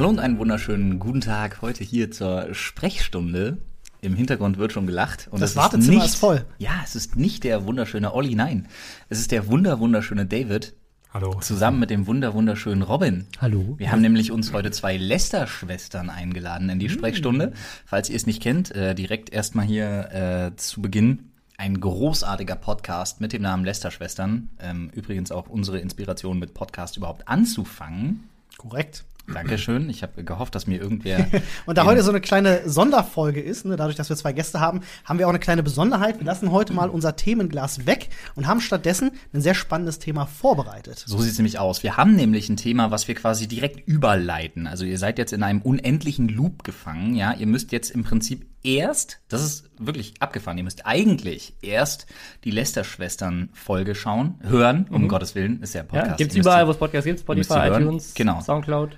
Hallo 0.00 0.08
und 0.08 0.18
einen 0.18 0.38
wunderschönen 0.38 0.98
guten 0.98 1.20
Tag 1.20 1.60
heute 1.60 1.84
hier 1.84 2.10
zur 2.10 2.54
Sprechstunde. 2.54 3.58
Im 4.00 4.14
Hintergrund 4.14 4.56
wird 4.56 4.72
schon 4.72 4.86
gelacht. 4.86 5.28
Und 5.30 5.42
Das 5.42 5.50
es 5.50 5.56
Wartezimmer 5.56 5.96
nicht, 5.98 6.06
ist 6.06 6.16
voll. 6.16 6.46
Ja, 6.56 6.80
es 6.82 6.96
ist 6.96 7.16
nicht 7.16 7.44
der 7.44 7.66
wunderschöne 7.66 8.14
Olli, 8.14 8.34
nein. 8.34 8.66
Es 9.10 9.20
ist 9.20 9.30
der 9.30 9.48
wunder 9.48 9.78
wunderschöne 9.78 10.24
David. 10.24 10.72
Hallo. 11.12 11.38
Zusammen 11.40 11.80
mit 11.80 11.90
dem 11.90 12.06
wunder 12.06 12.32
wunderschönen 12.32 12.80
Robin. 12.80 13.26
Hallo. 13.42 13.74
Wir 13.76 13.92
haben 13.92 14.00
nämlich 14.00 14.32
uns 14.32 14.54
heute 14.54 14.70
zwei 14.70 14.96
Lester-Schwestern 14.96 16.08
eingeladen 16.08 16.70
in 16.70 16.78
die 16.78 16.88
Sprechstunde. 16.88 17.52
Falls 17.84 18.08
ihr 18.08 18.16
es 18.16 18.26
nicht 18.26 18.40
kennt, 18.40 18.74
äh, 18.74 18.94
direkt 18.94 19.28
erstmal 19.28 19.66
hier 19.66 20.52
äh, 20.54 20.56
zu 20.56 20.80
Beginn 20.80 21.32
ein 21.58 21.78
großartiger 21.78 22.56
Podcast 22.56 23.20
mit 23.20 23.34
dem 23.34 23.42
Namen 23.42 23.66
Lester-Schwestern. 23.66 24.48
Ähm, 24.60 24.88
übrigens 24.94 25.30
auch 25.30 25.50
unsere 25.50 25.78
Inspiration 25.78 26.38
mit 26.38 26.54
Podcast 26.54 26.96
überhaupt 26.96 27.28
anzufangen. 27.28 28.30
Korrekt. 28.56 29.04
Dankeschön. 29.34 29.88
Ich 29.90 30.02
habe 30.02 30.24
gehofft, 30.24 30.54
dass 30.54 30.66
mir 30.66 30.80
irgendwer. 30.80 31.26
Und 31.66 31.78
da 31.78 31.84
heute 31.84 32.02
so 32.02 32.10
eine 32.10 32.20
kleine 32.20 32.68
Sonderfolge 32.68 33.40
ist, 33.40 33.64
ne, 33.64 33.76
dadurch, 33.76 33.96
dass 33.96 34.08
wir 34.08 34.16
zwei 34.16 34.32
Gäste 34.32 34.60
haben, 34.60 34.80
haben 35.04 35.18
wir 35.18 35.26
auch 35.26 35.30
eine 35.30 35.38
kleine 35.38 35.62
Besonderheit. 35.62 36.18
Wir 36.18 36.26
lassen 36.26 36.50
heute 36.50 36.72
mal 36.72 36.88
unser 36.90 37.16
Themenglas 37.16 37.86
weg 37.86 38.08
und 38.34 38.46
haben 38.46 38.60
stattdessen 38.60 39.10
ein 39.32 39.40
sehr 39.40 39.54
spannendes 39.54 39.98
Thema 39.98 40.26
vorbereitet. 40.26 41.02
So 41.06 41.18
sieht 41.18 41.32
es 41.32 41.38
nämlich 41.38 41.58
aus. 41.58 41.82
Wir 41.82 41.96
haben 41.96 42.14
nämlich 42.16 42.48
ein 42.48 42.56
Thema, 42.56 42.90
was 42.90 43.08
wir 43.08 43.14
quasi 43.14 43.48
direkt 43.48 43.86
überleiten. 43.88 44.66
Also 44.66 44.84
ihr 44.84 44.98
seid 44.98 45.18
jetzt 45.18 45.32
in 45.32 45.42
einem 45.42 45.60
unendlichen 45.62 46.28
Loop 46.28 46.64
gefangen, 46.64 47.14
ja. 47.14 47.34
Ihr 47.34 47.46
müsst 47.46 47.72
jetzt 47.72 47.90
im 47.90 48.04
Prinzip 48.04 48.46
erst, 48.62 49.20
das 49.28 49.42
ist 49.42 49.70
wirklich 49.78 50.14
abgefahren, 50.20 50.58
ihr 50.58 50.64
müsst 50.64 50.84
eigentlich 50.86 51.54
erst 51.62 52.06
die 52.44 52.50
Lester-Schwestern-Folge 52.50 53.94
schauen, 53.94 54.34
hören, 54.42 54.86
um 54.90 55.08
Gottes 55.08 55.34
Willen, 55.34 55.62
ist 55.62 55.74
ja 55.74 55.80
ein 55.82 55.88
Podcast. 55.88 56.10
Ja, 56.10 56.16
gibt's 56.16 56.36
überall, 56.36 56.66
wo 56.66 56.70
es 56.70 56.76
Podcasts 56.76 57.06
gibt, 57.06 57.20
Spotify, 57.20 57.68
iTunes, 57.68 58.14
Genau. 58.14 58.40
Soundcloud. 58.40 58.90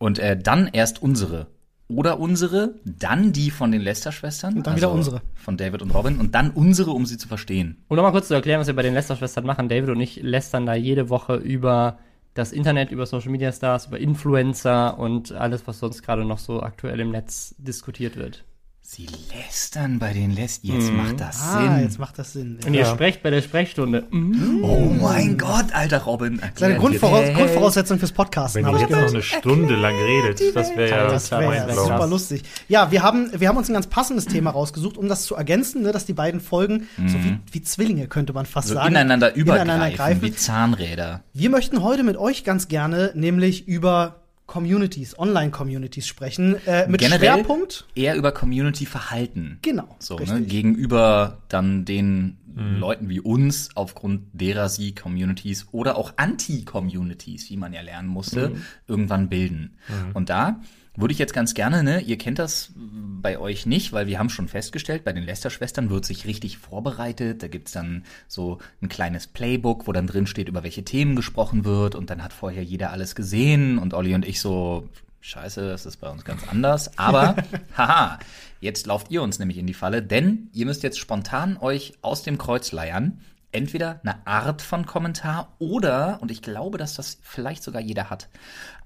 Und 0.00 0.18
äh, 0.18 0.36
dann 0.36 0.66
erst 0.72 1.02
unsere. 1.02 1.46
Oder 1.86 2.18
unsere, 2.18 2.74
dann 2.84 3.32
die 3.32 3.50
von 3.50 3.70
den 3.70 3.82
Lester-Schwestern. 3.82 4.56
Und 4.56 4.66
dann 4.66 4.76
wieder 4.76 4.90
unsere. 4.90 5.20
Von 5.34 5.58
David 5.58 5.82
und 5.82 5.90
Robin. 5.90 6.18
Und 6.18 6.34
dann 6.34 6.50
unsere, 6.50 6.92
um 6.92 7.04
sie 7.04 7.18
zu 7.18 7.28
verstehen. 7.28 7.84
Um 7.88 7.96
nochmal 7.96 8.12
kurz 8.12 8.28
zu 8.28 8.34
erklären, 8.34 8.60
was 8.60 8.66
wir 8.66 8.74
bei 8.74 8.82
den 8.82 8.94
Lester-Schwestern 8.94 9.44
machen. 9.44 9.68
David 9.68 9.90
und 9.90 10.00
ich 10.00 10.16
lästern 10.22 10.64
da 10.64 10.74
jede 10.74 11.10
Woche 11.10 11.36
über 11.36 11.98
das 12.32 12.52
Internet, 12.52 12.92
über 12.92 13.04
Social 13.04 13.30
Media 13.30 13.52
Stars, 13.52 13.88
über 13.88 13.98
Influencer 13.98 14.98
und 14.98 15.32
alles, 15.32 15.66
was 15.66 15.80
sonst 15.80 16.02
gerade 16.02 16.24
noch 16.24 16.38
so 16.38 16.62
aktuell 16.62 17.00
im 17.00 17.10
Netz 17.10 17.54
diskutiert 17.58 18.16
wird. 18.16 18.44
Sie 18.92 19.06
lästern 19.32 20.00
bei 20.00 20.12
den 20.12 20.32
Lest. 20.34 20.64
Jetzt 20.64 20.92
macht 20.92 21.20
das 21.20 21.40
Ah, 21.40 21.60
Sinn. 21.76 21.80
jetzt 21.84 22.00
macht 22.00 22.18
das 22.18 22.32
Sinn. 22.32 22.58
Und 22.66 22.74
ihr 22.74 22.84
sprecht 22.84 23.22
bei 23.22 23.30
der 23.30 23.40
Sprechstunde. 23.40 24.08
Mhm. 24.10 24.64
Oh 24.64 24.80
mein 25.00 25.38
Gott, 25.38 25.66
alter 25.72 25.98
Robin. 25.98 26.38
Das 26.38 26.48
ist 26.56 26.62
eine 26.64 26.72
erklär 26.74 26.78
Grundvoraus 26.90 27.24
dir. 27.26 27.32
Grundvoraussetzung 27.34 28.00
fürs 28.00 28.10
Podcasten. 28.10 28.58
Wenn 28.62 28.66
habe 28.66 28.78
ihr 28.78 28.88
jetzt 28.88 28.90
noch 28.90 29.06
eine 29.08 29.22
Stunde 29.22 29.76
lang 29.76 29.94
redet, 29.94 30.56
das 30.56 30.70
wäre 30.76 30.90
ja 30.90 31.06
Das 31.08 31.30
wäre 31.30 31.48
Mindblown. 31.50 31.86
super 31.86 32.06
lustig. 32.08 32.42
Ja, 32.66 32.90
wir 32.90 33.04
haben, 33.04 33.30
wir 33.32 33.46
haben 33.48 33.58
uns 33.58 33.68
ein 33.70 33.74
ganz 33.74 33.86
passendes 33.86 34.26
Thema 34.26 34.50
rausgesucht, 34.50 34.96
um 34.98 35.06
das 35.08 35.22
zu 35.22 35.36
ergänzen, 35.36 35.82
ne, 35.82 35.92
dass 35.92 36.04
die 36.06 36.12
beiden 36.14 36.40
Folgen 36.40 36.88
so 37.06 37.14
wie, 37.22 37.38
wie 37.52 37.62
Zwillinge, 37.62 38.08
könnte 38.08 38.32
man 38.32 38.44
fast 38.44 38.66
Mhm. 38.66 38.68
So 38.70 38.74
sagen. 38.74 38.88
ineinander 38.88 39.36
übergreifen, 39.36 39.68
ineinander 39.70 39.96
greifen. 39.96 40.22
wie 40.22 40.34
Zahnräder. 40.34 41.22
Wir 41.32 41.50
möchten 41.50 41.84
heute 41.84 42.02
mit 42.02 42.16
euch 42.16 42.42
ganz 42.42 42.66
gerne 42.66 43.12
nämlich 43.14 43.68
über 43.68 44.16
Communities, 44.50 45.16
Online-Communities 45.16 46.08
sprechen, 46.08 46.56
äh, 46.66 46.88
mit 46.88 47.00
Generell 47.00 47.34
Schwerpunkt. 47.34 47.86
eher 47.94 48.16
über 48.16 48.32
Community-Verhalten. 48.32 49.60
Genau, 49.62 49.94
So, 50.00 50.18
ne, 50.18 50.40
gegenüber 50.42 51.38
dann 51.48 51.84
den 51.84 52.36
Leuten 52.54 53.08
wie 53.08 53.20
uns, 53.20 53.70
aufgrund 53.74 54.22
derer 54.32 54.68
sie 54.68 54.94
Communities 54.94 55.66
oder 55.72 55.96
auch 55.96 56.14
Anti-Communities, 56.16 57.50
wie 57.50 57.56
man 57.56 57.72
ja 57.72 57.80
lernen 57.82 58.08
musste, 58.08 58.56
irgendwann 58.86 59.28
bilden. 59.28 59.76
Und 60.14 60.30
da 60.30 60.60
würde 60.96 61.12
ich 61.12 61.18
jetzt 61.18 61.32
ganz 61.32 61.54
gerne, 61.54 61.82
ne, 61.82 62.00
ihr 62.00 62.18
kennt 62.18 62.38
das 62.38 62.72
bei 62.76 63.38
euch 63.38 63.64
nicht, 63.64 63.92
weil 63.92 64.06
wir 64.06 64.18
haben 64.18 64.28
schon 64.28 64.48
festgestellt, 64.48 65.04
bei 65.04 65.12
den 65.12 65.24
Lester-Schwestern 65.24 65.88
wird 65.90 66.04
sich 66.04 66.26
richtig 66.26 66.58
vorbereitet. 66.58 67.42
Da 67.42 67.48
gibt's 67.48 67.72
dann 67.72 68.04
so 68.28 68.58
ein 68.82 68.88
kleines 68.88 69.26
Playbook, 69.26 69.86
wo 69.86 69.92
dann 69.92 70.06
drin 70.06 70.26
steht, 70.26 70.48
über 70.48 70.62
welche 70.62 70.84
Themen 70.84 71.16
gesprochen 71.16 71.64
wird. 71.64 71.94
Und 71.94 72.10
dann 72.10 72.22
hat 72.22 72.32
vorher 72.32 72.64
jeder 72.64 72.90
alles 72.90 73.14
gesehen. 73.14 73.78
Und 73.78 73.94
Olli 73.94 74.14
und 74.14 74.26
ich 74.26 74.40
so, 74.40 74.88
scheiße, 75.20 75.68
das 75.68 75.86
ist 75.86 75.98
bei 75.98 76.08
uns 76.08 76.24
ganz 76.24 76.46
anders. 76.48 76.96
Aber, 76.98 77.36
haha, 77.76 78.18
jetzt 78.60 78.86
lauft 78.86 79.10
ihr 79.10 79.22
uns 79.22 79.38
nämlich 79.38 79.58
in 79.58 79.66
die 79.66 79.74
Falle, 79.74 80.02
denn 80.02 80.48
ihr 80.52 80.66
müsst 80.66 80.82
jetzt 80.82 80.98
spontan 80.98 81.56
euch 81.58 81.94
aus 82.02 82.22
dem 82.22 82.38
Kreuz 82.38 82.72
leiern. 82.72 83.20
Entweder 83.52 83.98
eine 84.04 84.24
Art 84.28 84.62
von 84.62 84.86
Kommentar 84.86 85.56
oder, 85.58 86.18
und 86.20 86.30
ich 86.30 86.40
glaube, 86.40 86.78
dass 86.78 86.94
das 86.94 87.18
vielleicht 87.20 87.64
sogar 87.64 87.82
jeder 87.82 88.08
hat, 88.08 88.28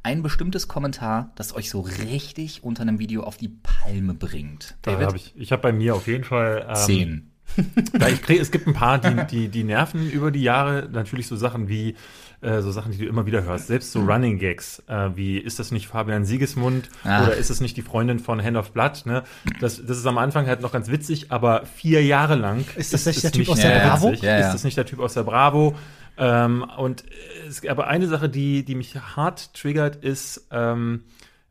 ein 0.03 0.23
bestimmtes 0.23 0.69
Kommentar, 0.69 1.33
das 1.35 1.55
euch 1.55 1.69
so 1.69 1.81
richtig 1.81 2.65
unter 2.65 2.83
einem 2.83 2.99
Video 2.99 3.25
auf 3.25 3.37
die 3.37 3.49
Palme 3.49 4.15
bringt. 4.15 4.77
Da 4.83 4.99
hab 4.99 5.17
ich 5.17 5.35
ich 5.37 5.53
habe 5.53 5.63
bei 5.63 5.73
mir 5.73 5.95
auf 5.95 6.07
jeden 6.07 6.25
Fall 6.25 6.67
ähm, 6.69 6.75
Zehn. 6.77 7.31
Da 7.93 8.09
ich 8.09 8.23
krieg, 8.23 8.41
es 8.41 8.51
gibt 8.51 8.67
ein 8.67 8.73
paar, 8.75 8.99
die, 8.99 9.27
die, 9.27 9.49
die 9.49 9.65
nerven 9.65 10.11
über 10.11 10.31
die 10.31 10.43
Jahre. 10.43 10.89
Natürlich 10.91 11.27
so 11.27 11.37
Sachen 11.37 11.69
wie, 11.69 11.95
äh, 12.45 12.61
so 12.63 12.71
Sachen, 12.71 12.93
die 12.93 12.99
du 12.99 13.07
immer 13.07 13.27
wieder 13.27 13.43
hörst. 13.43 13.69
Selbst 13.69 13.93
so 13.93 14.01
Running 14.01 14.39
Gags, 14.39 14.83
äh, 14.87 15.11
wie 15.15 15.39
ist 15.39 15.59
das 15.59 15.71
nicht 15.71 15.89
Fabian 15.89 16.25
Siegesmund 16.25 16.91
Ach. 17.05 17.27
oder 17.27 17.37
ist 17.37 17.51
es 17.51 17.61
nicht 17.61 17.77
die 17.77 17.83
Freundin 17.83 18.19
von 18.19 18.43
Hand 18.43 18.57
of 18.57 18.73
Blood? 18.73 19.07
Ne? 19.07 19.23
Das, 19.61 19.85
das 19.85 19.99
ist 19.99 20.07
am 20.07 20.19
Anfang 20.19 20.47
halt 20.47 20.61
noch 20.61 20.73
ganz 20.73 20.91
witzig, 20.91 21.33
aber 21.33 21.65
vier 21.67 22.05
Jahre 22.05 22.35
lang 22.35 22.65
Ist 22.77 22.93
das 22.93 23.07
nicht 23.07 23.23
der 23.25 23.33
Typ 23.33 23.49
aus 23.49 23.61
der 23.61 23.81
Bravo? 23.81 24.09
witzig. 24.09 24.23
Ja, 24.23 24.39
ja. 24.39 24.47
Ist 24.47 24.55
das 24.55 24.65
nicht 24.65 24.77
der 24.77 24.87
Typ 24.87 25.01
aus 25.01 25.15
der 25.15 25.23
Bravo? 25.23 25.75
Ähm, 26.17 26.65
und 26.77 27.05
es 27.49 27.67
aber 27.67 27.89
eine 27.89 28.07
Sache, 28.07 28.29
die, 28.29 28.65
die 28.65 28.75
mich 28.75 28.95
hart 28.95 29.55
triggert, 29.55 29.97
ist, 29.97 30.47
ähm, 30.51 31.05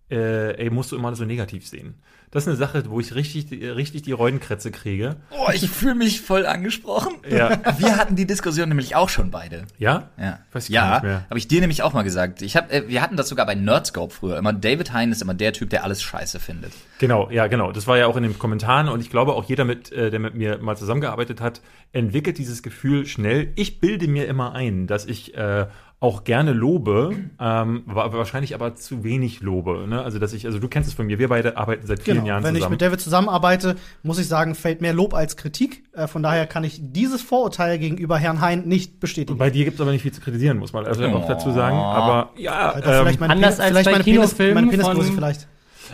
äh, 0.09 0.55
ey, 0.55 0.69
musst 0.69 0.91
du 0.91 0.95
immer 0.95 1.13
so 1.15 1.25
negativ 1.25 1.67
sehen. 1.67 1.95
Das 2.33 2.45
ist 2.45 2.47
eine 2.47 2.57
Sache, 2.57 2.83
wo 2.89 2.99
ich 2.99 3.13
richtig, 3.13 3.51
richtig 3.51 4.01
die 4.01 4.11
Reudenkrätze 4.11 4.71
kriege. 4.71 5.17
Oh, 5.29 5.51
ich 5.53 5.69
fühle 5.69 5.93
mich 5.93 6.19
voll 6.19 6.47
angesprochen. 6.47 7.13
Ja. 7.29 7.59
Wir 7.77 7.95
hatten 7.95 8.15
die 8.15 8.25
Diskussion 8.25 8.69
nämlich 8.69 8.95
auch 8.95 9.07
schon 9.07 9.29
beide. 9.29 9.65
Ja? 9.77 10.09
Ja, 10.17 10.39
Weiß 10.51 10.63
ich 10.67 10.73
ja 10.73 11.03
habe 11.03 11.37
ich 11.37 11.47
dir 11.47 11.61
nämlich 11.61 11.83
auch 11.83 11.93
mal 11.93 12.01
gesagt. 12.01 12.41
Ich 12.41 12.55
hab, 12.55 12.73
äh, 12.73 12.87
wir 12.87 13.03
hatten 13.03 13.17
das 13.17 13.29
sogar 13.29 13.45
bei 13.45 13.53
Nerdscope 13.53 14.11
früher. 14.11 14.37
Immer 14.37 14.51
David 14.51 14.93
Hein 14.93 15.11
ist 15.11 15.21
immer 15.21 15.35
der 15.35 15.53
Typ, 15.53 15.69
der 15.69 15.83
alles 15.83 16.01
scheiße 16.01 16.39
findet. 16.39 16.73
Genau, 16.97 17.29
ja, 17.29 17.45
genau. 17.45 17.71
Das 17.71 17.85
war 17.85 17.99
ja 17.99 18.07
auch 18.07 18.17
in 18.17 18.23
den 18.23 18.39
Kommentaren 18.39 18.89
und 18.89 18.99
ich 18.99 19.11
glaube 19.11 19.33
auch 19.33 19.43
jeder, 19.43 19.63
mit, 19.63 19.91
äh, 19.91 20.09
der 20.09 20.19
mit 20.19 20.33
mir 20.33 20.57
mal 20.57 20.75
zusammengearbeitet 20.75 21.39
hat, 21.39 21.61
entwickelt 21.91 22.39
dieses 22.39 22.63
Gefühl 22.63 23.05
schnell. 23.05 23.51
Ich 23.55 23.79
bilde 23.79 24.07
mir 24.07 24.27
immer 24.27 24.53
ein, 24.53 24.87
dass 24.87 25.05
ich 25.05 25.35
äh, 25.37 25.67
auch 26.03 26.25
gerne 26.25 26.51
lobe, 26.51 27.15
ähm, 27.39 27.83
wa- 27.85 28.11
wahrscheinlich 28.11 28.53
aber 28.55 28.75
zu 28.75 29.05
wenig 29.05 29.39
lobe. 29.39 29.85
Ne? 29.87 30.01
Also 30.03 30.19
dass 30.19 30.33
ich, 30.33 30.45
also 30.45 30.59
du 30.59 30.67
kennst 30.67 30.89
es 30.89 30.93
von 30.93 31.05
mir, 31.05 31.17
wir 31.17 31.29
beide 31.29 31.55
arbeiten 31.55 31.87
seit 31.87 32.03
vielen 32.03 32.17
Genau. 32.17 32.27
Jahren 32.27 32.43
Wenn 32.43 32.55
ich 32.55 32.59
zusammen. 32.59 32.71
mit 32.73 32.81
David 32.81 32.99
zusammenarbeite, 32.99 33.75
muss 34.03 34.19
ich 34.19 34.27
sagen, 34.27 34.53
fällt 34.53 34.81
mehr 34.81 34.91
Lob 34.93 35.13
als 35.13 35.37
Kritik. 35.37 35.83
Äh, 35.93 36.07
von 36.07 36.21
daher 36.21 36.45
kann 36.45 36.65
ich 36.65 36.81
dieses 36.81 37.21
Vorurteil 37.21 37.79
gegenüber 37.79 38.17
Herrn 38.17 38.41
Hein 38.41 38.63
nicht 38.67 38.99
bestätigen. 38.99 39.39
Bei 39.39 39.49
dir 39.49 39.63
gibt 39.63 39.75
es 39.75 39.81
aber 39.81 39.91
nicht 39.91 40.01
viel 40.01 40.11
zu 40.11 40.19
kritisieren, 40.19 40.57
muss 40.57 40.73
man 40.73 40.85
also 40.85 41.05
auch 41.05 41.23
Oh. 41.23 41.27
dazu 41.27 41.51
sagen. 41.51 41.77
Aber 41.77 42.31
ja, 42.37 42.75
ähm, 42.83 43.15
meine 43.19 43.33
anders 43.33 43.55
Penis- 43.55 43.59
als 43.61 43.69
vielleicht 43.69 43.85
bei 43.85 43.91
meine 43.93 44.03
Penis, 44.03 44.19
Kinofilmen 44.19 44.55
meine 44.55 44.67
Penisgröße 44.71 45.03
von- 45.07 45.15
vielleicht. 45.15 45.47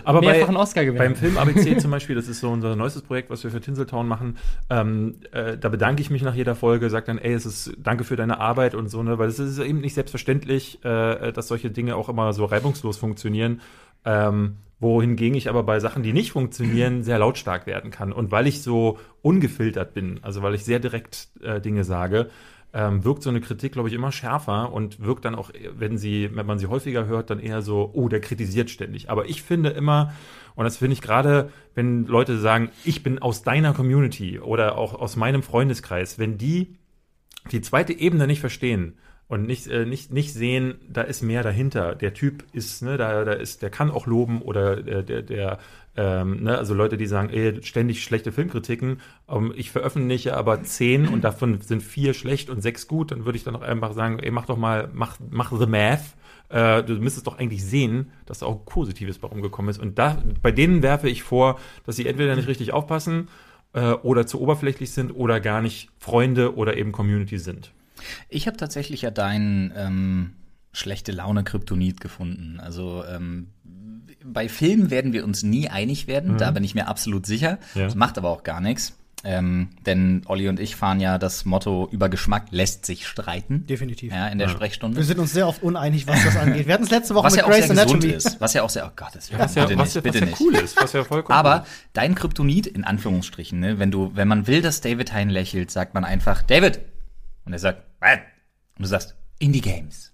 Aber 0.04 0.22
bei, 0.22 0.34
Mehrfachen 0.34 0.58
Oscar-Gewinner. 0.58 1.04
Beim 1.04 1.16
Film 1.16 1.38
ABC 1.38 1.78
zum 1.80 1.92
Beispiel, 1.92 2.16
das 2.16 2.28
ist 2.28 2.40
so 2.40 2.50
unser 2.50 2.76
neuestes 2.76 3.02
Projekt, 3.02 3.30
was 3.30 3.44
wir 3.44 3.52
für 3.52 3.62
Tinseltown 3.62 4.08
machen, 4.08 4.38
ähm, 4.70 5.16
äh, 5.32 5.58
da 5.58 5.70
bedanke 5.70 6.02
ich 6.02 6.10
mich 6.10 6.22
nach 6.22 6.36
jeder 6.36 6.56
Folge, 6.56 6.90
sage 6.90 7.08
dann, 7.08 7.18
ey, 7.18 7.34
es 7.34 7.46
ist 7.46 7.74
danke 7.78 8.04
für 8.04 8.16
deine 8.16 8.40
Arbeit 8.40 8.76
und 8.76 8.90
so, 8.90 9.04
ne, 9.04 9.18
weil 9.18 9.30
es 9.30 9.40
ist 9.40 9.60
eben 9.60 9.82
nicht 9.82 9.94
selbstverständlich, 9.94 10.84
äh, 10.84 11.32
dass 11.32 11.48
solche 11.48 11.72
Dinge 11.72 11.96
auch 11.96 12.10
immer 12.10 12.34
so 12.34 12.46
reibungslos 12.46 12.98
funktionieren. 12.98 13.62
Ähm, 14.06 14.58
wohingegen 14.80 15.38
ich 15.38 15.50
aber 15.50 15.64
bei 15.64 15.80
Sachen, 15.80 16.04
die 16.04 16.14
nicht 16.14 16.32
funktionieren, 16.32 17.04
sehr 17.04 17.20
lautstark 17.20 17.68
werden 17.68 17.92
kann. 17.92 18.14
Und 18.14 18.32
weil 18.32 18.48
ich 18.48 18.62
so 18.62 18.98
ungefiltert 19.22 19.94
bin, 19.94 20.20
also 20.22 20.42
weil 20.42 20.56
ich 20.56 20.64
sehr 20.64 20.80
direkt 20.80 21.28
äh, 21.42 21.60
Dinge 21.60 21.84
sage, 21.84 22.30
ähm, 22.74 23.04
wirkt 23.04 23.24
so 23.24 23.30
eine 23.30 23.42
Kritik, 23.42 23.74
glaube 23.74 23.90
ich, 23.90 23.96
immer 23.96 24.12
schärfer 24.12 24.72
und 24.72 25.00
wirkt 25.04 25.26
dann 25.26 25.36
auch, 25.36 25.50
wenn 25.78 25.98
sie, 25.98 26.30
wenn 26.36 26.46
man 26.46 26.60
sie 26.60 26.68
häufiger 26.68 27.08
hört, 27.08 27.30
dann 27.30 27.40
eher 27.40 27.62
so, 27.62 27.90
oh, 27.94 28.10
der 28.10 28.22
kritisiert 28.22 28.70
ständig. 28.70 29.10
Aber 29.10 29.28
ich 29.28 29.42
finde 29.42 29.70
immer, 29.70 30.14
und 30.56 30.66
das 30.66 30.78
finde 30.78 30.94
ich 30.94 31.02
gerade, 31.02 31.52
wenn 31.74 32.06
Leute 32.06 32.38
sagen, 32.38 32.70
ich 32.84 33.02
bin 33.02 33.20
aus 33.20 33.44
deiner 33.44 33.74
Community 33.74 34.40
oder 34.40 34.78
auch 34.78 34.94
aus 34.94 35.16
meinem 35.16 35.42
Freundeskreis, 35.42 36.20
wenn 36.20 36.38
die 36.38 36.76
die 37.52 37.62
zweite 37.62 37.94
Ebene 37.94 38.28
nicht 38.28 38.42
verstehen 38.42 38.98
und 39.28 39.46
nicht, 39.46 39.68
äh, 39.68 39.86
nicht, 39.86 40.12
nicht 40.12 40.34
sehen, 40.34 40.76
da 40.88 41.02
ist 41.02 41.22
mehr 41.22 41.44
dahinter. 41.44 41.96
Der 41.96 42.14
Typ 42.14 42.44
ist, 42.52 42.82
ne, 42.82 42.98
da, 42.98 43.24
da 43.24 43.34
ist, 43.34 43.62
der 43.62 43.70
kann 43.70 43.92
auch 43.92 44.06
loben 44.06 44.42
oder 44.42 44.82
der, 44.82 45.04
der, 45.04 45.22
der 45.22 45.60
ähm, 46.00 46.44
ne, 46.44 46.58
also 46.58 46.74
Leute, 46.74 46.96
die 46.96 47.08
sagen, 47.08 47.30
ey, 47.30 47.62
ständig 47.62 48.06
schlechte 48.06 48.32
Filmkritiken, 48.32 49.02
ähm, 49.28 49.54
ich 49.58 49.70
veröffentliche 49.70 50.38
aber 50.38 50.64
zehn 50.64 51.10
und 51.10 51.26
davon 51.26 51.60
sind 51.60 51.84
vier 51.84 52.14
schlecht 52.14 52.50
und 52.50 52.62
sechs 52.62 52.88
gut, 52.88 53.12
dann 53.12 53.26
würde 53.26 53.38
ich 53.38 53.44
dann 53.44 53.54
auch 53.54 53.62
einfach 53.62 53.92
sagen, 53.92 54.18
ey, 54.20 54.32
mach 54.32 54.46
doch 54.46 54.56
mal, 54.56 54.90
mach, 54.94 55.18
mach 55.30 55.52
the 55.60 55.66
math. 55.66 56.16
Äh, 56.48 56.84
du 56.84 56.94
müsstest 56.94 57.28
doch 57.28 57.38
eigentlich 57.38 57.66
sehen, 57.66 58.12
dass 58.26 58.40
da 58.40 58.46
auch 58.46 58.64
Positives 58.64 59.20
bei 59.20 59.28
rumgekommen 59.28 59.70
ist. 59.70 59.78
Und 59.78 60.00
da, 60.00 60.24
bei 60.42 60.54
denen 60.54 60.82
werfe 60.84 61.10
ich 61.10 61.22
vor, 61.22 61.60
dass 61.86 61.98
sie 61.98 62.08
entweder 62.08 62.34
nicht 62.38 62.48
richtig 62.48 62.72
aufpassen 62.72 63.28
äh, 63.74 63.92
oder 63.92 64.26
zu 64.26 64.40
oberflächlich 64.40 64.92
sind 64.92 65.12
oder 65.12 65.42
gar 65.42 65.62
nicht 65.62 65.90
Freunde 66.00 66.56
oder 66.56 66.78
eben 66.78 66.94
Community 66.94 67.38
sind. 67.40 67.74
Ich 68.30 68.48
habe 68.48 68.56
tatsächlich 68.56 69.02
ja 69.02 69.12
deinen 69.12 69.74
ähm, 69.76 70.32
schlechte 70.72 71.12
Laune 71.12 71.44
Kryptonit 71.44 72.00
gefunden. 72.00 72.62
Also 72.62 73.04
ähm, 73.04 73.50
bei 74.24 74.50
Filmen 74.50 74.90
werden 74.90 75.14
wir 75.14 75.24
uns 75.26 75.44
nie 75.44 75.70
einig 75.70 76.08
werden, 76.08 76.38
da 76.38 76.52
bin 76.52 76.64
ich 76.64 76.76
mir 76.76 76.88
absolut 76.88 77.26
sicher. 77.26 77.58
Ja. 77.76 77.86
Das 77.86 77.96
macht 77.96 78.18
aber 78.18 78.30
auch 78.30 78.44
gar 78.44 78.62
nichts. 78.62 78.96
Ähm, 79.26 79.68
denn 79.86 80.22
Olli 80.28 80.48
und 80.48 80.62
ich 80.62 80.78
fahren 80.78 81.02
ja 81.02 81.18
das 81.18 81.44
Motto, 81.44 81.90
über 81.92 82.08
Geschmack 82.08 82.46
lässt 82.52 82.86
sich 82.86 83.06
streiten. 83.06 83.66
Definitiv. 83.68 84.14
Ja, 84.14 84.30
in 84.30 84.38
der 84.38 84.48
Wir 84.48 84.54
Sprechstunde. 84.54 85.04
sind 85.04 85.20
uns 85.20 85.34
sehr 85.34 85.46
oft 85.46 85.62
uneinig, 85.62 86.08
was 86.08 86.24
das 86.24 86.38
angeht. 86.38 86.68
Wir 86.68 86.74
hatten 86.74 86.86
es 86.86 86.90
letzte 86.90 87.16
Woche 87.16 87.26
Was 87.26 87.34
mit 87.34 87.42
ja 87.42 87.46
auch 87.46 87.50
Grace 87.52 87.70
Anatomy. 87.70 88.06
ist. 88.08 88.40
Was 88.40 88.54
ja 88.54 88.64
auch 88.64 88.70
sehr, 88.70 88.86
oh 88.88 88.92
Gott, 88.96 89.10
das 89.14 89.30
Was 89.38 89.56
ja, 89.56 89.66
bitte 89.66 89.78
was 89.78 89.88
nicht, 89.88 89.96
ja, 89.96 90.02
bitte 90.02 90.14
was 90.14 90.22
ja 90.22 90.26
nicht. 90.28 90.40
cool 90.40 90.56
ist, 90.56 90.78
was 90.82 90.94
ja 90.94 91.04
vollkommen 91.04 91.38
Aber 91.38 91.66
dein 91.92 92.16
Kryptonit, 92.16 92.66
in 92.66 92.86
Anführungsstrichen, 92.86 93.60
ne, 93.60 93.78
wenn 93.78 93.92
du, 93.92 94.12
wenn 94.16 94.30
man 94.30 94.48
will, 94.48 94.62
dass 94.62 94.80
David 94.80 95.12
Hein 95.12 95.30
lächelt, 95.30 95.70
sagt 95.70 95.96
man 95.96 96.06
einfach, 96.06 96.42
David! 96.42 96.80
Und 97.44 97.52
er 97.52 97.60
sagt, 97.60 97.84
was? 98.00 98.20
Und 98.78 98.84
du 98.84 98.88
sagst, 98.88 99.16
Indie 99.40 99.60
Games. 99.62 100.14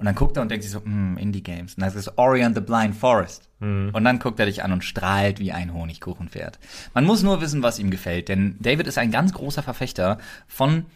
Und 0.00 0.06
dann 0.06 0.14
guckt 0.14 0.38
er 0.38 0.42
und 0.42 0.50
denkt 0.50 0.64
sich 0.64 0.72
so, 0.72 0.82
hm, 0.82 1.18
Indie 1.18 1.42
Games. 1.42 1.74
Und 1.74 1.82
dann 1.82 1.94
ist 1.94 2.16
Ori 2.16 2.42
and 2.42 2.54
the 2.56 2.62
Blind 2.62 2.96
Forest. 2.96 3.50
Mhm. 3.58 3.90
Und 3.92 4.02
dann 4.02 4.18
guckt 4.18 4.40
er 4.40 4.46
dich 4.46 4.64
an 4.64 4.72
und 4.72 4.82
strahlt 4.82 5.38
wie 5.40 5.52
ein 5.52 5.74
Honigkuchenpferd. 5.74 6.58
Man 6.94 7.04
muss 7.04 7.22
nur 7.22 7.42
wissen, 7.42 7.62
was 7.62 7.78
ihm 7.78 7.90
gefällt, 7.90 8.30
denn 8.30 8.56
David 8.60 8.86
ist 8.86 8.96
ein 8.96 9.10
ganz 9.10 9.34
großer 9.34 9.62
Verfechter 9.62 10.16
von 10.48 10.86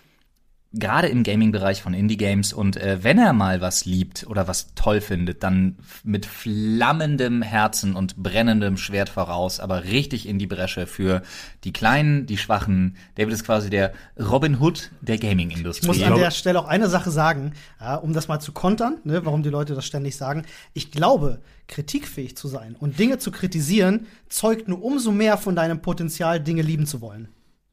gerade 0.75 1.09
im 1.09 1.23
Gaming-Bereich 1.23 1.83
von 1.83 1.95
Indie-Games 1.95 2.53
und 2.53 2.77
äh, 2.77 3.03
wenn 3.03 3.19
er 3.19 3.33
mal 3.33 3.61
was 3.61 3.85
liebt 3.85 4.27
oder 4.27 4.49
was 4.49 4.75
toll 4.75 5.01
findet, 5.01 5.43
dann 5.43 5.77
mit 6.03 6.27
flammendem 6.27 7.43
Herzen 7.43 7.95
und 7.95 8.17
brennendem 8.17 8.77
Schwert 8.77 9.09
voraus, 9.09 9.61
aber 9.61 9.85
richtig 9.85 10.29
in 10.29 10.39
die 10.39 10.47
Bresche 10.47 10.87
für 10.87 11.23
die 11.63 11.73
Kleinen, 11.73 12.27
die 12.27 12.37
Schwachen. 12.37 12.97
David 13.15 13.35
ist 13.35 13.45
quasi 13.45 13.71
der 13.71 13.93
Robin 14.19 14.61
Hood 14.61 14.91
der 15.01 15.15
Ich 15.17 15.23
muss 15.23 15.31
Gaming-Industrie. 15.31 16.05
an 16.05 16.19
der 16.19 16.31
Stelle 16.31 16.59
auch 16.59 16.67
eine 16.67 16.89
Sache 16.89 17.11
sagen, 17.11 17.53
ja, 17.81 17.97
um 17.97 18.13
das 18.13 18.29
mal 18.29 18.41
zu 18.41 18.53
kontern, 18.53 18.99
ne, 19.05 19.25
warum 19.25 19.43
die 19.43 19.51
Leute 19.51 19.75
das 19.75 19.87
ständig 19.87 20.17
sagen. 20.17 20.45
Ich 20.73 20.91
glaube, 20.91 21.41
kritikfähig 21.69 22.37
zu 22.37 22.49
sein 22.49 22.77
und 22.79 22.99
Dinge 22.99 23.19
zu 23.19 23.31
kritisieren, 23.31 24.07
zeugt 24.29 24.69
nur 24.69 24.83
umso 24.83 25.13
mehr 25.13 25.39
von 25.39 25.55
deinem 25.55 25.81
Potenzial, 25.81 26.41
Dinge 26.41 26.63
lieben 26.63 26.87
zu 26.87 27.01
wollen. 27.01 27.29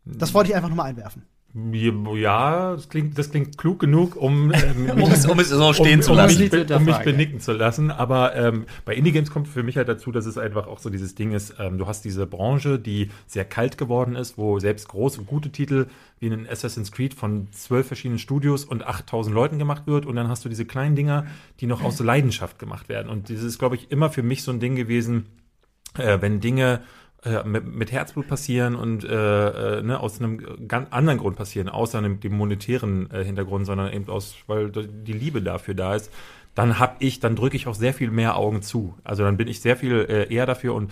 Das 0.06 0.34
wollte 0.34 0.50
ich 0.50 0.56
einfach 0.56 0.70
nur 0.70 0.78
mal 0.78 0.86
einwerfen. 0.86 1.24
Ja, 1.54 2.74
das 2.76 2.88
klingt, 2.88 3.18
das 3.18 3.30
klingt 3.30 3.58
klug 3.58 3.80
genug, 3.80 4.16
um, 4.16 4.52
ähm, 4.54 4.90
um, 5.02 5.12
es, 5.12 5.26
um 5.26 5.38
es 5.40 5.50
so 5.50 5.74
stehen 5.74 6.00
um, 6.00 6.02
zu 6.02 6.12
um 6.12 6.18
lassen. 6.18 6.40
Mich, 6.40 6.52
Zu 6.52 6.66
be- 6.66 6.76
um 6.76 6.86
mich 6.86 6.98
benicken 7.00 7.40
zu 7.40 7.52
lassen. 7.52 7.92
Aber 7.92 8.36
ähm, 8.36 8.66
bei 8.86 8.96
Indie-Games 8.96 9.32
kommt 9.32 9.48
für 9.48 9.64
mich 9.64 9.76
halt 9.76 9.88
dazu, 9.90 10.12
dass 10.12 10.26
es 10.26 10.38
einfach 10.38 10.68
auch 10.68 10.80
so 10.80 10.90
dieses 10.90 11.16
Ding 11.16 11.32
ist, 11.34 11.56
ähm, 11.60 11.78
du 11.78 11.88
hast 11.88 12.06
diese 12.06 12.26
Branche, 12.26 12.80
die 12.80 13.10
sehr 13.28 13.44
kalt 13.46 13.78
geworden 13.78 14.16
ist, 14.16 14.38
wo 14.38 14.60
selbst 14.60 14.88
große, 14.88 15.24
gute 15.24 15.52
Titel 15.52 15.88
wie 16.20 16.28
ein 16.28 16.48
Assassin's 16.48 16.92
Creed 16.92 17.14
von 17.14 17.48
zwölf 17.52 17.88
verschiedenen 17.88 18.20
Studios 18.20 18.64
und 18.64 18.86
8000 18.86 19.34
Leuten 19.36 19.60
gemacht 19.60 19.88
wird. 19.88 20.06
Und 20.06 20.16
dann 20.16 20.30
hast 20.30 20.46
du 20.46 20.50
diese 20.50 20.66
kleinen 20.66 20.96
Dinger, 20.96 21.26
die 21.60 21.66
noch 21.68 21.84
aus 21.84 22.00
Leidenschaft 22.00 22.60
gemacht 22.60 22.88
werden. 22.90 23.10
Und 23.10 23.28
dieses 23.30 23.44
ist, 23.46 23.60
glaube 23.60 23.76
ich, 23.76 23.92
immer 23.92 24.10
für 24.10 24.24
mich 24.24 24.44
so 24.44 24.52
ein 24.52 24.60
Ding 24.60 24.76
gewesen, 24.76 25.26
äh, 25.98 26.20
wenn 26.22 26.40
Dinge 26.40 26.82
äh, 27.24 27.44
mit, 27.44 27.68
mit 27.68 27.92
Herzblut 27.92 28.28
passieren 28.28 28.76
und 28.76 29.04
äh, 29.04 29.78
äh, 29.78 29.84
ne, 29.84 30.00
aus 30.00 30.20
einem 30.20 30.68
ganz 30.68 30.88
anderen 30.92 31.20
Grund 31.20 31.36
passieren, 31.36 31.70
außer 31.70 32.00
einem, 32.00 32.20
dem 32.20 32.36
monetären 32.36 33.12
äh, 33.12 33.24
Hintergrund, 33.24 33.66
sondern 33.66 33.94
eben 33.94 34.10
aus, 34.10 34.36
weil 34.48 34.72
die 34.72 35.14
Liebe 35.14 35.42
dafür 35.42 35.76
da 35.76 35.96
ist, 35.96 36.12
dann 36.56 36.80
hab 36.80 37.02
ich, 37.02 37.20
dann 37.20 37.36
drücke 37.36 37.56
ich 37.56 37.68
auch 37.68 37.76
sehr 37.76 37.94
viel 37.94 38.12
mehr 38.12 38.38
Augen 38.38 38.62
zu. 38.62 38.96
Also 39.04 39.24
dann 39.24 39.38
bin 39.38 39.48
ich 39.48 39.62
sehr 39.62 39.78
viel 39.78 40.06
äh, 40.10 40.34
eher 40.34 40.46
dafür 40.46 40.74
und 40.74 40.92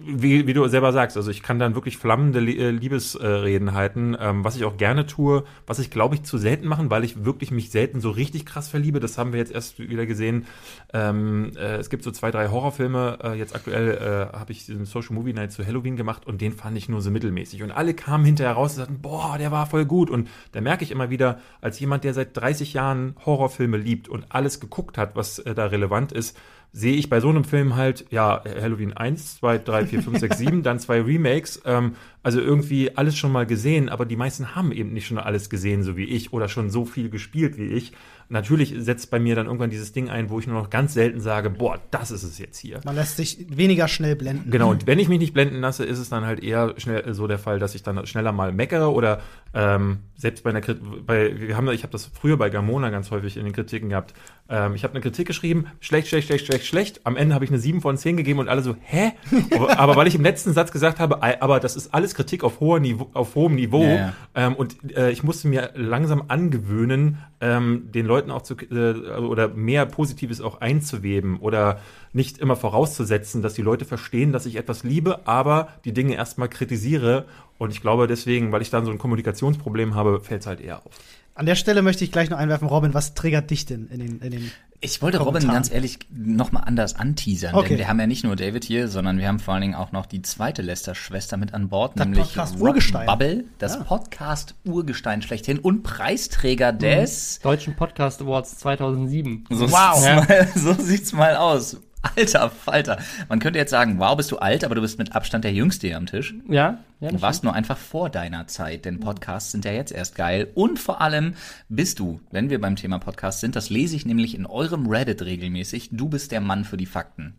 wie, 0.00 0.46
wie 0.46 0.52
du 0.52 0.66
selber 0.68 0.92
sagst, 0.92 1.16
also 1.16 1.30
ich 1.30 1.42
kann 1.42 1.58
dann 1.58 1.74
wirklich 1.74 1.96
flammende 1.96 2.40
äh, 2.40 2.70
Liebesreden 2.70 3.74
halten, 3.74 4.16
ähm, 4.18 4.44
was 4.44 4.56
ich 4.56 4.64
auch 4.64 4.76
gerne 4.76 5.06
tue, 5.06 5.44
was 5.66 5.78
ich 5.78 5.90
glaube 5.90 6.14
ich 6.14 6.22
zu 6.22 6.38
selten 6.38 6.68
machen, 6.68 6.90
weil 6.90 7.02
ich 7.02 7.24
wirklich 7.24 7.50
mich 7.50 7.70
selten 7.70 8.00
so 8.00 8.10
richtig 8.10 8.46
krass 8.46 8.68
verliebe. 8.68 9.00
Das 9.00 9.18
haben 9.18 9.32
wir 9.32 9.40
jetzt 9.40 9.52
erst 9.52 9.78
wieder 9.78 10.06
gesehen. 10.06 10.46
Ähm, 10.92 11.52
äh, 11.56 11.76
es 11.76 11.90
gibt 11.90 12.04
so 12.04 12.10
zwei, 12.10 12.30
drei 12.30 12.48
Horrorfilme. 12.48 13.18
Äh, 13.22 13.34
jetzt 13.34 13.54
aktuell 13.54 14.30
äh, 14.32 14.36
habe 14.36 14.52
ich 14.52 14.66
diesen 14.66 14.84
Social 14.84 15.14
Movie 15.14 15.32
Night 15.32 15.52
zu 15.52 15.66
Halloween 15.66 15.96
gemacht 15.96 16.26
und 16.26 16.40
den 16.40 16.52
fand 16.52 16.76
ich 16.76 16.88
nur 16.88 17.00
so 17.00 17.10
mittelmäßig. 17.10 17.62
Und 17.62 17.72
alle 17.72 17.94
kamen 17.94 18.24
hinterher 18.24 18.54
raus 18.54 18.72
und 18.72 18.78
sagten, 18.78 19.00
boah, 19.00 19.38
der 19.38 19.50
war 19.50 19.66
voll 19.66 19.86
gut. 19.86 20.10
Und 20.10 20.28
da 20.52 20.60
merke 20.60 20.84
ich 20.84 20.90
immer 20.90 21.10
wieder, 21.10 21.40
als 21.60 21.80
jemand, 21.80 22.04
der 22.04 22.14
seit 22.14 22.36
30 22.36 22.74
Jahren 22.74 23.16
Horrorfilme 23.26 23.76
liebt 23.76 24.08
und 24.08 24.26
alles 24.28 24.60
geguckt 24.60 24.98
hat, 24.98 25.16
was 25.16 25.40
äh, 25.40 25.54
da 25.54 25.66
relevant 25.66 26.12
ist, 26.12 26.36
sehe 26.72 26.94
ich 26.94 27.10
bei 27.10 27.20
so 27.20 27.28
einem 27.28 27.44
Film 27.44 27.76
halt, 27.76 28.06
ja, 28.10 28.42
Halloween 28.44 28.92
1, 28.92 29.38
2, 29.38 29.58
3, 29.58 29.86
4, 29.86 30.02
5, 30.02 30.18
6, 30.20 30.38
7, 30.38 30.62
dann 30.62 30.78
zwei 30.78 31.00
Remakes, 31.00 31.62
ähm, 31.64 31.96
also 32.22 32.40
irgendwie 32.40 32.96
alles 32.96 33.16
schon 33.16 33.32
mal 33.32 33.46
gesehen, 33.46 33.88
aber 33.88 34.06
die 34.06 34.16
meisten 34.16 34.54
haben 34.54 34.72
eben 34.72 34.92
nicht 34.92 35.06
schon 35.06 35.18
alles 35.18 35.50
gesehen, 35.50 35.82
so 35.82 35.96
wie 35.96 36.04
ich, 36.04 36.32
oder 36.32 36.48
schon 36.48 36.70
so 36.70 36.84
viel 36.84 37.10
gespielt 37.10 37.56
wie 37.58 37.66
ich. 37.66 37.92
Natürlich 38.28 38.74
setzt 38.78 39.10
bei 39.10 39.18
mir 39.18 39.34
dann 39.34 39.46
irgendwann 39.46 39.70
dieses 39.70 39.92
Ding 39.92 40.08
ein, 40.08 40.30
wo 40.30 40.38
ich 40.38 40.46
nur 40.46 40.60
noch 40.60 40.70
ganz 40.70 40.94
selten 40.94 41.20
sage, 41.20 41.50
boah, 41.50 41.80
das 41.90 42.12
ist 42.12 42.22
es 42.22 42.38
jetzt 42.38 42.58
hier. 42.58 42.80
Man 42.84 42.94
lässt 42.94 43.16
sich 43.16 43.46
weniger 43.48 43.88
schnell 43.88 44.14
blenden. 44.14 44.52
Genau, 44.52 44.70
und 44.70 44.86
wenn 44.86 45.00
ich 45.00 45.08
mich 45.08 45.18
nicht 45.18 45.34
blenden 45.34 45.60
lasse, 45.60 45.84
ist 45.84 45.98
es 45.98 46.10
dann 46.10 46.24
halt 46.24 46.40
eher 46.40 46.74
schnell 46.76 47.12
so 47.12 47.26
der 47.26 47.40
Fall, 47.40 47.58
dass 47.58 47.74
ich 47.74 47.82
dann 47.82 48.06
schneller 48.06 48.30
mal 48.30 48.52
meckere 48.52 48.92
oder 48.92 49.20
ähm, 49.52 49.98
selbst 50.16 50.44
bei 50.44 50.50
einer 50.50 50.60
Kritik, 50.60 50.82
bei, 51.06 51.40
wir 51.40 51.56
haben, 51.56 51.68
ich 51.70 51.82
habe 51.82 51.92
das 51.92 52.06
früher 52.06 52.36
bei 52.36 52.50
Gamona 52.50 52.90
ganz 52.90 53.10
häufig 53.10 53.36
in 53.36 53.44
den 53.44 53.52
Kritiken 53.52 53.88
gehabt. 53.88 54.14
Ähm, 54.48 54.74
ich 54.74 54.84
habe 54.84 54.92
eine 54.94 55.00
Kritik 55.00 55.26
geschrieben, 55.26 55.66
schlecht, 55.80 56.08
schlecht, 56.08 56.26
schlecht, 56.26 56.46
schlecht, 56.46 56.66
schlecht. 56.66 57.00
Am 57.04 57.16
Ende 57.16 57.34
habe 57.34 57.44
ich 57.44 57.50
eine 57.50 57.58
7 57.58 57.80
von 57.80 57.96
10 57.96 58.16
gegeben 58.16 58.38
und 58.38 58.48
alle 58.48 58.62
so, 58.62 58.76
hä? 58.80 59.12
aber, 59.54 59.78
aber 59.78 59.96
weil 59.96 60.06
ich 60.06 60.14
im 60.14 60.22
letzten 60.22 60.52
Satz 60.52 60.70
gesagt 60.72 61.00
habe, 61.00 61.22
aber 61.22 61.58
das 61.58 61.74
ist 61.74 61.94
alles 61.94 62.14
Kritik 62.14 62.44
auf, 62.44 62.60
hoher 62.60 62.80
Niveau, 62.80 63.10
auf 63.14 63.34
hohem 63.34 63.54
Niveau 63.54 63.82
Ja, 63.82 63.94
ja. 63.94 64.14
ähm, 64.34 64.54
und 64.54 64.76
äh, 64.96 65.10
ich 65.10 65.22
musste 65.22 65.48
mir 65.48 65.70
langsam 65.74 66.24
angewöhnen, 66.28 67.18
ähm, 67.40 67.90
den 67.90 68.06
Leuten 68.06 68.30
auch 68.30 68.42
zu, 68.42 68.54
äh, 68.54 69.18
oder 69.18 69.48
mehr 69.48 69.86
Positives 69.86 70.40
auch 70.40 70.60
einzuweben 70.60 71.38
oder 71.38 71.80
nicht 72.12 72.38
immer 72.38 72.56
vorauszusetzen, 72.56 73.40
dass 73.40 73.54
die 73.54 73.62
Leute 73.62 73.84
verstehen, 73.84 74.32
dass 74.32 74.46
ich 74.46 74.56
etwas 74.56 74.84
liebe, 74.84 75.26
aber 75.26 75.68
die 75.84 75.92
Dinge 75.92 76.14
erstmal 76.14 76.48
kritisiere. 76.48 77.24
Und 77.60 77.72
ich 77.72 77.82
glaube 77.82 78.06
deswegen, 78.06 78.52
weil 78.52 78.62
ich 78.62 78.70
dann 78.70 78.86
so 78.86 78.90
ein 78.90 78.96
Kommunikationsproblem 78.96 79.94
habe, 79.94 80.20
fällt 80.20 80.40
es 80.40 80.46
halt 80.46 80.60
eher 80.62 80.78
auf. 80.78 80.92
An 81.34 81.44
der 81.44 81.54
Stelle 81.56 81.82
möchte 81.82 82.04
ich 82.04 82.10
gleich 82.10 82.30
noch 82.30 82.38
einwerfen, 82.38 82.66
Robin, 82.66 82.94
was 82.94 83.12
triggert 83.14 83.50
dich 83.50 83.66
denn 83.66 83.86
in 83.88 84.00
den, 84.00 84.18
in 84.20 84.30
den 84.30 84.50
Ich 84.80 85.00
wollte 85.02 85.18
Robin 85.18 85.46
ganz 85.46 85.70
ehrlich 85.70 85.98
noch 86.10 86.52
mal 86.52 86.60
anders 86.60 86.96
anteasern, 86.96 87.54
Okay. 87.54 87.68
denn 87.68 87.78
wir 87.78 87.88
haben 87.88 88.00
ja 88.00 88.06
nicht 88.06 88.24
nur 88.24 88.34
David 88.34 88.64
hier, 88.64 88.88
sondern 88.88 89.18
wir 89.18 89.28
haben 89.28 89.38
vor 89.40 89.52
allen 89.54 89.60
Dingen 89.60 89.74
auch 89.74 89.92
noch 89.92 90.06
die 90.06 90.22
zweite 90.22 90.62
Lester-Schwester 90.62 91.36
mit 91.36 91.52
an 91.52 91.68
Bord, 91.68 91.92
Das 91.96 92.06
nämlich 92.06 92.24
Podcast 92.24 92.54
Rob 92.56 92.62
Urgestein. 92.62 93.06
Bubble, 93.06 93.44
das 93.58 93.74
Ja. 93.74 93.84
Podcast 93.84 94.54
Urgestein 94.64 95.20
schlechthin 95.20 95.58
und 95.58 95.82
Preisträger 95.82 96.72
des 96.72 97.40
Deutschen 97.42 97.76
Podcast 97.76 98.22
Awards 98.22 98.56
2007. 98.58 99.44
So 99.50 99.70
Wow. 99.70 99.94
Sieht's 99.96 100.06
Ja. 100.06 100.14
mal, 100.16 100.48
so 100.56 100.72
sieht's 100.74 101.12
mal 101.12 101.36
aus. 101.36 101.76
Alter 102.16 102.50
Falter. 102.50 102.98
Man 103.28 103.38
könnte 103.38 103.58
jetzt 103.58 103.70
sagen, 103.70 103.98
wow, 103.98 104.16
bist 104.16 104.30
du 104.30 104.38
alt, 104.38 104.64
aber 104.64 104.74
du 104.74 104.80
bist 104.80 104.98
mit 104.98 105.14
Abstand 105.14 105.44
der 105.44 105.52
Jüngste 105.52 105.88
hier 105.88 105.96
am 105.96 106.06
Tisch. 106.06 106.34
Ja, 106.48 106.78
ja. 107.00 107.10
Du 107.10 107.20
warst 107.20 107.44
nur 107.44 107.54
einfach 107.54 107.76
vor 107.76 108.10
deiner 108.10 108.46
Zeit, 108.46 108.84
denn 108.84 109.00
Podcasts 109.00 109.52
sind 109.52 109.64
ja 109.64 109.72
jetzt 109.72 109.92
erst 109.92 110.14
geil. 110.14 110.48
Und 110.54 110.78
vor 110.78 111.00
allem 111.00 111.34
bist 111.68 111.98
du, 111.98 112.20
wenn 112.30 112.50
wir 112.50 112.60
beim 112.60 112.76
Thema 112.76 112.98
Podcast 112.98 113.40
sind, 113.40 113.56
das 113.56 113.70
lese 113.70 113.96
ich 113.96 114.06
nämlich 114.06 114.34
in 114.34 114.46
eurem 114.46 114.86
Reddit 114.86 115.22
regelmäßig, 115.22 115.90
du 115.92 116.08
bist 116.08 116.32
der 116.32 116.40
Mann 116.40 116.64
für 116.64 116.76
die 116.76 116.86
Fakten. 116.86 117.34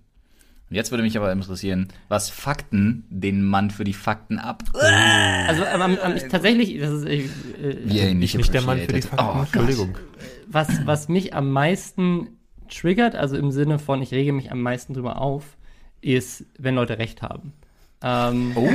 Und 0.69 0.75
jetzt 0.75 0.91
würde 0.91 1.03
mich 1.03 1.17
aber 1.17 1.31
interessieren, 1.33 1.89
was 2.07 2.29
Fakten 2.29 3.03
den 3.09 3.43
Mann 3.43 3.71
für 3.71 3.83
die 3.83 3.93
Fakten 3.93 4.39
ab. 4.39 4.63
Also 4.73 5.65
am, 5.65 5.81
am, 5.81 5.97
am, 5.97 6.15
ich, 6.15 6.23
tatsächlich, 6.29 6.79
das 6.79 6.91
ist, 6.91 7.05
äh, 7.07 7.27
Wie 7.83 7.99
er 7.99 8.11
ihn 8.11 8.19
nicht, 8.19 8.35
Nicht 8.37 8.53
der 8.53 8.61
Mann 8.61 8.79
für 8.79 8.93
die. 8.93 9.01
Fakten. 9.01 9.25
Oh. 9.25 9.41
Entschuldigung. 9.41 9.97
was, 10.47 10.69
was 10.85 11.09
mich 11.09 11.33
am 11.33 11.51
meisten 11.51 12.29
triggert, 12.71 13.15
also 13.15 13.37
im 13.37 13.51
Sinne 13.51 13.77
von, 13.79 14.01
ich 14.01 14.11
rege 14.11 14.33
mich 14.33 14.51
am 14.51 14.61
meisten 14.61 14.93
drüber 14.93 15.21
auf, 15.21 15.57
ist, 16.01 16.45
wenn 16.57 16.75
Leute 16.75 16.97
recht 16.97 17.21
haben. 17.21 17.53
Ähm, 18.03 18.53
Oh, 18.55 18.65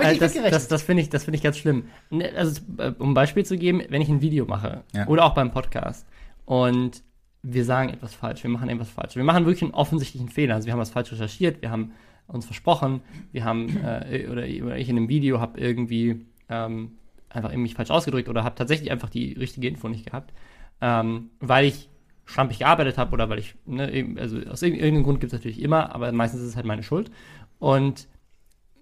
äh, 0.00 0.16
das 0.16 0.32
das, 0.34 0.68
das 0.68 0.82
finde 0.82 1.02
ich, 1.02 1.10
das 1.10 1.24
finde 1.24 1.36
ich 1.36 1.42
ganz 1.42 1.58
schlimm. 1.58 1.84
Ne, 2.10 2.30
Also, 2.34 2.62
äh, 2.78 2.92
um 2.98 3.10
ein 3.10 3.14
Beispiel 3.14 3.44
zu 3.44 3.58
geben, 3.58 3.82
wenn 3.90 4.00
ich 4.00 4.08
ein 4.08 4.22
Video 4.22 4.46
mache 4.46 4.82
Ja. 4.94 5.06
oder 5.06 5.24
auch 5.26 5.34
beim 5.34 5.50
Podcast 5.50 6.06
und 6.46 7.02
wir 7.42 7.66
sagen 7.66 7.90
etwas 7.90 8.14
falsch, 8.14 8.42
wir 8.42 8.48
machen 8.50 8.70
etwas 8.70 8.88
falsch. 8.88 9.16
Wir 9.16 9.24
machen 9.24 9.44
wirklich 9.44 9.62
einen 9.64 9.74
offensichtlichen 9.74 10.30
Fehler. 10.30 10.54
Also 10.54 10.64
wir 10.64 10.72
haben 10.72 10.80
was 10.80 10.88
falsch 10.90 11.12
recherchiert, 11.12 11.60
wir 11.60 11.70
haben 11.70 11.92
uns 12.26 12.46
versprochen, 12.46 13.02
wir 13.32 13.44
haben, 13.44 13.76
äh, 13.84 14.26
oder, 14.30 14.44
oder 14.66 14.78
ich 14.78 14.88
in 14.88 14.96
einem 14.96 15.10
Video 15.10 15.40
habe 15.40 15.60
irgendwie 15.60 16.24
ähm, 16.48 16.92
einfach 17.28 17.50
irgendwie 17.50 17.64
mich 17.64 17.74
falsch 17.74 17.90
ausgedrückt 17.90 18.30
oder 18.30 18.44
habe 18.44 18.54
tatsächlich 18.54 18.90
einfach 18.90 19.10
die 19.10 19.34
richtige 19.34 19.68
Info 19.68 19.88
nicht 19.90 20.06
gehabt, 20.06 20.32
ähm, 20.80 21.28
weil 21.40 21.66
ich 21.66 21.90
schlampig 22.26 22.58
gearbeitet 22.60 22.98
habe 22.98 23.12
oder 23.12 23.28
weil 23.28 23.38
ich, 23.38 23.54
ne, 23.66 24.16
also 24.18 24.38
aus 24.50 24.62
irg- 24.62 24.74
irgendeinem 24.74 25.04
Grund 25.04 25.20
gibt 25.20 25.32
es 25.32 25.38
natürlich 25.38 25.60
immer, 25.62 25.94
aber 25.94 26.10
meistens 26.12 26.40
ist 26.42 26.48
es 26.48 26.56
halt 26.56 26.66
meine 26.66 26.82
Schuld. 26.82 27.10
Und 27.58 28.08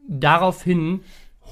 daraufhin 0.08 1.00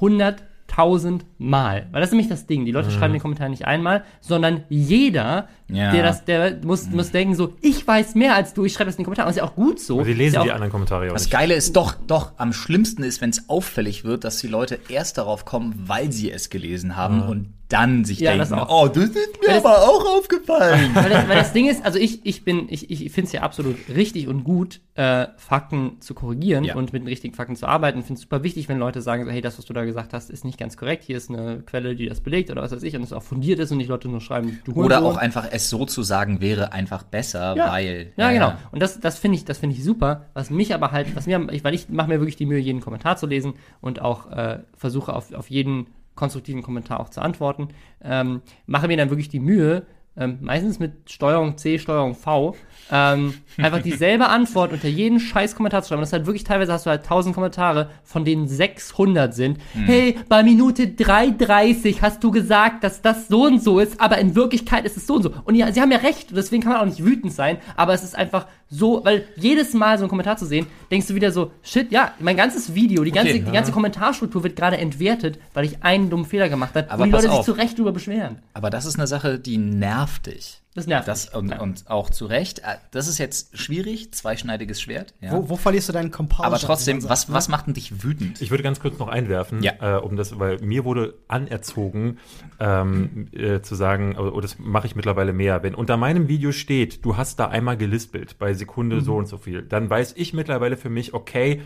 100.000 0.00 1.22
Mal. 1.38 1.88
Weil 1.90 2.00
das 2.00 2.08
ist 2.10 2.12
nämlich 2.12 2.28
das 2.28 2.46
Ding. 2.46 2.64
Die 2.64 2.72
Leute 2.72 2.90
schreiben 2.90 3.06
in 3.14 3.18
den 3.18 3.22
Kommentaren 3.22 3.50
nicht 3.50 3.66
einmal, 3.66 4.04
sondern 4.20 4.64
jeder 4.68 5.48
Ja. 5.74 5.92
Der, 5.92 6.02
das, 6.02 6.24
der 6.24 6.56
muss, 6.64 6.86
muss 6.90 7.10
denken 7.10 7.34
so, 7.34 7.54
ich 7.60 7.86
weiß 7.86 8.14
mehr 8.14 8.34
als 8.34 8.54
du, 8.54 8.64
ich 8.64 8.72
schreibe 8.72 8.86
das 8.86 8.96
in 8.96 8.98
die 8.98 9.04
Kommentare. 9.04 9.26
Und 9.26 9.30
ist 9.30 9.36
ja 9.38 9.44
auch 9.44 9.54
gut 9.54 9.80
so. 9.80 9.98
Und 9.98 10.04
sie 10.04 10.12
lesen 10.14 10.34
ja 10.34 10.40
auch, 10.40 10.44
die 10.44 10.52
anderen 10.52 10.70
Kommentare 10.72 11.04
ja 11.06 11.10
auch 11.10 11.14
Das 11.14 11.24
nicht. 11.24 11.32
Geile 11.32 11.54
ist 11.54 11.76
doch, 11.76 11.94
doch, 12.06 12.32
am 12.36 12.52
schlimmsten 12.52 13.02
ist, 13.02 13.20
wenn 13.20 13.30
es 13.30 13.48
auffällig 13.48 14.04
wird, 14.04 14.24
dass 14.24 14.38
die 14.38 14.48
Leute 14.48 14.78
erst 14.88 15.18
darauf 15.18 15.44
kommen, 15.44 15.74
weil 15.86 16.12
sie 16.12 16.30
es 16.30 16.50
gelesen 16.50 16.96
haben 16.96 17.22
und 17.22 17.54
dann 17.68 18.04
sich 18.04 18.18
Ja, 18.18 18.36
das 18.36 18.48
denken, 18.48 18.64
auch. 18.64 18.86
oh, 18.86 18.88
das 18.88 19.04
ist 19.04 19.14
mir 19.14 19.20
Weil 19.46 19.54
das- 19.54 19.64
aber 19.64 19.78
auch 19.82 20.18
aufgefallen. 20.18 20.90
weil, 20.94 21.08
das, 21.08 21.28
weil 21.28 21.36
das 21.36 21.52
Ding 21.52 21.68
ist, 21.68 21.84
also 21.84 22.00
ich, 22.00 22.26
ich 22.26 22.44
bin, 22.44 22.66
ich, 22.68 22.90
ich 22.90 23.12
finde 23.12 23.26
es 23.28 23.32
ja 23.32 23.42
absolut 23.42 23.76
richtig 23.94 24.26
und 24.26 24.42
gut, 24.42 24.80
äh, 24.96 25.28
Fakten 25.36 26.00
zu 26.00 26.14
korrigieren 26.14 26.64
Ja. 26.64 26.74
und 26.74 26.92
mit 26.92 27.02
den 27.02 27.06
richtigen 27.08 27.32
Fakten 27.32 27.54
zu 27.54 27.66
arbeiten. 27.68 28.02
Finde 28.02 28.14
es 28.14 28.22
super 28.22 28.42
wichtig, 28.42 28.68
wenn 28.68 28.78
Leute 28.78 29.02
sagen, 29.02 29.24
so, 29.24 29.30
hey, 29.30 29.40
das, 29.40 29.56
was 29.56 29.66
du 29.66 29.72
da 29.72 29.84
gesagt 29.84 30.12
hast, 30.12 30.30
ist 30.30 30.44
nicht 30.44 30.58
ganz 30.58 30.76
korrekt. 30.76 31.04
Hier 31.04 31.16
ist 31.16 31.30
eine 31.30 31.60
Quelle, 31.64 31.94
die 31.94 32.06
das 32.08 32.20
belegt 32.20 32.50
oder 32.50 32.60
was 32.60 32.72
weiß 32.72 32.82
ich 32.82 32.96
und 32.96 33.02
es 33.04 33.12
auch 33.12 33.22
fundiert 33.22 33.60
ist 33.60 33.70
und 33.70 33.78
nicht 33.78 33.88
Leute 33.88 34.08
nur 34.08 34.20
schreiben, 34.20 34.58
du 34.64 34.72
Oder 34.72 35.04
auch 35.04 35.16
einfach 35.16 35.50
es 35.60 35.70
so 35.70 35.84
zu 35.86 36.02
sagen 36.02 36.40
wäre 36.40 36.72
einfach 36.72 37.02
besser, 37.02 37.54
Ja. 37.56 37.70
weil. 37.70 38.12
Ja, 38.16 38.32
genau. 38.32 38.52
Und 38.72 38.80
das, 38.82 39.00
das 39.00 39.18
finde 39.18 39.36
ich, 39.36 39.44
das 39.44 39.58
finde 39.58 39.76
ich 39.76 39.84
super. 39.84 40.26
Was 40.34 40.50
mich 40.50 40.74
aber 40.74 40.90
halt, 40.92 41.14
was 41.14 41.26
mir, 41.26 41.46
weil 41.62 41.74
ich 41.74 41.88
mache 41.88 42.08
mir 42.08 42.20
wirklich 42.20 42.36
die 42.36 42.46
Mühe, 42.46 42.58
jeden 42.58 42.80
Kommentar 42.80 43.16
zu 43.16 43.26
lesen 43.26 43.54
und 43.80 44.00
auch 44.00 44.30
äh, 44.30 44.60
versuche 44.76 45.14
auf, 45.14 45.32
auf 45.32 45.50
jeden 45.50 45.86
konstruktiven 46.14 46.62
Kommentar 46.62 47.00
auch 47.00 47.08
zu 47.08 47.20
antworten. 47.22 47.68
Ähm, 48.02 48.42
mache 48.66 48.88
mir 48.88 48.96
dann 48.96 49.10
wirklich 49.10 49.28
die 49.28 49.40
Mühe, 49.40 49.86
ähm, 50.16 50.38
meistens 50.40 50.78
mit 50.78 51.10
Steuerung 51.10 51.56
C, 51.56 51.78
Steuerung 51.78 52.14
V, 52.14 52.56
ähm, 52.90 53.34
einfach 53.56 53.80
dieselbe 53.80 54.28
Antwort 54.28 54.72
unter 54.72 54.88
jeden 54.88 55.20
scheiß 55.20 55.54
Kommentar 55.54 55.82
zu 55.82 55.88
schreiben. 55.88 56.00
Und 56.00 56.02
das 56.02 56.08
ist 56.10 56.14
halt 56.14 56.26
wirklich 56.26 56.44
teilweise 56.44 56.72
hast 56.72 56.86
du 56.86 56.90
halt 56.90 57.02
1000 57.02 57.34
Kommentare, 57.34 57.90
von 58.02 58.24
denen 58.24 58.48
600 58.48 59.32
sind. 59.32 59.58
Hey, 59.72 60.18
bei 60.28 60.42
Minute 60.42 60.84
3,30 60.84 62.02
hast 62.02 62.24
du 62.24 62.30
gesagt, 62.30 62.82
dass 62.82 63.02
das 63.02 63.28
so 63.28 63.44
und 63.44 63.62
so 63.62 63.78
ist, 63.78 64.00
aber 64.00 64.18
in 64.18 64.34
Wirklichkeit 64.34 64.84
ist 64.84 64.96
es 64.96 65.06
so 65.06 65.14
und 65.14 65.22
so. 65.22 65.32
Und 65.44 65.54
ja, 65.54 65.72
sie 65.72 65.80
haben 65.80 65.92
ja 65.92 65.98
recht, 65.98 66.36
deswegen 66.36 66.62
kann 66.62 66.72
man 66.72 66.80
auch 66.80 66.86
nicht 66.86 67.04
wütend 67.04 67.32
sein, 67.32 67.58
aber 67.76 67.94
es 67.94 68.02
ist 68.02 68.16
einfach 68.16 68.46
so, 68.70 69.04
weil 69.04 69.24
jedes 69.36 69.74
Mal 69.74 69.98
so 69.98 70.04
einen 70.04 70.08
Kommentar 70.10 70.36
zu 70.36 70.46
sehen, 70.46 70.66
denkst 70.90 71.08
du 71.08 71.14
wieder 71.16 71.32
so, 71.32 71.50
shit, 71.62 71.90
ja, 71.90 72.14
mein 72.20 72.36
ganzes 72.36 72.74
Video, 72.74 73.02
die 73.04 73.10
ganze, 73.10 73.32
Okay. 73.32 73.42
die 73.46 73.52
ganze 73.52 73.72
Kommentarstruktur 73.72 74.44
wird 74.44 74.54
gerade 74.56 74.78
entwertet, 74.78 75.38
weil 75.54 75.64
ich 75.64 75.82
einen 75.82 76.08
dummen 76.08 76.24
Fehler 76.26 76.48
gemacht 76.48 76.74
habe, 76.76 76.90
Aber 76.90 77.02
und 77.02 77.08
die 77.08 77.12
Leute 77.12 77.22
sich 77.28 77.32
auf. 77.32 77.44
zu 77.44 77.52
Recht 77.52 77.76
drüber 77.78 77.92
beschweren. 77.92 78.38
Aber 78.54 78.70
das 78.70 78.86
ist 78.86 78.96
eine 78.96 79.06
Sache, 79.08 79.38
die 79.38 79.58
nervt 79.58 80.26
dich. 80.26 80.60
Das 80.74 80.86
nervt 80.86 81.08
Das, 81.08 81.26
mich. 81.26 81.34
und, 81.34 81.52
und 81.58 81.90
auch 81.90 82.10
zu 82.10 82.26
Recht. 82.26 82.60
Äh, 82.60 82.76
Das 82.92 83.08
ist 83.08 83.18
jetzt 83.18 83.58
schwierig, 83.58 84.12
zweischneidiges 84.14 84.80
Schwert. 84.80 85.14
Ja. 85.20 85.32
Wo, 85.32 85.48
wo 85.48 85.56
verlierst 85.56 85.88
du 85.88 85.92
deinen 85.92 86.12
Composure? 86.12 86.46
Aber 86.46 86.58
trotzdem, 86.58 86.98
man 86.98 87.08
was, 87.08 87.28
ne? 87.28 87.34
was 87.34 87.48
macht 87.48 87.66
denn 87.66 87.74
dich 87.74 88.04
wütend? 88.04 88.40
Ich 88.40 88.50
würde 88.50 88.62
ganz 88.62 88.78
kurz 88.78 88.96
noch 88.98 89.08
einwerfen, 89.08 89.64
Ja. 89.64 89.96
äh, 89.96 90.00
um 90.00 90.16
das, 90.16 90.38
weil 90.38 90.58
mir 90.60 90.84
wurde 90.84 91.14
anerzogen, 91.26 92.18
ähm, 92.60 93.26
äh, 93.32 93.60
zu 93.62 93.74
sagen, 93.74 94.16
oder, 94.16 94.32
oder 94.32 94.42
das 94.42 94.58
mache 94.60 94.86
ich 94.86 94.94
mittlerweile 94.94 95.32
mehr. 95.32 95.62
Wenn 95.64 95.74
unter 95.74 95.96
meinem 95.96 96.28
Video 96.28 96.52
steht, 96.52 97.04
du 97.04 97.16
hast 97.16 97.40
da 97.40 97.48
einmal 97.48 97.76
gelispelt 97.76 98.38
bei 98.38 98.54
Sekunde 98.54 99.00
so 99.00 99.16
und 99.16 99.26
so 99.26 99.38
viel, 99.38 99.62
dann 99.62 99.90
weiß 99.90 100.12
ich 100.16 100.34
mittlerweile 100.34 100.76
für 100.76 100.88
mich, 100.90 101.14
okay, 101.14 101.62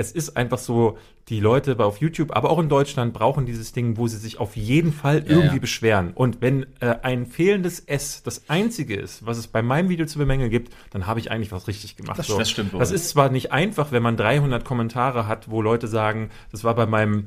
es 0.00 0.12
ist 0.12 0.36
einfach 0.36 0.58
so, 0.58 0.96
die 1.28 1.40
Leute 1.40 1.78
auf 1.84 1.98
YouTube, 1.98 2.34
aber 2.34 2.50
auch 2.50 2.60
in 2.60 2.68
Deutschland 2.68 3.12
brauchen 3.12 3.44
dieses 3.46 3.72
Ding, 3.72 3.96
wo 3.96 4.06
sie 4.06 4.16
sich 4.16 4.38
auf 4.38 4.56
jeden 4.56 4.92
Fall 4.92 5.24
irgendwie 5.26 5.56
ja. 5.56 5.60
beschweren. 5.60 6.12
Und 6.14 6.40
wenn 6.40 6.66
äh, 6.80 6.94
ein 7.02 7.26
fehlendes 7.26 7.80
S 7.80 8.22
das 8.22 8.48
einzige 8.48 8.94
ist, 8.94 9.26
was 9.26 9.36
es 9.36 9.48
bei 9.48 9.60
meinem 9.60 9.88
Video 9.88 10.06
zu 10.06 10.18
bemängeln 10.18 10.50
gibt, 10.50 10.72
dann 10.90 11.06
habe 11.06 11.18
ich 11.18 11.32
eigentlich 11.32 11.50
was 11.50 11.66
richtig 11.66 11.96
gemacht. 11.96 12.18
Das- 12.18 12.28
so. 12.28 12.38
das 12.38 12.48
stimmt 12.48 12.72
wohl. 12.72 12.78
Das 12.78 12.92
ist 12.92 13.08
zwar 13.10 13.28
nicht 13.28 13.50
einfach, 13.52 13.90
wenn 13.90 14.02
man 14.02 14.16
300 14.16 14.64
Kommentare 14.64 15.26
hat, 15.26 15.50
wo 15.50 15.60
Leute 15.60 15.88
sagen, 15.88 16.30
das 16.52 16.62
war 16.62 16.74
bei 16.76 16.86
meinem 16.86 17.26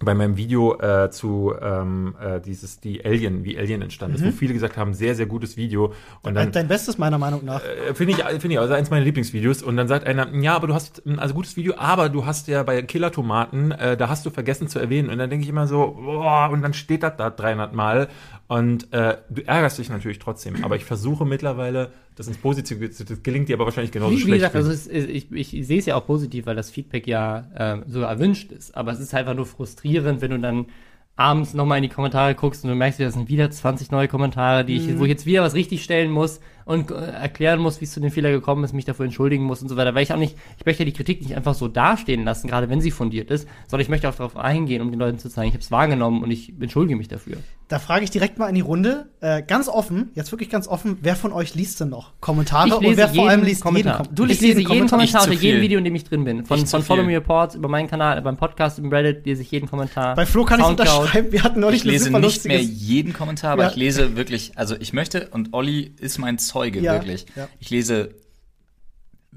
bei 0.00 0.14
meinem 0.14 0.36
Video 0.36 0.78
äh, 0.78 1.10
zu 1.10 1.54
ähm, 1.60 2.14
äh, 2.20 2.40
dieses 2.40 2.80
die 2.80 3.04
Alien, 3.04 3.44
wie 3.44 3.58
Alien 3.58 3.80
entstanden 3.80 4.16
ist, 4.16 4.24
wo 4.24 4.30
viele 4.30 4.52
gesagt 4.52 4.76
haben, 4.76 4.92
sehr 4.92 5.14
sehr 5.14 5.26
gutes 5.26 5.56
Video 5.56 5.94
und 6.22 6.34
dann 6.34 6.52
Dein, 6.52 6.68
Bestes 6.68 6.98
meiner 6.98 7.18
Meinung 7.18 7.44
nach. 7.44 7.62
äh, 7.64 7.94
Finde 7.94 8.12
ich, 8.12 8.18
finde 8.40 8.54
ich, 8.54 8.58
also 8.58 8.74
eins 8.74 8.90
meiner 8.90 9.04
Lieblingsvideos. 9.04 9.62
Und 9.62 9.76
dann 9.76 9.88
sagt 9.88 10.06
einer, 10.06 10.34
ja, 10.34 10.54
aber 10.54 10.66
du 10.66 10.74
hast, 10.74 11.02
also 11.16 11.34
gutes 11.34 11.56
Video, 11.56 11.74
aber 11.78 12.08
du 12.08 12.26
hast 12.26 12.48
ja 12.48 12.62
bei 12.62 12.82
Killer-Tomaten, 12.82 13.70
äh, 13.72 13.96
da 13.96 14.08
hast 14.08 14.26
du 14.26 14.30
vergessen 14.30 14.68
zu 14.68 14.78
erwähnen. 14.78 15.08
Und 15.08 15.18
dann 15.18 15.30
denke 15.30 15.44
ich 15.44 15.48
immer 15.48 15.66
so, 15.66 15.96
boah, 15.98 16.50
und 16.50 16.62
dann 16.62 16.74
steht 16.74 17.02
das 17.02 17.16
da 17.16 17.30
300 17.30 17.74
Mal. 17.74 18.08
Und 18.48 18.92
äh, 18.92 19.16
du 19.30 19.42
ärgerst 19.42 19.78
dich 19.78 19.88
natürlich 19.88 20.18
trotzdem. 20.18 20.64
Aber 20.64 20.76
ich 20.76 20.84
versuche 20.84 21.24
mittlerweile, 21.24 21.90
das 22.16 22.26
ins 22.28 22.38
Positive, 22.38 22.90
zu- 22.90 23.04
das 23.04 23.22
gelingt 23.22 23.48
dir 23.48 23.54
aber 23.56 23.66
wahrscheinlich 23.66 23.92
genauso 23.92 24.12
Wie, 24.12 24.16
wie 24.16 24.22
schlecht. 24.22 24.38
gesagt, 24.40 24.56
also 24.56 24.70
es 24.70 24.86
ist, 24.86 25.08
ich, 25.08 25.32
ich 25.32 25.66
sehe 25.66 25.78
es 25.78 25.86
ja 25.86 25.94
auch 25.96 26.06
positiv, 26.06 26.46
weil 26.46 26.56
das 26.56 26.70
Feedback 26.70 27.06
ja 27.06 27.46
ähm, 27.56 27.84
sogar 27.86 28.10
erwünscht 28.10 28.50
ist. 28.52 28.76
Aber 28.76 28.90
es 28.92 28.98
ist 29.00 29.14
einfach 29.14 29.34
nur 29.34 29.46
frustrierend, 29.46 30.20
wenn 30.22 30.30
du 30.32 30.38
dann 30.40 30.66
abends 31.14 31.54
nochmal 31.54 31.78
in 31.78 31.82
die 31.84 31.88
Kommentare 31.88 32.34
guckst 32.34 32.64
und 32.64 32.70
du 32.70 32.76
merkst, 32.76 33.00
das 33.00 33.14
sind 33.14 33.28
wieder 33.28 33.50
20 33.50 33.90
neue 33.90 34.08
Kommentare, 34.08 34.64
die 34.64 34.76
ich, 34.76 34.98
wo 34.98 35.04
ich 35.04 35.10
jetzt 35.10 35.24
wieder 35.26 35.42
was 35.42 35.54
richtig 35.54 35.82
stellen 35.84 36.10
muss 36.10 36.40
und 36.66 36.90
äh, 36.90 36.94
erklären 36.94 37.60
muss, 37.60 37.80
wie 37.80 37.86
es 37.86 37.92
zu 37.92 38.00
dem 38.00 38.10
Fehler 38.10 38.30
gekommen 38.30 38.62
ist, 38.64 38.74
mich 38.74 38.84
dafür 38.84 39.06
entschuldigen 39.06 39.44
muss 39.44 39.62
und 39.62 39.68
so 39.70 39.76
weiter. 39.76 39.94
Weil 39.94 40.02
ich 40.02 40.12
auch 40.12 40.18
nicht, 40.18 40.36
ich 40.58 40.66
möchte 40.66 40.82
ja 40.82 40.84
die 40.84 40.92
Kritik 40.92 41.22
nicht 41.22 41.34
einfach 41.34 41.54
so 41.54 41.68
dastehen 41.68 42.24
lassen, 42.24 42.48
gerade 42.48 42.68
wenn 42.68 42.82
sie 42.82 42.90
fundiert 42.90 43.30
ist, 43.30 43.48
sondern 43.68 43.82
ich 43.82 43.88
möchte 43.88 44.08
auch 44.08 44.14
darauf 44.14 44.36
eingehen, 44.36 44.82
um 44.82 44.90
den 44.90 45.00
Leuten 45.00 45.18
zu 45.18 45.30
zeigen, 45.30 45.48
ich 45.48 45.54
habe 45.54 45.62
es 45.62 45.70
wahrgenommen 45.70 46.22
und 46.22 46.30
ich 46.30 46.52
entschuldige 46.60 46.96
mich 46.96 47.08
dafür. 47.08 47.38
Da 47.68 47.78
frage 47.80 48.04
ich 48.04 48.10
direkt 48.10 48.38
mal 48.38 48.48
in 48.48 48.54
die 48.54 48.60
Runde, 48.60 49.08
äh, 49.20 49.42
ganz 49.42 49.68
offen, 49.68 50.10
jetzt 50.14 50.30
wirklich 50.30 50.50
ganz 50.50 50.68
offen, 50.68 50.98
wer 51.02 51.16
von 51.16 51.32
euch 51.32 51.54
liest 51.56 51.80
denn 51.80 51.88
noch 51.88 52.12
Kommentare 52.20 52.76
und 52.76 52.96
wer 52.96 53.08
vor 53.08 53.28
allem 53.28 53.42
liest 53.42 53.62
Kommentar. 53.62 53.98
jeden 54.02 54.10
Kom- 54.12 54.14
Du 54.14 54.22
ich 54.24 54.28
liest 54.30 54.42
lese 54.42 54.60
jeden 54.60 54.72
jeden 54.72 54.88
Kommentar. 54.88 55.22
Unter 55.24 55.32
jedem. 55.34 55.60
Video, 55.62 55.78
in 55.78 55.84
dem 55.84 55.94
ich 55.96 56.04
drin 56.04 56.24
bin. 56.24 56.44
Von, 56.44 56.64
von 56.66 56.82
Follow. 56.82 57.02
Me 57.02 57.12
Reports 57.16 57.54
über 57.56 57.68
meinen 57.68 57.88
Kanal, 57.88 58.20
beim 58.22 58.36
Podcast, 58.36 58.78
im 58.78 58.88
Reddit 58.92 59.24
lese 59.26 59.42
ich 59.42 59.50
jeden 59.50 59.68
Kommentar. 59.68 60.14
Bei 60.14 60.26
Flo 60.26 60.44
kann 60.44 60.60
ich 60.60 60.66
unterschreiben, 60.66 61.32
wir 61.32 61.42
hatten 61.42 61.58
neulich 61.60 61.80
Ich 61.84 61.84
lese 61.90 62.10
nicht 62.10 62.44
mehr 62.44 62.60
jeden 62.62 63.12
Kommentar, 63.12 63.52
aber 63.52 63.64
Ja. 63.64 63.70
ich 63.70 63.76
lese 63.76 64.16
wirklich, 64.16 64.52
also 64.56 64.76
ich 64.78 64.92
möchte, 64.92 65.28
und 65.32 65.52
Olli 65.52 65.92
ist 66.00 66.18
mein 66.18 66.38
Zeuge, 66.56 66.80
Ja, 66.80 66.94
wirklich. 66.94 67.26
ja. 67.36 67.48
Ich 67.60 67.70
lese 67.70 68.14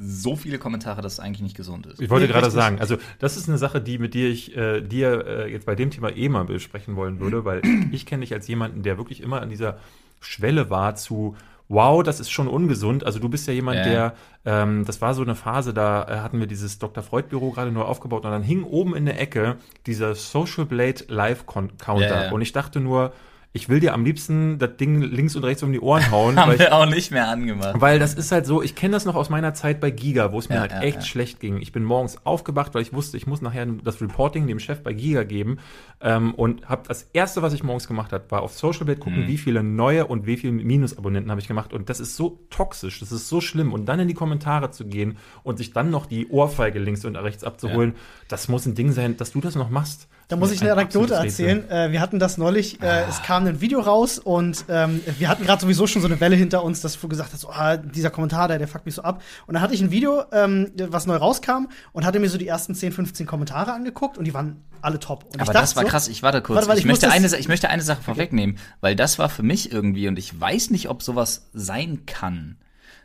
so 0.01 0.35
viele 0.38 0.59
Kommentare, 0.59 1.01
dass 1.01 1.13
es 1.13 1.19
eigentlich 1.19 1.41
nicht 1.41 1.57
gesund 1.57 1.85
ist. 1.85 2.01
Ich 2.01 2.09
wollte 2.09 2.25
Nee, 2.27 2.31
gerade 2.31 2.49
sagen, 2.51 2.79
also 2.79 2.97
das 3.19 3.35
ist 3.35 3.49
eine 3.49 3.57
Sache, 3.57 3.81
die 3.81 3.97
mit 3.97 4.13
dir 4.13 4.29
ich 4.29 4.55
äh, 4.55 4.81
dir 4.81 5.25
äh, 5.27 5.51
jetzt 5.51 5.65
bei 5.65 5.75
dem 5.75 5.91
Thema 5.91 6.15
eh 6.15 6.29
mal 6.29 6.45
besprechen 6.45 6.95
wollen 6.95 7.19
würde, 7.19 7.43
weil 7.43 7.61
ich 7.91 8.05
kenne 8.05 8.21
dich 8.21 8.33
als 8.33 8.47
jemanden, 8.47 8.81
der 8.81 8.97
wirklich 8.97 9.21
immer 9.21 9.41
an 9.41 9.49
dieser 9.49 9.77
Schwelle 10.21 10.69
war 10.69 10.95
zu 10.95 11.35
Wow, 11.71 12.01
das 12.01 12.19
ist 12.19 12.31
schon 12.31 12.47
ungesund. 12.47 13.03
Also 13.03 13.19
du 13.19 13.29
bist 13.29 13.45
ja 13.47 13.53
jemand, 13.53 13.77
Ja. 13.77 13.83
der, 13.83 14.13
ähm, 14.43 14.85
das 14.85 15.01
war 15.01 15.13
so 15.13 15.21
eine 15.21 15.35
Phase, 15.35 15.71
da 15.71 16.03
äh, 16.03 16.19
hatten 16.21 16.39
wir 16.39 16.47
dieses 16.47 16.79
Dr. 16.79 17.03
Freud 17.03 17.27
Büro 17.29 17.51
gerade 17.51 17.71
neu 17.71 17.81
aufgebaut 17.83 18.25
und 18.25 18.31
dann 18.31 18.41
hing 18.41 18.63
oben 18.63 18.95
in 18.95 19.05
der 19.05 19.21
Ecke 19.21 19.57
dieser 19.85 20.15
Social 20.15 20.65
Blade 20.65 21.03
Live 21.09 21.45
Counter 21.45 21.99
ja. 21.99 22.31
und 22.31 22.41
ich 22.41 22.53
dachte 22.53 22.79
nur, 22.79 23.13
ich 23.51 23.67
will 23.67 23.79
dir 23.79 23.93
am 23.95 24.05
liebsten 24.05 24.59
das 24.59 24.77
Ding 24.77 25.01
links 25.01 25.35
und 25.35 25.43
rechts 25.43 25.63
um 25.63 25.71
die 25.71 25.79
Ohren 25.79 26.11
hauen, 26.11 26.35
Haben 26.39 26.51
ich 26.53 26.59
wir 26.59 26.73
auch 26.75 26.85
nicht 26.85 27.09
mehr 27.11 27.27
angemacht. 27.27 27.81
weil 27.81 27.97
das 27.97 28.13
ist 28.13 28.31
halt 28.31 28.45
so, 28.45 28.61
ich 28.61 28.75
kenne 28.75 28.91
das 28.93 29.05
noch 29.05 29.15
aus 29.15 29.29
meiner 29.29 29.53
Zeit 29.55 29.79
bei 29.79 29.89
Giga, 29.89 30.31
wo 30.31 30.37
es 30.39 30.49
mir 30.49 30.55
Ja, 30.55 30.61
halt 30.61 30.71
ja, 30.71 30.81
echt 30.81 30.97
ja. 30.97 31.01
schlecht 31.01 31.39
ging. 31.39 31.57
Ich 31.59 31.71
bin 31.71 31.83
morgens 31.83 32.23
aufgewacht, 32.25 32.75
weil 32.75 32.83
ich 32.83 32.93
wusste, 32.93 33.17
ich 33.17 33.25
muss 33.25 33.41
nachher 33.41 33.65
das 33.65 34.01
Reporting 34.01 34.45
dem 34.45 34.59
Chef 34.59 34.83
bei 34.83 34.93
Giga 34.93 35.23
geben 35.23 35.57
ähm, 35.99 36.33
und 36.35 36.69
habe 36.69 36.83
das 36.87 37.09
erste, 37.13 37.41
was 37.41 37.53
ich 37.53 37.63
morgens 37.63 37.87
gemacht 37.87 38.13
habe, 38.13 38.23
war 38.29 38.43
auf 38.43 38.53
Social 38.53 38.85
Blade 38.85 38.99
Mhm. 38.99 39.03
gucken, 39.03 39.27
wie 39.27 39.37
viele 39.37 39.63
neue 39.63 40.05
und 40.05 40.27
wie 40.27 40.37
viele 40.37 40.53
Minusabonnenten 40.53 41.31
habe 41.31 41.41
ich 41.41 41.47
gemacht 41.47 41.73
und 41.73 41.89
das 41.89 41.99
ist 41.99 42.15
so 42.15 42.39
toxisch, 42.51 42.99
das 42.99 43.11
ist 43.11 43.29
so 43.29 43.41
schlimm 43.41 43.73
und 43.73 43.85
dann 43.87 43.99
in 43.99 44.07
die 44.07 44.13
Kommentare 44.13 44.69
zu 44.71 44.85
gehen 44.85 45.17
und 45.43 45.57
sich 45.57 45.73
dann 45.73 45.89
noch 45.89 46.05
die 46.05 46.27
Ohrfeige 46.29 46.77
links 46.79 47.03
und 47.03 47.15
rechts 47.15 47.43
abzuholen, 47.43 47.95
das 48.27 48.47
muss 48.47 48.65
ein 48.67 48.75
Ding 48.75 48.91
sein, 48.91 49.17
dass 49.17 49.31
du 49.31 49.41
das 49.41 49.55
noch 49.55 49.69
machst. 49.71 50.07
Da 50.29 50.36
muss 50.36 50.51
ich 50.51 50.62
eine 50.62 50.74
Ein 50.74 50.77
Anekdote 50.77 51.15
erzählen. 51.15 51.67
Äh, 51.71 51.91
wir 51.91 52.01
hatten 52.01 52.19
das 52.19 52.38
neulich, 52.38 52.79
äh, 52.83 53.05
es 53.09 53.24
kam 53.24 53.48
ein 53.48 53.62
Video 53.62 53.79
raus 53.79 54.19
und 54.19 54.63
ähm, 54.69 55.01
wir 55.17 55.27
hatten 55.27 55.43
gerade 55.43 55.59
sowieso 55.59 55.88
schon 55.88 56.03
so 56.03 56.07
eine 56.07 56.19
Welle 56.19 56.36
hinter 56.36 56.63
uns, 56.63 56.81
dass 56.81 57.01
du 57.01 57.07
gesagt 57.07 57.33
hast, 57.33 57.45
oh, 57.45 57.51
ah, 57.51 57.77
dieser 57.77 58.12
Kommentar, 58.12 58.48
der, 58.48 58.59
der 58.59 58.67
fuckt 58.67 58.86
mich 58.86 58.93
so 58.93 59.01
ab. 59.01 59.24
Und 59.48 59.55
dann 59.55 59.63
hatte 59.63 59.74
ich 59.74 59.81
ein 59.81 59.89
Video, 59.89 60.24
ähm, 60.31 60.71
was 60.77 61.07
neu 61.07 61.15
rauskam 61.15 61.69
und 61.93 62.05
hatte 62.05 62.19
mir 62.19 62.29
so 62.29 62.38
die 62.38 62.48
ersten 62.48 62.75
10, 62.75 62.91
15 62.91 63.25
Kommentare 63.25 63.74
angeguckt 63.74 64.19
und 64.19 64.25
die 64.25 64.33
waren 64.36 64.63
alle 64.83 65.00
top. 65.00 65.25
Und 65.33 65.41
Aber 65.41 65.51
das 65.51 65.75
war 65.75 65.81
so, 65.81 65.89
krass. 65.89 66.07
Ich 66.07 66.21
warte 66.21 66.43
kurz. 66.43 66.57
Warte, 66.57 66.67
warte, 66.67 66.79
ich, 66.79 66.86
ich 66.86 66.89
möchte 66.89 67.09
eine, 67.09 67.36
ich 67.36 67.48
möchte 67.48 67.71
eine 67.71 67.81
Sache 67.81 68.03
vorwegnehmen, 68.03 68.59
weil 68.81 68.95
das 68.95 69.17
war 69.17 69.29
für 69.29 69.43
mich 69.43 69.71
irgendwie, 69.71 70.07
und 70.07 70.19
ich 70.19 70.39
weiß 70.39 70.69
nicht, 70.69 70.89
ob 70.89 71.01
sowas 71.01 71.50
sein 71.53 72.05
kann, 72.05 72.57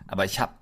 aber 0.07 0.27
ich 0.27 0.41
habe 0.41 0.53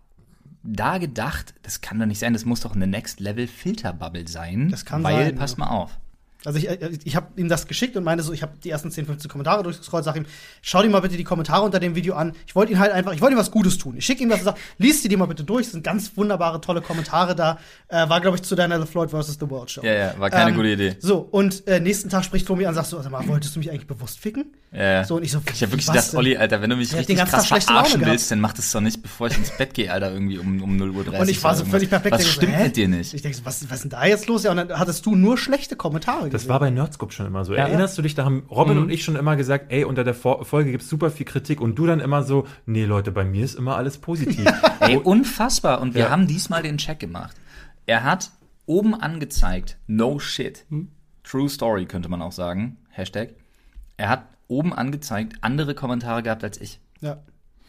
da 0.63 0.99
gedacht, 0.99 1.55
das 1.63 1.81
kann 1.81 1.99
doch 1.99 2.07
nicht 2.07 2.21
sein, 2.21 2.35
das 2.35 2.45
muss 2.45 2.61
doch 2.61 2.77
eine 2.77 2.87
Next 2.87 3.19
Level 3.19 3.49
Filterbubble 3.49 4.29
sein. 4.29 4.69
Das 4.69 4.85
kann 4.85 5.03
weil, 5.03 5.25
sein, 5.25 5.35
pass 5.35 5.53
ja. 5.53 5.59
mal 5.59 5.71
auf. 5.71 5.99
Also 6.45 6.59
ich, 6.59 6.69
äh, 6.69 6.91
ich 7.05 7.17
habe 7.17 7.29
ihm 7.37 7.49
das 7.49 7.67
geschickt 7.67 7.97
und 7.97 8.05
meinte 8.05 8.25
so, 8.25 8.33
ich 8.33 8.43
habe 8.43 8.53
die 8.63 8.71
ersten 8.71 8.91
10, 8.91 9.07
15 9.07 9.31
Kommentare 9.31 9.63
durchgescrollt, 9.63 10.05
sag 10.05 10.17
ihm, 10.17 10.27
schau 10.61 10.83
dir 10.83 10.89
mal 10.89 11.01
bitte 11.01 11.17
die 11.17 11.25
Kommentare 11.25 11.63
unter 11.63 11.81
dem 11.81 11.95
Video 11.95 12.15
an. 12.15 12.33
Ich 12.47 12.55
wollte 12.55 12.73
ihn 12.73 12.79
halt 12.79 12.93
einfach, 12.93 13.13
ich 13.13 13.21
wollte 13.21 13.37
ihm 13.37 13.39
was 13.39 13.51
Gutes 13.51 13.79
tun. 13.79 13.97
Ich 13.97 14.05
schicke 14.07 14.23
ihm 14.23 14.29
das 14.29 14.41
und 14.41 14.47
sag, 14.47 14.57
lies 14.79 15.03
dir 15.03 15.09
die 15.09 15.17
mal 15.17 15.27
bitte 15.27 15.45
durch. 15.45 15.67
Es 15.67 15.73
sind 15.73 15.85
ganz 15.85 16.17
wunderbare, 16.17 16.61
tolle 16.61 16.81
Kommentare 16.83 17.35
da. 17.37 17.59
Äh, 17.89 18.09
war, 18.09 18.21
glaube 18.21 18.37
ich, 18.37 18.43
zu 18.43 18.55
deiner 18.55 18.81
The 18.81 18.87
Floyd 18.87 19.11
vs. 19.11 19.39
The 19.41 19.49
World 19.51 19.71
Show. 19.71 19.83
Ja, 19.85 19.93
ja, 19.93 20.15
war 20.19 20.31
keine 20.31 20.51
Ähm, 20.51 20.57
gute 20.57 20.69
Idee. 20.69 20.97
So, 21.01 21.19
und 21.19 21.67
äh, 21.67 21.81
nächsten 21.81 22.09
Tag 22.09 22.25
spricht 22.25 22.49
mir 22.49 22.55
an 22.69 22.69
und 22.71 22.75
sagt 22.75 22.89
so, 22.89 23.01
sag 23.01 23.11
mal, 23.11 23.27
wolltest 23.29 23.55
du 23.55 23.59
mich 23.61 23.71
eigentlich 23.71 23.87
bewusst 23.87 24.19
ficken? 24.19 24.47
Ja, 24.73 24.83
ja. 24.83 25.05
So, 25.05 25.17
und 25.17 25.23
ich 25.23 25.33
so, 25.33 25.41
Ich 25.53 25.63
habe 25.63 25.73
wirklich 25.73 25.87
gedacht, 25.87 26.13
denn? 26.13 26.19
Olli, 26.19 26.37
Alter, 26.37 26.61
wenn 26.63 26.71
du 26.71 26.77
mich 26.77 26.89
den 26.89 26.99
richtig 26.99 27.19
krass 27.19 27.47
verarschen 27.47 28.05
willst, 28.05 28.31
dann 28.31 28.41
mach 28.41 28.53
das 28.53 28.71
doch 28.73 28.81
nicht, 28.81 29.03
bevor 29.03 29.29
ich 29.29 29.37
ins 29.37 29.51
Bett 29.51 29.75
gehe, 29.75 29.93
Alter, 29.93 30.13
irgendwie 30.13 30.39
um, 30.39 30.63
um 30.63 30.77
0 30.77 30.91
Uhr 30.91 31.05
30 31.05 31.21
Und 31.21 31.29
ich 31.29 31.45
war 31.45 31.55
so 31.55 31.65
völlig 31.65 31.91
perplex. 31.91 32.15
Was 32.15 32.23
Ich 32.23 32.27
so, 32.29 32.33
stimmt 32.33 32.57
hä? 32.57 32.65
mit 32.65 32.77
dir 32.77 32.89
nicht? 32.89 33.13
Ich 33.15 33.23
denke 33.23 33.37
so, 33.37 33.45
was, 33.45 33.65
was 33.69 33.77
ist 33.77 33.83
denn 33.85 33.91
da 33.91 34.05
jetzt 34.07 34.27
los? 34.29 34.43
Ja, 34.45 34.51
und 34.51 34.57
dann 34.57 34.79
hattest 34.79 35.05
du 35.07 35.15
nur 35.15 35.37
schlechte 35.39 35.77
Kommentare 35.77 36.31
Das 36.33 36.49
war 36.49 36.59
bei 36.61 36.71
Nerdscope 36.71 37.13
schon 37.13 37.27
immer 37.27 37.45
so. 37.45 37.53
Ja. 37.53 37.61
Erinnerst 37.67 37.97
du 37.99 38.03
dich, 38.03 38.15
da 38.15 38.25
haben 38.25 38.45
Robin 38.51 38.77
Mhm. 38.77 38.83
und 38.85 38.91
ich 38.91 39.05
schon 39.05 39.17
immer 39.17 39.37
gesagt, 39.37 39.67
ey, 39.71 39.85
unter 39.85 40.05
der 40.05 40.15
Vor 40.15 40.45
Folge 40.45 40.71
gibt's 40.71 40.89
super 40.89 41.11
viel 41.11 41.27
Kritik 41.27 41.61
und 41.61 41.79
du 41.79 41.87
dann 41.87 42.01
immer 42.01 42.23
so, 42.23 42.47
nee, 42.67 42.85
Leute, 42.85 43.13
bei 43.13 43.25
mir 43.25 43.45
ist 43.45 43.55
immer 43.55 43.77
alles 43.77 43.99
positiv. 43.99 44.45
Ey, 44.81 44.97
unfassbar. 44.97 45.81
Und 45.81 45.95
wir 45.95 46.11
haben 46.11 46.27
diesmal 46.27 46.63
den 46.63 46.79
Check 46.79 46.99
gemacht. 46.99 47.37
Er 47.87 48.03
hat 48.05 48.31
oben 48.67 48.95
angezeigt, 48.95 49.77
no 49.87 50.19
shit. 50.19 50.65
True 51.25 51.49
Story 51.49 51.87
könnte 51.87 52.09
man 52.09 52.21
auch 52.23 52.33
sagen. 52.33 52.79
Hashtag. 52.91 53.31
Er 53.97 54.09
hat 54.09 54.25
oben 54.49 54.73
angezeigt, 54.73 55.35
andere 55.41 55.75
Kommentare 55.75 56.23
gehabt 56.23 56.43
als 56.45 56.61
ich. 56.61 56.81
Ja. 57.01 57.19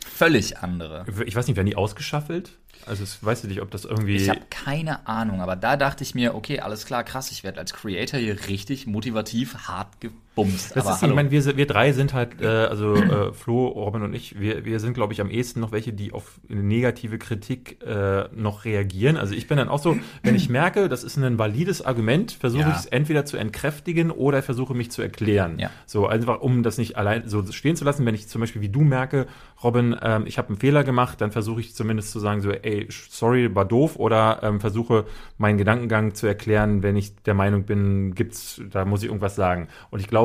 Völlig 0.05 0.57
andere. 0.59 1.05
ich 1.25 1.35
weiß 1.35 1.47
nicht, 1.47 1.55
werden 1.55 1.67
die 1.67 1.75
ausgeschaffelt? 1.77 2.57
Also, 2.85 3.05
weißt 3.21 3.43
du 3.43 3.47
nicht, 3.47 3.61
ob 3.61 3.71
das 3.71 3.85
irgendwie. 3.85 4.15
Ich 4.15 4.29
habe 4.29 4.41
keine 4.49 5.07
Ahnung, 5.07 5.41
aber 5.41 5.55
da 5.55 5.77
dachte 5.77 6.03
ich 6.03 6.15
mir, 6.15 6.35
okay, 6.35 6.59
alles 6.59 6.85
klar, 6.85 7.03
krass, 7.03 7.31
ich 7.31 7.43
werde 7.43 7.59
als 7.59 7.73
Creator 7.73 8.19
hier 8.19 8.47
richtig 8.47 8.87
motivativ 8.87 9.67
hart 9.67 9.99
gebumst. 10.35 10.75
Das 10.75 10.85
aber 10.85 10.95
ist, 10.95 11.03
ich 11.03 11.13
meine, 11.13 11.31
wir, 11.31 11.57
wir 11.57 11.67
drei 11.67 11.91
sind 11.91 12.13
halt, 12.13 12.41
äh, 12.41 12.47
also 12.47 12.95
äh, 12.95 13.33
Flo, 13.33 13.67
Robin 13.67 14.01
und 14.03 14.13
ich, 14.13 14.39
wir, 14.39 14.65
wir 14.65 14.79
sind, 14.79 14.93
glaube 14.93 15.13
ich, 15.13 15.21
am 15.21 15.29
ehesten 15.29 15.59
noch 15.59 15.71
welche, 15.71 15.93
die 15.93 16.11
auf 16.11 16.39
eine 16.49 16.63
negative 16.63 17.17
Kritik 17.17 17.81
äh, 17.83 18.25
noch 18.35 18.65
reagieren. 18.65 19.17
Also 19.17 19.33
ich 19.33 19.47
bin 19.47 19.57
dann 19.57 19.69
auch 19.69 19.79
so, 19.79 19.97
wenn 20.23 20.35
ich 20.35 20.49
merke, 20.49 20.89
das 20.89 21.03
ist 21.03 21.17
ein 21.17 21.37
valides 21.37 21.83
Argument, 21.83 22.31
versuche 22.31 22.63
Ja. 22.63 22.71
ich 22.71 22.77
es 22.77 22.85
entweder 22.85 23.25
zu 23.25 23.37
entkräftigen 23.37 24.11
oder 24.11 24.41
versuche 24.41 24.73
mich 24.73 24.91
zu 24.91 25.01
erklären. 25.01 25.59
Ja. 25.59 25.69
So, 25.85 26.07
einfach 26.07 26.41
um 26.41 26.63
das 26.63 26.77
nicht 26.77 26.97
allein 26.97 27.27
so 27.27 27.43
stehen 27.51 27.75
zu 27.75 27.85
lassen. 27.85 28.05
Wenn 28.05 28.15
ich 28.15 28.27
zum 28.27 28.41
Beispiel 28.41 28.61
wie 28.61 28.69
du 28.69 28.81
merke, 28.81 29.27
Robin, 29.63 29.95
ähm, 30.01 30.23
ich 30.25 30.37
habe 30.37 30.49
einen 30.49 30.57
Fehler 30.57 30.83
gemacht, 30.83 31.21
dann 31.21 31.31
versuche 31.31 31.61
ich 31.61 31.75
zumindest 31.75 32.11
zu 32.11 32.19
sagen, 32.19 32.41
so, 32.41 32.51
ey, 32.51 32.87
sorry, 32.89 33.53
war 33.55 33.65
doof, 33.65 33.95
oder 33.97 34.39
ähm, 34.43 34.59
versuche 34.59 35.05
meinen 35.37 35.57
Gedankengang 35.57 36.15
zu 36.15 36.27
erklären, 36.27 36.83
wenn 36.83 36.95
ich 36.95 37.15
der 37.23 37.33
Meinung 37.33 37.63
bin, 37.63 38.15
gibt's, 38.15 38.61
da 38.71 38.85
muss 38.85 39.01
ich 39.03 39.07
irgendwas 39.07 39.35
sagen. 39.35 39.67
Und 39.89 39.99
ich 39.99 40.07
glaube, 40.07 40.22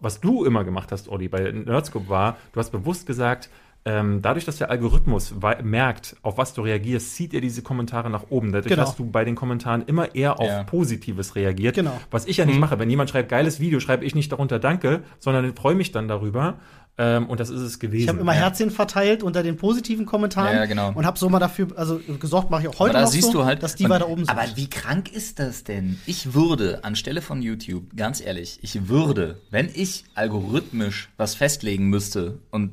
was 0.00 0.20
du 0.20 0.44
immer 0.44 0.64
gemacht 0.64 0.92
hast, 0.92 1.08
Olli, 1.08 1.28
bei 1.28 1.50
Nerdscope 1.50 2.08
war, 2.08 2.36
du 2.52 2.60
hast 2.60 2.70
bewusst 2.70 3.06
gesagt, 3.06 3.48
ähm, 3.84 4.20
dadurch, 4.20 4.44
dass 4.44 4.58
der 4.58 4.70
Algorithmus 4.70 5.34
merkt, 5.62 6.16
auf 6.22 6.36
was 6.36 6.52
du 6.52 6.62
reagierst, 6.62 7.14
zieht 7.14 7.32
er 7.32 7.40
diese 7.40 7.62
Kommentare 7.62 8.10
nach 8.10 8.24
oben. 8.28 8.52
Dadurch 8.52 8.68
Genau. 8.74 8.82
hast 8.86 8.98
du 8.98 9.06
bei 9.10 9.24
den 9.24 9.34
Kommentaren 9.34 9.82
immer 9.86 10.14
eher 10.14 10.38
auf 10.40 10.46
Ja. 10.46 10.64
Positives 10.64 11.36
reagiert. 11.36 11.76
Genau. 11.76 11.98
Was 12.10 12.26
ich 12.26 12.36
ja 12.36 12.44
nicht 12.44 12.58
mache. 12.60 12.78
Wenn 12.78 12.90
jemand 12.90 13.08
schreibt, 13.10 13.28
geiles 13.30 13.60
Video, 13.60 13.80
schreibe 13.80 14.04
ich 14.04 14.14
nicht 14.14 14.30
darunter 14.30 14.58
Danke, 14.58 15.02
sondern 15.20 15.54
freue 15.56 15.74
mich 15.74 15.90
dann 15.92 16.06
darüber. 16.06 16.56
Ähm, 17.00 17.26
und 17.26 17.38
das 17.38 17.48
ist 17.48 17.60
es 17.60 17.78
gewesen. 17.78 18.02
Ich 18.02 18.08
habe 18.08 18.18
immer 18.18 18.34
Ja. 18.34 18.40
Herzchen 18.40 18.70
verteilt 18.72 19.22
unter 19.22 19.44
den 19.44 19.56
positiven 19.56 20.04
Kommentaren 20.04 20.52
Ja, 20.52 20.60
ja, 20.60 20.66
genau. 20.66 20.92
und 20.92 21.06
habe 21.06 21.16
so 21.18 21.28
mal 21.28 21.38
dafür, 21.38 21.68
also 21.76 22.00
gesorgt 22.18 22.50
mache 22.50 22.62
ich 22.62 22.68
auch 22.68 22.74
Aber 22.74 22.80
heute 22.80 22.94
da 22.94 23.00
noch 23.02 23.08
siehst 23.08 23.26
so, 23.28 23.32
du 23.32 23.44
halt, 23.44 23.62
dass 23.62 23.76
die 23.76 23.88
weiter 23.88 24.08
oben 24.08 24.24
sind. 24.24 24.36
Aber 24.36 24.44
wie 24.56 24.68
krank 24.68 25.12
ist 25.12 25.38
das 25.38 25.62
denn? 25.62 25.98
Ich 26.06 26.34
würde 26.34 26.82
anstelle 26.82 27.22
von 27.22 27.40
YouTube, 27.40 27.96
ganz 27.96 28.20
ehrlich, 28.20 28.58
ich 28.62 28.88
würde, 28.88 29.40
wenn 29.50 29.70
ich 29.72 30.04
algorithmisch 30.14 31.08
was 31.16 31.36
festlegen 31.36 31.86
müsste 31.88 32.40
und 32.50 32.72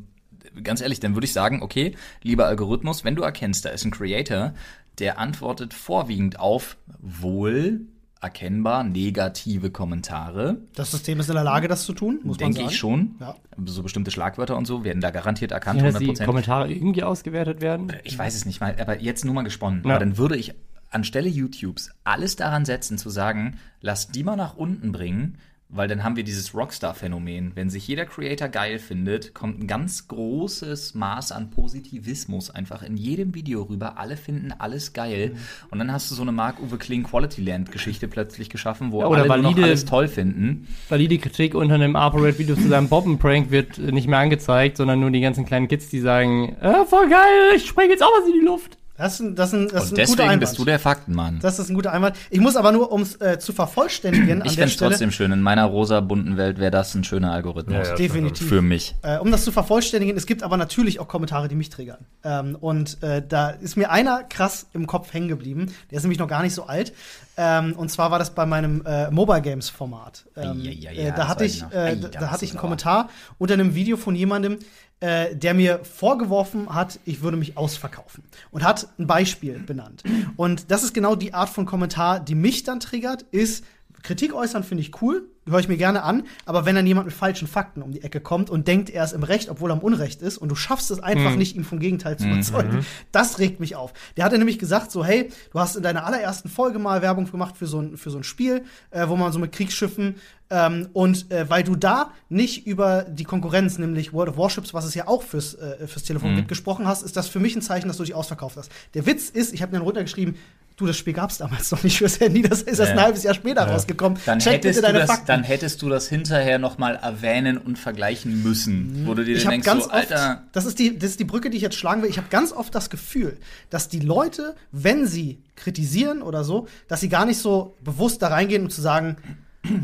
ganz 0.63 0.81
ehrlich, 0.81 0.99
dann 0.99 1.15
würde 1.15 1.25
ich 1.25 1.33
sagen, 1.33 1.61
okay, 1.61 1.95
lieber 2.23 2.47
Algorithmus, 2.47 3.03
wenn 3.03 3.15
du 3.15 3.21
erkennst, 3.23 3.65
da 3.65 3.69
ist 3.69 3.85
ein 3.85 3.91
Creator, 3.91 4.53
der 4.99 5.19
antwortet 5.19 5.73
vorwiegend 5.73 6.39
auf 6.39 6.77
wohl 6.99 7.81
erkennbar 8.21 8.83
negative 8.83 9.69
Kommentare, 9.71 10.57
das 10.73 10.91
System 10.91 11.19
ist 11.19 11.29
in 11.29 11.35
der 11.35 11.43
Lage, 11.43 11.67
das 11.67 11.85
zu 11.85 11.93
tun, 11.93 12.19
muss 12.23 12.39
man 12.39 12.45
denke 12.45 12.57
sagen. 12.57 12.69
ich 12.69 12.77
schon. 12.77 13.15
Ja. 13.19 13.35
So 13.65 13.83
bestimmte 13.83 14.11
Schlagwörter 14.11 14.57
und 14.57 14.65
so 14.65 14.83
werden 14.83 15.01
da 15.01 15.11
garantiert 15.11 15.51
erkannt, 15.51 15.81
Kann, 15.81 15.93
dass 15.93 15.99
die 15.99 16.11
100%. 16.11 16.25
Kommentare 16.25 16.71
irgendwie 16.71 17.03
ausgewertet 17.03 17.61
werden? 17.61 17.93
Ich 18.03 18.17
weiß 18.17 18.35
es 18.35 18.45
nicht 18.45 18.61
mal, 18.61 18.75
aber 18.79 19.01
jetzt 19.01 19.25
nur 19.25 19.33
mal 19.33 19.43
gesponnen. 19.43 19.83
Ja. 19.83 19.91
Aber 19.91 19.99
dann 19.99 20.17
würde 20.17 20.37
ich 20.37 20.53
anstelle 20.89 21.29
YouTubes 21.29 21.91
alles 22.03 22.35
daran 22.35 22.65
setzen, 22.65 22.97
zu 22.97 23.09
sagen, 23.09 23.59
lass 23.81 24.07
die 24.09 24.23
mal 24.23 24.35
nach 24.35 24.55
unten 24.55 24.91
bringen, 24.91 25.37
weil 25.75 25.87
dann 25.87 26.03
haben 26.03 26.15
wir 26.15 26.23
dieses 26.23 26.53
Rockstar-Phänomen. 26.53 27.51
Wenn 27.55 27.69
sich 27.69 27.87
jeder 27.87 28.05
Creator 28.05 28.47
geil 28.47 28.79
findet, 28.79 29.33
kommt 29.33 29.59
ein 29.61 29.67
ganz 29.67 30.07
großes 30.07 30.95
Maß 30.95 31.31
an 31.31 31.49
Positivismus 31.51 32.49
einfach 32.49 32.81
in 32.83 32.97
jedem 32.97 33.35
Video 33.35 33.63
rüber. 33.63 33.97
Alle 33.97 34.17
finden 34.17 34.53
alles 34.57 34.93
geil. 34.93 35.31
Mhm. 35.33 35.37
Und 35.71 35.79
dann 35.79 35.91
hast 35.91 36.09
du 36.09 36.15
so 36.15 36.21
eine 36.21 36.31
Mark-Uwe 36.31 36.77
Kling 36.77 37.03
Quality 37.03 37.41
Land-Geschichte 37.43 38.07
plötzlich 38.07 38.49
geschaffen, 38.49 38.91
wo 38.91 39.01
Ja, 39.01 39.07
oder 39.07 39.19
alle 39.23 39.27
nur 39.27 39.37
noch 39.37 39.43
valide- 39.57 39.63
alles 39.63 39.85
toll 39.85 40.07
finden. 40.07 40.67
Valide 40.89 41.17
Kritik 41.17 41.55
unter 41.55 41.75
einem 41.75 41.95
ApoRed-Video 41.95 42.55
zu 42.55 42.67
seinem 42.67 42.89
Bobben-Prank 42.89 43.51
wird 43.51 43.77
nicht 43.77 44.07
mehr 44.07 44.19
angezeigt, 44.19 44.77
sondern 44.77 44.99
nur 44.99 45.11
die 45.11 45.21
ganzen 45.21 45.45
kleinen 45.45 45.67
Kids, 45.67 45.89
die 45.89 45.99
sagen, 45.99 46.55
äh, 46.61 46.85
voll 46.85 47.09
geil, 47.09 47.55
ich 47.55 47.65
spreng 47.65 47.89
jetzt 47.89 48.03
auch 48.03 48.11
was 48.19 48.27
in 48.27 48.39
die 48.39 48.45
Luft. 48.45 48.77
Das 48.97 49.15
ist 49.15 49.19
ein, 49.19 49.35
das 49.35 49.49
ist 49.49 49.53
ein, 49.53 49.67
das 49.67 49.73
ist 49.73 49.73
Und 49.73 49.75
ein 49.75 49.89
guter 49.89 49.95
deswegen 49.95 50.21
Einwand. 50.21 50.39
bist 50.39 50.57
du 50.57 50.65
der 50.65 50.79
Faktenmann. 50.79 51.39
das 51.41 51.59
ist 51.59 51.69
ein 51.69 51.75
guter 51.75 51.91
Einwand. 51.91 52.15
Ich 52.29 52.39
muss 52.39 52.55
aber 52.55 52.71
nur, 52.71 52.91
um 52.91 53.01
es 53.01 53.19
äh, 53.19 53.39
zu 53.39 53.51
vervollständigen, 53.51 54.41
an 54.41 54.47
ich 54.47 54.53
fände 54.53 54.71
es 54.71 54.77
trotzdem 54.77 55.11
schön. 55.11 55.31
In 55.31 55.41
meiner 55.41 55.65
rosa 55.65 55.99
bunten 55.99 56.37
Welt 56.37 56.59
wäre 56.59 56.71
das 56.71 56.95
ein 56.95 57.03
schöner 57.03 57.31
Algorithmus. 57.33 57.75
Ja, 57.75 57.83
ja. 57.83 57.95
definitiv. 57.95 58.47
Für 58.47 58.61
mich. 58.61 58.95
Äh, 59.01 59.17
um 59.17 59.31
das 59.31 59.43
zu 59.43 59.51
vervollständigen, 59.51 60.15
es 60.15 60.25
gibt 60.25 60.43
aber 60.43 60.55
natürlich 60.55 60.99
auch 60.99 61.07
Kommentare, 61.07 61.49
die 61.49 61.55
mich 61.55 61.69
triggern. 61.69 62.05
Ähm, 62.23 62.55
und 62.59 63.03
äh, 63.03 63.21
da 63.27 63.49
ist 63.49 63.75
mir 63.75 63.91
einer 63.91 64.23
krass 64.23 64.67
im 64.73 64.87
Kopf 64.87 65.13
hängen 65.13 65.27
geblieben. 65.27 65.73
Der 65.91 65.97
ist 65.97 66.03
nämlich 66.03 66.19
noch 66.19 66.29
gar 66.29 66.41
nicht 66.41 66.53
so 66.53 66.65
alt. 66.65 66.93
Ähm, 67.37 67.73
und 67.73 67.91
zwar 67.91 68.11
war 68.11 68.19
das 68.19 68.33
bei 68.33 68.45
meinem 68.45 68.85
äh, 68.85 69.11
Mobile 69.11 69.41
Games 69.41 69.69
Format. 69.69 70.25
Ähm, 70.37 70.61
äh, 70.61 70.71
ja, 70.71 71.11
da 71.11 71.27
hatte 71.27 71.43
ich 71.43 71.63
äh, 71.71 71.97
da, 71.97 72.31
hatte 72.31 72.45
ich 72.45 72.51
einen. 72.51 72.59
Kommentar 72.59 73.09
unter 73.37 73.55
einem 73.55 73.75
Video 73.75 73.97
von 73.97 74.15
jemandem, 74.15 74.59
äh, 74.99 75.35
der 75.35 75.53
mir 75.53 75.83
vorgeworfen 75.83 76.73
hat, 76.73 76.99
ich 77.05 77.21
würde 77.21 77.37
mich 77.37 77.57
ausverkaufen. 77.57 78.23
Und 78.51 78.63
hat 78.63 78.87
ein 78.97 79.07
Beispiel 79.07 79.59
benannt. 79.59 80.03
Und 80.35 80.71
das 80.71 80.83
ist 80.83 80.93
genau 80.93 81.15
die 81.15 81.33
Art 81.33 81.49
von 81.49 81.65
Kommentar, 81.65 82.19
die 82.19 82.35
mich 82.35 82.63
dann 82.63 82.79
triggert, 82.79 83.23
ist, 83.31 83.63
Kritik 84.05 84.33
äußern 84.33 84.63
finde 84.63 84.81
ich 84.81 85.01
cool, 85.01 85.27
höre 85.47 85.59
ich 85.59 85.67
mir 85.67 85.77
gerne 85.77 86.03
an, 86.03 86.23
aber 86.45 86.65
wenn 86.65 86.75
dann 86.75 86.85
jemand 86.85 87.07
mit 87.07 87.15
falschen 87.15 87.47
Fakten 87.47 87.81
um 87.81 87.91
die 87.91 88.03
Ecke 88.03 88.19
kommt 88.19 88.51
und 88.51 88.67
denkt, 88.67 88.91
er 88.91 89.03
ist 89.03 89.13
im 89.13 89.23
Recht, 89.23 89.49
obwohl 89.49 89.71
er 89.71 89.77
im 89.77 89.81
Unrecht 89.81 90.21
ist, 90.21 90.37
und 90.37 90.49
du 90.49 90.55
schaffst 90.55 90.91
es 90.91 90.99
einfach 90.99 91.35
nicht, 91.35 91.55
ihn 91.55 91.63
vom 91.63 91.79
Gegenteil 91.79 92.17
zu 92.17 92.27
überzeugen, 92.27 92.85
das 93.11 93.39
regt 93.39 93.59
mich 93.59 93.75
auf. 93.75 93.93
Der 94.15 94.25
hatte 94.25 94.37
nämlich 94.37 94.59
gesagt, 94.59 94.91
so, 94.91 95.03
hey, 95.03 95.29
du 95.51 95.59
hast 95.59 95.75
in 95.75 95.83
deiner 95.83 96.05
allerersten 96.05 96.49
Folge 96.49 96.77
mal 96.77 97.01
Werbung 97.01 97.29
gemacht 97.29 97.57
für 97.57 97.65
so 97.65 97.79
ein, 97.79 97.97
für 97.97 98.11
so 98.11 98.17
ein 98.17 98.23
Spiel, 98.23 98.63
äh, 98.91 99.07
wo 99.07 99.15
man 99.15 99.31
so 99.31 99.39
mit 99.39 99.51
Kriegsschiffen 99.51 100.15
ähm, 100.49 100.89
und 100.93 101.31
äh, 101.31 101.49
weil 101.49 101.63
du 101.63 101.75
da 101.75 102.11
nicht 102.29 102.67
über 102.67 103.03
die 103.03 103.23
Konkurrenz, 103.23 103.77
nämlich 103.77 104.13
World 104.13 104.29
of 104.29 104.37
Warships, 104.37 104.73
was 104.73 104.85
es 104.85 104.93
ja 104.93 105.07
auch 105.07 105.23
fürs, 105.23 105.55
äh, 105.55 105.87
fürs 105.87 106.03
Telefon 106.03 106.35
gibt, 106.35 106.47
gesprochen 106.47 106.87
hast, 106.87 107.01
ist 107.01 107.17
das 107.17 107.27
für 107.27 107.39
mich 107.39 107.55
ein 107.55 107.61
Zeichen, 107.61 107.87
dass 107.87 107.97
du 107.97 108.03
dich 108.03 108.13
ausverkauft 108.13 108.57
hast. 108.57 108.71
Der 108.93 109.05
Witz 109.05 109.29
ist, 109.29 109.53
ich 109.53 109.61
habe 109.61 109.71
mir 109.71 109.79
dann 109.79 109.85
runtergeschrieben, 109.87 110.35
du, 110.77 110.85
das 110.85 110.97
Spiel 110.97 111.13
gab 111.13 111.29
es 111.31 111.37
damals 111.37 111.71
noch 111.71 111.81
nicht 111.83 111.97
fürs 111.97 112.19
Handy, 112.19 112.41
das 112.41 112.61
ist 112.61 112.79
erst 112.79 112.91
ein 112.91 112.97
Ja. 112.97 113.03
halbes 113.05 113.23
Jahr 113.23 113.33
später 113.33 113.63
rausgekommen. 113.65 114.19
Dann 114.25 114.39
Check 114.39 114.55
hättest, 114.55 114.81
bitte 114.81 114.87
du 114.87 114.93
deine 114.93 114.99
das, 114.99 115.09
Fakten. 115.09 115.27
dann 115.27 115.43
hättest 115.43 115.81
du 115.81 115.89
das 115.89 116.07
hinterher 116.09 116.59
noch 116.59 116.77
mal 116.77 116.95
erwähnen 116.95 117.57
und 117.57 117.79
vergleichen 117.79 118.43
müssen. 118.43 119.03
Wo 119.05 119.13
du 119.13 119.23
dir 119.23 119.37
ich 119.37 119.45
denkst, 119.47 119.65
ganz 119.65 119.85
so, 119.85 119.89
oft, 119.89 120.11
Alter, 120.11 120.43
das 120.51 120.65
ist, 120.65 120.77
die, 120.77 120.99
das 120.99 121.11
ist 121.11 121.19
die 121.19 121.25
Brücke, 121.25 121.49
die 121.49 121.57
ich 121.57 121.63
jetzt 121.63 121.77
schlagen 121.77 122.01
will. 122.03 122.09
Ich 122.09 122.17
habe 122.17 122.27
ganz 122.29 122.51
oft 122.51 122.75
das 122.75 122.89
Gefühl, 122.89 123.37
dass 123.69 123.87
die 123.87 124.01
Leute, 124.01 124.55
wenn 124.73 125.07
sie 125.07 125.39
kritisieren 125.55 126.21
oder 126.21 126.43
so, 126.43 126.67
dass 126.89 126.99
sie 126.99 127.09
gar 127.09 127.25
nicht 127.25 127.39
so 127.39 127.75
bewusst 127.81 128.21
da 128.21 128.27
reingehen, 128.27 128.63
um 128.63 128.69
zu 128.69 128.81
sagen, 128.81 129.15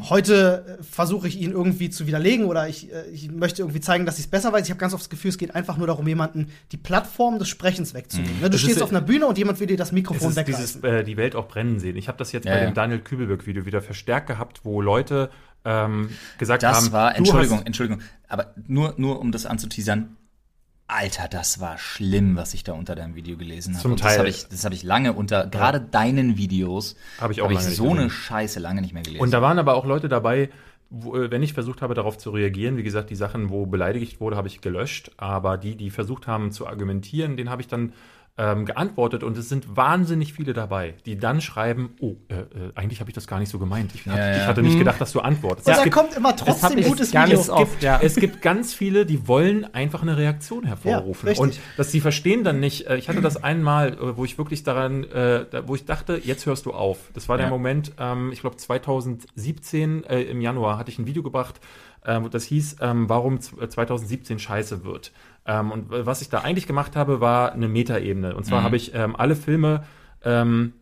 heute 0.10 0.78
äh, 0.80 0.84
versuche 0.84 1.28
ich 1.28 1.40
ihn 1.40 1.52
irgendwie 1.52 1.90
zu 1.90 2.08
widerlegen 2.08 2.46
oder 2.46 2.68
ich, 2.68 2.92
äh, 2.92 3.10
ich 3.12 3.32
möchte 3.32 3.62
irgendwie 3.62 3.80
zeigen, 3.82 4.06
dass 4.06 4.18
ich 4.20 4.26
es 4.26 4.30
besser 4.32 4.52
weiß. 4.54 4.64
Ich 4.66 4.70
habe 4.72 4.80
ganz 4.80 4.94
oft 4.94 5.04
das 5.04 5.10
Gefühl, 5.10 5.30
es 5.30 5.38
geht 5.38 5.56
einfach 5.56 5.78
nur 5.78 5.88
darum, 5.88 6.08
jemanden 6.08 6.48
die 6.72 6.78
Plattform 6.78 7.40
des 7.40 7.50
Sprechens 7.50 7.94
wegzunehmen. 7.94 8.36
Ne, 8.36 8.42
Du 8.44 8.50
Das 8.50 8.56
ist 8.56 8.62
stehst 8.64 8.78
ja- 8.80 8.84
auf 8.84 8.90
einer 8.92 9.02
Bühne 9.02 9.26
und 9.28 9.38
jemand 9.38 9.60
will 9.60 9.68
dir 9.68 9.78
das 9.78 9.90
Es 9.90 9.94
Mikrofon 9.94 10.30
ist 10.30 10.36
wegreißen. 10.36 10.82
dieses, 10.82 10.84
äh, 10.84 11.04
die 11.04 11.18
Welt 11.18 11.36
auch 11.36 11.48
brennen 11.48 11.80
sehen. 11.80 11.96
Ich 11.98 12.08
habe 12.08 12.18
das 12.18 12.32
jetzt 12.32 12.46
Ja, 12.46 12.54
bei 12.54 12.60
ja. 12.62 12.66
dem 12.70 12.74
Daniel 12.74 13.00
Kübelberg-Video 13.00 13.66
wieder 13.66 13.82
verstärkt 13.82 14.28
gehabt, 14.28 14.62
wo 14.64 14.82
Leute 14.82 15.30
ähm, 15.64 16.10
gesagt 16.40 16.64
haben, 16.64 16.74
das 16.74 16.92
war, 16.92 17.16
Entschuldigung, 17.16 17.62
Entschuldigung, 17.66 18.02
aber 18.28 18.54
nur, 18.68 18.96
nur 18.98 19.20
um 19.20 19.32
das 19.32 19.46
anzuteasern, 19.46 20.18
Alter, 20.92 21.28
das 21.28 21.60
war 21.60 21.78
schlimm, 21.78 22.36
was 22.36 22.54
ich 22.54 22.64
da 22.64 22.74
unter 22.74 22.96
deinem 22.96 23.16
Video 23.16 23.38
gelesen 23.38 23.74
habe. 23.74 23.82
Zum 23.82 23.92
Und 23.92 24.02
das 24.02 24.10
Teil. 24.10 24.20
habe 24.20 24.30
ich, 24.30 24.48
das 24.48 24.66
hab 24.66 24.74
ich 24.74 24.84
lange 24.84 25.14
unter, 25.14 25.48
gerade 25.48 25.80
deinen 25.80 26.38
Videos, 26.38 26.96
Hab 27.20 27.32
ich 27.32 27.42
auch 27.42 27.46
hab 27.46 27.52
ich 27.54 27.60
so 27.60 27.92
eine. 27.92 28.10
Scheiße 28.10 28.60
lange 28.60 28.82
nicht 28.82 28.94
mehr 28.94 29.04
gelesen. 29.04 29.22
Und 29.22 29.32
da 29.32 29.42
waren 29.42 29.58
aber 29.58 29.76
auch 29.76 29.86
Leute 29.86 30.10
dabei, 30.10 30.50
wo, 30.90 31.16
äh, 31.16 31.32
wenn 31.32 31.42
ich 31.42 31.54
versucht 31.54 31.82
habe, 31.82 31.94
darauf 31.94 32.18
zu 32.18 32.32
reagieren, 32.32 32.78
wie 32.78 32.84
gesagt, 32.84 33.10
die 33.10 33.16
Sachen, 33.16 33.50
wo 33.50 33.66
beleidigt 33.66 34.20
wurde, 34.20 34.36
habe 34.36 34.50
ich 34.50 34.62
gelöscht. 34.62 35.12
Aber 35.18 35.58
die, 35.58 35.76
die 35.76 35.90
versucht 35.90 36.28
haben 36.28 36.52
zu 36.52 36.68
argumentieren, 36.68 37.38
den 37.38 37.50
habe 37.50 37.62
ich 37.62 37.68
dann 37.68 37.94
ähm, 38.38 38.66
geantwortet. 38.66 39.24
Und 39.24 39.38
es 39.38 39.50
sind 39.50 39.76
wahnsinnig 39.76 40.34
viele 40.34 40.54
dabei, 40.54 40.96
die 41.06 41.18
dann 41.18 41.42
schreiben, 41.42 41.96
oh, 42.00 42.16
äh, 42.30 42.36
äh, 42.36 42.46
eigentlich 42.76 43.00
habe 43.02 43.10
ich 43.10 43.14
das 43.14 43.28
gar 43.28 43.40
nicht 43.40 43.50
so 43.50 43.60
gemeint. 43.60 43.92
Ich, 43.94 44.06
Ja, 44.06 44.18
ja. 44.18 44.38
ich 44.38 44.44
hatte 44.48 44.62
nicht 44.64 44.78
gedacht, 44.78 45.00
dass 45.02 45.12
du 45.12 45.20
antwortest. 45.20 45.68
und 45.68 45.72
Es 45.74 45.78
da 45.80 45.84
gibt- 45.84 45.96
kommt 45.96 46.16
immer 46.16 46.36
trotzdem 46.36 46.78
ich 46.80 46.88
gutes 46.88 47.12
ganz 47.12 47.30
Video. 47.32 47.54
oft, 47.54 47.84
ja. 47.84 48.00
Es 48.02 48.16
gibt 48.16 48.42
ganz 48.42 48.74
viele, 48.74 49.06
die 49.06 49.28
wollen 49.28 49.66
einfach 49.74 50.02
eine 50.02 50.18
Reaktion 50.18 50.64
hervorrufen. 50.66 51.30
Und 51.38 51.60
dass 51.78 51.92
sie 51.92 52.00
verstehen 52.02 52.44
dann 52.44 52.60
nicht, 52.60 52.88
äh, 52.88 52.98
ich 52.98 53.10
hatte 53.10 53.22
das 53.22 53.44
einmal, 53.44 53.94
äh, 53.94 54.18
wo 54.18 54.24
ich 54.26 54.38
wirklich 54.38 54.64
daran, 54.64 55.04
äh, 55.04 55.46
da- 55.52 55.68
wo 55.68 55.76
ich 55.76 55.86
dachte, 55.86 56.20
jetzt 56.24 56.46
hörst 56.46 56.66
du 56.66 56.72
auf. 56.74 56.98
Das 57.14 57.28
war 57.30 57.38
der. 57.38 57.50
Moment, 57.50 57.92
ähm, 58.00 58.32
ich 58.32 58.40
glaube 58.42 58.56
2017 58.56 60.04
äh, 60.06 60.22
im 60.24 60.42
Januar 60.42 60.78
hatte 60.78 60.90
ich 60.92 61.00
ein 61.00 61.06
Video 61.06 61.24
gebracht, 61.24 61.60
ähm, 62.06 62.30
das 62.32 62.46
hieß, 62.46 62.78
ähm, 62.82 63.10
warum 63.10 63.40
z- 63.42 63.62
äh, 63.62 63.70
2017 63.70 64.40
scheiße 64.40 64.84
wird. 64.84 65.12
Ähm, 65.46 65.72
und 65.72 65.88
was 65.90 66.22
ich 66.22 66.30
da 66.30 66.40
eigentlich 66.40 66.68
gemacht 66.68 66.96
habe, 66.96 67.20
war 67.20 67.54
eine 67.54 67.68
Metaebene. 67.68 68.36
Und 68.36 68.46
zwar 68.46 68.64
habe 68.64 68.76
ich 68.76 68.94
ähm, 68.94 69.16
alle 69.16 69.36
Filme, 69.36 69.84
ähm, 70.24 70.74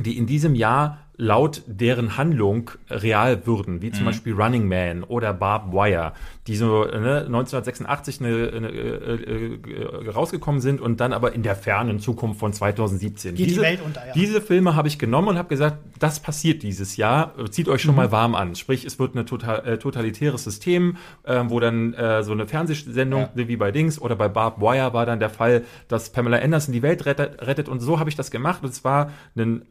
die 0.00 0.16
in 0.16 0.26
diesem 0.26 0.54
Jahr 0.54 1.07
laut 1.20 1.62
deren 1.66 2.16
Handlung 2.16 2.70
real 2.88 3.44
würden, 3.44 3.82
wie 3.82 3.90
zum 3.90 4.04
Beispiel 4.04 4.34
Running 4.34 4.68
Man 4.68 5.02
oder 5.02 5.34
Barbed 5.34 5.72
Wire, 5.72 6.12
die 6.46 6.54
so 6.54 6.84
ne, 6.84 7.24
1986 7.26 8.20
eine, 8.20 8.52
eine, 8.54 8.68
äh, 8.68 9.54
äh, 9.54 10.10
rausgekommen 10.10 10.60
sind 10.60 10.80
und 10.80 11.00
dann 11.00 11.12
aber 11.12 11.32
in 11.32 11.42
der 11.42 11.56
fernen 11.56 11.98
Zukunft 11.98 12.38
von 12.38 12.52
2017. 12.52 13.34
Geht 13.34 13.38
die 13.40 13.48
diese, 13.48 13.62
Welt 13.62 13.80
unter, 13.84 14.06
ja. 14.06 14.12
diese 14.12 14.40
Filme 14.40 14.76
habe 14.76 14.86
ich 14.86 14.96
genommen 15.00 15.26
und 15.26 15.38
habe 15.38 15.48
gesagt, 15.48 15.78
das 15.98 16.20
passiert 16.20 16.62
dieses 16.62 16.96
Jahr. 16.96 17.34
Zieht 17.50 17.68
euch 17.68 17.82
schon 17.82 17.96
mal 17.96 18.12
warm 18.12 18.36
an. 18.36 18.54
Sprich, 18.54 18.84
es 18.84 19.00
wird 19.00 19.16
ein 19.16 19.26
total, 19.26 19.66
äh, 19.66 19.78
totalitäres 19.78 20.44
System, 20.44 20.98
äh, 21.24 21.42
wo 21.48 21.58
dann 21.58 21.94
äh, 21.94 22.22
so 22.22 22.30
eine 22.30 22.46
Fernsehsendung 22.46 23.22
Ja. 23.34 23.48
wie 23.48 23.56
bei 23.56 23.72
Dings 23.72 24.00
oder 24.00 24.14
bei 24.14 24.28
Barbed 24.28 24.60
Wire 24.60 24.92
war 24.92 25.04
dann 25.04 25.18
der 25.18 25.30
Fall, 25.30 25.64
dass 25.88 26.12
Pamela 26.12 26.38
Anderson 26.38 26.72
die 26.72 26.82
Welt 26.82 27.06
rettet, 27.06 27.42
rettet 27.44 27.68
und 27.68 27.80
so 27.80 27.98
habe 27.98 28.08
ich 28.08 28.14
das 28.14 28.30
gemacht 28.30 28.62
und 28.62 28.72
zwar 28.72 29.10
ein 29.36 29.38
an 29.38 29.38
dem, 29.38 29.62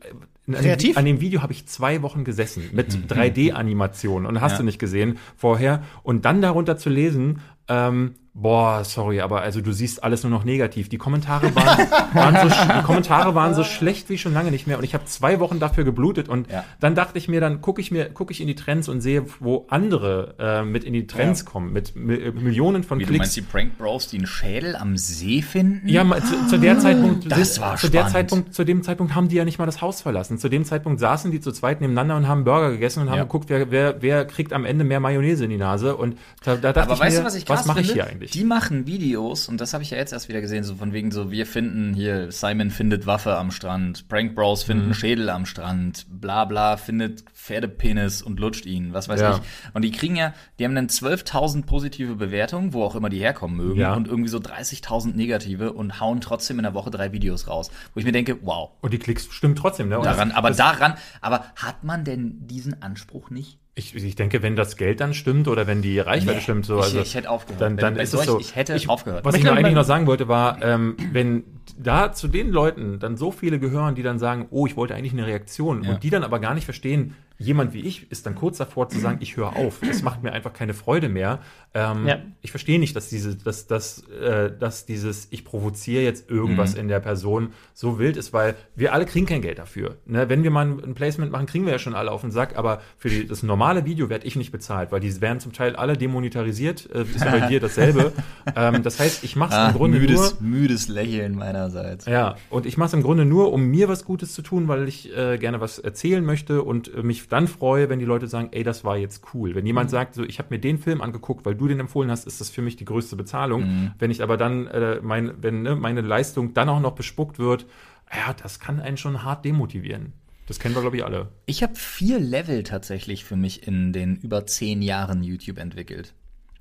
Kreativ? 0.51 0.97
an 0.97 1.05
dem 1.05 1.19
Video 1.21 1.41
habe 1.41 1.53
ich 1.53 1.65
zwei 1.67 2.01
Wochen 2.01 2.23
gesessen 2.23 2.63
mit 2.73 2.93
3D-Animationen 3.09 4.25
und 4.27 4.41
hast 4.41 4.53
Ja. 4.53 4.57
du 4.59 4.63
nicht 4.63 4.79
gesehen 4.79 5.17
vorher. 5.35 5.83
Und 6.03 6.25
dann 6.25 6.41
darunter 6.41 6.77
zu 6.77 6.89
lesen, 6.89 7.39
ähm, 7.67 8.15
boah, 8.39 8.83
sorry, 8.83 9.19
aber 9.21 9.41
also 9.41 9.61
du 9.61 9.71
siehst 9.71 10.03
alles 10.03 10.23
nur 10.23 10.29
noch 10.29 10.43
negativ. 10.43 10.89
Die 10.89 10.97
Kommentare 10.97 11.55
waren, 11.55 11.89
waren 12.13 12.49
so, 12.49 12.55
die 12.77 12.83
Kommentare 12.83 13.33
waren 13.33 13.53
so 13.55 13.63
schlecht 13.63 14.09
wie 14.09 14.17
schon 14.17 14.33
lange 14.33 14.51
nicht 14.51 14.67
mehr. 14.67 14.77
Und 14.77 14.83
ich 14.83 14.93
habe 14.93 15.05
zwei 15.05 15.39
Wochen 15.39 15.59
dafür 15.59 15.83
geblutet. 15.83 16.29
Und 16.29 16.51
Ja. 16.51 16.63
dann 16.79 16.93
dachte 16.93 17.17
ich 17.17 17.27
mir, 17.27 17.41
dann 17.41 17.61
gucke 17.61 17.81
ich 17.81 17.89
mir, 17.91 18.09
gucke 18.09 18.31
ich 18.31 18.39
in 18.41 18.47
die 18.47 18.55
Trends 18.55 18.87
und 18.89 19.01
sehe, 19.01 19.25
wo 19.39 19.65
andere 19.69 20.35
äh, 20.39 20.61
mit 20.63 20.83
in 20.83 20.93
die 20.93 21.07
Trends 21.07 21.41
Ja. 21.41 21.49
kommen, 21.51 21.73
mit 21.73 21.95
Mi- 21.95 22.15
äh, 22.27 22.31
Millionen 22.31 22.83
von 22.83 22.99
Wie 22.99 23.03
du 23.03 23.07
Klicks. 23.09 23.19
meinst, 23.23 23.35
die 23.37 23.41
Prank 23.41 23.77
Bros, 23.77 24.07
die 24.07 24.17
einen 24.17 24.27
Schädel 24.27 24.75
am 24.75 24.97
See 24.97 25.41
finden? 25.41 25.87
Ja, 25.89 26.05
zu, 26.21 26.47
zu 26.47 26.59
der 26.59 26.77
Zeitpunkt, 26.79 27.31
Das 27.31 27.59
war 27.59 27.75
zu 27.77 27.89
der. 27.89 28.07
Zeitpunkt, 28.07 28.53
zu 28.53 28.63
dem 28.63 28.83
Zeitpunkt 28.83 29.15
haben 29.15 29.27
die 29.29 29.35
ja 29.35 29.45
nicht 29.45 29.57
mal 29.57 29.65
das 29.65 29.81
Haus 29.81 30.01
verlassen. 30.01 30.37
Zu 30.37 30.47
dem 30.49 30.63
Zeitpunkt 30.63 30.99
saßen 30.99 31.31
die 31.31 31.39
zu 31.39 31.51
zweit 31.51 31.81
nebeneinander 31.81 32.15
und 32.15 32.27
haben 32.27 32.43
Burger 32.43 32.69
gegessen 32.71 33.01
und 33.01 33.09
haben 33.09 33.17
Ja. 33.17 33.23
geguckt, 33.23 33.49
wer, 33.49 33.71
wer, 33.71 34.01
wer 34.01 34.25
kriegt 34.25 34.53
am 34.53 34.63
Ende 34.63 34.83
mehr 34.83 34.99
Mayonnaise 34.99 35.43
in 35.43 35.49
die 35.49 35.57
Nase. 35.57 35.95
Und 35.97 36.17
da, 36.43 36.55
da 36.55 36.71
dachte 36.73 36.81
Aber 36.83 36.93
ich 36.93 36.99
weißt 36.99 37.15
mir, 37.17 37.21
du, 37.21 37.25
was 37.27 37.35
ich 37.35 37.49
was 37.49 37.65
mache 37.65 37.81
ich 37.81 37.91
hier 37.91 38.05
eigentlich? 38.07 38.26
Die 38.33 38.43
machen 38.43 38.87
Videos, 38.87 39.47
und 39.49 39.61
das 39.61 39.73
habe 39.73 39.83
ich 39.83 39.91
ja 39.91 39.97
jetzt 39.97 40.13
erst 40.13 40.27
wieder 40.29 40.41
gesehen, 40.41 40.63
so 40.63 40.75
von 40.75 40.93
wegen 40.93 41.11
so, 41.11 41.31
wir 41.31 41.45
finden 41.45 41.93
hier, 41.93 42.31
Simon 42.31 42.71
findet 42.71 43.05
Waffe 43.05 43.35
am 43.37 43.51
Strand, 43.51 44.07
Prank 44.07 44.35
Bros 44.35 44.63
Mhm. 44.63 44.71
finden 44.71 44.93
Schädel 44.93 45.29
am 45.29 45.45
Strand, 45.45 46.05
bla 46.09 46.45
bla, 46.45 46.77
findet 46.77 47.23
Pferdepenis 47.33 48.21
und 48.21 48.39
lutscht 48.39 48.65
ihn, 48.65 48.93
was 48.93 49.07
weiß 49.09 49.21
Ja. 49.21 49.35
ich. 49.35 49.41
Und 49.73 49.81
die 49.83 49.91
kriegen 49.91 50.15
ja, 50.15 50.33
die 50.59 50.65
haben 50.65 50.75
dann 50.75 50.87
12.000 50.89 51.65
positive 51.65 52.15
Bewertungen, 52.15 52.73
wo 52.73 52.83
auch 52.83 52.95
immer 52.95 53.09
die 53.09 53.19
herkommen 53.19 53.57
mögen, 53.57 53.79
Ja. 53.79 53.93
und 53.95 54.07
irgendwie 54.07 54.29
so 54.29 54.39
30.000 54.39 55.15
negative 55.15 55.73
und 55.73 55.99
hauen 55.99 56.21
trotzdem 56.21 56.59
in 56.59 56.63
der 56.63 56.73
Woche 56.73 56.91
drei 56.91 57.11
Videos 57.13 57.47
raus. 57.47 57.71
Wo 57.93 57.99
ich 57.99 58.05
mir 58.05 58.11
denke, 58.11 58.37
wow, 58.43 58.71
und 58.81 58.93
die 58.93 58.99
Klicks 58.99 59.27
stimmen 59.31 59.55
trotzdem. 59.55 59.89
Ne? 59.89 59.97
Und 59.97 60.05
daran, 60.05 60.29
das, 60.29 60.37
aber 60.37 60.47
das, 60.49 60.57
daran, 60.57 60.93
aber 61.21 61.45
hat 61.55 61.83
man 61.83 62.03
denn 62.03 62.47
diesen 62.47 62.81
Anspruch 62.81 63.29
nicht? 63.29 63.59
Ich, 63.77 63.95
ich 63.95 64.15
denke, 64.15 64.41
wenn 64.41 64.55
das 64.55 64.75
Geld 64.75 64.99
dann 64.99 65.13
stimmt 65.13 65.47
oder 65.47 65.67
wenn 65.67 65.81
die 65.81 65.99
Reichweite 65.99 66.37
Nee, 66.37 66.41
stimmt, 66.43 66.65
so, 66.65 66.77
ich- 66.79 66.83
also 66.85 66.99
ich 67.01 67.15
hätte 67.15 67.29
aufgehört. 67.29 67.61
Dann, 67.61 67.77
dann 67.77 67.95
wenn 67.95 68.01
ist 68.03 68.13
es 68.13 68.25
so. 68.25 68.39
ich 68.39 68.55
hätte 68.55 68.77
aufgehört. 68.87 69.23
Was 69.23 69.35
Ich 69.35 69.41
ich 69.41 69.45
noch 69.47 69.55
eigentlich 69.55 69.75
noch 69.75 69.83
sagen 69.83 70.07
wollte, 70.07 70.27
war, 70.27 70.61
ähm, 70.63 70.97
wenn 71.11 71.43
da 71.77 72.11
zu 72.11 72.27
den 72.27 72.49
Leuten 72.49 72.99
dann 72.99 73.17
so 73.17 73.31
viele 73.31 73.59
gehören, 73.59 73.95
die 73.95 74.03
dann 74.03 74.19
sagen, 74.19 74.47
oh, 74.49 74.65
ich 74.65 74.75
wollte 74.75 74.95
eigentlich 74.95 75.13
eine 75.13 75.27
Reaktion 75.27 75.83
Ja. 75.83 75.91
und 75.91 76.03
die 76.03 76.09
dann 76.09 76.23
aber 76.23 76.39
gar 76.39 76.53
nicht 76.55 76.65
verstehen, 76.65 77.15
jemand 77.39 77.73
wie 77.73 77.81
ich 77.81 78.11
ist 78.11 78.25
dann 78.25 78.35
kurz 78.35 78.57
davor 78.57 78.89
zu 78.89 78.99
sagen, 78.99 79.17
ich 79.21 79.37
höre 79.37 79.55
auf. 79.55 79.79
Es 79.81 80.01
macht 80.01 80.23
mir 80.23 80.31
einfach 80.31 80.53
keine 80.53 80.73
Freude 80.73 81.07
mehr. 81.09 81.39
Ähm, 81.73 82.07
Ja. 82.07 82.17
Ich 82.41 82.51
verstehe 82.51 82.79
nicht, 82.79 82.95
dass 82.95 83.09
diese, 83.09 83.35
dass, 83.35 83.67
dass, 83.67 84.03
äh, 84.09 84.51
dass 84.57 84.85
dieses, 84.85 85.27
ich 85.31 85.45
provoziere 85.45 86.01
jetzt 86.03 86.29
irgendwas 86.31 86.73
Mhm. 86.73 86.79
in 86.81 86.87
der 86.87 86.99
Person 86.99 87.49
so 87.73 87.99
wild 87.99 88.17
ist, 88.17 88.33
weil 88.33 88.55
wir 88.75 88.93
alle 88.93 89.05
kriegen 89.05 89.25
kein 89.25 89.41
Geld 89.41 89.59
dafür. 89.59 89.97
Ne? 90.05 90.29
Wenn 90.29 90.43
wir 90.43 90.49
mal 90.51 90.65
ein 90.65 90.95
Placement 90.95 91.31
machen, 91.31 91.45
kriegen 91.45 91.65
wir 91.65 91.73
ja 91.73 91.79
schon 91.79 91.93
alle 91.93 92.11
auf 92.11 92.21
den 92.21 92.31
Sack, 92.31 92.57
aber 92.57 92.81
für 92.97 93.09
die, 93.09 93.27
das 93.27 93.43
normale 93.43 93.85
Video 93.85 94.09
werde 94.09 94.25
ich 94.25 94.35
nicht 94.35 94.51
bezahlt, 94.51 94.91
weil 94.91 94.99
die 94.99 95.21
werden 95.21 95.39
zum 95.39 95.53
Teil 95.53 95.75
alle 95.75 95.95
demonetarisiert. 95.97 96.89
Äh, 96.93 97.01
ist 97.03 97.23
bei 97.23 97.41
dir 97.47 97.59
dasselbe. 97.59 98.13
ähm, 98.55 98.83
das 98.83 98.99
heißt, 98.99 99.23
ich 99.23 99.35
mache 99.35 99.49
es 99.51 99.55
Ah, 99.57 99.69
im 99.69 99.75
Grunde 99.75 99.97
nur. 99.99 100.07
müdes, 100.07 100.39
müdes 100.41 100.87
Lächeln 100.87 101.35
meinerseits. 101.35 102.05
Ja, 102.05 102.35
und 102.49 102.65
ich 102.65 102.77
mache 102.77 102.87
es 102.87 102.93
im 102.93 103.03
Grunde 103.03 103.25
nur, 103.25 103.53
um 103.53 103.63
mir 103.65 103.87
was 103.89 104.05
Gutes 104.05 104.33
zu 104.33 104.41
tun, 104.41 104.67
weil 104.67 104.87
ich 104.87 105.15
äh, 105.15 105.37
gerne 105.37 105.61
was 105.61 105.79
erzählen 105.79 106.23
möchte 106.23 106.63
und 106.63 106.93
äh, 106.93 107.03
mich 107.27 107.29
dann 107.29 107.47
freue, 107.47 107.89
wenn 107.89 107.99
die 107.99 108.05
Leute 108.05 108.27
sagen, 108.27 108.49
ey, 108.51 108.63
das 108.63 108.83
war 108.83 108.97
jetzt 108.97 109.23
cool. 109.33 109.53
Wenn 109.53 109.65
jemand 109.65 109.89
sagt, 109.89 110.15
so, 110.15 110.23
ich 110.23 110.39
habe 110.39 110.49
mir 110.51 110.59
den 110.59 110.77
Film 110.77 111.01
angeguckt, 111.01 111.45
weil 111.45 111.55
du 111.55 111.67
den 111.67 111.79
empfohlen 111.79 112.09
hast, 112.09 112.25
ist 112.25 112.39
das 112.39 112.49
für 112.49 112.61
mich 112.61 112.75
die 112.77 112.85
größte 112.85 113.15
Bezahlung. 113.15 113.93
Wenn 113.99 114.11
ich 114.11 114.23
aber 114.23 114.37
dann, 114.37 114.67
äh, 114.67 114.99
mein, 115.01 115.33
wenn 115.41 115.61
ne, 115.61 115.75
meine 115.75 116.01
Leistung 116.01 116.53
dann 116.53 116.69
auch 116.69 116.79
noch 116.79 116.93
bespuckt 116.93 117.39
wird, 117.39 117.65
ja, 118.13 118.33
das 118.33 118.59
kann 118.59 118.79
einen 118.79 118.97
schon 118.97 119.23
hart 119.23 119.43
demotivieren. 119.43 120.13
Das 120.47 120.59
kennen 120.59 120.75
wir, 120.75 120.81
glaube 120.81 120.95
ich, 120.95 121.03
alle. 121.03 121.27
Ich 121.45 121.61
habe 121.61 121.75
vier 121.75 122.19
Level 122.19 122.63
tatsächlich 122.63 123.25
für 123.25 123.35
mich 123.35 123.67
in 123.67 123.91
den 123.91 124.15
über 124.15 124.45
zehn 124.45 124.81
Jahren 124.81 125.21
YouTube 125.23 125.57
entwickelt. 125.57 126.13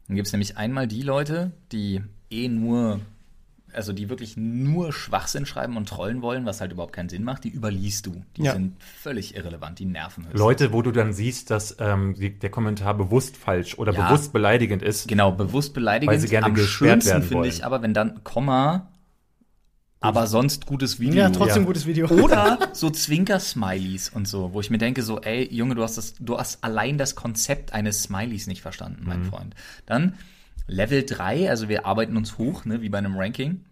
Dann 0.09 0.17
gibt 0.17 0.27
es 0.27 0.33
nämlich 0.33 0.57
einmal 0.57 0.89
die 0.89 1.03
Leute, 1.03 1.53
die 1.71 2.03
eh 2.31 2.49
nur, 2.49 3.01
also 3.77 3.93
die 3.93 4.09
wirklich 4.09 4.37
nur 4.37 4.93
Schwachsinn 4.93 5.47
schreiben 5.47 5.77
und 5.77 5.89
trollen 5.89 6.23
wollen, 6.23 6.47
was 6.47 6.61
halt 6.61 6.73
überhaupt 6.73 6.93
keinen 6.95 7.09
Sinn 7.09 7.23
macht, 7.25 7.45
die 7.45 7.51
überliest 7.51 8.07
du. 8.07 8.23
Die 8.37 8.43
Ja. 8.45 8.53
sind 8.53 8.75
völlig 8.83 9.37
irrelevant, 9.37 9.79
die 9.79 9.85
nerven 9.85 10.25
höchstens. 10.25 10.41
Leute, 10.41 10.73
wo 10.73 10.83
du 10.83 10.91
dann 10.93 11.13
siehst, 11.13 11.51
dass 11.51 11.77
ähm, 11.79 12.15
die, 12.15 12.31
der 12.39 12.51
Kommentar 12.51 12.95
bewusst 12.95 13.37
falsch 13.37 13.79
oder 13.79 13.93
Ja. 13.93 14.09
bewusst 14.09 14.33
beleidigend 14.33 14.83
ist. 14.83 15.09
Genau, 15.09 15.33
bewusst 15.33 15.75
beleidigend. 15.75 16.13
Weil 16.13 16.21
sie 16.21 16.29
gerne 16.29 16.47
Am 16.47 16.55
gesperrt 16.55 16.91
schönsten 17.03 17.11
werden 17.11 17.23
finde 17.23 17.35
wollen. 17.43 17.49
ich 17.51 17.65
aber, 17.65 17.83
wenn 17.83 17.95
dann 17.95 18.25
Komma, 18.25 18.89
aber 20.01 20.27
sonst 20.27 20.67
gutes 20.67 21.01
Video. 21.01 21.15
Ja, 21.23 21.31
trotzdem 21.31 21.63
Ja. 21.63 21.67
gutes 21.67 21.87
Video. 21.87 22.07
Oder 22.23 22.71
so 22.75 22.91
Zwinker-Smileys 22.91 24.11
und 24.11 24.29
so, 24.29 24.53
wo 24.53 24.61
ich 24.61 24.71
mir 24.71 24.79
denke, 24.79 25.03
so, 25.03 25.21
ey, 25.21 25.53
Junge, 25.53 25.75
du 25.75 25.83
hast 25.83 25.97
das, 25.97 26.15
du 26.21 26.39
hast 26.39 26.63
allein 26.63 26.99
das 26.99 27.15
Konzept 27.15 27.73
eines 27.73 28.03
Smileys 28.05 28.47
nicht 28.47 28.63
verstanden, 28.63 29.05
mein 29.07 29.25
Freund. 29.25 29.55
Dann 29.87 30.15
Level 30.67 31.05
3, 31.05 31.49
also 31.51 31.69
wir 31.69 31.87
arbeiten 31.87 32.17
uns 32.17 32.39
hoch, 32.39 32.65
ne, 32.65 32.83
wie 32.83 32.89
bei 32.89 32.99
einem 32.99 33.17
Ranking. 33.17 33.65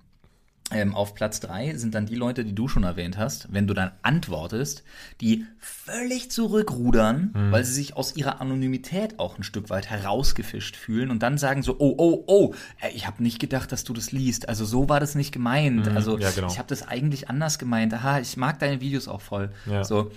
Ähm, 0.70 0.94
auf 0.94 1.14
Platz 1.14 1.40
3 1.40 1.76
sind 1.76 1.94
dann 1.94 2.06
die 2.06 2.14
Leute, 2.14 2.42
die 2.42 2.54
du 2.54 2.68
schon 2.68 2.84
erwähnt 2.84 3.18
hast, 3.18 3.52
wenn 3.52 3.66
du 3.66 3.74
dann 3.74 3.92
antwortest, 4.00 4.82
die 5.20 5.44
völlig 5.58 6.30
zurückrudern, 6.30 7.32
weil 7.50 7.64
sie 7.64 7.74
sich 7.74 7.96
aus 7.96 8.16
ihrer 8.16 8.40
Anonymität 8.40 9.18
auch 9.18 9.36
ein 9.36 9.42
Stück 9.42 9.68
weit 9.68 9.90
herausgefischt 9.90 10.76
fühlen 10.76 11.10
und 11.10 11.22
dann 11.22 11.36
sagen 11.36 11.62
so, 11.62 11.76
oh, 11.78 11.94
oh, 11.98 12.24
oh, 12.26 12.54
äh, 12.80 12.90
ich 12.94 13.06
habe 13.06 13.22
nicht 13.22 13.40
gedacht, 13.40 13.72
dass 13.72 13.84
du 13.84 13.92
das 13.92 14.10
liest. 14.10 14.48
Also 14.48 14.64
so 14.64 14.88
war 14.88 15.00
das 15.00 15.14
nicht 15.14 15.32
gemeint. 15.32 15.86
Also 15.88 16.18
ja, 16.18 16.30
genau. 16.30 16.46
ich 16.46 16.58
habe 16.58 16.68
das 16.68 16.82
eigentlich 16.82 17.28
anders 17.28 17.58
gemeint. 17.58 17.92
Aha, 17.92 18.20
ich 18.20 18.38
mag 18.38 18.58
deine 18.58 18.80
Videos 18.80 19.06
auch 19.06 19.20
voll. 19.20 19.50
Ja. 19.66 19.84
So. 19.84 20.12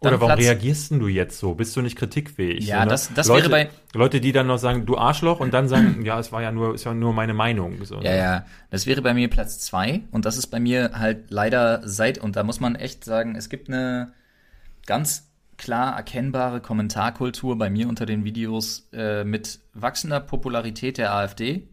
Oder 0.00 0.20
warum 0.20 0.26
Platz- 0.34 0.40
reagierst 0.46 0.90
denn 0.90 1.00
du 1.00 1.08
jetzt 1.08 1.38
so? 1.38 1.54
Bist 1.54 1.74
du 1.76 1.82
nicht 1.82 1.96
kritikfähig? 1.96 2.66
Ja, 2.66 2.78
so, 2.78 2.84
ne? 2.84 2.90
das- 2.90 3.14
das 3.14 3.26
Leute, 3.28 3.50
wäre 3.50 3.68
Leute, 3.94 4.20
die 4.20 4.32
dann 4.32 4.46
noch 4.46 4.58
sagen, 4.58 4.86
du 4.86 4.96
Arschloch 4.96 5.40
und 5.40 5.52
dann 5.54 5.68
sagen, 5.68 6.02
ja, 6.04 6.18
es 6.18 6.30
war 6.32 6.42
ja 6.42 6.52
nur, 6.52 6.74
ist 6.74 6.84
ja 6.84 6.94
nur 6.94 7.12
meine 7.12 7.34
Meinung. 7.34 7.84
So, 7.84 7.96
Ja, 7.96 8.00
ne? 8.10 8.16
ja, 8.18 8.46
das 8.70 8.86
wäre 8.86 9.02
bei 9.02 9.14
mir 9.14 9.28
Platz 9.28 9.58
zwei 9.58 10.02
und 10.10 10.24
das 10.24 10.36
ist 10.36 10.48
bei 10.48 10.60
mir 10.60 10.92
halt 10.94 11.30
leider 11.30 11.80
seit, 11.88 12.18
und 12.18 12.36
da 12.36 12.42
muss 12.44 12.60
man 12.60 12.74
echt 12.76 13.04
sagen, 13.04 13.34
es 13.34 13.48
gibt 13.48 13.68
eine 13.68 14.12
ganz 14.86 15.30
klar 15.56 15.96
erkennbare 15.96 16.60
Kommentarkultur 16.60 17.58
bei 17.58 17.68
mir 17.68 17.88
unter 17.88 18.06
den 18.06 18.24
Videos 18.24 18.88
äh, 18.92 19.24
mit 19.24 19.58
wachsender 19.74 20.20
Popularität 20.20 20.98
der 20.98 21.12
AfD 21.12 21.68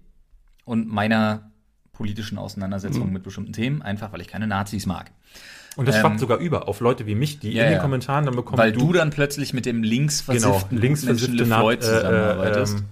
und 0.63 0.87
meiner 0.87 1.51
politischen 1.93 2.37
Auseinandersetzung 2.39 3.11
mit 3.13 3.23
bestimmten 3.23 3.53
Themen, 3.53 3.81
einfach 3.81 4.11
weil 4.11 4.19
ich 4.21 4.27
keine 4.27 4.47
Nazis 4.47 4.85
mag. 4.85 5.11
Und 5.75 5.87
das 5.87 5.95
Ähm, 5.95 6.01
schwappt 6.01 6.19
sogar 6.19 6.37
über 6.37 6.67
auf 6.67 6.79
Leute 6.79 7.05
wie 7.05 7.15
mich, 7.15 7.39
die 7.39 7.51
ja, 7.51 7.65
in 7.65 7.71
den. 7.71 7.79
Kommentaren 7.79 8.25
dann 8.25 8.35
bekommen, 8.35 8.57
weil 8.57 8.71
du, 8.71 8.93
dann 8.93 9.09
plötzlich 9.09 9.53
mit 9.53 9.65
dem 9.65 9.83
links 9.83 10.25
genau, 10.25 10.53
versifften 10.53 10.77
links 10.77 11.03
Menschen 11.03 11.19
versiffte 11.19 11.45
Na- 11.49 11.57
LeFloid 11.57 11.83
zusammenarbeitest. 11.83 12.83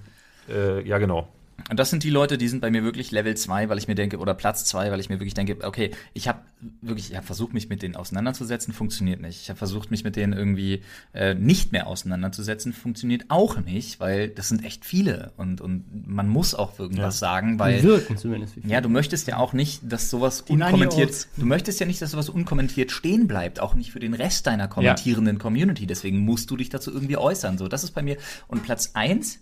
äh, 0.50 0.54
ähm, 0.54 0.82
äh, 0.84 0.88
ja, 0.88 0.98
genau. 0.98 1.30
Und 1.69 1.80
das 1.80 1.89
sind 1.89 2.04
die 2.04 2.10
Leute, 2.10 2.38
die 2.38 2.47
sind 2.47 2.62
bei 2.62 2.69
mir 2.69 2.84
wirklich 2.84 3.12
Level 3.12 3.36
2, 3.36 3.69
weil 3.69 3.78
ich 3.78 3.88
mir 3.88 3.95
denke, 3.95 4.17
oder 4.17 4.34
Platz 4.34 4.65
2, 4.65 4.91
weil 4.91 4.99
ich 4.99 5.10
mir 5.10 5.19
wirklich 5.19 5.34
denke, 5.34 5.58
okay, 5.63 5.91
ich 6.13 6.28
habe 6.28 6.39
wirklich, 6.82 7.12
ich 7.12 7.15
habe 7.15 7.26
versucht, 7.26 7.54
mich 7.54 7.69
mit 7.69 7.82
denen 7.82 7.95
auseinanderzusetzen, 7.95 8.73
funktioniert 8.73 9.21
nicht. 9.21 9.41
Ich 9.41 9.49
habe 9.49 9.58
versucht, 9.58 9.91
mich 9.91 10.04
mit 10.04 10.15
denen 10.15 10.34
irgendwie 10.34 10.82
äh, 11.13 11.34
nicht 11.34 11.71
mehr 11.71 11.88
auseinanderzusetzen, 11.88 12.73
funktioniert 12.73 13.26
auch 13.30 13.60
nicht, 13.60 13.99
weil 13.99 14.30
das 14.30 14.49
sind 14.49 14.63
echt 14.63 14.86
viele 14.86 15.32
und, 15.38 15.62
und 15.62 16.08
man 16.08 16.28
muss 16.28 16.56
auch 16.56 16.78
irgendwas 16.80 17.19
sagen, 17.19 17.60
weil 17.60 17.84
wirken 17.84 18.17
zumindest. 18.17 18.56
Ja, 18.65 18.82
du 18.82 18.89
möchtest 18.89 19.28
ja 19.28 19.38
auch 19.38 19.54
nicht, 19.54 19.82
dass 19.84 20.10
sowas 20.10 20.45
Die 20.45 20.54
unkommentiert, 20.54 21.28
du 21.38 21.45
möchtest 21.45 21.80
ja 21.80 21.86
nicht, 21.86 22.02
dass 22.02 22.12
sowas 22.12 22.30
unkommentiert 22.30 22.91
stehen 22.91 23.28
bleibt, 23.28 23.60
auch 23.60 23.73
nicht 23.73 23.91
für 23.91 23.99
den 23.99 24.13
Rest 24.13 24.47
deiner 24.47 24.67
kommentierenden 24.67 25.39
Community. 25.39 25.88
Deswegen 25.88 26.19
musst 26.19 26.49
du 26.52 26.58
dich 26.58 26.69
dazu 26.69 26.91
irgendwie 26.91 27.17
äußern. 27.17 27.58
So, 27.58 27.67
das 27.67 27.84
ist 27.84 27.91
bei 27.91 28.02
mir. 28.02 28.17
Und 28.47 28.63
Platz 28.63 28.91
eins 28.93 29.39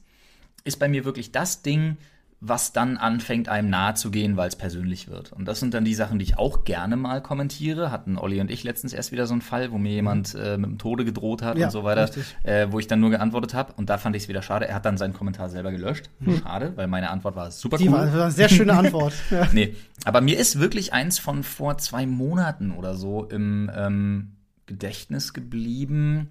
ist 0.64 0.78
bei 0.80 0.88
mir 0.88 1.06
wirklich 1.06 1.32
das 1.32 1.62
Ding, 1.62 1.98
was 2.44 2.74
dann 2.74 2.98
anfängt, 2.98 3.50
einem 3.50 3.70
nahe 3.70 3.94
zu 3.94 4.10
gehen, 4.10 4.36
weil 4.36 4.48
es 4.48 4.56
persönlich 4.56 5.08
wird. 5.08 5.32
Und 5.32 5.46
das 5.48 5.60
sind 5.60 5.76
dann 5.76 5.86
die 5.86 5.94
Sachen, 5.94 6.18
die 6.18 6.24
ich 6.24 6.40
auch 6.40 6.64
gerne 6.64 6.98
mal 6.98 7.22
kommentiere. 7.22 7.92
Hatten 7.92 8.18
Olli 8.18 8.42
und 8.42 8.50
ich 8.50 8.64
letztens 8.64 8.94
erst 8.94 9.12
wieder 9.12 9.28
so 9.28 9.34
einen 9.34 9.44
Fall, 9.44 9.72
wo 9.72 9.78
mir 9.78 9.92
jemand 9.92 10.34
äh, 10.34 10.58
mit 10.58 10.68
dem 10.72 10.78
Tode 10.80 11.06
gedroht 11.06 11.44
hat 11.44 11.56
Ja, 11.60 11.68
und 11.68 11.72
so 11.72 11.84
weiter, 11.84 12.10
äh, 12.42 12.68
wo 12.72 12.80
ich 12.80 12.88
dann 12.88 13.00
nur 13.00 13.12
geantwortet 13.12 13.54
habe. 13.54 13.74
Und 13.74 13.92
da 13.92 14.00
fand 14.00 14.16
ich 14.16 14.24
es 14.24 14.28
wieder 14.28 14.42
schade. 14.42 14.68
Er 14.68 14.74
hat 14.74 14.86
dann 14.86 14.98
seinen 14.98 15.14
Kommentar 15.14 15.50
selber 15.50 15.72
gelöscht. 15.72 16.10
Schade, 16.42 16.74
weil 16.76 16.88
meine 16.88 17.12
Antwort 17.12 17.36
war 17.36 17.52
super 17.52 17.78
Die 17.78 17.88
cool. 17.88 17.94
war, 17.94 18.12
war 18.12 18.24
eine 18.24 18.32
sehr 18.32 18.50
schöne 18.50 18.74
Antwort. 18.78 19.14
ja. 19.30 19.48
Nee, 19.54 19.76
aber 20.04 20.22
mir 20.22 20.40
ist 20.40 20.60
wirklich 20.60 20.94
eins 20.94 21.20
von 21.20 21.44
vor 21.44 21.78
zwei 21.78 22.08
Monaten 22.08 22.72
oder 22.72 22.96
so 22.96 23.24
im 23.26 23.70
ähm, 23.76 24.32
Gedächtnis 24.66 25.34
geblieben. 25.34 26.30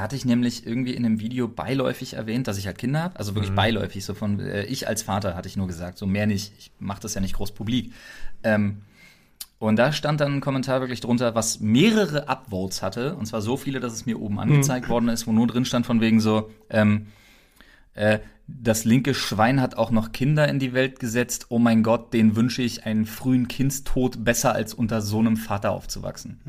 Hatte 0.00 0.16
ich 0.16 0.24
nämlich 0.24 0.66
irgendwie 0.66 0.94
in 0.94 1.04
einem 1.04 1.20
Video 1.20 1.48
beiläufig 1.48 2.14
erwähnt, 2.14 2.46
dass 2.46 2.58
ich 2.58 2.66
halt 2.66 2.78
Kinder 2.78 3.02
habe. 3.02 3.18
Also 3.18 3.34
wirklich 3.34 3.54
beiläufig. 3.54 4.04
So 4.04 4.14
von 4.14 4.40
äh, 4.40 4.64
ich 4.64 4.88
als 4.88 5.02
Vater 5.02 5.34
hatte 5.34 5.48
ich 5.48 5.56
nur 5.56 5.66
gesagt, 5.66 5.98
so 5.98 6.06
mehr 6.06 6.26
nicht. 6.26 6.52
Ich 6.58 6.70
mache 6.78 7.00
das 7.00 7.14
ja 7.14 7.20
nicht 7.20 7.34
groß 7.34 7.52
publik. 7.52 7.92
Ähm, 8.42 8.82
und 9.58 9.76
da 9.76 9.92
stand 9.92 10.20
dann 10.20 10.36
ein 10.36 10.40
Kommentar 10.40 10.80
wirklich 10.80 11.00
drunter, 11.00 11.34
was 11.34 11.60
mehrere 11.60 12.28
Upvotes 12.28 12.82
hatte. 12.82 13.16
Und 13.16 13.26
zwar 13.26 13.42
so 13.42 13.56
viele, 13.56 13.80
dass 13.80 13.92
es 13.92 14.06
mir 14.06 14.20
oben 14.20 14.38
angezeigt 14.38 14.88
worden 14.88 15.08
ist, 15.08 15.26
wo 15.26 15.32
nur 15.32 15.48
drin 15.48 15.64
stand 15.64 15.84
von 15.84 16.00
wegen 16.00 16.20
so, 16.20 16.50
ähm, 16.70 17.08
äh, 17.94 18.20
das 18.46 18.84
linke 18.84 19.12
Schwein 19.12 19.60
hat 19.60 19.76
auch 19.76 19.90
noch 19.90 20.12
Kinder 20.12 20.48
in 20.48 20.58
die 20.58 20.72
Welt 20.72 21.00
gesetzt. 21.00 21.46
Oh 21.50 21.58
mein 21.58 21.82
Gott, 21.82 22.14
den 22.14 22.34
wünsche 22.34 22.62
ich 22.62 22.86
einen 22.86 23.04
frühen 23.04 23.46
Kindstod 23.48 24.24
besser 24.24 24.52
als 24.52 24.72
unter 24.72 25.02
so 25.02 25.18
einem 25.18 25.36
Vater 25.36 25.72
aufzuwachsen. 25.72 26.40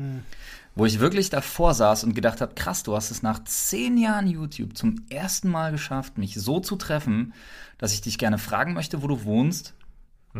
Wo 0.80 0.86
ich 0.86 0.98
wirklich 0.98 1.28
davor 1.28 1.74
saß 1.74 2.04
und 2.04 2.14
gedacht 2.14 2.40
habe, 2.40 2.54
krass, 2.54 2.82
du 2.82 2.96
hast 2.96 3.10
es 3.10 3.22
nach 3.22 3.44
zehn 3.44 3.98
Jahren 3.98 4.26
YouTube 4.26 4.78
zum 4.78 5.04
ersten 5.10 5.50
Mal 5.50 5.72
geschafft, 5.72 6.16
mich 6.16 6.36
so 6.36 6.58
zu 6.58 6.76
treffen, 6.76 7.34
dass 7.76 7.92
ich 7.92 8.00
dich 8.00 8.16
gerne 8.16 8.38
fragen 8.38 8.72
möchte, 8.72 9.02
wo 9.02 9.06
du 9.06 9.24
wohnst, 9.24 9.74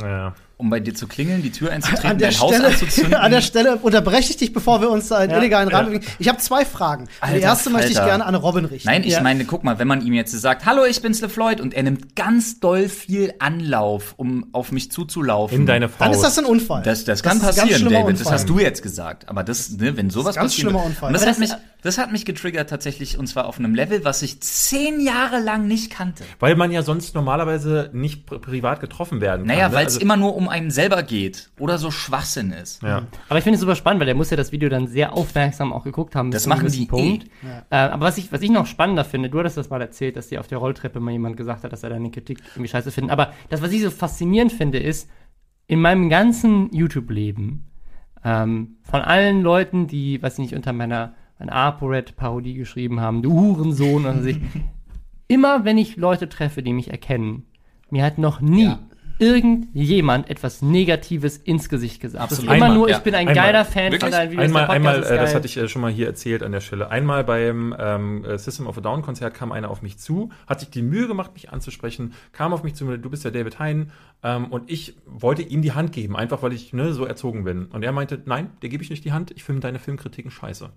Ja. 0.01 0.35
Um 0.61 0.71
bei 0.71 0.79
dir 0.81 0.95
zu 0.95 1.09
klingeln, 1.09 1.43
die 1.43 1.51
Tür 1.51 1.73
einzutreten, 1.73 2.11
An 2.11 2.19
der, 2.19 2.31
dein 2.31 2.41
Haus 2.41 2.51
Stelle, 2.55 2.69
anzuzünden. 2.69 3.15
an 3.15 3.31
der 3.31 3.41
Stelle 3.41 3.77
unterbreche 3.77 4.31
ich 4.31 4.37
dich, 4.37 4.53
bevor 4.53 4.81
wir 4.81 4.91
uns 4.91 5.09
da 5.09 5.25
in 5.25 5.31
Ja, 5.31 5.39
illegalen 5.39 5.69
Rahmen 5.69 5.93
ja. 5.93 5.99
bewegen. 5.99 6.13
Ich 6.19 6.29
habe 6.29 6.39
zwei 6.39 6.65
Fragen. 6.65 7.07
die 7.07 7.23
Alter 7.23 7.39
erste 7.39 7.71
möchte 7.71 7.91
ich 7.91 7.95
gerne 7.99 8.25
an 8.25 8.35
Robin 8.35 8.65
richten. 8.67 8.87
Nein, 8.89 9.03
ich 9.05 9.15
Ja. 9.15 9.23
meine, 9.23 9.45
guck 9.45 9.65
mal, 9.65 9.79
wenn 9.79 9.89
man 9.89 10.01
ihm 10.07 10.13
jetzt 10.13 10.33
sagt, 10.33 10.67
hallo, 10.67 10.85
ich 10.85 11.03
bin's 11.03 11.21
LeFloid 11.21 11.61
und 11.61 11.75
er 11.75 11.83
nimmt 11.83 12.15
ganz 12.15 12.61
doll 12.61 12.89
viel 12.89 13.33
Anlauf, 13.39 14.15
um 14.17 14.47
auf 14.53 14.71
mich 14.73 14.91
zuzulaufen. 14.93 15.57
In 15.61 15.67
deine 15.67 15.89
Faust. 15.89 16.01
Dann 16.03 16.13
ist 16.13 16.23
das 16.23 16.39
ein 16.39 16.45
Unfall. 16.45 16.83
Das, 16.83 17.05
das 17.05 17.23
kann 17.23 17.39
ist 17.39 17.43
ein 17.43 17.47
ganz 17.47 17.57
passieren, 17.71 17.91
David. 17.93 18.13
Das 18.15 18.21
Unfall. 18.21 18.33
hast 18.35 18.49
du 18.49 18.59
jetzt 18.59 18.83
gesagt. 18.83 19.29
Aber 19.29 19.43
das, 19.43 19.71
ne, 19.71 19.97
wenn 19.97 20.11
sowas 20.11 20.37
ganz 20.37 20.53
passiert. 20.53 20.69
schlimmer 20.71 20.85
Unfall. 20.85 21.09
Und 21.09 21.15
das 21.15 21.23
hat 21.23 21.31
das- 21.31 21.39
mich, 21.39 21.51
das 21.83 21.97
hat 21.97 22.13
mich 22.13 22.27
getriggert 22.27 22.69
tatsächlich 22.69 23.17
und 23.19 23.27
zwar 23.27 23.47
auf 23.47 23.59
einem 23.59 23.75
Level, 23.75 24.05
was 24.05 24.21
ich 24.21 24.41
zehn 24.43 25.01
Jahre 25.01 25.41
lang 25.41 25.67
nicht 25.67 25.91
kannte. 25.91 26.25
Weil 26.39 26.55
man 26.55 26.71
ja 26.71 26.83
sonst 26.83 27.15
normalerweise 27.15 27.89
nicht 27.95 28.27
pri 28.27 28.39
privat 28.39 28.81
getroffen 28.81 29.21
werden 29.23 29.47
kann. 29.47 29.57
Naja, 29.57 29.69
ne? 29.71 29.75
weil 29.75 29.87
es 29.87 29.95
Also- 29.95 30.01
immer 30.01 30.17
nur 30.19 30.37
um 30.37 30.50
einen 30.51 30.71
selber 30.71 31.03
geht 31.03 31.51
oder 31.59 31.79
so 31.79 31.91
Schwachsinn 31.91 32.51
ist. 32.53 32.83
Ja. 32.83 33.07
Aber 33.29 33.39
ich 33.39 33.45
finde 33.45 33.55
es 33.55 33.61
super 33.61 33.75
spannend, 33.77 34.01
weil 34.01 34.07
der 34.07 34.15
muss 34.15 34.31
ja 34.31 34.37
das 34.37 34.53
Video 34.53 34.69
dann 34.69 34.87
sehr 34.87 35.15
aufmerksam 35.15 35.73
auch 35.73 35.85
geguckt 35.85 36.15
haben. 36.15 36.31
Das 36.31 36.47
machen 36.47 36.71
die 36.71 36.87
Punkt. 36.87 37.25
eh. 37.25 37.47
Äh, 37.71 37.77
aber 37.77 38.07
was 38.07 38.19
ich, 38.19 38.31
was 38.33 38.43
ich 38.43 38.51
noch 38.51 38.67
spannender 38.67 39.05
finde, 39.05 39.31
du 39.31 39.39
hattest 39.39 39.57
das 39.57 39.71
mal 39.71 39.81
erzählt, 39.81 40.17
dass 40.17 40.29
dir 40.29 40.41
auf 40.41 40.47
der 40.49 40.59
Rolltreppe 40.59 41.01
mal 41.01 41.13
jemand 41.13 41.37
gesagt 41.37 41.65
hat, 41.65 41.73
dass 41.73 41.83
er 41.83 41.91
deine 41.91 42.11
Kritik 42.11 42.41
irgendwie 42.55 42.69
scheiße 42.69 42.91
findet. 42.91 43.13
Aber 43.13 43.33
das, 43.49 43.63
was 43.63 43.73
ich 43.73 43.83
so 43.83 43.91
faszinierend 43.91 44.53
finde, 44.53 44.79
ist, 44.79 45.09
in 45.67 45.81
meinem 45.81 46.09
ganzen 46.11 46.73
YouTube-Leben, 46.75 47.65
ähm, 48.25 48.77
von 48.83 49.01
allen 49.01 49.41
Leuten, 49.43 49.87
die, 49.87 50.21
weiß 50.23 50.35
ich 50.35 50.39
nicht, 50.41 50.55
unter 50.55 50.73
meiner, 50.73 51.15
meiner 51.39 51.55
ApoRed-Parodie 51.55 52.55
geschrieben 52.55 53.01
haben, 53.01 53.23
du 53.23 53.33
Hurensohn, 53.33 54.05
oder 54.05 54.21
sich, 54.21 54.39
immer 55.29 55.65
wenn 55.65 55.79
ich 55.79 55.97
Leute 55.97 56.29
treffe, 56.29 56.63
die 56.63 56.73
mich 56.73 56.91
erkennen, 56.91 57.47
mir 57.89 58.05
hat 58.05 58.19
noch 58.19 58.41
nie 58.41 58.65
Ja. 58.65 58.81
Irgendjemand 59.21 60.31
etwas 60.31 60.63
Negatives 60.63 61.37
ins 61.37 61.69
Gesicht 61.69 62.01
gesagt. 62.01 62.31
Das 62.31 62.39
ist 62.39 62.45
immer 62.45 62.53
Einmal, 62.53 62.75
nur, 62.75 62.89
ja. 62.89 62.97
ich 62.97 63.03
bin 63.03 63.15
ein 63.15 63.29
Einmal. 63.29 63.35
geiler 63.35 63.65
Fan 63.67 63.93
Wirklich? 63.93 64.01
von 64.01 64.11
deinen 64.11 64.31
Videos. 64.31 64.47
Einmal, 64.47 64.67
einmal 64.67 65.03
äh, 65.05 65.17
das 65.19 65.35
hatte 65.35 65.47
ich 65.47 65.57
äh, 65.59 65.69
schon 65.69 65.83
mal 65.83 65.93
hier 65.93 66.07
erzählt 66.07 66.43
an 66.43 66.53
der 66.53 66.61
Stelle. 66.61 66.91
Einmal 66.91 67.23
beim 67.25 67.75
ähm, 67.79 68.25
äh, 68.25 68.39
System 68.39 68.67
of 68.67 68.79
a 68.79 68.81
Down 68.81 69.03
Konzert 69.03 69.35
kam 69.35 69.53
einer 69.53 69.71
auf 69.71 69.83
mich 69.83 69.99
zu, 69.99 70.31
hat 70.47 70.61
sich 70.61 70.71
die 70.71 70.83
Mühe 70.83 71.07
gemacht, 71.07 71.33
mich 71.35 71.53
anzusprechen, 71.53 72.15
kam 72.33 72.55
auf 72.55 72.63
mich 72.63 72.75
zu, 72.75 72.97
du 72.97 73.11
bist 73.11 73.25
ja 73.25 73.31
David 73.31 73.59
Hein, 73.59 73.91
ähm, 74.23 74.47
und 74.47 74.71
ich 74.71 74.95
wollte 75.07 75.43
ihm 75.43 75.61
die 75.61 75.73
Hand 75.73 75.93
geben, 75.93 76.17
einfach 76.17 76.43
weil 76.43 76.55
ich 76.55 76.73
ne, 76.73 76.95
so 76.95 77.05
erzogen 77.05 77.45
bin. 77.45 77.67
Und 77.67 77.83
er 77.83 77.93
meinte, 77.93 78.23
nein, 78.25 78.51
dir 78.63 78.71
gebe 78.71 78.83
ich 78.83 78.89
nicht 78.89 79.05
die 79.05 79.13
Hand, 79.13 79.33
ich 79.33 79.45
finde 79.45 79.61
deine 79.61 79.79
Filmkritiken 79.79 80.31
scheiße. 80.31 80.71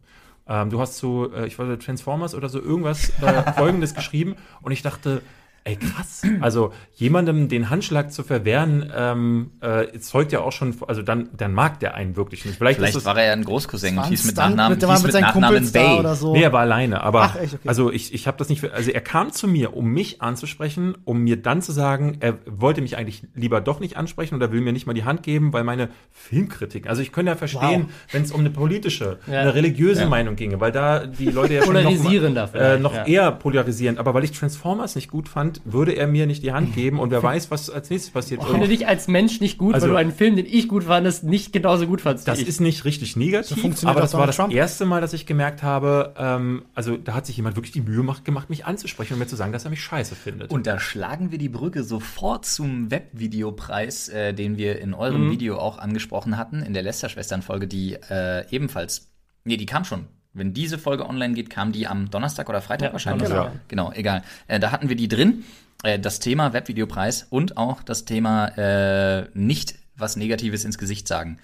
Ähm, 0.48 0.70
du 0.70 0.82
hast 0.82 0.98
so, 0.98 1.32
äh, 1.32 1.48
ich 1.48 1.58
weiß 1.58 1.80
Transformers 1.80 2.36
oder 2.36 2.50
so 2.50 2.62
irgendwas 2.62 3.10
äh, 3.22 3.54
Folgendes 3.58 3.94
geschrieben, 3.94 4.36
und 4.62 4.74
ich 4.74 4.82
dachte, 4.82 5.22
Ey, 5.66 5.78
krass. 5.78 6.24
Also 6.42 6.74
jemandem 6.96 7.48
den 7.48 7.70
Handschlag 7.70 8.12
zu 8.12 8.24
verwehren, 8.24 8.92
ähm, 8.94 9.52
äh, 9.62 9.98
zeugt 10.00 10.34
ja 10.34 10.42
auch 10.42 10.52
schon, 10.52 10.76
also 10.88 11.02
dann, 11.02 11.30
dann 11.38 11.54
mag 11.54 11.80
der 11.80 11.94
einen 11.96 12.18
wirklich 12.18 12.44
nicht. 12.44 12.58
Vielleicht, 12.58 12.80
Vielleicht 12.80 12.96
ist 12.96 13.02
es, 13.02 13.06
war 13.06 13.18
er 13.18 13.28
ja 13.28 13.32
ein 13.34 13.46
Großcousin 13.46 13.98
und 13.98 14.08
hieß 14.08 14.26
mit 14.26 14.36
Nachnamen, 14.36 14.78
der 14.78 14.90
war 14.90 14.96
hieß 14.98 15.04
mit 15.04 15.14
mit 15.14 15.14
seinen 15.14 15.22
Nachnamen 15.24 15.72
Bay. 15.72 16.00
oder 16.00 16.16
so. 16.16 16.34
Nee, 16.34 16.44
er 16.44 16.52
war 16.52 16.62
alleine, 16.62 17.02
aber 17.02 17.22
Ach, 17.22 17.36
echt? 17.38 17.54
Okay. 17.54 17.68
also 17.70 17.92
ich, 17.92 18.14
ich 18.14 18.28
habe 18.28 18.38
das 18.38 18.50
nicht 18.50 18.60
für, 18.60 18.74
also 18.74 18.92
er 18.92 19.00
kam 19.00 19.32
zu 19.32 19.48
mir, 19.48 19.74
um 19.74 19.88
mich 19.88 20.22
anzusprechen, 20.22 20.98
um 21.06 21.20
mir 21.20 21.42
dann 21.42 21.62
zu 21.62 21.72
sagen, 21.72 22.18
er 22.20 22.40
wollte 22.46 22.82
mich 22.82 22.98
eigentlich 22.98 23.24
lieber 23.34 23.62
doch 23.62 23.80
nicht 23.80 23.96
ansprechen 23.96 24.36
oder 24.36 24.52
will 24.52 24.60
mir 24.60 24.74
nicht 24.74 24.86
mal 24.86 24.94
die 24.94 25.06
Hand 25.06 25.24
geben, 25.24 25.54
weil 25.54 25.64
meine 25.64 25.88
Filmkritik, 26.12 26.88
also 26.88 27.02
ich 27.02 27.12
könnte 27.14 27.32
ja 27.32 27.38
verstehen, 27.38 27.84
Wow. 27.86 27.92
wenn 28.12 28.24
es 28.24 28.32
um 28.32 28.42
eine 28.42 28.50
politische, 28.50 29.18
Ja. 29.28 29.40
eine 29.42 29.54
religiöse 29.56 30.02
Ja. 30.02 30.10
Meinung 30.10 30.36
ginge, 30.36 30.60
weil 30.60 30.72
da 30.74 31.06
die 31.06 31.30
Leute 31.30 31.54
ja 31.54 31.64
schon 31.64 31.74
noch, 31.74 31.84
mal, 31.84 32.50
äh, 32.54 32.80
noch 32.80 32.94
ja. 32.94 33.06
eher 33.06 33.32
polarisierend, 33.32 34.00
aber 34.00 34.14
weil 34.14 34.24
ich 34.24 34.32
Transformers 34.32 34.96
nicht 34.96 35.10
gut 35.10 35.30
fand, 35.30 35.53
würde 35.66 35.94
er 35.94 36.08
mir 36.08 36.26
nicht 36.28 36.44
die 36.44 36.52
Hand 36.52 36.74
geben 36.76 37.00
und 37.00 37.12
wer 37.12 37.22
weiß, 37.24 37.52
was 37.52 37.70
als 37.70 37.90
nächstes 37.90 38.12
passiert. 38.12 38.42
Ich 38.42 38.48
finde 38.48 38.68
dich 38.68 38.88
als 38.88 39.08
Mensch 39.08 39.40
nicht 39.42 39.58
gut, 39.58 39.74
Also- 39.76 39.88
weil 39.88 39.92
du 39.94 39.98
einen 40.00 40.12
Film, 40.12 40.36
den 40.36 40.46
ich 40.46 40.68
gut 40.68 40.84
fandest, 40.86 41.24
nicht 41.24 41.54
genauso 41.54 41.88
gut 41.88 42.02
fandst. 42.02 42.26
wie 42.26 42.32
Das 42.32 42.40
ich. 42.40 42.48
ist 42.48 42.60
nicht 42.62 42.86
richtig 42.86 43.16
negativ, 43.16 43.50
So 43.50 43.56
funktioniert 43.62 43.92
aber 43.96 44.02
das 44.02 44.14
war 44.14 44.28
das 44.28 44.36
Trump. 44.38 44.54
erste 44.54 44.86
Mal, 44.86 45.02
dass 45.02 45.14
ich 45.14 45.26
gemerkt 45.26 45.64
habe, 45.64 46.14
ähm, 46.18 46.64
also 46.74 46.98
da 46.98 47.14
hat 47.14 47.26
sich 47.26 47.38
jemand 47.38 47.56
wirklich 47.56 47.72
die 47.74 47.82
Mühe 47.82 47.98
gemacht, 47.98 48.26
gemacht, 48.26 48.50
mich 48.50 48.66
anzusprechen 48.66 49.14
und 49.14 49.20
mir 49.20 49.28
zu 49.28 49.36
sagen, 49.36 49.52
dass 49.52 49.64
er 49.66 49.70
mich 49.70 49.82
scheiße 49.84 50.16
findet. 50.16 50.52
Und 50.52 50.68
da 50.68 50.80
schlagen 50.80 51.32
wir 51.32 51.38
die 51.38 51.50
Brücke 51.50 51.84
sofort 51.84 52.46
zum 52.46 52.90
Webvideopreis, 52.92 54.10
äh, 54.10 54.34
den 54.34 54.58
wir 54.58 54.80
in 54.80 54.94
eurem 54.94 55.32
Video 55.32 55.58
auch 55.58 55.78
angesprochen 55.78 56.38
hatten, 56.38 56.62
in 56.62 56.74
der 56.74 56.84
Lester-Schwestern-Folge, 56.84 57.68
die 57.68 57.94
äh, 58.10 58.46
ebenfalls, 58.50 59.10
nee, 59.44 59.58
die 59.58 59.66
kam 59.66 59.86
schon. 59.86 60.06
Wenn 60.34 60.54
diese 60.54 60.78
Folge 60.78 61.08
online 61.08 61.34
geht, 61.34 61.50
kam 61.50 61.72
die 61.72 61.88
am 61.88 62.10
Donnerstag 62.10 62.50
oder 62.50 62.62
Freitag 62.62 62.88
Ja, 62.88 62.94
wahrscheinlich. 62.94 63.30
Donnerstag. 63.30 63.60
Genau, 63.68 63.92
egal. 63.92 64.24
Äh, 64.48 64.60
da 64.60 64.72
hatten 64.72 64.90
wir 64.90 64.96
die 64.96 65.08
drin. 65.08 65.44
Äh, 65.84 66.00
das 66.00 66.20
Thema 66.20 66.54
Webvideopreis 66.54 67.28
und 67.30 67.58
auch 67.58 67.84
das 67.84 68.06
Thema 68.06 68.48
äh, 68.58 69.28
nicht 69.34 69.76
was 69.96 70.16
Negatives 70.16 70.66
ins 70.66 70.78
Gesicht 70.78 71.08
sagen. 71.08 71.38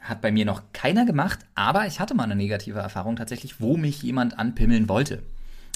Hat 0.00 0.20
bei 0.20 0.32
mir 0.32 0.44
noch 0.44 0.62
keiner 0.72 1.04
gemacht, 1.04 1.40
aber 1.54 1.86
ich 1.86 2.00
hatte 2.00 2.14
mal 2.14 2.24
eine 2.24 2.36
negative 2.36 2.78
Erfahrung 2.78 3.16
tatsächlich, 3.16 3.60
wo 3.60 3.76
mich 3.76 4.02
jemand 4.02 4.38
anpimmeln 4.38 4.88
wollte. 4.88 5.22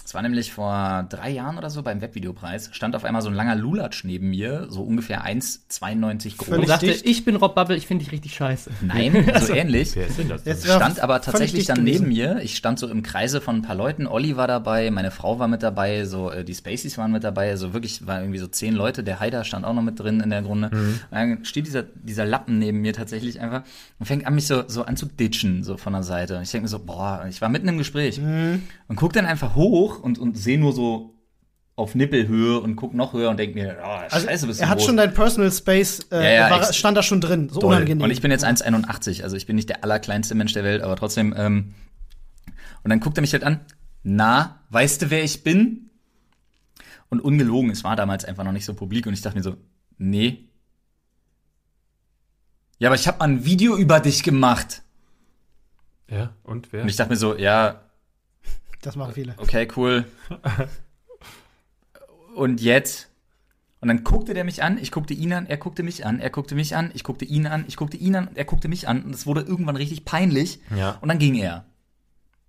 Es 0.05 0.15
war 0.15 0.23
nämlich 0.23 0.53
vor 0.53 1.07
drei 1.09 1.31
Jahren 1.31 1.57
oder 1.57 1.71
so 1.71 1.83
beim 1.83 2.01
Webvideopreis, 2.01 2.71
stand 2.73 2.97
auf 2.97 3.05
einmal 3.05 3.23
so 3.23 3.29
ein 3.29 3.35
langer 3.35 3.55
Lulatsch 3.55 4.05
neben 4.05 4.31
mir, 4.31 4.67
so 4.69 4.83
ungefähr 4.83 5.25
1,92 5.25 6.37
groß. 6.37 6.49
und 6.59 6.67
sagte, 6.67 6.87
dicht. 6.87 7.07
ich 7.07 7.25
bin 7.25 7.37
Rob 7.37 7.55
Bubble, 7.55 7.77
ich 7.77 7.87
finde 7.87 8.05
dich 8.05 8.13
richtig 8.13 8.35
scheiße. 8.35 8.71
Nein, 8.81 9.31
so 9.41 9.53
ähnlich. 9.55 9.95
Wer 9.95 10.09
ist 10.09 10.19
denn 10.19 10.29
das? 10.29 10.45
Jetzt 10.45 10.67
wär 10.67 10.77
Stand 10.77 11.01
aber 11.01 11.21
tatsächlich 11.21 11.67
dann 11.67 11.85
neben 11.85 12.09
mir. 12.09 12.41
Ich 12.43 12.57
stand 12.57 12.79
so 12.79 12.89
im 12.89 13.03
Kreise 13.03 13.41
von 13.41 13.57
ein 13.57 13.63
paar 13.63 13.77
Leuten. 13.77 14.07
Olli 14.07 14.37
war 14.37 14.49
dabei, 14.49 14.91
meine 14.91 15.11
Frau 15.11 15.39
war 15.39 15.49
mit 15.49 15.63
dabei, 15.63 16.05
so 16.05 16.31
äh, 16.31 16.45
die 16.45 16.55
Spaceys 16.55 16.99
waren 16.99 17.13
mit 17.13 17.23
dabei. 17.25 17.51
Also 17.51 17.73
wirklich 17.73 18.07
war 18.07 18.21
irgendwie 18.21 18.39
so 18.39 18.47
zehn 18.47 18.75
Leute. 18.75 19.05
Der 19.05 19.21
Haider 19.21 19.45
stand 19.45 19.65
auch 19.65 19.75
noch 19.75 19.83
mit 19.83 19.99
drin 20.01 20.21
in 20.21 20.31
der 20.31 20.43
Runde. 20.43 20.71
Mhm. 20.73 20.79
Und 20.89 21.01
dann 21.13 21.45
steht 21.45 21.67
dieser, 21.67 21.83
dieser 21.83 22.25
Lappen 22.27 22.59
neben 22.59 22.81
mir 22.81 22.93
tatsächlich 22.93 23.41
einfach 23.41 23.63
und 23.99 24.07
fängt 24.07 24.27
an, 24.27 24.35
mich 24.35 24.47
so, 24.47 24.65
so 24.67 24.85
an 24.85 24.97
zu 24.97 25.07
ditchen, 25.07 25.63
so 25.63 25.77
von 25.77 25.93
der 25.93 26.03
Seite. 26.03 26.37
Und 26.37 26.43
ich 26.43 26.51
denke 26.51 26.65
mir 26.65 26.69
so, 26.69 26.79
boah, 26.79 27.27
ich 27.29 27.41
war 27.41 27.49
mitten 27.49 27.69
im 27.69 27.79
Gespräch 27.79 28.19
Mhm. 28.19 28.63
und 28.89 28.97
guck 28.97 29.13
dann 29.13 29.27
einfach 29.27 29.55
hoch 29.55 29.90
und, 29.99 30.19
und 30.19 30.37
sehe 30.39 30.59
nur 30.59 30.73
so 30.73 31.15
auf 31.77 31.95
Nippelhöhe 31.95 32.61
und 32.61 32.77
guck 32.77 32.93
noch 32.95 33.15
höher 33.15 33.31
und 33.31 33.39
denke 33.39 33.55
mir, 33.59 33.79
oh, 33.81 33.87
Also, 33.87 34.27
scheiße, 34.27 34.47
bist 34.47 34.61
du 34.61 34.65
er 34.65 34.69
hat 34.69 34.79
groß. 34.79 34.87
schon 34.87 34.97
dein 34.99 35.15
Personal 35.15 35.51
Space, 35.51 36.07
äh, 36.13 36.23
Ja, 36.23 36.49
ja, 36.49 36.51
war, 36.51 36.73
stand 36.73 36.97
da 36.97 37.03
schon 37.03 37.21
drin. 37.23 37.49
So 37.49 37.61
Doll. 37.61 37.71
unangenehm. 37.75 38.05
Und 38.05 38.11
ich 38.11 38.21
bin 38.21 38.31
jetzt 38.31 38.45
1,81, 38.45 39.23
also 39.23 39.35
ich 39.37 39.47
bin 39.47 39.57
nicht 39.57 39.71
der 39.71 39.83
allerkleinste 39.83 40.35
Mensch 40.35 40.53
der 40.53 40.63
Welt, 40.65 40.83
aber 40.83 40.97
trotzdem. 40.97 41.35
Ähm, 41.37 41.75
und 42.83 42.91
dann 42.91 43.01
guckt 43.01 43.17
er 43.17 43.23
mich 43.23 43.33
halt 43.33 43.45
an. 43.45 43.61
Na, 44.03 44.61
weißt 44.71 45.03
du, 45.03 45.11
wer 45.11 45.25
ich 45.25 45.43
bin? 45.43 45.91
Und 47.09 47.21
ungelogen, 47.21 47.71
es 47.71 47.83
war 47.83 47.97
damals 47.97 48.25
einfach 48.25 48.45
noch 48.45 48.53
nicht 48.53 48.65
so 48.67 48.75
publik 48.75 49.07
und 49.07 49.15
ich 49.15 49.23
dachte 49.23 49.37
mir 49.37 49.43
so, 49.43 49.57
nee. 49.99 50.49
Ja, 52.79 52.89
aber 52.89 52.97
ich 52.97 53.07
habe 53.09 53.19
mal 53.19 53.25
ein 53.29 53.45
Video 53.45 53.77
über 53.77 54.01
dich 54.01 54.23
gemacht. 54.23 54.83
Ja, 56.11 56.35
und 56.43 56.73
wer? 56.73 56.83
Und 56.83 56.89
ich 56.89 56.97
dachte 56.97 57.11
mir 57.11 57.17
so, 57.17 57.37
ja, 57.37 57.83
das 58.83 58.97
machen 58.97 59.15
viele. 59.15 59.35
okay, 59.39 59.69
cool. 59.77 60.05
Und 62.35 62.61
jetzt? 62.61 63.09
Und 63.81 63.89
dann 63.89 64.05
guckte 64.05 64.35
der 64.35 64.45
mich 64.45 64.63
an, 64.63 64.79
ich 64.79 64.93
guckte 64.93 65.15
ihn 65.15 65.33
an, 65.33 65.47
er 65.47 65.57
guckte 65.57 65.83
mich 65.83 66.05
an, 66.05 66.21
er 66.21 66.31
guckte 66.31 66.55
mich 66.55 66.77
an, 66.77 66.91
ich 66.95 67.03
guckte 67.03 67.25
ihn 67.25 67.47
an, 67.47 67.65
ich 67.67 67.77
guckte 67.77 67.97
ihn 67.97 68.15
an 68.15 68.29
und 68.29 68.37
er 68.37 68.45
guckte 68.45 68.69
mich 68.69 68.87
an. 68.89 69.03
Und 69.03 69.15
es 69.15 69.27
wurde 69.27 69.41
irgendwann 69.41 69.77
richtig 69.77 70.05
peinlich. 70.05 70.61
Ja. 70.75 70.99
Und 71.01 71.09
dann 71.09 71.19
ging 71.19 71.35
er. 71.35 71.65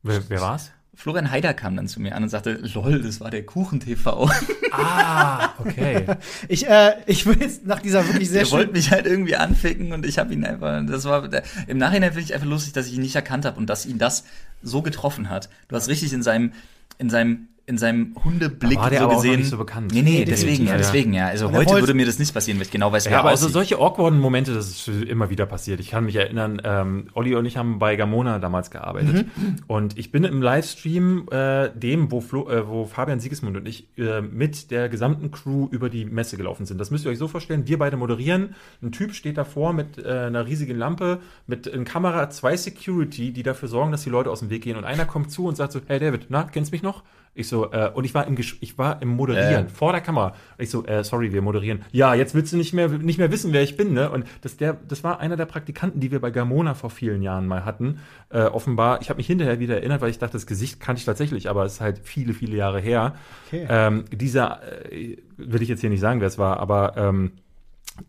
Wer, 0.04 0.30
wer 0.30 0.42
war's? 0.42 0.72
Florian 1.02 1.32
Haider 1.32 1.56
kam 1.56 1.76
dann 1.76 1.88
zu 1.88 2.00
mir 2.00 2.14
an 2.14 2.22
und 2.22 2.30
sagte, 2.30 2.62
lol, 2.76 3.02
das 3.02 3.20
war 3.20 3.32
der 3.32 3.44
Kuchen-TV. 3.44 4.30
Ah, 4.72 5.50
okay. 5.58 6.06
Ich, 6.48 6.70
äh, 6.70 6.94
ich 7.08 7.26
will 7.26 7.38
jetzt 7.40 7.66
nach 7.66 7.80
dieser 7.80 8.08
wirklich 8.08 8.30
sehr 8.30 8.44
Der 8.44 8.52
wollte 8.52 8.72
mich 8.72 8.92
halt 8.92 9.08
irgendwie 9.08 9.36
anficken 9.36 9.94
und 9.94 10.06
ich 10.06 10.20
habe 10.20 10.32
ihn 10.32 10.46
einfach, 10.46 10.86
das 10.86 11.06
war, 11.06 11.28
im 11.66 11.80
Nachhinein 11.80 12.12
finde 12.12 12.26
ich 12.26 12.36
einfach 12.36 12.48
lustig, 12.48 12.74
dass 12.74 12.86
ich 12.86 12.94
ihn 12.94 13.02
nicht 13.02 13.16
erkannt 13.16 13.46
habe 13.46 13.58
und 13.58 13.68
dass 13.68 13.88
ihn 13.88 13.98
das 13.98 14.26
so 14.62 14.84
getroffen 14.84 15.32
hat. 15.32 15.50
Du 15.70 15.76
hast 15.76 15.88
richtig 15.88 16.14
in 16.14 16.22
seinem, 16.22 16.54
in 17.00 17.10
seinem, 17.10 17.48
in 17.72 17.78
seinem 17.80 18.14
Hundeblick 18.24 18.78
Da 18.78 18.82
war 18.84 18.90
der 18.92 19.00
so 19.00 19.06
aber 19.06 19.14
auch 19.16 19.22
gesehen. 19.24 19.40
nicht 19.40 19.50
so 19.50 19.58
bekannt. 19.58 19.92
Nee, 19.94 20.02
nee, 20.04 20.26
deswegen, 20.26 20.68
ja, 20.68 20.78
deswegen, 20.78 21.14
ja. 21.14 21.28
Also 21.28 21.48
heute 21.52 21.70
wollte- 21.70 21.82
würde 21.84 21.94
mir 21.96 22.06
das 22.06 22.20
nicht 22.20 22.34
passieren, 22.34 22.60
weil 22.60 22.66
ich 22.66 22.72
genau 22.72 22.92
weiß, 22.92 23.06
Ja, 23.06 23.12
er 23.12 23.20
aber 23.22 23.30
also 23.30 23.46
aussieht. 23.46 23.54
solche 23.54 23.78
awkwarden 23.80 24.20
Momente, 24.20 24.54
das 24.54 24.70
ist 24.70 24.88
immer 24.88 25.30
wieder 25.30 25.46
passiert. 25.46 25.80
Ich 25.80 25.90
kann 25.90 26.06
mich 26.06 26.16
erinnern, 26.16 26.62
ähm, 26.64 27.08
Olli 27.14 27.34
und 27.36 27.46
ich 27.46 27.58
haben 27.58 27.80
bei 27.80 27.96
Gamona 27.96 28.38
damals 28.40 28.70
gearbeitet. 28.70 29.26
Und 29.68 29.98
ich 29.98 30.12
bin 30.12 30.24
im 30.26 30.42
Livestream, 30.42 31.28
äh, 31.32 31.70
dem, 31.74 32.12
wo, 32.12 32.22
Flo, 32.22 32.50
äh, 32.50 32.68
wo 32.68 32.86
Fabian 32.86 33.20
Siegesmund 33.20 33.56
und 33.58 33.68
ich 33.68 33.88
äh, 33.98 34.22
mit 34.22 34.70
der 34.70 34.90
gesamten 34.90 35.32
Crew 35.32 35.68
über 35.72 35.90
die 35.90 36.06
Messe 36.06 36.38
gelaufen 36.38 36.66
sind. 36.66 36.78
Das 36.80 36.92
müsst 36.92 37.06
ihr 37.06 37.12
euch 37.12 37.18
so 37.18 37.28
vorstellen, 37.28 37.68
wir 37.68 37.80
beide 37.80 37.96
moderieren. 37.98 38.54
Ein 38.84 38.92
Typ 38.92 39.14
steht 39.16 39.38
davor 39.38 39.74
mit 39.74 39.98
äh, 39.98 40.08
einer 40.28 40.46
riesigen 40.46 40.78
Lampe, 40.78 41.20
mit 41.48 41.72
einer 41.74 41.86
Kamera, 41.86 42.30
zwei 42.30 42.58
Security, 42.58 43.32
die 43.32 43.44
dafür 43.44 43.70
sorgen, 43.70 43.92
dass 43.92 44.04
die 44.04 44.10
Leute 44.10 44.30
aus 44.30 44.40
dem 44.40 44.50
Weg 44.50 44.64
gehen. 44.64 44.76
Und 44.78 44.84
einer 44.84 45.06
kommt 45.06 45.32
zu 45.32 45.46
und 45.46 45.56
sagt 45.56 45.72
so, 45.72 45.80
hey 45.88 46.00
David, 46.00 46.26
na, 46.30 46.44
kennst 46.44 46.72
mich 46.72 46.84
noch? 46.84 47.04
Ich 47.34 47.48
so, 47.48 47.72
äh, 47.72 47.90
und 47.94 48.04
ich 48.04 48.14
war 48.14 48.28
im 48.28 48.36
Gesch 48.36 48.58
ich 48.60 48.78
war 48.78 49.02
im 49.02 49.08
Moderieren, 49.08 49.68
Äh. 49.68 49.70
vor 49.70 49.94
der 49.94 50.02
Kamera. 50.02 50.34
Ich 50.58 50.70
so, 50.70 50.86
äh, 50.86 51.02
sorry, 51.04 51.32
wir 51.32 51.42
moderieren. 51.42 51.84
Ja, 51.92 52.14
jetzt 52.14 52.36
willst 52.36 52.52
du 52.52 52.58
nicht 52.58 52.74
mehr, 52.74 52.90
nicht 52.90 53.20
mehr 53.20 53.32
wissen, 53.32 53.54
wer 53.54 53.64
ich 53.64 53.78
bin, 53.78 53.94
ne? 53.94 54.10
Und 54.10 54.26
das, 54.42 54.58
der, 54.58 54.74
das 54.88 55.04
war 55.06 55.22
einer 55.22 55.38
der 55.38 55.46
Praktikanten, 55.46 56.02
die 56.02 56.12
wir 56.12 56.20
bei 56.20 56.30
Gamona 56.30 56.74
vor 56.74 56.90
vielen 56.90 57.22
Jahren 57.22 57.48
mal 57.48 57.64
hatten. 57.64 58.00
Äh, 58.30 58.42
offenbar, 58.44 59.02
ich 59.02 59.10
habe 59.10 59.18
mich 59.18 59.28
hinterher 59.28 59.60
wieder 59.60 59.76
erinnert, 59.78 60.02
weil 60.02 60.10
ich 60.10 60.20
dachte, 60.20 60.34
das 60.34 60.46
Gesicht 60.46 60.82
kannte 60.82 61.00
ich 61.00 61.06
tatsächlich, 61.06 61.50
aber 61.50 61.64
es 61.64 61.74
ist 61.76 61.82
halt 61.82 62.02
viele, 62.04 62.34
viele 62.34 62.58
Jahre 62.58 62.82
her. 62.82 63.16
Okay. 63.48 63.66
Ähm, 63.70 64.04
dieser, 64.12 64.60
äh, 64.92 65.18
will 65.38 65.62
ich 65.62 65.70
jetzt 65.70 65.80
hier 65.80 65.90
nicht 65.90 66.02
sagen, 66.02 66.20
wer 66.20 66.28
es 66.28 66.38
war, 66.38 66.60
aber 66.60 66.98
ähm, 66.98 67.32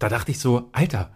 da 0.01 0.09
dachte 0.09 0.33
ich 0.33 0.41
so, 0.41 0.69
Alter. 0.73 1.11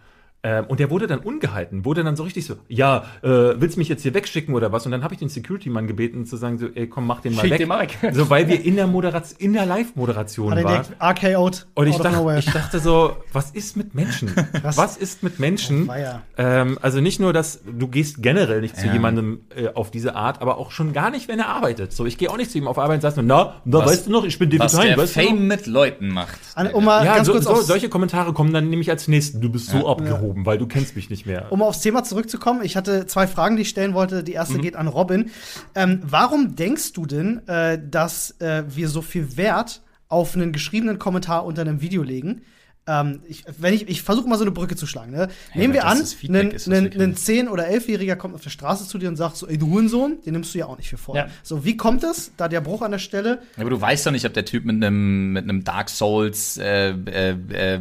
Ähm, 0.47 0.65
und 0.69 0.79
der 0.79 0.89
wurde 0.89 1.07
dann 1.07 1.19
ungehalten, 1.19 1.83
wurde 1.83 2.03
dann 2.05 2.15
so 2.15 2.23
richtig 2.23 2.45
so, 2.45 2.55
ja, 2.69 3.03
äh, 3.21 3.27
willst 3.59 3.75
du 3.75 3.79
mich 3.79 3.89
jetzt 3.89 4.03
hier 4.03 4.13
wegschicken 4.13 4.55
oder 4.55 4.71
was? 4.71 4.85
Und 4.85 4.93
dann 4.93 5.03
habe 5.03 5.13
ich 5.13 5.19
den 5.19 5.27
Security-Mann 5.29 5.87
gebeten 5.87 6.25
zu 6.25 6.37
sagen, 6.37 6.57
so, 6.57 6.67
ey, 6.73 6.87
komm, 6.87 7.05
mach 7.05 7.19
den 7.19 7.35
mal 7.35 7.41
Schick 7.41 7.51
weg. 7.51 7.57
den 7.59 7.67
mal 7.67 7.81
weg. 7.81 7.97
So, 8.13 8.29
weil 8.29 8.47
wir 8.47 8.63
in 8.69 8.75
der 8.77 8.87
Moderation, 8.87 9.37
in 9.39 9.53
der 9.53 9.65
Live-Moderation 9.65 10.53
er 10.57 10.63
waren. 10.63 10.85
RKO'd. 11.01 11.65
Und 11.73 11.87
ich 11.87 11.97
dachte, 11.97 12.35
ich 12.39 12.45
dachte 12.53 12.79
so, 12.79 13.17
was 13.33 13.51
ist 13.51 13.75
mit 13.75 13.93
Menschen? 13.95 14.31
Was 14.63 14.95
ist 14.95 15.23
mit 15.23 15.39
Menschen? 15.39 15.89
Ähm, 16.37 16.77
also 16.81 17.01
nicht 17.01 17.19
nur, 17.19 17.33
dass 17.33 17.59
du 17.65 17.87
gehst 17.87 18.21
generell 18.21 18.61
nicht 18.61 18.77
zu 18.77 18.87
Ja. 18.87 18.93
jemandem 18.93 19.41
äh, 19.55 19.69
auf 19.73 19.91
diese 19.91 20.15
Art, 20.15 20.41
aber 20.41 20.57
auch 20.59 20.71
schon 20.71 20.93
gar 20.93 21.09
nicht, 21.09 21.27
wenn 21.27 21.39
er 21.39 21.47
arbeitet. 21.49 21.91
So, 21.93 22.05
ich 22.05 22.17
gehe 22.17 22.29
auch 22.29 22.37
nicht 22.37 22.51
zu 22.51 22.57
ihm 22.57 22.67
auf 22.67 22.77
Arbeit 22.77 22.95
und 22.97 23.01
sag 23.01 23.13
so, 23.13 23.21
na, 23.21 23.55
da 23.65 23.79
Was- 23.79 23.85
weißt 23.87 24.07
du 24.07 24.11
noch, 24.11 24.23
ich 24.23 24.37
bin 24.39 24.49
David 24.49 24.61
was 24.61 24.77
Hein, 24.77 24.87
der 24.89 24.97
weißt 24.97 25.15
du 25.15 25.21
noch? 25.21 25.27
Fame 25.29 25.47
mit 25.47 25.67
Leuten 25.67 26.09
macht. 26.09 26.39
An, 26.55 26.67
um 26.71 26.85
mal 26.85 27.03
Ja, 27.05 27.15
ganz 27.15 27.27
so, 27.27 27.33
kurz 27.33 27.45
so, 27.45 27.55
solche 27.61 27.89
Kommentare 27.89 28.33
kommen 28.33 28.53
dann 28.53 28.69
nämlich 28.69 28.89
als 28.89 29.07
nächsten. 29.07 29.41
Du 29.41 29.49
bist 29.49 29.69
so 29.69 29.87
abgehoben, 29.89 30.36
weil 30.45 30.57
du 30.57 30.67
kennst 30.67 30.95
mich 30.95 31.09
nicht 31.09 31.25
mehr. 31.25 31.51
um 31.51 31.61
aufs 31.61 31.81
Thema 31.81 32.03
zurückzukommen, 32.03 32.61
ich 32.63 32.75
hatte 32.75 33.05
zwei 33.07 33.27
Fragen, 33.27 33.55
die 33.55 33.63
ich 33.63 33.69
stellen 33.69 33.93
wollte. 33.93 34.23
Die 34.23 34.31
Mhm. 34.31 34.37
erste 34.37 34.57
geht 34.59 34.75
an 34.75 34.87
Robin. 34.87 35.31
Ähm, 35.75 36.01
warum 36.03 36.55
denkst 36.55 36.93
du 36.93 37.05
denn, 37.05 37.47
äh, 37.47 37.79
dass 37.89 38.31
äh, 38.39 38.63
wir 38.67 38.89
so 38.89 39.01
viel 39.01 39.37
Wert 39.37 39.81
auf 40.09 40.35
einen 40.35 40.51
geschriebenen 40.51 40.99
Kommentar 40.99 41.45
unter 41.45 41.61
einem 41.61 41.81
Video 41.81 42.03
legen? 42.03 42.41
Ähm, 42.89 43.19
ich, 43.27 43.43
wenn 43.57 43.73
ich, 43.73 43.89
ich 43.89 44.01
versuche 44.01 44.29
mal 44.29 44.37
so 44.37 44.45
eine 44.45 44.51
Brücke 44.51 44.77
zu 44.77 44.87
schlagen. 44.87 45.11
Ne? 45.11 45.27
Nehmen 45.53 45.73
wir 45.73 45.81
das 45.81 45.91
an, 45.91 45.99
das 45.99 46.15
ein, 46.23 46.51
ist, 46.51 46.67
was 46.67 46.71
wir 46.71 46.77
ein, 46.77 46.89
kriegen. 46.89 47.03
ein 47.03 47.15
10- 47.15 47.49
oder 47.49 47.65
11-Jähriger 47.67 48.15
kommt 48.15 48.33
auf 48.33 48.39
der 48.43 48.49
Straße 48.49 48.87
zu 48.87 48.97
dir 48.97 49.09
und 49.09 49.17
sagt 49.17 49.35
so, 49.35 49.45
ey, 49.45 49.57
du 49.57 49.67
Hurensohn, 49.69 50.19
den 50.25 50.31
nimmst 50.31 50.53
du 50.53 50.59
ja 50.59 50.67
auch 50.67 50.77
nicht 50.77 50.87
für 50.89 50.97
voll. 50.97 51.17
Ja. 51.17 51.27
So, 51.43 51.65
wie 51.65 51.75
kommt 51.75 52.05
es, 52.05 52.31
da 52.37 52.47
der 52.47 52.61
Bruch 52.61 52.81
an 52.83 52.91
der 52.91 52.99
Stelle? 52.99 53.41
Aber 53.57 53.69
du 53.69 53.81
weißt 53.81 54.05
doch 54.05 54.11
nicht, 54.11 54.25
ob 54.25 54.33
der 54.33 54.45
Typ 54.45 54.63
mit 54.63 54.77
einem 54.77 55.33
mit 55.33 55.43
einem 55.43 55.65
Dark 55.65 55.89
Souls 55.89 56.57
äh, 56.57 56.91
äh, 56.91 57.31
äh, 57.49 57.79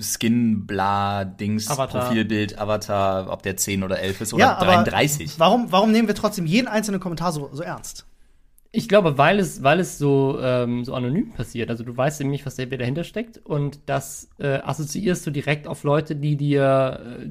Skin 0.00 0.66
bla 0.66 1.24
Dings 1.24 1.70
Avatar. 1.70 2.02
Profilbild 2.02 2.58
Avatar, 2.58 3.30
ob 3.30 3.42
der 3.42 3.56
10 3.56 3.82
oder 3.82 4.00
11 4.00 4.20
ist 4.20 4.34
oder 4.34 4.42
Ja, 4.42 4.56
aber 4.56 4.72
33. 4.72 5.38
Warum, 5.38 5.70
warum 5.70 5.92
nehmen 5.92 6.08
wir 6.08 6.14
trotzdem 6.14 6.46
jeden 6.46 6.68
einzelnen 6.68 7.00
Kommentar 7.00 7.32
so, 7.32 7.50
so 7.52 7.62
ernst? 7.62 8.06
Ich 8.70 8.88
glaube, 8.88 9.16
weil 9.16 9.38
es, 9.38 9.62
weil 9.62 9.80
es 9.80 9.96
so, 9.96 10.38
ähm, 10.42 10.84
so 10.84 10.94
anonym 10.94 11.32
passiert. 11.32 11.70
Also 11.70 11.84
du 11.84 11.96
weißt 11.96 12.20
nicht, 12.24 12.44
was 12.44 12.56
der 12.56 12.70
wer 12.70 12.78
dahinter 12.78 13.04
steckt 13.04 13.38
und 13.38 13.80
das 13.86 14.28
äh, 14.38 14.58
assoziierst 14.58 15.26
du 15.26 15.30
direkt 15.30 15.66
auf 15.66 15.84
Leute, 15.84 16.16
die 16.16 16.36
dir 16.36 17.00
äh, 17.22 17.28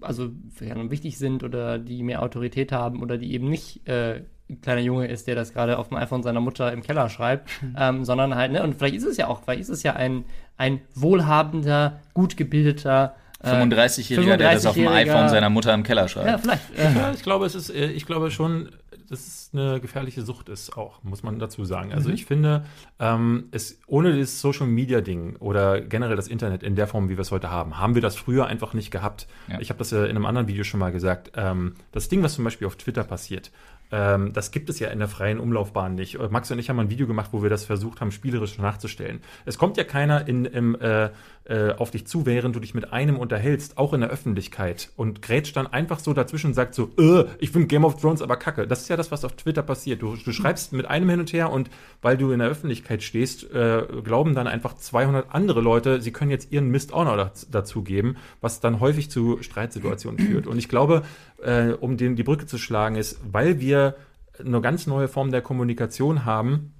also 0.00 0.30
wichtig 0.60 1.18
sind 1.18 1.44
oder 1.44 1.78
die 1.78 2.02
mehr 2.02 2.22
Autorität 2.22 2.72
haben 2.72 3.02
oder 3.02 3.18
die 3.18 3.32
eben 3.32 3.48
nicht 3.48 3.86
äh, 3.88 4.22
kleiner 4.60 4.80
Junge 4.80 5.06
ist, 5.08 5.26
der 5.26 5.34
das 5.34 5.52
gerade 5.52 5.78
auf 5.78 5.88
dem 5.88 5.96
iPhone 5.96 6.22
seiner 6.22 6.40
Mutter 6.40 6.72
im 6.72 6.82
Keller 6.82 7.08
schreibt, 7.08 7.48
ähm, 7.78 8.04
sondern 8.04 8.34
halt, 8.34 8.52
ne, 8.52 8.62
und 8.62 8.74
vielleicht 8.76 8.96
ist 8.96 9.04
es 9.04 9.16
ja 9.16 9.28
auch, 9.28 9.42
vielleicht 9.44 9.60
ist 9.60 9.68
es 9.68 9.82
ja 9.82 9.94
ein, 9.94 10.24
ein 10.56 10.80
wohlhabender, 10.94 12.00
gut 12.12 12.36
gebildeter 12.36 13.14
äh, 13.40 13.50
35-Jähriger, 13.50 14.36
der 14.36 14.52
das 14.54 14.66
auf 14.66 14.74
dem 14.74 14.86
35-Jähriger. 14.88 14.94
iPhone 14.94 15.28
seiner 15.28 15.50
Mutter 15.50 15.74
im 15.74 15.82
Keller 15.82 16.08
schreibt. 16.08 16.26
Ja, 16.28 16.38
vielleicht. 16.38 16.78
Äh, 16.78 16.94
Ja, 16.94 17.12
ich 17.12 17.22
glaube, 17.22 17.46
es 17.46 17.54
ist, 17.54 17.70
äh, 17.70 17.90
ich 17.90 18.06
glaube 18.06 18.30
schon, 18.30 18.70
dass 19.08 19.20
es 19.20 19.50
eine 19.52 19.80
gefährliche 19.80 20.22
Sucht 20.22 20.48
ist, 20.48 20.78
auch, 20.78 21.02
muss 21.02 21.22
man 21.22 21.38
dazu 21.38 21.64
sagen. 21.64 21.92
Also 21.92 22.08
ich 22.08 22.24
finde, 22.24 22.64
ähm, 22.98 23.48
es, 23.50 23.78
ohne 23.86 24.18
das 24.18 24.40
Social 24.40 24.66
Media 24.66 25.02
Ding 25.02 25.36
oder 25.36 25.82
generell 25.82 26.16
das 26.16 26.26
Internet 26.26 26.62
in 26.62 26.74
der 26.74 26.86
Form, 26.86 27.10
wie 27.10 27.16
wir 27.16 27.20
es 27.20 27.30
heute 27.30 27.50
haben, 27.50 27.78
haben 27.78 27.94
wir 27.94 28.02
das 28.02 28.16
früher 28.16 28.46
einfach 28.46 28.72
nicht 28.72 28.90
gehabt. 28.90 29.26
Ja. 29.48 29.60
Ich 29.60 29.68
habe 29.68 29.78
das 29.78 29.90
ja 29.90 30.04
in 30.04 30.10
einem 30.16 30.24
anderen 30.24 30.48
Video 30.48 30.64
schon 30.64 30.80
mal 30.80 30.90
gesagt. 30.90 31.32
Ähm, 31.36 31.74
das 31.92 32.08
Ding, 32.08 32.22
was 32.22 32.34
zum 32.34 32.44
Beispiel 32.44 32.66
auf 32.66 32.76
Twitter 32.76 33.04
passiert, 33.04 33.50
ähm, 33.94 34.32
das 34.32 34.50
gibt 34.50 34.68
es 34.70 34.80
ja 34.80 34.88
in 34.88 34.98
der 34.98 35.06
freien 35.06 35.38
Umlaufbahn 35.38 35.94
nicht. 35.94 36.16
Äh, 36.16 36.28
Max 36.28 36.50
und 36.50 36.58
ich 36.58 36.68
haben 36.68 36.80
ein 36.80 36.90
Video 36.90 37.06
gemacht, 37.06 37.28
wo 37.30 37.42
wir 37.44 37.50
das 37.50 37.64
versucht 37.64 38.00
haben, 38.00 38.10
spielerisch 38.10 38.58
nachzustellen. 38.58 39.20
Es 39.44 39.56
kommt 39.56 39.76
ja 39.76 39.84
keiner 39.84 40.26
in, 40.26 40.46
im, 40.46 40.74
äh, 40.80 41.10
äh, 41.44 41.72
auf 41.76 41.92
dich 41.92 42.06
zu, 42.06 42.26
während 42.26 42.56
du 42.56 42.60
dich 42.60 42.74
mit 42.74 42.92
einem 42.92 43.16
unterhältst, 43.18 43.78
auch 43.78 43.92
in 43.92 44.00
der 44.00 44.10
Öffentlichkeit 44.10 44.90
und 44.96 45.22
grätscht 45.22 45.56
dann 45.56 45.68
einfach 45.68 46.00
so 46.00 46.12
dazwischen 46.12 46.48
und 46.48 46.54
sagt 46.54 46.74
so, 46.74 46.90
äh, 46.98 47.24
ich 47.38 47.50
finde 47.50 47.68
Game 47.68 47.84
of 47.84 48.00
Thrones 48.00 48.20
aber 48.20 48.36
kacke. 48.36 48.66
Das 48.66 48.80
ist 48.80 48.88
ja 48.88 48.96
das, 48.96 49.12
was 49.12 49.24
auf 49.24 49.36
Twitter 49.36 49.62
passiert. 49.62 50.02
Du, 50.02 50.16
du 50.16 50.32
schreibst 50.32 50.72
mit 50.72 50.86
einem 50.86 51.08
hin 51.08 51.20
und 51.20 51.32
her 51.32 51.52
und 51.52 51.70
weil 52.02 52.16
du 52.16 52.32
in 52.32 52.40
der 52.40 52.48
Öffentlichkeit 52.48 53.02
stehst, 53.04 53.48
äh, 53.52 53.84
glauben 54.02 54.34
dann 54.34 54.48
einfach 54.48 54.74
200 54.74 55.32
andere 55.32 55.60
Leute, 55.60 56.00
sie 56.00 56.10
können 56.10 56.32
jetzt 56.32 56.50
ihren 56.50 56.68
Mist 56.68 56.92
auch 56.92 57.04
noch 57.04 57.16
daz- 57.16 57.48
dazugeben, 57.48 58.16
was 58.40 58.58
dann 58.58 58.80
häufig 58.80 59.08
zu 59.08 59.40
Streitsituationen 59.40 60.18
führt. 60.18 60.46
Und 60.48 60.58
ich 60.58 60.68
glaube, 60.68 61.02
äh, 61.44 61.72
um 61.80 61.96
den, 61.96 62.16
die 62.16 62.22
Brücke 62.22 62.46
zu 62.46 62.58
schlagen, 62.58 62.96
ist, 62.96 63.20
weil 63.30 63.60
wir 63.60 63.96
eine 64.38 64.60
ganz 64.60 64.86
neue 64.86 65.08
Form 65.08 65.30
der 65.30 65.42
Kommunikation 65.42 66.24
haben, 66.24 66.74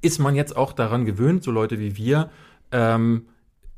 ist 0.00 0.18
man 0.18 0.34
jetzt 0.34 0.56
auch 0.56 0.72
daran 0.72 1.04
gewöhnt, 1.04 1.42
so 1.42 1.50
Leute 1.50 1.78
wie 1.78 1.96
wir, 1.96 2.30
ähm, 2.72 3.26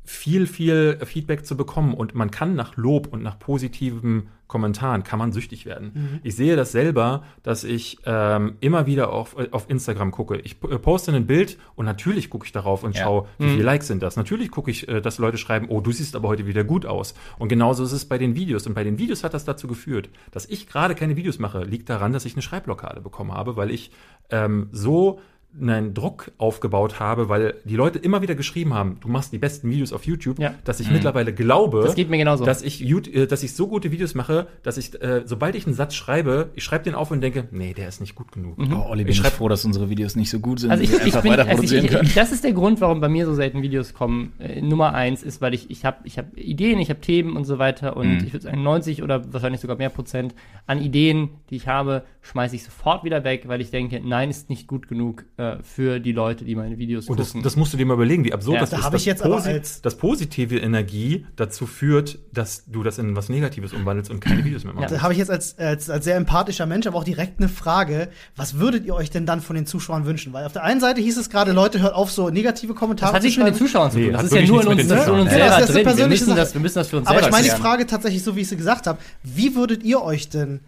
viel, 0.09 0.47
viel 0.47 0.97
Feedback 1.05 1.45
zu 1.45 1.55
bekommen 1.55 1.93
und 1.93 2.15
man 2.15 2.31
kann 2.31 2.55
nach 2.55 2.75
Lob 2.77 3.13
und 3.13 3.21
nach 3.21 3.37
positiven 3.37 4.29
Kommentaren 4.47 5.03
kann 5.03 5.19
man 5.19 5.31
süchtig 5.31 5.67
werden. 5.67 6.19
Ich 6.23 6.35
sehe 6.35 6.55
das 6.55 6.71
selber, 6.71 7.23
dass 7.43 7.63
ich 7.63 7.99
ähm, 8.05 8.55
immer 8.59 8.87
wieder 8.87 9.13
auf, 9.13 9.35
auf 9.51 9.69
Instagram 9.69 10.09
gucke. 10.09 10.37
Ich 10.37 10.53
äh, 10.63 10.79
poste 10.79 11.11
ein 11.13 11.27
Bild 11.27 11.59
und 11.75 11.85
natürlich 11.85 12.31
gucke 12.31 12.47
ich 12.47 12.51
darauf 12.51 12.83
und 12.83 12.95
Ja. 12.95 13.03
schaue, 13.03 13.27
wie 13.37 13.49
viele 13.49 13.61
Likes 13.63 13.85
sind 13.85 14.01
das. 14.01 14.15
Natürlich 14.15 14.49
gucke 14.49 14.71
ich, 14.71 14.87
äh, 14.87 14.99
dass 14.99 15.19
Leute 15.19 15.37
schreiben, 15.37 15.67
oh, 15.69 15.79
du 15.79 15.91
siehst 15.91 16.15
aber 16.15 16.27
heute 16.29 16.47
wieder 16.47 16.63
gut 16.63 16.87
aus. 16.87 17.13
Und 17.37 17.47
genauso 17.49 17.83
ist 17.83 17.91
es 17.91 18.05
bei 18.05 18.17
den 18.17 18.33
Videos. 18.35 18.65
Und 18.65 18.73
bei 18.73 18.83
den 18.83 18.97
Videos 18.97 19.23
hat 19.23 19.35
das 19.35 19.45
dazu 19.45 19.67
geführt, 19.67 20.09
dass 20.31 20.47
ich 20.47 20.65
gerade 20.65 20.95
keine 20.95 21.15
Videos 21.17 21.37
mache. 21.37 21.63
Liegt 21.63 21.87
daran, 21.87 22.13
dass 22.13 22.25
ich 22.25 22.33
eine 22.33 22.41
Schreibblockade 22.41 23.01
bekommen 23.01 23.31
habe, 23.33 23.55
weil 23.55 23.69
ich 23.69 23.91
ähm, 24.31 24.69
so 24.71 25.19
einen 25.59 25.95
Druck 25.95 26.31
aufgebaut 26.37 26.99
habe, 26.99 27.27
weil 27.27 27.55
die 27.65 27.75
Leute 27.75 27.97
immer 27.97 28.21
wieder 28.21 28.35
geschrieben 28.35 28.73
haben, 28.75 28.97
du 29.01 29.07
machst 29.07 29.33
die 29.33 29.39
besten 29.39 29.69
Videos 29.71 29.91
auf 29.91 30.05
YouTube, 30.05 30.37
Ja. 30.39 30.53
dass 30.63 30.79
ich 30.79 30.91
mittlerweile 30.91 31.33
glaube, 31.33 31.81
Das 31.81 31.95
geht 31.95 32.09
mir 32.09 32.17
genauso. 32.19 32.45
dass 32.45 32.61
ich, 32.61 32.85
äh, 32.87 33.25
dass 33.25 33.41
ich 33.41 33.53
so 33.55 33.67
gute 33.67 33.91
Videos 33.91 34.13
mache, 34.13 34.47
dass 34.61 34.77
ich, 34.77 35.01
äh, 35.01 35.23
sobald 35.25 35.55
ich 35.55 35.65
einen 35.65 35.73
Satz 35.73 35.95
schreibe, 35.95 36.51
ich 36.53 36.63
schreibe 36.63 36.83
den 36.83 36.93
auf 36.93 37.09
und 37.09 37.21
denke, 37.21 37.47
nee, 37.51 37.73
der 37.73 37.87
ist 37.87 37.99
nicht 37.99 38.13
gut 38.13 38.31
genug. 38.31 38.57
Oh, 38.59 38.89
Olli, 38.89 39.03
bin 39.03 39.11
Ich 39.13 39.21
ich 39.21 39.27
froh, 39.27 39.49
dass 39.49 39.65
unsere 39.65 39.89
Videos 39.89 40.15
nicht 40.15 40.29
so 40.29 40.39
gut 40.39 40.59
sind, 40.59 40.69
Also 40.69 40.83
ich, 40.83 40.91
wir 40.91 40.99
ich 40.99 41.05
einfach 41.05 41.23
bin, 41.23 41.31
weiter 41.31 41.41
also 41.41 41.51
ich, 41.51 41.57
produzieren 41.57 41.85
ich, 41.85 41.91
können. 41.91 42.05
ich, 42.05 42.13
das 42.13 42.31
ist 42.31 42.43
der 42.43 42.53
Grund, 42.53 42.79
warum 42.79 43.01
bei 43.01 43.09
mir 43.09 43.25
so 43.25 43.33
selten 43.33 43.63
Videos 43.63 43.95
kommen. 43.95 44.33
Äh, 44.37 44.61
Nummer 44.61 44.93
eins 44.93 45.23
ist, 45.23 45.41
weil 45.41 45.55
ich, 45.55 45.71
ich 45.71 45.83
habe 45.83 45.97
ich 46.03 46.19
hab 46.19 46.37
Ideen, 46.37 46.77
ich 46.79 46.91
habe 46.91 47.01
Themen 47.01 47.35
und 47.35 47.45
so 47.45 47.57
weiter 47.57 47.97
und 47.97 48.07
Mhm. 48.19 48.23
ich 48.25 48.33
würde 48.33 48.43
sagen 48.43 48.61
90 48.61 49.01
oder 49.01 49.33
wahrscheinlich 49.33 49.61
sogar 49.61 49.77
mehr 49.77 49.89
Prozent 49.89 50.35
an 50.67 50.79
Ideen, 50.79 51.29
die 51.49 51.55
ich 51.55 51.67
habe, 51.67 52.03
schmeiße 52.21 52.55
ich 52.55 52.63
sofort 52.63 53.03
wieder 53.03 53.23
weg, 53.23 53.45
weil 53.47 53.61
ich 53.61 53.71
denke, 53.71 53.99
nein, 54.03 54.29
ist 54.29 54.49
nicht 54.51 54.67
gut 54.67 54.87
genug 54.87 55.25
für 55.63 55.99
die 55.99 56.11
Leute, 56.11 56.43
die 56.43 56.53
meine 56.55 56.77
Videos 56.77 57.07
Und 57.07 57.19
das, 57.19 57.27
gucken. 57.29 57.43
das 57.43 57.55
musst 57.55 57.71
du 57.73 57.77
dir 57.77 57.85
mal 57.85 57.93
überlegen, 57.93 58.25
wie 58.25 58.33
absurd 58.33 58.55
Ja. 58.55 58.61
das 58.61 58.69
Da 58.71 58.77
ist. 58.77 58.83
hab 58.83 58.91
dass 58.91 59.01
ich 59.01 59.05
jetzt 59.05 59.23
aber 59.23 59.37
posi- 59.37 59.47
als- 59.53 59.81
dass 59.81 59.95
positive 59.95 60.57
Energie 60.57 61.25
dazu 61.37 61.65
führt, 61.65 62.19
dass 62.33 62.65
du 62.67 62.83
das 62.83 62.97
in 62.97 63.15
was 63.15 63.29
Negatives 63.29 63.71
umwandelst 63.73 64.11
und 64.11 64.19
keine 64.19 64.43
Videos 64.43 64.63
mehr 64.65 64.73
machst. 64.73 64.93
Da 64.93 65.01
habe 65.01 65.13
ich 65.13 65.19
jetzt 65.19 65.31
als, 65.31 65.57
als, 65.57 65.89
als 65.89 66.03
sehr 66.05 66.15
empathischer 66.17 66.65
Mensch 66.65 66.87
aber 66.87 66.97
auch 66.97 67.03
direkt 67.03 67.39
eine 67.39 67.47
Frage. 67.49 68.09
Was 68.35 68.55
würdet 68.59 68.85
ihr 68.85 68.93
euch 68.95 69.09
denn 69.09 69.25
dann 69.25 69.41
von 69.41 69.55
den 69.55 69.65
Zuschauern 69.65 70.05
wünschen? 70.05 70.33
Weil 70.33 70.45
auf 70.45 70.53
der 70.53 70.63
einen 70.63 70.81
Seite 70.81 70.99
hieß 71.01 71.17
es 71.17 71.29
gerade, 71.29 71.51
Leute, 71.53 71.79
hört 71.81 71.93
auf, 71.93 72.11
so 72.11 72.29
negative 72.29 72.73
Kommentare 72.73 73.11
das 73.11 73.15
hat 73.15 73.21
zu 73.21 73.27
nichts 73.27 73.37
mit 73.37 73.47
den 73.47 73.53
schreiben. 73.55 73.67
Zuschauern 73.67 73.91
zu 73.91 73.97
Nee, 73.97 74.03
tun. 74.05 74.11
Das 74.13 74.19
hat 74.21 74.25
ist 74.27 74.33
ja 74.35 74.41
nur 74.47 74.61
in 74.61 74.67
uns, 74.67 74.87
das 74.87 75.07
uns. 75.07 75.31
Ja, 75.31 75.37
selber 75.37 75.45
das 75.59 75.69
ist 75.69 75.75
eine 75.75 75.83
drin. 75.85 75.97
Wir 75.97 76.07
müssen, 76.07 76.35
das, 76.35 76.53
wir 76.53 76.61
müssen 76.61 76.75
das 76.79 76.87
für 76.89 76.97
uns 76.97 77.07
Aber 77.07 77.19
selber 77.21 77.37
ich 77.37 77.43
meine 77.43 77.55
die. 77.55 77.61
Frage 77.61 77.85
tatsächlich 77.87 78.23
so, 78.23 78.35
wie 78.35 78.41
ich 78.41 78.49
sie 78.49 78.57
gesagt 78.57 78.87
habe. 78.87 78.99
Wie 79.23 79.55
würdet 79.55 79.83
ihr 79.83 80.01
euch 80.01 80.29
denn 80.29 80.59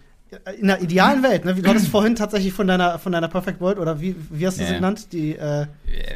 in 0.58 0.70
einer 0.70 0.82
idealen 0.82 1.24
Welt, 1.24 1.44
ne, 1.44 1.58
wie 1.58 1.62
du 1.62 1.70
hattest 1.70 1.90
vorhin 1.90 2.16
tatsächlich 2.16 2.54
von 2.54 2.66
deiner, 2.66 3.00
von 3.00 3.12
deiner 3.12 3.28
Perfect 3.28 3.60
World 3.60 3.78
oder 3.80 4.00
wie, 4.00 4.16
wie 4.30 4.48
hast 4.48 4.60
du 4.60 4.64
sie 4.64 4.70
Ja. 4.72 4.76
genannt? 4.78 5.12
Die, 5.12 5.36
äh, 5.36 5.66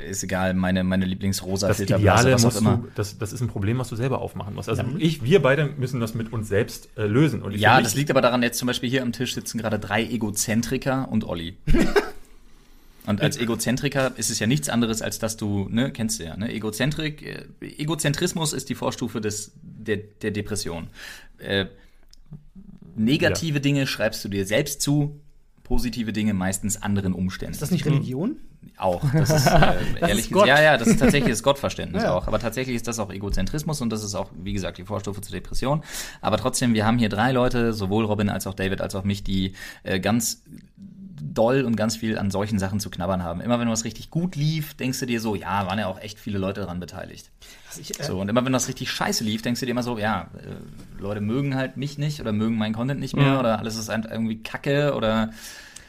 Ist 0.09 0.23
egal, 0.23 0.53
meine, 0.53 0.85
meine 0.85 1.05
Lieblingsrosa 1.05 1.67
Das 1.67 1.81
Ideale 1.81 2.31
was 2.33 2.41
auch 2.43 2.45
musst 2.47 2.61
immer. 2.61 2.77
du, 2.77 2.87
das, 2.95 3.17
das 3.17 3.33
ist 3.33 3.41
ein 3.41 3.49
Problem, 3.49 3.77
was 3.77 3.89
du 3.89 3.97
selber 3.97 4.19
aufmachen 4.21 4.53
musst. 4.55 4.69
Also 4.69 4.83
ich, 4.99 5.23
wir 5.23 5.41
beide 5.41 5.65
müssen 5.77 5.99
das 5.99 6.13
mit 6.13 6.31
uns 6.31 6.47
selbst 6.47 6.87
äh, 6.97 7.05
lösen. 7.07 7.41
Und 7.41 7.53
ich 7.53 7.61
Ja, 7.61 7.81
das 7.81 7.95
liegt 7.95 8.09
aber 8.09 8.21
daran, 8.21 8.41
jetzt 8.41 8.57
zum 8.57 8.67
Beispiel 8.67 8.89
hier 8.89 9.01
am 9.01 9.11
Tisch 9.11 9.33
sitzen 9.33 9.57
gerade 9.57 9.79
drei 9.79 10.03
Egozentriker 10.05 11.09
und 11.11 11.25
Olli. 11.25 11.57
Und 13.07 13.21
als 13.21 13.37
Egozentriker 13.37 14.13
ist 14.17 14.31
es 14.31 14.39
ja 14.39 14.47
nichts 14.47 14.67
anderes, 14.67 15.03
als 15.03 15.19
dass 15.19 15.37
du, 15.37 15.67
ne, 15.69 15.91
kennst 15.91 16.19
du 16.19 16.23
ja, 16.23 16.35
ne, 16.37 16.51
Egozentrik, 16.51 17.21
äh, 17.21 17.45
Egozentrismus 17.77 18.51
ist 18.51 18.67
die 18.69 18.73
Vorstufe 18.73 19.21
des, 19.21 19.51
der, 19.61 19.97
der 19.97 20.31
Depression. 20.31 20.87
Äh, 21.37 21.67
negative 22.95 23.61
Dinge 23.61 23.87
schreibst 23.87 24.23
du 24.23 24.29
dir 24.29 24.45
selbst 24.45 24.81
zu, 24.81 25.19
positive 25.63 26.13
Dinge 26.13 26.33
meistens 26.33 26.81
anderen 26.81 27.13
Umständen. 27.13 27.53
Ist 27.53 27.61
das 27.61 27.71
nicht 27.71 27.85
Religion? 27.85 28.37
Auch. 28.77 29.03
Das 29.13 29.29
ist, 29.29 29.47
äh, 29.47 29.75
ehrlich 30.01 30.25
ist 30.25 30.31
Gott. 30.31 30.43
gesagt, 30.43 30.47
ja, 30.47 30.61
ja, 30.61 30.77
das 30.77 30.87
ist 30.87 30.99
tatsächlich 30.99 31.31
das 31.31 31.43
Gottverständnis 31.43 32.03
Ja. 32.03 32.13
auch. 32.13 32.27
Aber 32.27 32.39
tatsächlich 32.39 32.75
ist 32.75 32.87
das 32.87 32.99
auch 32.99 33.11
Egozentrismus 33.11 33.81
und 33.81 33.89
das 33.89 34.03
ist 34.03 34.15
auch, 34.15 34.31
wie 34.37 34.53
gesagt, 34.53 34.77
die 34.77 34.83
Vorstufe 34.85 35.21
zur 35.21 35.33
Depression. 35.33 35.81
Aber 36.21 36.37
trotzdem, 36.37 36.73
wir 36.73 36.85
haben 36.85 36.97
hier 36.97 37.09
drei 37.09 37.31
Leute, 37.31 37.73
sowohl 37.73 38.05
Robin 38.05 38.29
als 38.29 38.47
auch 38.47 38.53
David 38.53 38.81
als 38.81 38.95
auch 38.95 39.03
mich, 39.03 39.23
die 39.23 39.53
äh, 39.83 39.99
ganz 39.99 40.43
doll 41.37 41.63
und 41.63 41.75
ganz 41.75 41.95
viel 41.97 42.17
an 42.17 42.31
solchen 42.31 42.57
Sachen 42.59 42.79
zu 42.79 42.89
knabbern 42.89 43.21
haben. 43.23 43.41
Immer 43.41 43.59
wenn 43.59 43.69
was 43.69 43.83
richtig 43.83 44.09
gut 44.09 44.35
lief, 44.35 44.73
denkst 44.73 44.99
du 44.99 45.05
dir 45.05 45.21
so, 45.21 45.35
ja, 45.35 45.67
waren 45.67 45.77
ja 45.77 45.87
auch 45.87 45.99
echt 45.99 46.19
viele 46.19 46.37
Leute 46.39 46.61
daran 46.61 46.79
beteiligt. 46.79 47.29
Ich, 47.79 47.99
äh, 47.99 48.03
So, 48.03 48.19
und 48.19 48.29
immer 48.29 48.43
wenn 48.45 48.53
das 48.53 48.67
richtig 48.67 48.89
scheiße 48.89 49.23
lief, 49.23 49.41
denkst 49.41 49.59
du 49.59 49.65
dir 49.65 49.71
immer 49.73 49.83
so, 49.83 49.97
ja, 49.99 50.29
äh, 50.37 51.01
Leute 51.01 51.21
mögen 51.21 51.55
halt 51.55 51.77
mich 51.77 51.97
nicht 51.97 52.19
oder 52.21 52.31
mögen 52.31 52.57
meinen 52.57 52.73
Content 52.73 52.99
nicht 52.99 53.15
mehr 53.15 53.33
Mhm. 53.33 53.39
oder 53.39 53.59
alles 53.59 53.75
ist 53.77 53.89
halt 53.89 54.05
irgendwie 54.09 54.41
kacke 54.41 54.93
oder 54.95 55.31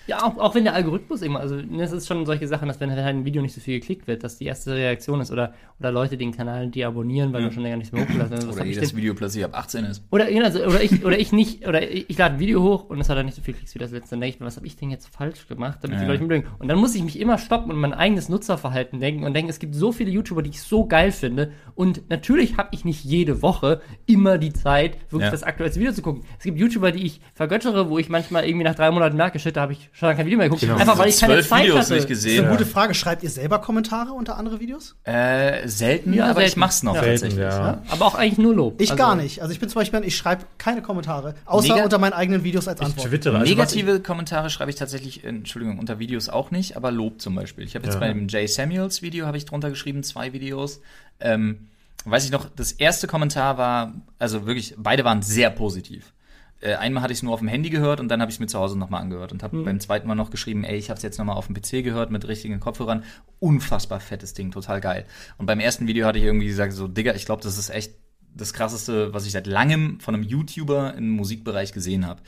Ja, 0.07 0.23
auch, 0.23 0.39
auch 0.39 0.55
wenn 0.55 0.65
der 0.65 0.75
Algorithmus 0.75 1.23
immer, 1.23 1.41
also 1.41 1.57
ne, 1.57 1.83
es 1.83 1.93
ist 1.93 2.07
schon 2.07 2.25
solche 2.27 2.47
Sachen, 2.47 2.69
dass 2.69 2.79
wenn 2.81 2.91
halt 2.91 3.01
ein 3.01 3.25
Video 3.25 3.43
nicht 3.43 3.55
so 3.55 3.61
viel 3.61 3.81
geklickt 3.81 4.07
wird, 4.07 4.23
dass 4.23 4.39
die 4.39 4.45
erste 4.45 4.75
Reaktion 4.75 5.21
ist 5.21 5.31
oder, 5.33 5.55
oder 5.81 5.91
Leute 5.91 6.17
den 6.17 6.33
Kanal 6.33 6.69
deabonnieren, 6.69 7.33
weil 7.33 7.43
du 7.43 7.51
schon 7.53 7.63
länger 7.65 7.77
nichts 7.77 7.93
mehr 7.93 8.03
hochgelassen 8.05 8.37
hast. 8.37 8.47
Oder 8.53 8.65
jedes? 8.65 8.95
Video 8.97 9.15
plötzlich 9.15 9.45
ab 9.45 9.51
18 9.55 9.85
ist. 9.85 10.03
Oder, 10.11 10.31
ja, 10.31 10.43
also, 10.45 10.65
oder, 10.65 10.83
ich, 10.83 11.05
oder 11.05 11.19
ich 11.19 11.33
nicht, 11.33 11.67
oder 11.67 11.83
ich, 11.91 12.09
ich 12.09 12.19
lade 12.19 12.35
ein 12.35 12.41
Video 12.41 12.63
hoch 12.63 12.89
und 12.89 13.01
es 13.01 13.09
hat 13.09 13.17
dann 13.19 13.27
nicht 13.27 13.35
so 13.35 13.43
viel 13.43 13.55
Klicks 13.55 13.75
wie 13.75 13.79
das 13.79 13.91
letzte. 13.91 14.11
Dann 14.11 14.21
denke 14.21 14.35
ich 14.37 14.41
mir, 14.41 14.47
was 14.47 14.57
habe 14.57 14.67
ich 14.67 14.77
denn 14.77 14.91
jetzt 14.91 15.09
falsch 15.09 15.49
gemacht, 15.49 15.79
damit 15.83 15.99
die 15.99 16.03
Ja. 16.03 16.09
Leute 16.09 16.23
mich 16.23 16.29
mögen. 16.29 16.47
Und 16.59 16.69
dann 16.69 16.79
muss 16.79 16.95
ich 16.95 17.03
mich 17.03 17.19
immer 17.19 17.37
stoppen 17.39 17.71
und 17.73 17.79
mein 17.79 17.93
eigenes 17.93 18.29
Nutzerverhalten 18.29 19.01
denken 19.01 19.25
und 19.25 19.35
denken, 19.35 19.51
es 19.51 19.59
gibt 19.59 19.75
so 19.75 19.91
viele 19.93 20.11
YouTuber, 20.11 20.43
die 20.43 20.51
ich 20.51 20.63
so 20.63 20.87
geil 20.87 21.11
finde. 21.11 21.51
Und 21.75 22.09
natürlich 22.11 22.57
habe 22.57 22.69
ich 22.73 22.85
nicht 22.85 23.05
jede 23.05 23.43
Woche 23.43 23.81
immer 24.07 24.39
die 24.39 24.53
Zeit, 24.53 24.99
wirklich 25.11 25.27
Ja. 25.27 25.31
das 25.33 25.43
aktuellste 25.43 25.81
Video 25.81 25.93
zu 25.93 26.03
gucken. 26.03 26.23
Es 26.39 26.45
gibt 26.45 26.59
YouTuber, 26.59 26.93
die 26.93 27.05
ich 27.05 27.21
vergöttere, 27.35 27.91
wo 27.91 27.99
ich 27.99 28.09
manchmal 28.09 28.45
irgendwie 28.47 28.65
nach 28.65 28.75
drei 28.77 28.91
Monaten 28.91 29.17
merke, 29.17 29.39
shit, 29.39 29.57
da 29.57 29.63
habe 29.63 29.73
ich 29.73 29.91
schon 29.99 30.07
lange 30.09 30.17
kein 30.19 30.27
Video 30.27 30.37
mehr 30.39 30.47
geguckt. 30.49 30.61
Genau. 30.61 30.77
Einfach 30.77 30.99
weil 30.99 31.09
ich 31.09 31.19
keine 31.19 31.33
Zwölf 31.35 31.49
Zeit 31.49 31.63
Videos 31.65 31.79
hatte. 31.79 31.95
nicht 31.95 32.05
das 32.05 32.11
ist 32.19 32.25
gesehen. 32.25 32.45
eine 32.45 32.53
gute 32.57 32.67
Frage. 32.67 32.95
Schreibt 32.95 33.23
ihr 33.23 33.31
selber 33.31 33.61
Kommentare 33.61 34.13
unter 34.13 34.37
andere 34.37 34.61
Videos? 34.61 34.95
Äh, 35.05 35.67
selten, 35.67 36.13
Ja, 36.13 36.27
aber 36.31 36.41
ich 36.43 36.49
selten. 36.49 36.61
mach's 36.61 36.83
noch 36.83 36.95
Ja. 36.97 37.03
Selten, 37.03 37.23
tatsächlich. 37.31 37.41
ja. 37.45 37.83
Aber 37.89 38.05
auch 38.05 38.15
eigentlich 38.15 38.39
nur 38.39 38.55
Lob. 38.55 38.81
Ich 38.81 38.91
Also, 38.91 39.03
gar 39.03 39.15
nicht. 39.17 39.41
Also 39.41 39.53
ich 39.53 39.61
bin 39.61 39.69
zum 39.71 39.81
Beispiel, 39.81 40.03
ich 40.05 40.17
schreibe 40.17 40.45
keine 40.59 40.83
Kommentare, 40.83 41.35
außer 41.47 41.75
Nega- 41.75 41.85
unter 41.85 41.99
meinen 41.99 42.13
eigenen 42.13 42.45
Videos 42.45 42.69
als 42.69 42.81
Ich 42.81 42.87
Antwort. 42.87 43.09
twittere. 43.09 43.39
Also 43.39 43.51
Negative 43.55 44.01
Kommentare 44.01 44.51
schreibe 44.51 44.71
ich 44.71 44.77
tatsächlich, 44.77 45.25
Entschuldigung, 45.25 45.79
unter 45.79 45.99
Videos 45.99 46.29
auch 46.29 46.51
nicht, 46.51 46.77
aber 46.77 46.91
Lob 46.91 47.21
zum 47.21 47.35
Beispiel. 47.35 47.65
Ich 47.65 47.75
habe 47.75 47.87
jetzt 47.87 47.95
Ja. 47.95 48.01
bei 48.01 48.09
dem 48.09 48.29
Jay 48.29 48.47
Samuels 48.47 49.01
Video 49.01 49.27
habe 49.27 49.39
ich 49.39 49.47
drunter 49.47 49.71
geschrieben, 49.71 50.03
zwei 50.03 50.33
Videos. 50.35 50.81
Ähm, 51.21 51.69
weiß 52.05 52.25
ich 52.27 52.31
noch, 52.31 52.47
das 52.55 52.73
erste 52.73 53.07
Kommentar 53.07 53.57
war, 53.59 53.95
also 54.19 54.47
wirklich, 54.47 54.75
beide 54.77 55.05
waren 55.05 55.23
sehr 55.23 55.51
positiv. 55.51 56.13
Äh, 56.61 56.75
einmal 56.75 57.03
hatte 57.03 57.13
ich 57.13 57.19
es 57.19 57.23
nur 57.23 57.35
auf 57.35 57.41
dem 57.41 57.49
Handy 57.49 57.69
gehört 57.71 58.01
und 58.01 58.09
dann 58.09 58.21
habe 58.21 58.31
ich 58.31 58.37
es 58.37 58.41
mir 58.41 58.47
zu 58.47 58.59
Hause 58.59 58.79
nochmal 58.79 59.03
angehört 59.03 59.33
und 59.33 59.43
habe 59.43 59.63
beim 59.63 59.79
zweiten 59.79 60.09
Mal 60.09 60.15
noch 60.15 60.31
geschrieben, 60.31 60.65
ey, 60.65 60.77
ich 60.77 60.89
habe 60.89 60.97
es 60.97 61.03
jetzt 61.03 61.19
nochmal 61.19 61.37
auf 61.37 61.47
dem 61.47 61.55
PC 61.55 61.85
gehört 61.85 62.11
mit 62.11 62.27
richtigen 62.27 62.61
Kopfhörern. 62.61 63.05
Unfassbar 63.39 64.01
fettes 64.01 64.33
Ding, 64.33 64.51
total 64.51 64.81
geil. 64.81 65.05
Und 65.37 65.47
beim 65.47 65.61
ersten 65.61 65.87
Video 65.87 66.07
hatte 66.07 66.19
ich 66.19 66.25
irgendwie 66.25 66.47
gesagt, 66.47 66.73
so, 66.73 66.89
Digga, 66.89 67.15
ich 67.15 67.27
glaube, 67.27 67.43
das 67.43 67.59
ist 67.59 67.69
echt 67.69 67.95
das 68.35 68.53
krasseste, 68.53 69.13
was 69.13 69.27
ich 69.27 69.33
seit 69.33 69.47
langem 69.47 70.01
von 70.01 70.15
einem 70.15 70.25
YouTuber 70.25 70.95
im 70.95 71.11
Musikbereich 71.11 71.73
gesehen 71.73 72.07
habe. 72.07 72.23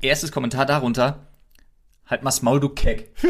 Erstes 0.00 0.32
Kommentar 0.32 0.66
darunter, 0.66 1.27
halt 2.10 2.22
mal 2.22 2.32
Maul, 2.42 2.60
du 2.60 2.68
Keck. 2.70 3.10
Wo 3.22 3.28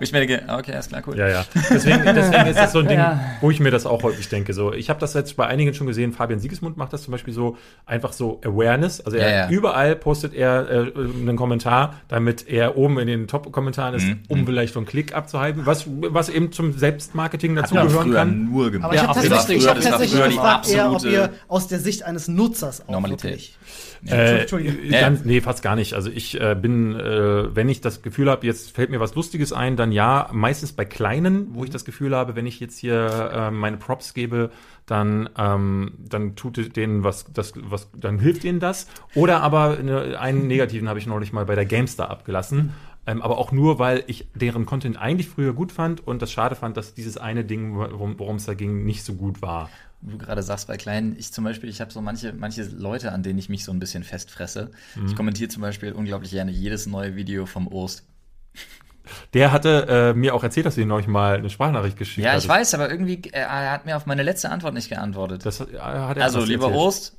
ich 0.00 0.12
mir 0.12 0.26
denke, 0.26 0.42
ah, 0.48 0.58
okay, 0.58 0.72
alles 0.72 0.88
klar, 0.88 1.02
cool. 1.06 1.16
Ja, 1.16 1.28
ja. 1.28 1.44
Deswegen, 1.70 2.02
deswegen 2.04 2.46
ist 2.46 2.58
das 2.58 2.72
so 2.72 2.80
ein 2.80 2.88
Ding, 2.88 2.98
Ja. 2.98 3.20
wo 3.40 3.50
ich 3.50 3.60
mir 3.60 3.70
das 3.70 3.86
auch 3.86 4.02
häufig 4.02 4.28
denke. 4.28 4.52
So, 4.54 4.72
ich 4.72 4.90
habe 4.90 4.98
das 5.00 5.14
jetzt 5.14 5.36
bei 5.36 5.46
einigen 5.46 5.72
schon 5.74 5.86
gesehen. 5.86 6.12
Fabian 6.12 6.40
Siegesmund 6.40 6.76
macht 6.76 6.92
das 6.92 7.02
zum 7.02 7.12
Beispiel 7.12 7.32
so 7.34 7.56
einfach 7.86 8.12
so 8.12 8.40
Awareness. 8.44 9.00
Also 9.00 9.16
er 9.18 9.30
Ja, 9.30 9.36
ja. 9.44 9.48
überall 9.50 9.94
postet 9.96 10.34
er 10.34 10.68
äh, 10.70 10.92
einen 10.96 11.36
Kommentar, 11.36 11.94
damit 12.08 12.48
er 12.48 12.76
oben 12.76 12.98
in 12.98 13.06
den 13.06 13.28
Top-Kommentaren 13.28 13.94
ist, 13.94 14.04
Mhm. 14.06 14.20
um 14.28 14.46
vielleicht 14.46 14.74
so 14.74 14.80
einen 14.80 14.86
Klick 14.86 15.14
abzuhalten, 15.14 15.66
was, 15.66 15.84
was 15.88 16.28
eben 16.28 16.50
zum 16.52 16.72
Selbstmarketing 16.72 17.54
dazugehören 17.56 18.12
kann. 18.12 18.44
nur 18.50 18.70
gemacht. 18.70 18.86
Aber 18.86 18.94
ich 18.94 19.02
habe 19.02 19.14
tatsächlich, 19.20 19.58
ich 19.62 19.68
hab 19.68 19.80
tatsächlich 19.80 20.20
gefragt, 20.34 20.68
eher, 20.68 20.90
ob 20.92 21.04
ihr 21.04 21.30
aus 21.48 21.68
der 21.68 21.78
Sicht 21.78 22.02
eines 22.04 22.28
Nutzers 22.28 22.82
auch 22.88 22.92
Normalität. 22.92 23.24
wirklich. 23.30 23.58
Äh. 24.06 24.46
Ja. 24.46 25.00
ganz, 25.00 25.24
nee, 25.24 25.40
fast 25.40 25.62
gar 25.62 25.76
nicht. 25.76 25.94
Also 25.94 26.10
ich 26.10 26.40
äh, 26.40 26.56
bin, 26.60 26.94
äh, 26.94 27.54
wenn 27.54 27.68
ich 27.68 27.80
das 27.80 28.02
Gefühl 28.02 28.30
habe, 28.30 28.46
jetzt 28.46 28.74
fällt 28.74 28.90
mir 28.90 29.00
was 29.00 29.14
Lustiges 29.14 29.52
ein, 29.52 29.76
dann 29.76 29.92
ja, 29.92 30.28
meistens 30.32 30.72
bei 30.72 30.84
kleinen, 30.84 31.54
wo 31.54 31.64
ich 31.64 31.70
das 31.70 31.84
Gefühl 31.84 32.14
habe, 32.14 32.36
wenn 32.36 32.46
ich 32.46 32.60
jetzt 32.60 32.78
hier 32.78 33.30
äh, 33.32 33.50
meine 33.50 33.76
Props 33.76 34.14
gebe, 34.14 34.50
dann, 34.86 35.28
ähm, 35.36 35.92
dann 35.98 36.34
tut 36.34 36.76
denen 36.76 37.04
was, 37.04 37.26
das, 37.32 37.52
was, 37.56 37.90
dann 37.94 38.18
hilft 38.18 38.44
denen 38.44 38.60
das. 38.60 38.86
Oder 39.14 39.42
aber 39.42 39.76
ne, 39.82 40.18
einen 40.18 40.46
negativen 40.46 40.88
habe 40.88 40.98
ich 40.98 41.06
neulich 41.06 41.32
mal 41.32 41.44
bei 41.44 41.54
der 41.54 41.66
GameStar 41.66 42.10
abgelassen. 42.10 42.72
Ähm, 43.08 43.22
aber 43.22 43.38
auch 43.38 43.52
nur, 43.52 43.78
weil 43.78 44.04
ich 44.06 44.28
deren 44.34 44.66
Content 44.66 44.98
eigentlich 44.98 45.30
früher 45.30 45.54
gut 45.54 45.72
fand 45.72 46.06
und 46.06 46.20
das 46.20 46.30
schade 46.30 46.54
fand, 46.54 46.76
dass 46.76 46.92
dieses 46.92 47.16
eine 47.16 47.42
Ding, 47.42 47.74
worum 47.74 48.36
es 48.36 48.44
da 48.44 48.52
ging, 48.52 48.84
nicht 48.84 49.02
so 49.02 49.14
gut 49.14 49.40
war. 49.40 49.70
Du 50.02 50.18
gerade 50.18 50.42
sagst, 50.42 50.68
bei 50.68 50.76
Kleinen, 50.76 51.16
ich 51.18 51.32
zum 51.32 51.42
Beispiel, 51.42 51.70
ich 51.70 51.80
habe 51.80 51.90
so 51.90 52.02
manche, 52.02 52.34
manche 52.34 52.64
Leute, 52.64 53.12
an 53.12 53.22
denen 53.22 53.38
ich 53.38 53.48
mich 53.48 53.64
so 53.64 53.72
ein 53.72 53.78
bisschen 53.78 54.04
festfresse. 54.04 54.72
Mhm. 54.94 55.06
Ich 55.06 55.16
kommentiere 55.16 55.48
zum 55.48 55.62
Beispiel 55.62 55.92
unglaublich 55.92 56.32
gerne 56.32 56.50
jedes 56.50 56.86
neue 56.86 57.16
Video 57.16 57.46
vom 57.46 57.66
Ost. 57.68 58.04
Der 59.32 59.52
hatte 59.52 59.86
äh, 59.88 60.12
mir 60.12 60.34
auch 60.34 60.44
erzählt, 60.44 60.66
dass 60.66 60.74
du 60.74 60.82
ihm 60.82 60.88
neulich 60.88 61.06
mal 61.06 61.38
eine 61.38 61.48
Sprachnachricht 61.48 61.96
geschickt 61.96 62.26
Ja, 62.26 62.32
hattest. 62.32 62.44
ich 62.44 62.50
weiß, 62.50 62.74
aber 62.74 62.90
irgendwie, 62.90 63.22
äh, 63.32 63.40
er 63.40 63.72
hat 63.72 63.86
mir 63.86 63.96
auf 63.96 64.04
meine 64.04 64.22
letzte 64.22 64.50
Antwort 64.50 64.74
nicht 64.74 64.90
geantwortet. 64.90 65.46
Das 65.46 65.60
er 65.60 65.82
also, 65.82 66.44
lieber 66.44 66.66
erzählt. 66.66 66.78
Ost, 66.78 67.17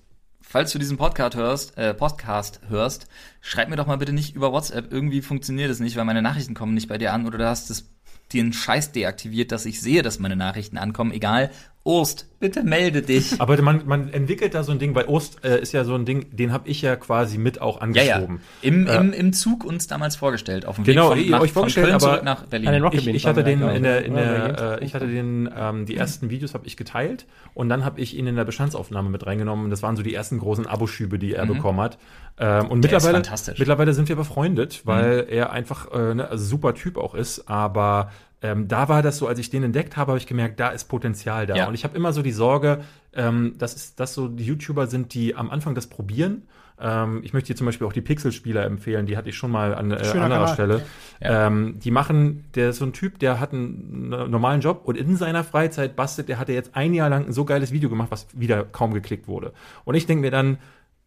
falls 0.49 0.71
du 0.71 0.79
diesen 0.79 0.97
Podcast 0.97 1.35
hörst, 1.35 1.77
äh, 1.77 1.93
Podcast 1.93 2.59
hörst, 2.69 3.07
schreib 3.39 3.69
mir 3.69 3.75
doch 3.75 3.85
mal 3.85 3.99
bitte 3.99 4.13
nicht 4.13 4.35
über 4.35 4.51
WhatsApp. 4.51 4.91
Irgendwie 4.91 5.21
funktioniert 5.21 5.69
es 5.69 5.79
nicht, 5.79 5.95
weil 5.95 6.05
meine 6.05 6.23
Nachrichten 6.23 6.55
kommen 6.55 6.73
nicht 6.73 6.89
bei 6.89 6.97
dir 6.97 7.13
an 7.13 7.27
oder 7.27 7.37
du 7.37 7.47
hast 7.47 7.69
das, 7.69 7.85
den 8.33 8.51
Scheiß 8.51 8.91
deaktiviert, 8.91 9.51
dass 9.51 9.67
ich 9.67 9.79
sehe, 9.79 10.01
dass 10.01 10.17
meine 10.17 10.35
Nachrichten 10.35 10.79
ankommen. 10.79 11.11
Egal. 11.11 11.51
Ost, 11.85 12.27
bitte 12.41 12.61
melde 12.61 13.01
dich. 13.01 13.35
Aber 13.41 13.59
man, 13.61 13.83
man 13.87 14.09
entwickelt 14.09 14.53
da 14.53 14.63
so 14.63 14.71
ein 14.73 14.79
Ding, 14.79 14.93
weil 14.95 15.05
Ost 15.05 15.43
äh, 15.45 15.61
ist 15.61 15.71
ja 15.71 15.85
so 15.85 15.95
ein 15.95 16.05
Ding, 16.05 16.27
den 16.35 16.51
habe 16.51 16.67
ich 16.69 16.81
ja 16.81 16.95
quasi 16.97 17.37
mit 17.37 17.61
auch 17.61 17.75
Ja, 17.81 18.03
ja. 18.03 18.15
angeschoben. 18.15 18.41
Im, 18.61 18.85
Äh, 18.85 18.95
im, 18.97 19.13
Im 19.13 19.33
Zug 19.33 19.63
uns 19.63 19.87
damals 19.87 20.17
vorgestellt, 20.17 20.65
auf 20.65 20.75
dem 20.75 20.83
Genau, 20.83 21.15
Weg 21.15 21.29
von, 21.29 21.39
euch 21.39 21.51
vorgestellt, 21.53 21.87
von 21.87 21.99
Köln 21.99 22.03
aber 22.03 22.13
zurück 22.15 22.25
nach 22.25 22.45
Berlin. 22.47 22.83
Ich, 22.93 23.07
ich 23.07 23.25
hatte 23.25 23.43
den 23.45 23.61
in 23.61 23.83
der, 23.83 24.01
ich. 24.01 24.07
in 24.07 24.13
der 24.15 24.79
äh, 24.81 24.85
ich 24.85 24.93
hatte 24.93 25.07
den 25.07 25.49
ähm, 25.57 25.85
die 25.85 25.95
ersten 25.95 26.29
Videos 26.29 26.53
habe 26.53 26.67
ich 26.67 26.75
geteilt 26.75 27.25
und 27.53 27.69
dann 27.69 27.85
habe 27.85 28.01
ich 28.01 28.15
ihn 28.15 28.27
in 28.27 28.35
der 28.35 28.45
Bestandsaufnahme 28.45 29.09
mit 29.09 29.25
reingenommen. 29.25 29.69
Das 29.69 29.81
waren 29.81 29.95
so 29.95 30.03
die 30.03 30.13
ersten 30.13 30.37
großen 30.39 30.67
Aboschübe, 30.67 31.17
die 31.17 31.33
er 31.33 31.45
bekommen 31.45 31.79
hat. 31.79 31.97
Ähm, 32.37 32.67
und 32.67 32.79
Mhm. 32.79 32.81
Der 32.81 32.91
mittlerweile 32.91 33.13
fantastisch. 33.15 33.57
Mhm. 33.57 33.61
mittlerweile 33.61 33.93
sind 33.93 34.09
wir 34.09 34.15
befreundet, 34.17 34.81
weil 34.85 35.25
er 35.29 35.51
einfach 35.51 35.91
äh, 35.93 36.13
ne, 36.13 36.27
also 36.29 36.43
super 36.45 36.73
Typ 36.73 36.97
auch 36.97 37.15
ist. 37.15 37.49
Aber 37.49 38.11
ähm, 38.41 38.67
da 38.67 38.87
war 38.87 39.01
das 39.01 39.17
so, 39.17 39.27
als 39.27 39.39
ich 39.39 39.49
den 39.49 39.63
entdeckt 39.63 39.97
habe, 39.97 40.11
habe 40.11 40.19
ich 40.19 40.27
gemerkt, 40.27 40.59
da 40.59 40.69
ist 40.69 40.85
Potenzial 40.85 41.45
da. 41.45 41.55
Ja. 41.55 41.67
Und 41.67 41.73
ich 41.73 41.83
habe 41.83 41.95
immer 41.97 42.13
so 42.13 42.21
die 42.21 42.31
Sorge, 42.31 42.79
ähm, 43.13 43.55
dass 43.57 43.75
es, 43.75 43.95
dass 43.95 44.13
so 44.13 44.27
die 44.27 44.45
YouTuber 44.45 44.87
sind, 44.87 45.13
die 45.13 45.35
am 45.35 45.49
Anfang 45.49 45.75
das 45.75 45.87
probieren. 45.87 46.43
Ähm, 46.79 47.19
ich 47.23 47.33
möchte 47.33 47.47
hier 47.47 47.57
zum 47.57 47.65
Beispiel 47.65 47.85
auch 47.85 47.93
die 47.93 48.01
Pixel-Spieler 48.01 48.63
empfehlen, 48.63 49.05
die 49.05 49.17
hatte 49.17 49.29
ich 49.29 49.35
schon 49.35 49.51
mal 49.51 49.75
an 49.75 49.91
äh, 49.91 50.05
Schöner 50.05 50.25
anderer 50.25 50.45
Kanal. 50.45 50.53
Stelle. 50.53 50.81
Ja. 51.19 51.47
Ähm, 51.47 51.79
die 51.83 51.91
machen, 51.91 52.45
der 52.55 52.69
ist 52.69 52.77
so 52.77 52.85
ein 52.85 52.93
Typ, 52.93 53.19
der 53.19 53.41
hat 53.41 53.51
einen 53.51 54.09
normalen 54.09 54.61
Job 54.61 54.83
und 54.85 54.95
in 54.95 55.17
seiner 55.17 55.43
Freizeit 55.43 55.97
bastelt, 55.97 56.29
der 56.29 56.39
hatte 56.39 56.53
jetzt 56.53 56.75
ein 56.75 56.93
Jahr 56.93 57.09
lang 57.09 57.25
ein 57.25 57.33
so 57.33 57.43
geiles 57.43 57.73
Video 57.73 57.89
gemacht, 57.89 58.11
was 58.11 58.27
wieder 58.33 58.63
kaum 58.63 58.93
geklickt 58.93 59.27
wurde. 59.27 59.51
Und 59.83 59.95
ich 59.95 60.05
denke 60.05 60.21
mir 60.21 60.31
dann, 60.31 60.59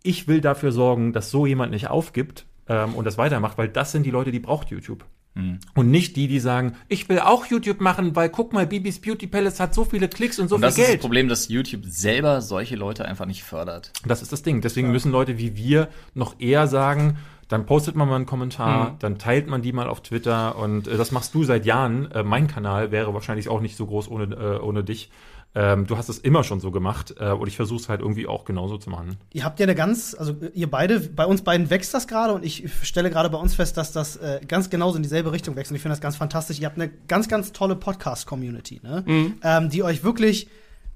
ich 0.03 0.29
will 0.29 0.43
dafür 0.43 0.73
sorgen, 0.73 1.15
dass 1.15 1.31
so 1.31 1.47
jemand 1.47 1.73
nicht 1.73 1.89
aufgibt 1.89 2.45
ähm, 2.69 2.95
und 2.95 3.07
das 3.07 3.17
weitermacht, 3.17 3.57
weil 3.57 3.69
das 3.69 3.93
sind 3.93 4.05
die 4.05 4.11
Leute, 4.11 4.33
die 4.33 4.41
braucht 4.41 4.69
YouTube. 4.69 5.07
Mhm. 5.35 5.61
Und 5.75 5.91
nicht 5.91 6.17
die, 6.17 6.29
die 6.29 6.41
sagen, 6.41 6.75
ich 6.89 7.09
will 7.09 7.19
auch 7.21 7.47
YouTube 7.47 7.81
machen, 7.81 8.15
weil 8.17 8.29
guck 8.29 8.53
mal, 8.53 8.67
Bibis 8.67 9.01
Beauty 9.01 9.27
Palace 9.27 9.61
hat 9.61 9.75
so 9.75 9.85
viele 9.85 10.09
Klicks 10.09 10.39
und 10.39 10.49
so 10.49 10.57
Und 10.57 10.61
viel 10.61 10.67
das 10.69 10.75
ist 10.77 10.81
das 10.83 10.89
Geld. 10.89 11.01
Problem, 11.01 11.29
dass 11.29 11.49
YouTube 11.49 11.85
selber 11.87 12.43
solche 12.43 12.77
Leute 12.77 13.05
einfach 13.07 13.25
nicht 13.27 13.43
fördert. 13.43 13.93
Das 14.07 14.21
ist 14.21 14.31
das 14.33 14.43
Ding. 14.43 14.61
Deswegen 14.61 14.91
müssen 14.91 15.11
Leute 15.11 15.39
wie 15.39 15.57
wir 15.57 15.89
noch 16.15 16.39
eher 16.39 16.67
sagen, 16.67 17.17
dann 17.49 17.67
postet 17.67 17.97
man 17.97 18.09
mal 18.09 18.17
einen 18.17 18.27
Kommentar, 18.27 18.91
Mhm. 18.93 18.99
dann 18.99 19.19
teilt 19.19 19.47
man 19.47 19.63
die 19.63 19.73
mal 19.73 19.89
auf 19.89 20.03
Twitter 20.03 20.57
und 20.57 20.87
äh, 20.89 20.97
das 20.97 21.13
machst 21.13 21.35
du 21.35 21.45
seit 21.45 21.67
Jahren. 21.67 22.11
Äh, 22.13 22.23
mein 22.23 22.47
Kanal 22.47 22.91
wäre 22.93 23.13
wahrscheinlich 23.15 23.49
auch 23.49 23.61
nicht 23.61 23.77
so 23.77 23.87
groß 23.87 24.09
ohne, 24.11 24.25
äh, 24.35 24.59
ohne 24.61 24.85
dich. 24.85 25.11
Ähm, 25.55 25.87
du 25.87 25.99
hast 25.99 26.09
es 26.09 26.19
immer 26.19 26.45
schon 26.45 26.61
so 26.61 26.71
gemacht 26.71 27.15
äh, 27.19 27.31
und 27.31 27.47
ich 27.47 27.57
versuche 27.57 27.81
es 27.81 27.89
halt 27.89 28.01
irgendwie 28.01 28.27
auch 28.27 28.45
genauso 28.45 28.79
zu 28.79 28.89
machen. 28.89 29.19
Ihr 29.35 29.45
habt 29.45 29.61
ja 29.61 29.65
eine 29.65 29.75
ganz, 29.75 30.17
also 30.19 30.35
ihr 30.55 30.71
beide, 30.71 31.01
bei 31.01 31.27
uns 31.27 31.43
beiden 31.43 31.69
wächst 31.69 31.93
das 31.93 32.09
gerade 32.09 32.33
und 32.33 32.43
ich 32.43 32.71
stelle 32.83 33.11
gerade 33.11 33.29
bei 33.29 33.37
uns 33.37 33.55
fest, 33.55 33.77
dass 33.77 33.93
das 33.93 34.17
äh, 34.17 34.41
ganz 34.49 34.71
genauso 34.71 34.97
in 34.97 35.03
dieselbe 35.03 35.31
Richtung 35.31 35.55
wächst 35.57 35.71
und 35.71 35.77
ich 35.77 35.83
finde 35.83 35.93
das 35.93 36.01
ganz 36.01 36.17
fantastisch. 36.17 36.59
Ihr 36.59 36.67
habt 36.67 36.81
eine 36.81 36.91
ganz, 37.07 37.29
ganz 37.29 37.53
tolle 37.53 37.77
Podcast-Community, 37.77 38.81
ne? 38.83 39.05
Mhm. 39.07 39.35
ähm, 39.43 39.69
die 39.69 39.83
euch 39.83 40.03
wirklich 40.03 40.49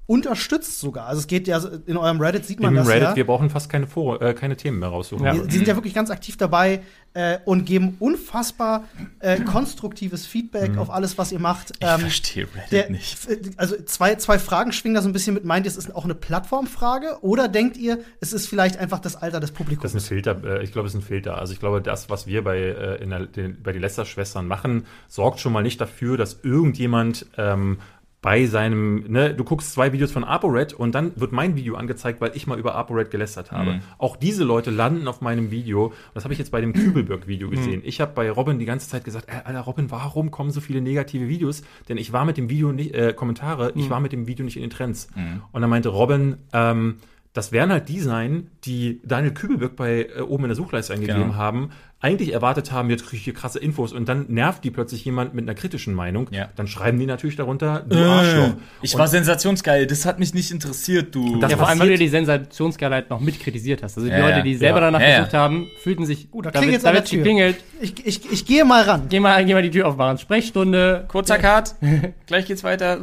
unterstützt 0.07 0.79
sogar. 0.79 1.07
Also 1.07 1.19
es 1.19 1.27
geht 1.27 1.47
ja 1.47 1.61
in 1.85 1.97
eurem 1.97 2.19
Reddit 2.19 2.45
sieht 2.45 2.59
man 2.59 2.69
Im 2.69 2.77
das 2.77 2.87
Reddit, 2.87 3.09
ja. 3.09 3.15
wir 3.15 3.27
brauchen 3.27 3.49
fast 3.49 3.69
keine, 3.69 3.87
Vor 3.87 4.21
äh, 4.21 4.33
keine 4.33 4.55
Themen 4.55 4.79
mehr 4.79 4.89
raussuchen. 4.89 5.25
Ja. 5.25 5.33
Die, 5.33 5.47
die 5.47 5.57
sind 5.57 5.67
ja 5.67 5.75
wirklich 5.75 5.93
ganz 5.93 6.09
aktiv 6.09 6.37
dabei 6.37 6.81
äh, 7.13 7.39
und 7.45 7.65
geben 7.65 7.97
unfassbar 7.99 8.85
äh, 9.19 9.41
konstruktives 9.41 10.25
Feedback 10.25 10.77
auf 10.77 10.89
alles, 10.89 11.17
was 11.17 11.31
ihr 11.31 11.39
macht. 11.39 11.71
Ich 11.71 11.87
Ähm, 11.87 11.99
verstehe 11.99 12.47
Reddit 12.55 12.71
der, 12.71 12.89
nicht. 12.89 13.17
Also 13.57 13.75
zwei, 13.83 14.15
zwei 14.15 14.39
Fragen 14.39 14.71
schwingen 14.71 14.95
da 14.95 15.01
so 15.01 15.09
ein 15.09 15.13
bisschen 15.13 15.33
mit. 15.33 15.43
Meint 15.43 15.65
ihr, 15.65 15.69
es 15.69 15.77
ist 15.77 15.93
auch 15.93 16.05
eine 16.05 16.15
Plattformfrage? 16.15 17.17
Oder 17.21 17.49
denkt 17.49 17.75
ihr, 17.75 17.99
es 18.21 18.31
ist 18.31 18.47
vielleicht 18.47 18.77
einfach 18.77 18.99
das 18.99 19.17
Alter 19.17 19.41
des 19.41 19.51
Publikums? 19.51 19.91
Das 19.91 19.93
ist 19.93 20.05
ein 20.05 20.07
Filter, 20.07 20.43
äh, 20.43 20.63
ich 20.63 20.71
glaube, 20.71 20.87
es 20.87 20.93
ist 20.93 21.01
ein 21.01 21.05
Filter. 21.05 21.37
Also 21.37 21.51
ich 21.51 21.59
glaube, 21.59 21.81
das, 21.81 22.09
was 22.09 22.27
wir 22.27 22.43
bei, 22.45 22.57
äh, 22.59 23.03
in 23.03 23.09
der, 23.09 23.25
den, 23.25 23.61
bei 23.61 23.73
den 23.73 23.81
Lester-Schwestern 23.81 24.47
machen, 24.47 24.85
sorgt 25.09 25.41
schon 25.41 25.51
mal 25.51 25.63
nicht 25.63 25.81
dafür, 25.81 26.15
dass 26.15 26.39
irgendjemand 26.43 27.25
ähm, 27.37 27.79
bei 28.21 28.45
seinem, 28.47 29.05
ne, 29.11 29.33
du 29.35 29.43
guckst 29.43 29.71
zwei 29.73 29.93
Videos 29.93 30.11
von 30.11 30.23
ApoRed 30.23 30.73
und 30.73 30.95
dann 30.95 31.11
wird 31.19 31.31
mein 31.31 31.55
Video 31.55 31.75
angezeigt, 31.75 32.19
weil 32.19 32.31
ich 32.35 32.47
mal 32.47 32.57
über 32.57 32.73
ApoRed 32.75 33.11
gelästert 33.11 33.51
habe. 33.51 33.73
Mhm. 33.73 33.79
Auch 33.99 34.15
diese 34.15 34.43
Leute 34.43 34.71
landen 34.71 35.07
auf 35.07 35.21
meinem 35.21 35.51
Video. 35.51 35.93
Das 36.15 36.23
habe 36.23 36.33
ich 36.33 36.39
jetzt 36.39 36.51
bei 36.51 36.59
dem 36.59 36.73
Kübelberg-Video 36.73 37.49
gesehen. 37.49 37.81
Ich 37.85 38.01
habe 38.01 38.13
bei 38.15 38.29
Robin 38.31 38.57
die 38.57 38.65
ganze 38.65 38.89
Zeit 38.89 39.03
gesagt, 39.05 39.29
äh, 39.29 39.43
Alter 39.45 39.61
Robin, 39.61 39.91
warum 39.91 40.31
kommen 40.31 40.49
so 40.49 40.61
viele 40.61 40.81
negative 40.81 41.27
Videos? 41.27 41.61
Denn 41.89 41.97
ich 41.97 42.11
war 42.11 42.25
mit 42.25 42.37
dem 42.37 42.49
Video 42.49 42.71
nicht, 42.71 42.95
äh, 42.95 43.13
Kommentare, 43.13 43.71
ich 43.75 43.89
war 43.91 43.99
mit 43.99 44.11
dem 44.11 44.25
Video 44.25 44.43
nicht 44.43 44.57
in 44.57 44.63
den 44.63 44.71
Trends. 44.71 45.07
Und 45.51 45.61
dann 45.61 45.69
meinte 45.69 45.89
Robin, 45.89 46.37
ähm, 46.53 46.95
das 47.33 47.51
werden 47.51 47.71
halt 47.71 47.87
die 47.87 47.99
sein, 47.99 48.49
die 48.63 48.99
Daniel 49.05 49.31
Kübelberg 49.33 49.75
bei 49.75 50.07
äh, 50.17 50.21
oben 50.21 50.45
in 50.45 50.49
der 50.49 50.55
Suchleiste 50.55 50.93
eingegeben 50.93 51.21
Genau. 51.21 51.35
haben, 51.35 51.69
eigentlich 51.99 52.31
erwartet 52.33 52.71
haben, 52.71 52.89
jetzt 52.91 53.05
kriege 53.05 53.17
ich 53.17 53.23
hier 53.23 53.33
krasse 53.33 53.57
Infos 53.57 53.91
und 53.91 54.07
dann 54.07 54.25
nervt 54.29 54.63
die 54.63 54.69
plötzlich 54.69 55.03
jemand 55.03 55.33
mit 55.33 55.45
einer 55.45 55.55
kritischen 55.55 55.95
Meinung. 55.95 56.27
Ja. 56.31 56.49
Dann 56.55 56.67
schreiben 56.67 56.99
die 56.99 57.07
natürlich 57.07 57.35
darunter, 57.37 57.83
du 57.89 57.97
Arschloch. 57.97 58.53
Ich 58.83 58.93
Und 58.93 58.99
war 58.99 59.07
sensationsgeil, 59.07 59.87
das 59.87 60.05
hat 60.05 60.19
mich 60.19 60.33
nicht 60.35 60.51
interessiert, 60.51 61.15
du. 61.15 61.39
Das 61.39 61.51
Ja, 61.51 61.57
vor 61.57 61.67
allem, 61.69 61.79
weil 61.79 61.89
du 61.89 61.97
die 61.97 62.07
Sensationsgeilheit 62.07 63.09
noch 63.09 63.19
mit 63.19 63.39
kritisiert 63.39 63.81
hast. 63.81 63.97
Also 63.97 64.07
die 64.09 64.15
Ja, 64.15 64.27
Leute, 64.29 64.43
die 64.43 64.55
selber 64.55 64.77
Ja. 64.79 64.85
danach 64.85 64.99
Ja, 65.01 65.07
ja. 65.09 65.17
gesucht 65.19 65.33
haben, 65.33 65.67
fühlten 65.81 66.05
sich, 66.05 66.27
Oh, 66.31 66.41
da 66.43 66.51
da, 66.51 66.59
klingelt's 66.59 66.83
wird, 66.83 66.85
da 66.85 66.89
an 66.89 66.93
der 66.95 67.01
wird 67.01 67.09
Tür. 67.09 67.17
geklingelt. 67.19 67.57
Ich, 67.81 68.05
ich, 68.05 68.31
ich 68.31 68.45
gehe 68.45 68.63
mal 68.63 68.83
ran. 68.83 69.07
Geh 69.09 69.19
mal, 69.19 69.43
geh 69.43 69.53
mal 69.53 69.63
die 69.63 69.71
Tür 69.71 69.87
aufmachen. 69.87 70.19
Sprechstunde. 70.19 71.05
Kurzer 71.07 71.39
Cut, 71.39 71.75
gleich 72.27 72.45
geht's 72.45 72.63
weiter. 72.63 72.97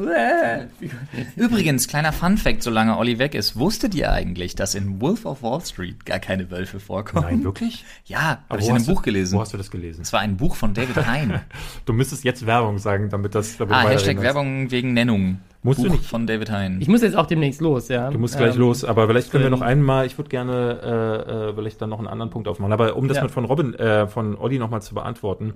Übrigens, 1.36 1.88
kleiner 1.88 2.12
Fun-Fact, 2.12 2.62
solange 2.62 2.96
Olli 2.98 3.18
weg 3.18 3.34
ist, 3.34 3.56
wusstet 3.58 3.94
ihr 3.94 4.12
eigentlich, 4.12 4.54
dass 4.54 4.74
in 4.74 5.00
Wolf 5.00 5.24
of 5.26 5.42
Wall 5.42 5.60
Street 5.64 6.04
gar 6.06 6.18
keine 6.18 6.50
Wölfe 6.50 6.80
vorkommen? 6.80 7.24
Nein, 7.28 7.44
wirklich? 7.44 7.84
Ja, 8.06 8.44
Aber 8.48 8.58
habe 8.86 8.92
ich 8.92 8.92
wo 8.92 8.92
in 8.92 8.92
einem 8.92 8.92
hast 8.92 8.92
du- 8.92 8.94
Buch 8.94 9.02
gelesen. 9.02 9.36
Wo 9.36 9.40
hast 9.40 9.52
du 9.52 9.56
das 9.56 9.70
gelesen? 9.70 10.02
Es 10.02 10.12
war 10.12 10.20
ein 10.20 10.36
Buch 10.36 10.56
von 10.56 10.74
David 10.74 10.96
Hein. 11.06 11.40
Du 11.86 11.92
müsstest 11.92 12.24
jetzt 12.24 12.46
Werbung 12.46 12.78
sagen, 12.78 13.08
damit 13.10 13.34
das 13.34 13.56
damit 13.56 13.74
ah, 13.74 13.82
du 13.84 13.88
Hashtag 13.90 14.20
Werbung 14.20 14.70
wegen 14.70 14.92
Nennung. 14.94 15.40
Musst 15.62 15.78
du 15.78 15.84
Buch 15.84 15.92
nicht. 15.92 16.04
von 16.06 16.26
David 16.26 16.50
Hein. 16.50 16.76
Ich 16.80 16.88
muss 16.88 17.00
jetzt 17.02 17.16
auch 17.16 17.26
demnächst 17.26 17.60
los, 17.62 17.88
ja. 17.88 18.10
Du 18.10 18.18
musst 18.18 18.36
gleich 18.36 18.54
Ähm, 18.54 18.60
los, 18.60 18.84
aber 18.84 19.06
vielleicht 19.06 19.30
können 19.30 19.44
wir 19.44 19.50
noch 19.50 19.62
einmal, 19.62 20.04
ich 20.06 20.18
würde 20.18 20.28
gerne 20.28 20.80
äh, 20.82 21.50
äh, 21.50 21.54
vielleicht 21.54 21.80
dann 21.80 21.88
noch 21.90 21.98
einen 21.98 22.08
anderen 22.08 22.30
Punkt 22.30 22.48
aufmachen. 22.48 22.72
Aber 22.72 22.96
um 22.96 23.08
das 23.08 23.16
Ja. 23.16 23.22
mit 23.22 23.32
von 23.32 23.44
Robin, 23.46 23.72
äh, 23.74 24.06
von 24.06 24.36
Olli 24.36 24.58
nochmal 24.58 24.82
zu 24.82 24.94
beantworten, 24.94 25.54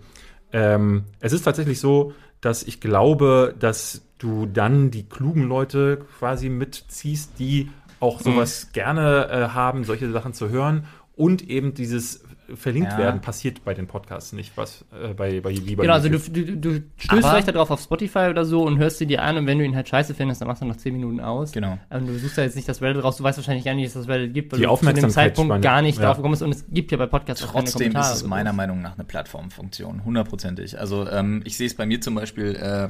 ähm, 0.52 1.04
es 1.20 1.32
ist 1.32 1.42
tatsächlich 1.42 1.78
so, 1.80 2.12
dass 2.40 2.62
ich 2.62 2.80
glaube, 2.80 3.54
dass 3.58 4.02
du 4.18 4.46
dann 4.46 4.90
die 4.90 5.02
klugen 5.08 5.42
Leute 5.46 5.98
quasi 6.18 6.48
mitziehst, 6.48 7.38
die 7.38 7.70
auch 8.00 8.20
sowas 8.20 8.70
gerne 8.72 9.28
äh, 9.28 9.48
haben, 9.54 9.84
solche 9.84 10.10
Sachen 10.10 10.32
zu 10.32 10.48
hören 10.48 10.84
und 11.16 11.42
eben 11.50 11.74
dieses 11.74 12.24
verlinkt 12.54 12.92
Ja. 12.92 12.98
werden 12.98 13.20
passiert 13.20 13.64
bei 13.64 13.74
den 13.74 13.86
Podcasts 13.86 14.32
nicht, 14.32 14.56
was 14.56 14.84
äh, 15.02 15.14
bei, 15.14 15.40
bei 15.40 15.50
wie 15.50 15.76
bei 15.76 15.82
Genau, 15.82 15.94
also 15.94 16.08
du, 16.08 16.18
du, 16.18 16.56
du 16.56 16.82
stößt 16.96 17.12
Aber- 17.12 17.30
vielleicht 17.30 17.48
darauf 17.48 17.70
auf 17.70 17.80
Spotify 17.80 18.28
oder 18.30 18.44
so 18.44 18.62
und 18.62 18.78
hörst 18.78 18.98
sie 18.98 19.06
dir 19.06 19.22
an 19.22 19.36
und 19.36 19.46
wenn 19.46 19.58
du 19.58 19.64
ihn 19.64 19.76
halt 19.76 19.88
scheiße 19.88 20.14
findest, 20.14 20.40
dann 20.40 20.48
machst 20.48 20.62
du 20.62 20.66
nach 20.66 20.76
10 20.76 20.94
Minuten 20.94 21.20
aus. 21.20 21.52
Genau. 21.52 21.78
Ähm, 21.90 22.06
du 22.06 22.18
suchst 22.18 22.38
da 22.38 22.42
jetzt 22.42 22.56
nicht 22.56 22.68
das 22.68 22.80
Reddit 22.80 23.02
raus, 23.04 23.16
du 23.18 23.24
weißt 23.24 23.38
wahrscheinlich 23.38 23.64
gar 23.64 23.74
nicht, 23.74 23.86
dass 23.86 23.96
es 23.96 24.06
das 24.06 24.14
Reddit 24.14 24.32
gibt, 24.34 24.52
weil 24.52 24.60
Die 24.60 24.66
du 24.66 24.74
zu 24.76 24.84
dem 24.84 25.10
Zeitpunkt 25.10 25.50
Aufmerksamkeitsspanne, 25.52 25.60
gar 25.60 25.82
nicht 25.82 25.98
ja. 25.98 26.04
drauf 26.06 26.16
gekommen 26.16 26.32
bist 26.32 26.42
und 26.42 26.50
es 26.54 26.64
gibt 26.70 26.90
ja 26.90 26.96
bei 26.98 27.06
Podcasts 27.06 27.44
auch 27.44 27.52
keine 27.52 27.64
Trotzdem 27.66 27.94
ist 27.96 28.10
es 28.14 28.24
meiner 28.24 28.52
Meinung 28.52 28.80
nach 28.80 28.94
eine 28.94 29.04
Plattformfunktion, 29.04 30.04
hundertprozentig. 30.04 30.78
Also 30.78 31.08
ähm, 31.08 31.42
ich 31.44 31.56
sehe 31.56 31.66
es 31.66 31.74
bei 31.74 31.84
mir 31.86 32.00
zum 32.00 32.14
Beispiel, 32.14 32.54
äh, 32.56 32.88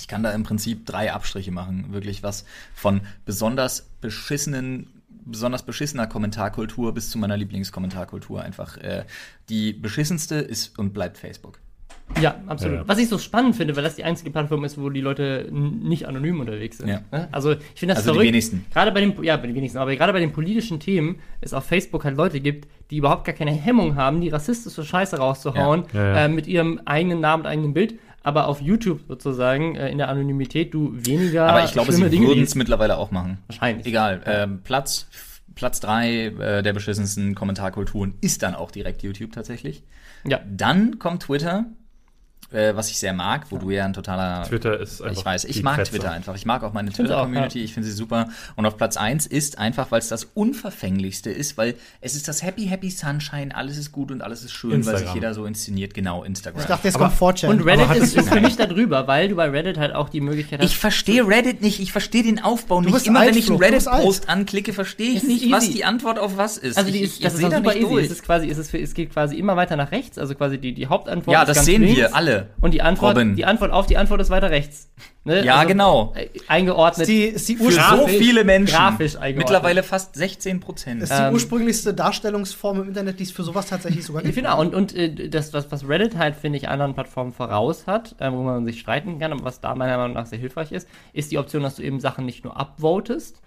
ich 0.00 0.08
kann 0.08 0.22
da 0.22 0.30
im 0.32 0.42
Prinzip 0.44 0.86
drei 0.86 1.12
Abstriche 1.12 1.50
machen, 1.50 1.92
wirklich 1.92 2.22
was 2.22 2.44
von 2.74 3.00
besonders 3.24 3.88
beschissenen, 4.00 4.86
besonders 5.30 5.62
beschissener 5.64 6.06
Kommentarkultur 6.06 6.92
bis 6.94 7.10
zu 7.10 7.18
meiner 7.18 7.36
Lieblingskommentarkultur 7.36 8.42
einfach. 8.42 8.76
Äh, 8.78 9.04
die 9.48 9.72
beschissenste 9.72 10.36
ist 10.36 10.78
und 10.78 10.92
bleibt 10.92 11.18
Facebook. 11.18 11.60
Ja, 12.20 12.36
absolut. 12.46 12.78
Ja. 12.78 12.88
Was 12.88 12.98
ich 12.98 13.08
so 13.08 13.18
spannend 13.18 13.54
finde, 13.54 13.76
weil 13.76 13.82
das 13.84 13.96
die 13.96 14.04
einzige 14.04 14.30
Plattform 14.30 14.64
ist, 14.64 14.80
wo 14.80 14.88
die 14.88 15.02
Leute 15.02 15.46
nicht 15.52 16.08
anonym 16.08 16.40
unterwegs 16.40 16.78
sind. 16.78 16.88
Ja. 16.88 17.02
Ne? 17.12 17.28
Also 17.32 17.52
ich 17.52 17.58
finde 17.74 17.94
das 17.94 17.98
Also 17.98 18.12
die 18.12 18.14
verrückt. 18.16 18.28
wenigsten. 18.28 18.66
Gerade 18.72 18.92
bei 18.92 19.00
den, 19.00 19.22
ja, 19.22 19.36
bei 19.36 19.46
den 19.46 19.54
wenigsten, 19.54 19.78
aber 19.78 19.94
gerade 19.94 20.14
bei 20.14 20.20
den 20.20 20.32
politischen 20.32 20.80
Themen 20.80 21.16
es 21.42 21.52
auf 21.52 21.64
Facebook 21.64 22.04
halt 22.04 22.16
Leute 22.16 22.40
gibt, 22.40 22.66
die 22.90 22.96
überhaupt 22.96 23.26
gar 23.26 23.34
keine 23.34 23.50
Hemmung 23.50 23.96
haben, 23.96 24.22
die 24.22 24.30
rassistische 24.30 24.84
Scheiße 24.84 25.18
rauszuhauen 25.18 25.84
Ja. 25.92 26.00
Ja, 26.00 26.08
ja. 26.14 26.24
Äh, 26.24 26.28
mit 26.30 26.46
ihrem 26.46 26.80
eigenen 26.86 27.20
Namen 27.20 27.42
und 27.42 27.46
eigenem 27.46 27.74
Bild. 27.74 27.98
Aber 28.28 28.46
auf 28.46 28.60
YouTube 28.60 29.00
sozusagen 29.08 29.74
äh, 29.74 29.88
in 29.88 29.96
der 29.96 30.10
Anonymität 30.10 30.74
du 30.74 30.92
weniger 30.94 31.48
Aber 31.48 31.64
ich 31.64 31.72
glaube, 31.72 31.90
sie 31.90 32.02
würden 32.02 32.42
es 32.42 32.54
mittlerweile 32.54 32.98
auch 32.98 33.10
machen. 33.10 33.38
Wahrscheinlich. 33.46 33.86
Egal. 33.86 34.20
Ähm, 34.26 34.60
Platz, 34.62 35.06
Platz 35.54 35.80
drei 35.80 36.26
äh, 36.26 36.62
der 36.62 36.74
beschissensten 36.74 37.34
Kommentarkulturen 37.34 38.12
ist 38.20 38.42
dann 38.42 38.54
auch 38.54 38.70
direkt 38.70 39.02
YouTube 39.02 39.32
tatsächlich. 39.32 39.82
Ja. 40.26 40.40
Dann 40.46 40.98
kommt 40.98 41.22
Twitter, 41.22 41.64
äh, 42.50 42.74
was 42.74 42.90
ich 42.90 42.98
sehr 42.98 43.12
mag, 43.12 43.46
wo 43.50 43.58
du 43.58 43.70
ja 43.70 43.84
ein 43.84 43.92
totaler 43.92 44.42
Twitter 44.44 44.80
ist 44.80 45.02
einfach 45.02 45.18
Ich 45.18 45.24
weiß, 45.24 45.44
ich 45.44 45.62
mag 45.62 45.76
Kretze. 45.76 45.90
Twitter 45.92 46.10
einfach. 46.12 46.34
Ich 46.34 46.46
mag 46.46 46.62
auch 46.64 46.72
meine 46.72 46.90
Twitter-Community, 46.90 47.62
ich 47.62 47.74
finde 47.74 47.88
sie 47.88 47.94
super. 47.94 48.28
Und 48.56 48.64
auf 48.66 48.76
Platz 48.76 48.96
eins 48.96 49.26
ist 49.26 49.58
einfach, 49.58 49.90
weil 49.90 49.98
es 50.00 50.08
das 50.08 50.24
Unverfänglichste 50.34 51.30
ist, 51.30 51.56
weil 51.56 51.74
es 52.00 52.14
ist 52.14 52.28
das 52.28 52.42
Happy, 52.42 52.66
Happy 52.66 52.90
Sunshine, 52.90 53.54
alles 53.54 53.76
ist 53.78 53.92
gut 53.92 54.10
und 54.10 54.22
alles 54.22 54.42
ist 54.44 54.52
schön, 54.52 54.70
weil 54.72 54.82
sich 54.82 54.92
Instagram. 54.92 55.14
jeder 55.14 55.34
so 55.34 55.44
inszeniert. 55.46 55.94
Genau, 55.94 56.24
Instagram. 56.24 56.60
Ich 56.60 56.66
dachte, 56.66 56.88
jetzt 56.88 56.96
Aber- 56.96 57.06
kommt 57.08 57.38
4chan. 57.38 57.48
Und 57.48 57.60
Reddit 57.64 57.90
ist, 57.96 58.16
ist 58.16 58.28
für 58.28 58.40
mich 58.40 58.56
da 58.56 58.66
drüber, 58.66 59.06
weil 59.06 59.28
du 59.28 59.36
bei 59.36 59.48
Reddit 59.48 59.78
halt 59.78 59.94
auch 59.94 60.08
die 60.08 60.20
Möglichkeit 60.20 60.60
hast. 60.60 60.66
Ich 60.70 60.78
verstehe 60.78 61.26
Reddit 61.26 61.62
nicht, 61.62 61.80
ich 61.80 61.92
verstehe 61.92 62.22
den 62.22 62.42
Aufbau 62.42 62.80
nicht. 62.80 62.92
bist 62.92 63.06
Immer 63.06 63.20
alt, 63.20 63.30
wenn 63.30 63.38
ich 63.38 63.48
einen. 63.50 63.58
Reddit-Post 63.58 64.28
anklicke, 64.28 64.72
verstehe 64.72 65.10
ich 65.12 65.22
nicht, 65.22 65.50
was 65.50 65.64
easy. 65.64 65.72
die 65.74 65.84
Antwort 65.84 66.18
auf 66.18 66.36
was 66.36 66.56
ist. 66.58 66.76
Also 66.76 66.90
die 66.90 66.98
ich, 66.98 67.02
ist, 67.04 67.14
ich, 67.16 67.20
das 67.20 67.34
ich 67.34 67.40
ist 67.44 67.52
da 67.52 67.56
super 67.58 67.70
nicht 67.74 67.82
easy. 67.82 67.90
durch. 67.92 68.04
Es 68.06 68.10
ist 68.12 68.22
quasi, 68.24 68.48
es, 68.48 68.58
ist, 68.58 68.74
es 68.74 68.94
geht 68.94 69.12
quasi 69.12 69.36
immer 69.36 69.56
weiter 69.56 69.76
nach 69.76 69.90
rechts. 69.92 70.18
Also 70.18 70.34
quasi 70.34 70.58
die, 70.58 70.72
die 70.74 70.86
Hauptantwort 70.86 71.32
Ja, 71.34 71.42
ist 71.42 71.48
das 71.48 71.56
ganz 71.58 71.66
sehen 71.66 71.82
links. 71.82 71.96
wir 71.98 72.14
alle. 72.14 72.37
Und 72.60 72.74
die 72.74 72.82
Antwort, 72.82 73.16
Robin. 73.16 73.36
die 73.36 73.44
Antwort 73.44 73.72
auf 73.72 73.86
die 73.86 73.96
Antwort 73.96 74.20
ist 74.20 74.30
weiter 74.30 74.50
rechts. 74.50 74.90
Ne? 75.24 75.44
Ja, 75.44 75.64
genau. 75.64 76.14
äh, 76.16 76.28
Eingeordnet. 76.48 77.08
ist 77.08 77.12
die, 77.12 77.24
ist 77.24 77.48
die, 77.48 77.56
so 77.56 78.06
viele 78.06 78.44
Menschen. 78.44 78.74
grafisch 78.74 79.16
eingeordnet. 79.16 79.38
Mittlerweile 79.38 79.82
fast 79.82 80.14
16 80.14 80.60
Prozent. 80.60 81.02
ist 81.02 81.12
die 81.12 81.22
ähm, 81.22 81.34
ursprünglichste 81.34 81.94
Darstellungsform 81.94 82.82
im 82.82 82.88
Internet, 82.88 83.18
die 83.18 83.24
es 83.24 83.30
für 83.30 83.42
sowas 83.42 83.66
tatsächlich 83.66 84.04
sogar 84.04 84.22
gibt. 84.22 84.46
auch, 84.46 84.58
und, 84.58 84.74
und 84.74 84.94
äh, 84.94 85.28
das, 85.28 85.52
was, 85.52 85.70
was 85.70 85.88
Reddit 85.88 86.16
halt, 86.16 86.36
finde 86.36 86.58
ich, 86.58 86.68
anderen 86.68 86.94
Plattformen 86.94 87.32
voraus 87.32 87.86
hat, 87.86 88.16
äh, 88.20 88.32
wo 88.32 88.42
man 88.42 88.64
sich 88.64 88.80
streiten 88.80 89.18
kann, 89.18 89.32
aber 89.32 89.44
was 89.44 89.60
da 89.60 89.74
meiner 89.74 89.96
Meinung 89.96 90.14
nach 90.14 90.26
sehr 90.26 90.38
hilfreich 90.38 90.72
ist, 90.72 90.88
ist 91.12 91.30
die 91.30 91.38
Option, 91.38 91.62
dass 91.62 91.76
du 91.76 91.82
eben 91.82 92.00
Sachen 92.00 92.24
nicht 92.24 92.44
nur 92.44 92.58
upvotest, 92.58 93.40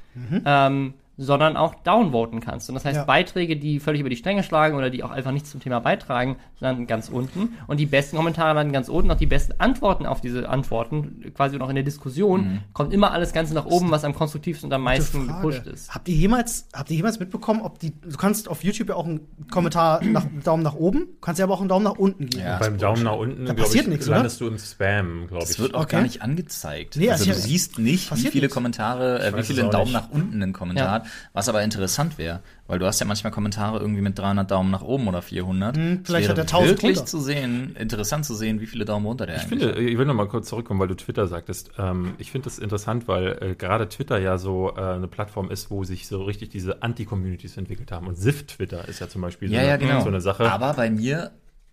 ähm, 0.46 0.94
sondern 1.24 1.56
auch 1.56 1.76
downvoten 1.76 2.40
kannst. 2.40 2.68
Und 2.70 2.76
das 2.76 2.84
heißt, 2.86 2.96
Ja. 2.98 3.04
Beiträge, 3.06 3.56
die 3.58 3.80
völlig 3.80 4.02
über 4.02 4.10
die 4.10 4.16
Stränge 4.16 4.42
schlagen 4.44 4.76
oder 4.76 4.90
die 4.90 5.04
auch 5.04 5.12
einfach 5.12 5.32
nichts 5.32 5.52
zum 5.52 5.62
Thema 5.62 5.80
beitragen, 5.80 6.38
landen 6.60 6.88
ganz 6.88 7.10
unten. 7.10 7.58
Und 7.68 7.80
die 7.80 7.86
besten 7.86 8.18
Kommentare 8.18 8.56
landen 8.56 8.74
ganz 8.74 8.90
unten. 8.90 9.12
Auch 9.12 9.18
die 9.18 9.28
besten 9.28 9.54
Antworten 9.60 10.06
auf 10.06 10.20
diese 10.22 10.50
Antworten, 10.50 11.32
quasi 11.36 11.58
noch 11.58 11.70
in 11.70 11.76
der 11.76 11.84
Diskussion, 11.84 12.62
kommt 12.74 12.92
immer 12.94 13.12
alles 13.12 13.34
Ganze 13.34 13.54
nach 13.54 13.66
oben, 13.66 13.92
was 13.92 14.04
am 14.04 14.14
konstruktivsten 14.16 14.68
und 14.70 14.74
am 14.74 14.82
meisten 14.82 15.28
Frage. 15.28 15.48
gepusht 15.48 15.68
ist. 15.68 15.94
Habt 15.94 16.08
ihr 16.10 16.16
jemals, 16.16 16.68
habt 16.74 16.90
ihr 16.90 16.98
jemals 16.98 17.20
mitbekommen, 17.20 17.62
ob 17.62 17.78
die, 17.80 17.92
du 18.02 18.18
kannst 18.18 18.50
auf 18.50 18.64
YouTube 18.64 18.90
ja 18.90 18.96
auch 18.96 19.06
einen 19.06 19.22
Kommentar 19.52 20.04
nach 20.04 20.26
Daumen 20.44 20.64
nach 20.64 20.76
oben, 20.76 21.08
kannst 21.22 21.40
ja 21.40 21.46
aber 21.46 21.54
auch 21.54 21.60
einen 21.60 21.70
Daumen 21.70 21.84
nach 21.86 21.98
unten 21.98 22.28
geben. 22.28 22.44
Ja. 22.44 22.58
Beim 22.58 22.78
Daumen 22.78 23.04
nach 23.04 23.16
unten, 23.16 23.46
Da 23.46 23.54
passiert 23.54 23.86
ich, 23.86 23.90
nichts, 23.92 24.08
oder? 24.08 24.18
landest 24.18 24.42
du 24.42 24.48
im 24.48 24.58
Spam, 24.58 25.28
glaube 25.28 25.44
Es 25.44 25.52
ich. 25.52 25.60
wird 25.60 25.76
auch 25.76 25.82
Okay. 25.84 25.98
gar 25.98 26.02
nicht 26.02 26.22
angezeigt. 26.22 26.96
Nee, 26.98 27.10
also 27.12 27.22
also 27.30 27.34
du 27.34 27.48
siehst 27.48 27.78
nicht, 27.80 28.12
wie 28.16 28.20
viele 28.30 28.42
nichts. 28.46 28.54
Kommentare, 28.54 29.24
äh, 29.24 29.38
wie 29.38 29.44
viele 29.44 29.70
Daumen 29.70 29.86
nicht. 29.86 29.94
nach 29.94 30.10
unten 30.10 30.42
ein 30.42 30.54
Kommentar 30.54 30.92
hat, 30.92 31.06
was 31.34 31.50
aber 31.50 31.64
interessant 31.64 32.18
wäre, 32.18 32.42
weil 32.68 32.80
du 32.80 32.86
hast 32.86 33.00
ja 33.00 33.06
manchmal 33.06 33.32
Kommentare 33.32 33.80
irgendwie 33.80 34.02
mit 34.02 34.18
300 34.18 34.50
Daumen 34.50 34.72
nach 34.72 34.82
oben 34.82 35.08
oder 35.08 35.22
400. 35.22 35.76
Hm, 35.76 36.02
vielleicht 36.04 36.28
wäre 36.28 36.32
hat 36.32 36.38
er 36.38 36.44
1000 36.58 36.70
wirklich 36.70 36.98
runter. 36.98 37.06
zu 37.06 37.20
sehen, 37.20 37.76
interessant 37.80 38.26
zu 38.26 38.36
sehen, 38.36 38.60
wie 38.62 38.68
viele 38.68 38.86
Daumen 38.86 39.06
runter 39.06 39.26
der 39.26 39.36
Ich 39.38 39.42
eigentlich 39.44 39.64
finde, 39.64 39.82
ich 39.82 39.98
will 39.98 40.06
noch 40.06 40.14
mal 40.14 40.28
kurz 40.28 40.50
zurückkommen, 40.50 40.80
weil 40.80 40.88
du 40.88 40.96
Twitter 40.96 41.28
sagtest. 41.28 41.72
Ähm, 41.78 42.14
ich 42.18 42.32
finde 42.32 42.46
das 42.46 42.60
interessant, 42.60 43.08
weil 43.08 43.38
äh, 43.42 43.56
gerade 43.56 43.90
Twitter 43.90 44.20
ja 44.20 44.38
so 44.38 44.74
äh, 44.76 44.82
eine 44.82 45.08
Plattform 45.08 45.50
ist, 45.52 45.72
wo 45.72 45.84
sich 45.84 46.08
so 46.08 46.24
richtig 46.24 46.50
diese 46.50 46.82
Anti-Communities 46.84 47.58
entwickelt 47.58 47.92
haben. 47.92 48.08
Und 48.08 48.18
SIF-Twitter 48.18 48.88
ist 48.88 49.00
ja 49.00 49.08
zum 49.08 49.22
Beispiel 49.22 49.50
so, 49.50 49.56
Ja, 49.56 49.64
ja, 49.64 49.74
eine, 49.74 49.86
genau. 49.86 50.02
so 50.02 50.08
eine 50.08 50.22
Sache. 50.22 50.52
Aber 50.52 50.74
bei 50.74 50.90
mir 50.90 51.32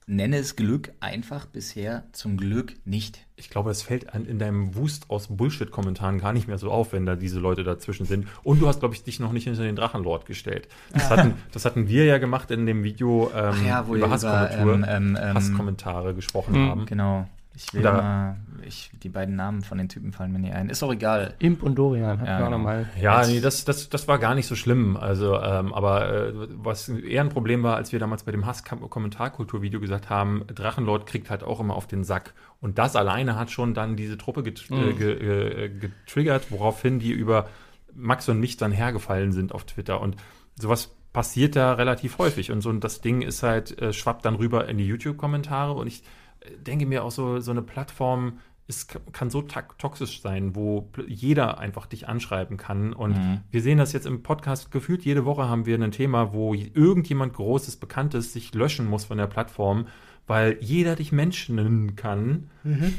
nenne 0.09 0.39
es 0.39 0.57
Glück 0.57 0.91
einfach 1.01 1.47
bisher 1.47 2.05
zum 2.13 2.37
Glück 2.37 2.75
nicht. 2.85 3.25
ich 3.37 3.51
glaube, 3.51 3.71
es 3.71 3.83
fällt 3.83 4.13
an, 4.15 4.25
in 4.27 4.39
deinem 4.41 4.75
Wust 4.75 5.11
aus 5.11 5.29
Bullshit-Kommentaren 5.29 6.19
gar 6.19 6.33
nicht 6.33 6.49
mehr 6.49 6.59
so 6.59 6.71
auf, 6.73 6.93
wenn 6.93 7.07
da 7.07 7.15
diese 7.15 7.39
Leute 7.39 7.63
dazwischen 7.63 8.05
sind. 8.07 8.27
Und 8.43 8.61
du 8.61 8.67
hast, 8.67 8.81
glaube 8.81 8.95
ich, 8.95 9.05
dich 9.05 9.21
noch 9.21 9.31
nicht 9.33 9.45
hinter 9.45 9.63
den 9.63 9.77
Drachenlord 9.77 10.27
gestellt. 10.27 10.67
Das 10.93 11.09
hatten, 11.11 11.35
das 11.53 11.65
hatten 11.65 11.87
wir 11.89 12.05
ja 12.05 12.19
gemacht 12.19 12.51
in 12.51 12.67
dem 12.67 12.83
Video 12.83 13.31
ähm, 13.37 13.55
ja, 13.65 13.87
wo 13.87 13.95
über 13.95 14.07
über, 14.07 14.11
Hasskommentar, 14.15 14.97
ähm, 14.97 15.15
ähm, 15.15 15.19
ähm, 15.21 15.35
Hasskommentare 15.35 16.15
gesprochen 16.15 16.55
Mhm. 16.65 16.69
haben. 16.69 16.87
Genau. 16.87 17.29
Ich 17.61 17.75
will 17.75 17.83
mal, 17.83 18.37
ich, 18.65 18.93
die 19.03 19.09
beiden 19.09 19.35
Namen 19.35 19.63
von 19.63 19.79
den 19.79 19.89
Typen 19.89 20.13
fallen 20.13 20.31
mir 20.31 20.39
nicht 20.39 20.55
ein. 20.55 20.71
Ist 20.71 20.81
auch 20.85 20.93
egal. 20.93 21.35
Imp 21.41 21.65
und 21.65 21.75
Dorian, 21.75 22.21
Ja, 22.21 22.25
ja, 22.25 22.35
auch 22.37 22.39
genau. 22.45 22.51
nochmal. 22.59 22.89
Ja, 23.01 23.19
Jetzt- 23.21 23.31
nee, 23.33 23.41
das, 23.41 23.65
das, 23.65 23.89
das 23.89 24.07
war 24.07 24.19
gar 24.21 24.37
nicht 24.37 24.47
so 24.47 24.55
schlimm. 24.55 24.97
Also, 24.97 25.35
ähm, 25.41 25.75
aber 25.75 26.29
äh, 26.29 26.33
was 26.55 26.89
eher 26.89 27.23
ein 27.23 27.31
Problem 27.31 27.65
war, 27.65 27.75
als 27.75 27.91
wir 27.91 27.99
damals 27.99 28.23
bei 28.23 28.31
dem 28.31 28.47
Hass-Kommentarkultur-Video 28.47 29.81
gesagt 29.81 30.09
haben, 30.11 30.45
Drachenlord 30.55 31.07
kriegt 31.07 31.31
halt 31.31 31.43
auch 31.43 31.61
immer 31.61 31.75
auf 31.75 31.87
den 31.87 32.05
Sack. 32.05 32.35
Und 32.61 32.79
das 32.79 32.97
alleine 32.97 33.37
hat 33.37 33.51
schon 33.51 33.75
dann 33.75 33.97
diese 33.97 34.19
Truppe 34.19 34.43
get 34.43 34.71
Mhm. 34.71 34.77
äh, 34.91 34.93
ge 34.93 35.65
äh, 35.65 35.69
getriggert, 35.69 36.51
woraufhin 36.51 36.99
die 36.99 37.11
über 37.11 37.49
Max 37.95 38.29
und 38.29 38.39
mich 38.41 38.57
dann 38.57 38.73
hergefallen 38.73 39.33
sind 39.33 39.53
auf 39.53 39.65
Twitter. 39.65 40.01
Und 40.01 40.17
sowas 40.55 40.95
passiert 41.13 41.57
da 41.57 41.73
relativ 41.75 42.19
häufig. 42.19 42.53
Und 42.53 42.61
so 42.61 42.71
und 42.71 42.85
das 42.85 43.01
Ding 43.01 43.23
ist 43.23 43.43
halt, 43.43 43.81
äh, 43.81 43.93
schwappt 43.93 44.25
dann 44.25 44.37
rüber 44.37 44.69
in 44.69 44.79
die 44.79 44.87
YouTube-Kommentare. 44.87 45.73
Und 45.73 45.87
ich 45.89 46.03
denke 46.67 46.87
mir 46.87 47.05
auch 47.05 47.11
so, 47.11 47.41
so 47.41 47.51
eine 47.51 47.63
Plattform 47.63 48.39
ist, 48.67 48.99
kann 49.13 49.31
so 49.31 49.41
toxisch 49.43 50.21
sein, 50.21 50.55
wo 50.55 50.91
jeder 51.07 51.59
einfach 51.59 51.87
dich 51.87 52.07
anschreiben 52.07 52.59
kann. 52.59 52.93
Und 52.93 53.17
Mhm. 53.17 53.41
wir 53.51 53.63
sehen 53.63 53.79
das 53.79 53.95
jetzt 53.95 54.07
im 54.07 54.23
Podcast 54.23 54.71
gefühlt 54.71 55.05
jede 55.07 55.25
Woche 55.25 55.49
haben 55.49 55.65
wir 55.65 55.81
ein 55.83 55.91
Thema, 55.91 56.35
wo 56.35 56.53
irgendjemand 56.53 57.33
Großes, 57.33 57.77
Bekanntes 57.77 58.35
sich 58.35 58.55
löschen 58.55 58.87
muss 58.87 59.07
von 59.07 59.17
der 59.17 59.27
Plattform, 59.27 59.87
weil 60.29 60.57
jeder 60.61 60.95
dich 60.95 61.11
Menschen 61.11 61.57
nennen 61.57 61.97
kann 61.97 62.51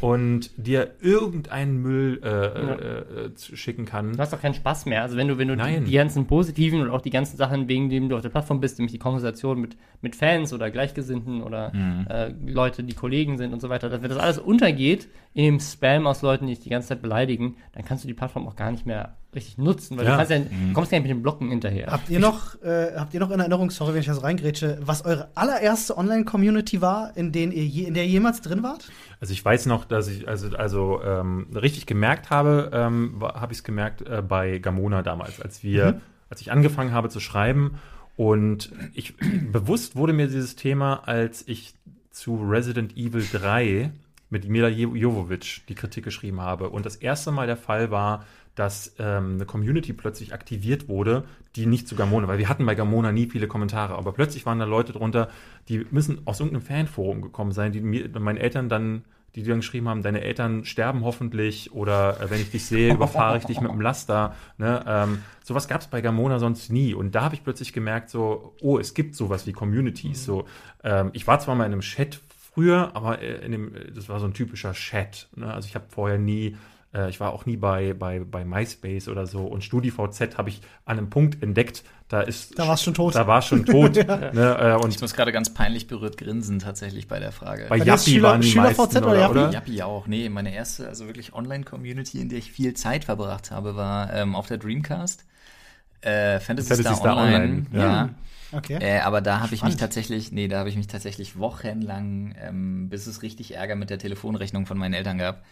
und 0.01 0.49
dir 0.57 0.91
irgendeinen 0.99 1.81
Müll 1.81 2.19
äh, 2.23 2.27
äh, 2.27 3.25
äh, 3.27 3.33
zu- 3.35 3.55
schicken 3.55 3.85
kann. 3.85 4.13
Du 4.13 4.17
hast 4.17 4.33
doch 4.33 4.41
keinen 4.41 4.55
Spaß 4.55 4.87
mehr. 4.87 5.03
Also 5.03 5.15
wenn 5.15 5.27
du, 5.27 5.37
wenn 5.37 5.47
du 5.47 5.55
die, 5.55 5.61
die 5.85 5.91
ganzen 5.93 6.25
positiven 6.25 6.81
und 6.81 6.89
auch 6.89 7.01
die 7.01 7.11
ganzen 7.11 7.37
Sachen, 7.37 7.67
wegen 7.67 7.89
denen 7.89 8.09
du 8.09 8.15
auf 8.15 8.23
der 8.23 8.29
Plattform 8.29 8.59
bist, 8.59 8.79
nämlich 8.79 8.93
die 8.93 8.97
Konversation 8.99 9.61
mit, 9.61 9.77
mit 10.01 10.15
Fans 10.15 10.53
oder 10.53 10.71
Gleichgesinnten 10.71 11.43
oder 11.43 11.71
äh, 12.09 12.33
Leute, 12.51 12.83
die 12.83 12.93
Kollegen 12.95 13.37
sind 13.37 13.53
und 13.53 13.61
so 13.61 13.69
weiter, 13.69 13.91
wenn 14.01 14.09
das 14.09 14.17
alles 14.17 14.39
untergeht 14.39 15.07
in 15.33 15.45
dem 15.45 15.59
Spam 15.59 16.07
aus 16.07 16.21
Leuten, 16.21 16.47
die 16.47 16.53
dich 16.55 16.63
die 16.63 16.69
ganze 16.69 16.89
Zeit 16.89 17.01
beleidigen, 17.01 17.55
dann 17.73 17.85
kannst 17.85 18.03
du 18.03 18.07
die 18.07 18.13
Plattform 18.13 18.47
auch 18.47 18.55
gar 18.55 18.71
nicht 18.71 18.85
mehr 18.85 19.15
richtig 19.33 19.59
nutzen, 19.59 19.95
weil 19.95 20.05
Ja. 20.05 20.11
du 20.11 20.17
kannst 20.17 20.31
ja, 20.31 20.39
du 20.39 20.73
kommst 20.73 20.91
nicht 20.91 21.01
mit 21.03 21.11
den 21.11 21.21
Blocken 21.21 21.49
hinterher. 21.49 21.87
Habt 21.91 22.09
ihr 22.09 22.19
noch, 22.19 22.59
äh, 22.63 22.93
habt 22.95 23.13
ihr 23.13 23.19
noch 23.19 23.29
in 23.29 23.39
Erinnerung, 23.39 23.69
sorry, 23.69 23.93
wenn 23.93 23.99
ich 23.99 24.07
das 24.07 24.23
reingrätsche, 24.23 24.79
was 24.81 25.05
eure 25.05 25.29
allererste 25.35 25.95
Online-Community 25.97 26.81
war, 26.81 27.15
in, 27.15 27.31
denen 27.31 27.51
ihr 27.51 27.63
je, 27.63 27.83
in 27.83 27.93
der 27.93 28.05
ihr 28.05 28.09
jemals 28.09 28.41
drin 28.41 28.63
wart? 28.63 28.89
Also 29.19 29.31
ich 29.33 29.45
weiß 29.45 29.67
noch, 29.67 29.85
dass 29.85 30.07
ich 30.07 30.27
also 30.27 30.49
also 30.57 31.01
ähm, 31.03 31.45
richtig 31.53 31.85
gemerkt 31.85 32.31
habe, 32.31 32.71
ähm, 32.73 33.21
habe 33.21 33.53
ich 33.53 33.59
es 33.59 33.63
gemerkt 33.63 34.01
äh, 34.01 34.23
bei 34.27 34.57
Gamona 34.57 35.03
damals, 35.03 35.39
als 35.39 35.61
wir, 35.63 36.01
als 36.31 36.41
ich 36.41 36.51
angefangen 36.51 36.91
habe 36.91 37.09
zu 37.09 37.19
schreiben 37.19 37.75
und 38.15 38.71
ich 38.95 39.13
bewusst 39.51 39.95
wurde 39.95 40.13
mir 40.13 40.25
dieses 40.25 40.55
Thema, 40.55 41.03
als 41.07 41.47
ich 41.47 41.75
zu 42.09 42.35
Resident 42.43 42.97
Evil 42.97 43.23
3 43.31 43.91
mit 44.29 44.47
Mila 44.47 44.67
Jo- 44.69 44.95
Jovovich 44.95 45.63
die 45.69 45.75
Kritik 45.75 46.03
geschrieben 46.03 46.41
habe 46.41 46.69
und 46.69 46.85
das 46.85 46.95
erste 46.95 47.31
Mal 47.31 47.47
der 47.47 47.57
Fall 47.57 47.91
war, 47.91 48.25
dass 48.55 48.95
ähm, 48.99 49.35
eine 49.35 49.45
Community 49.45 49.93
plötzlich 49.93 50.33
aktiviert 50.33 50.87
wurde, 50.89 51.23
die 51.55 51.65
nicht 51.65 51.87
zu 51.87 51.95
Gamona, 51.95 52.27
weil 52.27 52.39
wir 52.39 52.49
hatten 52.49 52.65
bei 52.65 52.75
Gamona 52.75 53.11
nie 53.11 53.27
viele 53.27 53.47
Kommentare, 53.47 53.95
aber 53.95 54.11
plötzlich 54.11 54.45
waren 54.45 54.59
da 54.59 54.65
Leute 54.65 54.91
drunter, 54.91 55.29
die 55.69 55.85
müssen 55.91 56.21
aus 56.25 56.39
irgendeinem 56.39 56.63
Fanforum 56.65 57.21
gekommen 57.21 57.51
sein, 57.53 57.71
die 57.71 57.79
mir, 57.79 58.09
meinen 58.19 58.37
Eltern 58.37 58.67
dann, 58.67 59.03
die 59.35 59.43
dann 59.43 59.57
geschrieben 59.57 59.87
haben, 59.87 60.01
deine 60.01 60.21
Eltern 60.21 60.65
sterben 60.65 61.03
hoffentlich 61.05 61.71
oder 61.71 62.19
äh, 62.19 62.29
wenn 62.29 62.41
ich 62.41 62.51
dich 62.51 62.65
sehe, 62.65 62.93
überfahre 62.95 63.37
ich 63.37 63.45
dich 63.45 63.61
mit 63.61 63.71
dem 63.71 63.79
Laster. 63.79 64.35
Ne? 64.57 64.83
Ähm, 64.85 65.19
sowas 65.43 65.67
gab 65.67 65.81
es 65.81 65.87
bei 65.87 66.01
Gamona 66.01 66.39
sonst 66.39 66.71
nie 66.71 66.93
und 66.93 67.15
da 67.15 67.21
habe 67.23 67.35
ich 67.35 67.43
plötzlich 67.43 67.71
gemerkt, 67.71 68.09
so, 68.09 68.55
oh, 68.61 68.77
es 68.77 68.93
gibt 68.93 69.15
sowas 69.15 69.47
wie 69.47 69.53
Communities. 69.53 70.25
So, 70.25 70.45
ähm, 70.83 71.11
ich 71.13 71.27
war 71.27 71.39
zwar 71.39 71.55
mal 71.55 71.65
in 71.65 71.71
einem 71.71 71.81
Chat 71.81 72.19
früher, 72.59 72.91
aber 72.95 73.21
äh, 73.21 73.45
in 73.45 73.51
dem, 73.51 73.71
das 73.95 74.09
war 74.09 74.19
so 74.19 74.25
ein 74.25 74.33
typischer 74.33 74.73
Chat. 74.73 75.27
Ne? 75.35 75.53
Also 75.53 75.67
ich 75.67 75.75
habe 75.75 75.85
vorher 75.89 76.17
nie, 76.17 76.57
äh, 76.93 77.09
ich 77.09 77.19
war 77.19 77.31
auch 77.33 77.45
nie 77.45 77.57
bei, 77.57 77.93
bei, 77.93 78.19
bei 78.19 78.43
MySpace 78.45 79.07
oder 79.07 79.25
so. 79.25 79.45
Und 79.45 79.63
StudiVZ 79.63 80.37
habe 80.37 80.49
ich 80.49 80.61
an 80.85 80.97
einem 80.97 81.09
Punkt 81.09 81.41
entdeckt, 81.43 81.83
da 82.09 82.21
ist. 82.21 82.57
Da 82.57 82.67
war's 82.67 82.81
schon 82.83 82.93
tot. 82.95 83.13
Da 83.15 83.27
war 83.27 83.39
es 83.39 83.45
schon 83.45 83.65
tot. 83.65 83.95
ne? 84.07 84.57
äh, 84.59 84.77
Ich 84.77 84.83
und 84.83 85.01
muss 85.01 85.13
gerade 85.13 85.31
ganz 85.31 85.53
peinlich 85.53 85.87
berührt 85.87 86.17
grinsen, 86.17 86.59
tatsächlich 86.59 87.07
bei 87.07 87.19
der 87.19 87.31
Frage. 87.31 87.67
bei 87.69 87.77
Bei 87.79 87.85
Yappi 87.85 88.11
Schüler- 88.11 88.23
waren 88.29 88.41
die 88.41 88.47
Schüler 88.49 88.63
meisten, 88.63 88.81
VZ 88.87 88.95
oder 88.97 89.07
oder? 89.07 89.19
Yappi? 89.19 89.31
oder? 89.39 89.51
Yappi 89.51 89.81
auch. 89.83 90.07
Nee, 90.07 90.27
meine 90.29 90.53
erste, 90.53 90.87
also 90.87 91.05
wirklich 91.05 91.33
Online-Community, 91.33 92.19
in 92.19 92.29
der 92.29 92.39
ich 92.39 92.51
viel 92.51 92.73
Zeit 92.73 93.05
verbracht 93.05 93.51
habe, 93.51 93.75
war 93.75 94.11
ähm, 94.13 94.35
auf 94.35 94.47
der 94.47 94.57
Dreamcast. 94.57 95.23
Äh, 96.01 96.39
Fantasy, 96.39 96.69
Fantasy 96.69 96.83
Star, 96.83 96.95
Star 96.95 97.17
Online. 97.17 97.35
Online, 97.45 97.65
Ja. 97.73 97.81
ja. 97.81 98.09
Okay. 98.51 98.77
Äh, 98.81 98.99
aber 98.99 99.21
da 99.21 99.41
habe 99.41 99.53
ich 99.53 99.63
mich 99.63 99.75
tatsächlich, 99.77 100.31
nee, 100.31 100.47
da 100.47 100.59
habe 100.59 100.69
ich 100.69 100.75
mich 100.75 100.87
tatsächlich 100.87 101.37
wochenlang, 101.37 102.35
ähm, 102.41 102.89
bis 102.89 103.07
es 103.07 103.21
richtig 103.21 103.55
Ärger 103.55 103.75
mit 103.75 103.89
der 103.89 103.99
Telefonrechnung 103.99 104.65
von 104.65 104.77
meinen 104.77 104.93
Eltern 104.93 105.17
gab, 105.17 105.43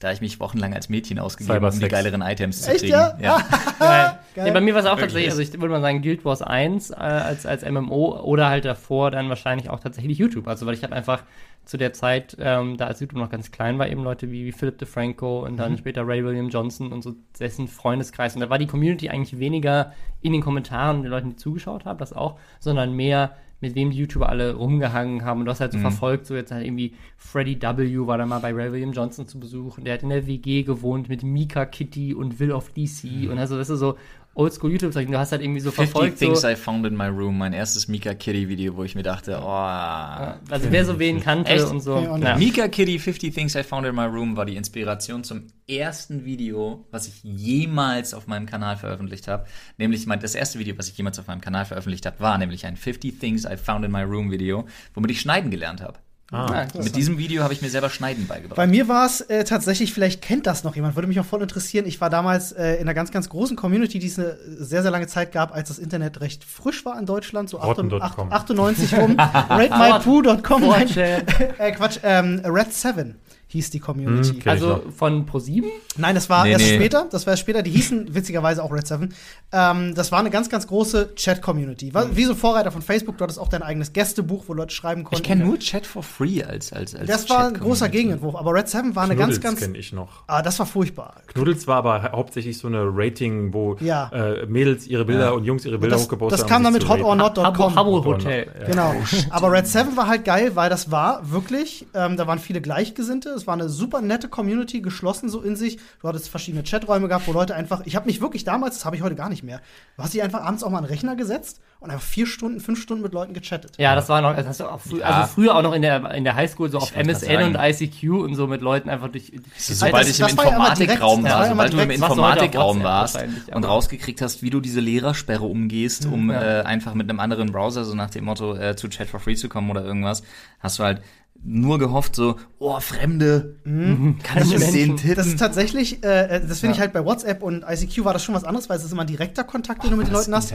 da 0.00 0.08
habe 0.08 0.14
ich 0.14 0.20
mich 0.20 0.38
wochenlang 0.38 0.74
als 0.74 0.88
Mädchen 0.88 1.18
ausgegeben, 1.18 1.64
um 1.64 1.80
die 1.80 1.88
geileren 1.88 2.22
Items 2.22 2.62
zu 2.62 2.70
Echt, 2.70 2.80
kriegen. 2.80 2.92
ja? 2.92 3.18
ja. 3.20 3.38
Geil. 3.78 4.18
Geil. 4.34 4.44
Nee, 4.44 4.50
bei 4.52 4.60
mir 4.60 4.74
war 4.74 4.80
es 4.80 4.86
auch 4.86 4.90
Wirklich. 4.92 5.24
tatsächlich, 5.24 5.30
also 5.30 5.42
ich 5.42 5.52
würde 5.60 5.68
mal 5.68 5.80
sagen, 5.80 6.02
Guild 6.02 6.24
Wars 6.24 6.42
1 6.42 6.90
äh, 6.90 6.94
als, 6.94 7.46
als 7.46 7.68
MMO 7.68 8.20
oder 8.20 8.48
halt 8.48 8.64
davor 8.64 9.10
dann 9.10 9.28
wahrscheinlich 9.28 9.70
auch 9.70 9.80
tatsächlich 9.80 10.18
YouTube. 10.18 10.46
Also 10.46 10.66
weil 10.66 10.74
ich 10.74 10.84
habe 10.84 10.94
einfach 10.94 11.24
zu 11.64 11.76
der 11.76 11.92
Zeit, 11.92 12.36
ähm, 12.40 12.76
da 12.76 12.86
als 12.86 13.00
YouTube 13.00 13.20
noch 13.20 13.30
ganz 13.30 13.50
klein 13.50 13.78
war, 13.78 13.88
eben 13.88 14.02
Leute 14.02 14.30
wie, 14.30 14.46
wie 14.46 14.52
Philip 14.52 14.78
DeFranco 14.78 15.44
und 15.44 15.58
dann 15.58 15.76
später 15.76 16.06
Ray 16.06 16.24
William 16.24 16.48
Johnson 16.48 16.92
und 16.92 17.02
so 17.02 17.14
dessen 17.38 17.68
Freundeskreis. 17.68 18.34
Und 18.34 18.40
da 18.40 18.48
war 18.48 18.58
die 18.58 18.66
Community 18.66 19.10
eigentlich 19.10 19.38
weniger 19.38 19.92
in 20.22 20.32
den 20.32 20.40
Kommentaren 20.40 21.02
den 21.02 21.10
Leuten, 21.10 21.30
die 21.30 21.36
zugeschaut 21.36 21.84
haben, 21.84 21.98
das 21.98 22.12
auch, 22.12 22.38
sondern 22.58 22.94
mehr 22.94 23.36
mit 23.60 23.74
wem 23.74 23.90
die 23.90 23.98
YouTuber 23.98 24.28
alle 24.28 24.54
rumgehangen 24.54 25.24
haben 25.24 25.40
und 25.40 25.46
du 25.46 25.50
hast 25.50 25.60
halt 25.60 25.72
so 25.72 25.78
verfolgt, 25.78 26.26
so 26.26 26.36
jetzt 26.36 26.52
halt 26.52 26.64
irgendwie 26.64 26.94
Freddie 27.16 27.60
W. 27.60 28.06
war 28.06 28.16
da 28.16 28.24
mal 28.24 28.38
bei 28.38 28.52
Ray 28.52 28.72
William 28.72 28.92
Johnson 28.92 29.26
zu 29.26 29.40
Besuch 29.40 29.78
und 29.78 29.84
der 29.84 29.94
hat 29.94 30.02
in 30.02 30.10
der 30.10 30.26
WG 30.26 30.62
gewohnt 30.62 31.08
mit 31.08 31.24
Mika 31.24 31.66
Kitty 31.66 32.14
und 32.14 32.38
Will 32.38 32.52
of 32.52 32.70
DC 32.70 33.28
und 33.28 33.38
also 33.38 33.58
das 33.58 33.68
ist 33.68 33.80
so 33.80 33.96
Oldschool 34.38 34.70
YouTube-Zeug. 34.70 35.08
Du 35.08 35.18
hast 35.18 35.32
halt 35.32 35.42
irgendwie 35.42 35.60
so 35.60 35.72
50 35.72 35.90
verfolgt, 35.90 36.18
Things 36.18 36.42
so, 36.42 36.48
I 36.48 36.54
Found 36.54 36.86
in 36.86 36.96
My 36.96 37.06
Room, 37.06 37.38
mein 37.38 37.52
erstes 37.52 37.88
Mika 37.88 38.14
Kitty 38.14 38.48
Video, 38.48 38.76
wo 38.76 38.84
ich 38.84 38.94
mir 38.94 39.02
dachte, 39.02 39.40
oh. 39.42 39.48
also 39.48 40.70
wer 40.70 40.84
so 40.84 41.00
wen 41.00 41.20
kannte 41.20 41.50
Echt? 41.50 41.64
und 41.64 41.80
so. 41.80 41.98
Ja. 41.98 42.36
Mika 42.36 42.68
Kitty 42.68 43.00
50 43.00 43.34
Things 43.34 43.56
I 43.56 43.64
Found 43.64 43.86
in 43.86 43.96
My 43.96 44.04
Room 44.04 44.36
war 44.36 44.46
die 44.46 44.54
Inspiration 44.54 45.24
zum 45.24 45.48
ersten 45.66 46.24
Video, 46.24 46.86
was 46.92 47.08
ich 47.08 47.24
jemals 47.24 48.14
auf 48.14 48.28
meinem 48.28 48.46
Kanal 48.46 48.76
veröffentlicht 48.76 49.26
habe. 49.26 49.44
Nämlich 49.76 50.06
mein, 50.06 50.20
das 50.20 50.36
erste 50.36 50.60
Video, 50.60 50.78
was 50.78 50.88
ich 50.88 50.96
jemals 50.96 51.18
auf 51.18 51.26
meinem 51.26 51.40
Kanal 51.40 51.64
veröffentlicht 51.64 52.06
habe, 52.06 52.20
war 52.20 52.38
nämlich 52.38 52.64
ein 52.64 52.76
50 52.76 53.18
Things 53.18 53.44
I 53.44 53.56
Found 53.56 53.84
in 53.84 53.90
My 53.90 54.02
Room 54.02 54.30
Video, 54.30 54.68
womit 54.94 55.10
ich 55.10 55.20
schneiden 55.20 55.50
gelernt 55.50 55.82
habe. 55.82 55.98
Ah, 56.30 56.66
Mit 56.74 56.94
diesem 56.94 57.16
Video 57.16 57.42
habe 57.42 57.54
ich 57.54 57.62
mir 57.62 57.70
selber 57.70 57.88
Schneiden 57.88 58.26
beigebracht. 58.26 58.56
Bei 58.56 58.66
mir 58.66 58.86
war 58.86 59.06
es 59.06 59.22
äh, 59.22 59.44
tatsächlich, 59.44 59.94
vielleicht 59.94 60.20
kennt 60.20 60.46
das 60.46 60.62
noch 60.62 60.76
jemand, 60.76 60.94
würde 60.94 61.08
mich 61.08 61.18
auch 61.18 61.24
voll 61.24 61.40
interessieren. 61.40 61.86
Ich 61.86 62.02
war 62.02 62.10
damals 62.10 62.52
äh, 62.52 62.74
in 62.74 62.82
einer 62.82 62.92
ganz, 62.92 63.10
ganz 63.10 63.30
großen 63.30 63.56
Community, 63.56 63.98
die 63.98 64.08
es 64.08 64.18
eine 64.18 64.36
sehr, 64.58 64.82
sehr 64.82 64.90
lange 64.90 65.06
Zeit 65.06 65.32
gab, 65.32 65.54
als 65.54 65.68
das 65.68 65.78
Internet 65.78 66.20
recht 66.20 66.44
frisch 66.44 66.84
war 66.84 66.98
in 66.98 67.06
Deutschland, 67.06 67.48
so 67.48 67.56
Rotten.com. 67.56 68.30
98 68.30 68.92
98 68.92 68.98
rum. 68.98 69.16
RateMyPoo.com. 69.18 70.68
Nein, 70.68 70.88
4chan. 70.88 71.58
äh, 71.58 71.72
Quatsch, 71.72 71.98
ähm, 72.02 72.42
Red 72.44 72.74
7 72.74 73.14
hieß 73.48 73.70
die 73.70 73.80
Community. 73.80 74.40
Hm. 74.40 74.48
Also 74.50 74.82
von 74.96 75.26
Pro7? 75.26 75.64
Nein, 75.96 76.14
das 76.14 76.28
war 76.30 76.44
Nee, 76.44 76.52
erst 76.52 76.66
nee. 76.66 76.74
später. 76.76 77.06
Das 77.10 77.26
war 77.26 77.32
erst 77.32 77.42
später. 77.42 77.62
Die 77.62 77.70
hießen 77.70 78.14
witzigerweise 78.14 78.62
auch 78.62 78.70
Red 78.72 78.86
7. 78.86 79.14
Ähm, 79.52 79.94
das 79.94 80.12
war 80.12 80.18
eine 80.20 80.28
ganz, 80.30 80.50
ganz 80.50 80.66
große 80.66 81.14
Chat-Community. 81.14 81.94
War 81.94 82.14
Wie 82.14 82.24
so 82.24 82.32
ein 82.32 82.36
Vorreiter 82.38 82.70
von 82.70 82.82
Facebook. 82.82 83.16
Du 83.18 83.24
hattest 83.24 83.38
auch 83.38 83.48
dein 83.48 83.62
eigenes 83.62 83.92
Gästebuch, 83.94 84.44
wo 84.48 84.52
Leute 84.54 84.74
schreiben 84.74 85.02
konnten. 85.04 85.22
ich 85.22 85.26
kenne 85.26 85.44
nur 85.44 85.58
Chat 85.58 85.86
for 85.86 86.02
Free 86.02 86.42
als 86.44 86.72
als 86.72 86.94
als 86.94 87.06
Das 87.08 87.30
war 87.30 87.46
ein 87.48 87.54
großer 87.54 87.88
Gegenentwurf. 87.88 88.36
Aber 88.36 88.52
Red 88.52 88.68
7 88.68 88.94
war 88.94 89.04
eine 89.04 89.16
ganz, 89.16 89.40
ganz. 89.40 89.60
kenne 89.60 89.78
ich 89.78 89.92
noch. 89.92 90.24
Ah, 90.26 90.42
das 90.42 90.58
war 90.58 90.66
furchtbar. 90.66 91.22
Knuddels 91.28 91.66
war 91.66 91.76
aber 91.78 92.02
ha- 92.02 92.12
hauptsächlich 92.12 92.58
so 92.58 92.68
eine 92.68 92.82
Rating, 92.92 93.54
wo 93.54 93.76
Ja. 93.80 94.10
äh, 94.12 94.44
Mädels 94.46 94.86
ihre 94.86 95.06
Bilder 95.06 95.26
Ja. 95.26 95.30
und 95.30 95.44
Jungs 95.44 95.64
ihre 95.64 95.78
Bilder 95.78 95.96
Das, 95.96 96.04
hochgepostet 96.04 96.38
das 96.38 96.42
haben. 96.44 96.48
kam 96.50 96.64
dann 96.64 96.72
mit 96.74 96.86
hotornot.com. 96.86 97.74
Habbo 97.74 98.04
Hotel. 98.04 98.46
Genau. 98.66 98.94
Aber 99.30 99.50
Red 99.52 99.66
7 99.66 99.96
war 99.96 100.06
halt 100.06 100.26
geil, 100.26 100.52
weil 100.54 100.68
das 100.68 100.90
war 100.90 101.30
wirklich, 101.30 101.86
ähm, 101.94 102.16
da 102.18 102.26
waren 102.26 102.38
viele 102.38 102.60
Gleichgesinnte. 102.60 103.37
Es 103.38 103.46
war 103.46 103.54
eine 103.54 103.68
super 103.70 104.00
nette 104.02 104.28
Community, 104.28 104.80
geschlossen 104.82 105.28
so 105.30 105.40
in 105.40 105.56
sich. 105.56 105.78
Du 106.02 106.08
hattest 106.08 106.28
verschiedene 106.28 106.62
Chaträume 106.64 107.08
gehabt, 107.08 107.26
wo 107.26 107.32
Leute 107.32 107.54
einfach, 107.54 107.80
ich 107.86 107.96
habe 107.96 108.06
mich 108.06 108.20
wirklich 108.20 108.44
damals, 108.44 108.74
das 108.76 108.84
habe 108.84 108.96
ich 108.96 109.02
heute 109.02 109.14
gar 109.14 109.30
nicht 109.30 109.42
mehr, 109.42 109.60
du 109.96 110.02
hast 110.02 110.12
dich 110.14 110.22
einfach 110.22 110.42
abends 110.42 110.62
auch 110.62 110.70
mal 110.70 110.78
an 110.78 110.84
den 110.84 110.90
Rechner 110.90 111.16
gesetzt 111.16 111.60
und 111.80 111.90
einfach 111.90 112.04
vier 112.04 112.26
Stunden, 112.26 112.60
fünf 112.60 112.82
Stunden 112.82 113.02
mit 113.02 113.12
Leuten 113.12 113.32
gechattet. 113.34 113.72
Ja, 113.78 113.94
das 113.94 114.08
war 114.08 114.20
noch, 114.20 114.34
das 114.36 114.46
hast 114.46 114.60
du 114.60 114.64
auch 114.66 114.80
frü 114.80 114.98
Ja. 114.98 115.06
also 115.06 115.32
früher 115.34 115.54
auch 115.56 115.62
noch 115.62 115.72
in 115.72 115.82
der, 115.82 116.10
in 116.12 116.24
der 116.24 116.34
Highschool, 116.34 116.70
so 116.70 116.78
auf 116.78 116.94
MSN 116.94 117.42
und. 117.44 117.54
ICQ 117.56 118.10
und 118.24 118.34
so 118.34 118.46
mit 118.48 118.60
Leuten 118.60 118.90
einfach 118.90 119.08
durch. 119.08 119.32
So, 119.56 119.74
sobald 119.74 120.02
das- 120.08 120.10
ich 120.10 120.20
im 120.20 120.26
Informatikraum 120.28 121.22
war 121.22 121.44
ja 121.44 121.48
sobald 121.48 121.72
du 121.72 121.78
im 121.78 121.90
Informatikraum 121.90 122.82
warst 122.82 123.18
und 123.54 123.64
rausgekriegt 123.64 124.20
hast, 124.22 124.42
wie 124.42 124.50
du 124.50 124.60
diese 124.60 124.80
Lehrersperre 124.80 125.44
umgehst, 125.44 126.06
um 126.06 126.30
Ja. 126.30 126.60
äh, 126.60 126.62
einfach 126.64 126.94
mit 126.94 127.08
einem 127.08 127.20
anderen 127.20 127.52
Browser, 127.52 127.84
so 127.84 127.94
nach 127.94 128.10
dem 128.10 128.24
Motto, 128.24 128.54
äh, 128.56 128.74
zu 128.76 128.88
Chat 128.88 129.08
for 129.08 129.20
Free 129.20 129.36
zu 129.36 129.48
kommen 129.48 129.70
oder 129.70 129.84
irgendwas, 129.84 130.22
hast 130.60 130.78
du 130.78 130.82
halt 130.84 131.00
nur 131.44 131.78
gehofft, 131.78 132.16
so, 132.16 132.36
oh, 132.58 132.78
Fremde, 132.80 133.56
Mhm. 133.64 134.18
kann 134.22 134.42
ich 134.42 134.48
Fremde 134.48 134.66
mit 134.66 134.74
denen 134.74 134.96
tippen? 134.96 135.14
Das 135.16 135.26
ist 135.26 135.38
tatsächlich, 135.38 136.02
äh, 136.04 136.40
das 136.46 136.60
finde 136.60 136.72
ich 136.72 136.76
Ja. 136.78 136.82
halt 136.82 136.92
bei 136.92 137.04
WhatsApp 137.04 137.42
und 137.42 137.64
ICQ 137.66 138.04
war 138.04 138.12
das 138.12 138.24
schon 138.24 138.34
was 138.34 138.44
anderes, 138.44 138.68
weil 138.68 138.76
es 138.76 138.84
ist 138.84 138.92
immer 138.92 139.02
ein 139.02 139.06
direkter 139.06 139.44
Kontakt, 139.44 139.82
den 139.84 139.90
du 139.90 139.96
mit 139.96 140.08
den 140.08 140.12
das 140.14 140.26
Leuten 140.26 140.36
hast. 140.36 140.52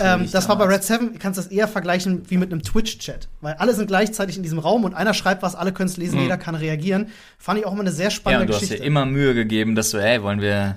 Ähm, 0.00 0.28
das 0.32 0.48
war 0.48 0.56
bei. 0.58 0.64
Red 0.64 0.82
7, 0.84 1.18
kannst 1.18 1.38
du 1.38 1.42
das 1.42 1.52
eher 1.52 1.68
vergleichen 1.68 2.22
wie 2.28 2.38
mit 2.38 2.50
einem 2.50 2.62
Twitch-Chat. 2.62 3.28
Weil 3.40 3.54
alle 3.54 3.74
sind 3.74 3.86
gleichzeitig 3.88 4.36
in 4.36 4.42
diesem 4.42 4.58
Raum 4.58 4.84
und 4.84 4.94
einer 4.94 5.12
schreibt 5.14 5.42
was, 5.42 5.54
alle 5.54 5.72
können 5.72 5.88
es 5.90 5.96
lesen, 5.98 6.18
jeder 6.20 6.38
kann 6.38 6.54
reagieren. 6.54 7.08
Fand 7.38 7.60
ich 7.60 7.66
auch 7.66 7.72
immer 7.72 7.82
eine 7.82 7.92
sehr 7.92 8.06
ja, 8.06 8.10
spannende 8.10 8.42
und 8.44 8.48
du 8.48 8.54
hast 8.54 8.60
Geschichte. 8.62 8.82
dir 8.82 8.86
immer 8.86 9.04
Mühe 9.06 9.34
gegeben, 9.34 9.74
dass 9.74 9.90
du, 9.90 10.00
hey, 10.00 10.22
wollen 10.22 10.40
wir, 10.40 10.76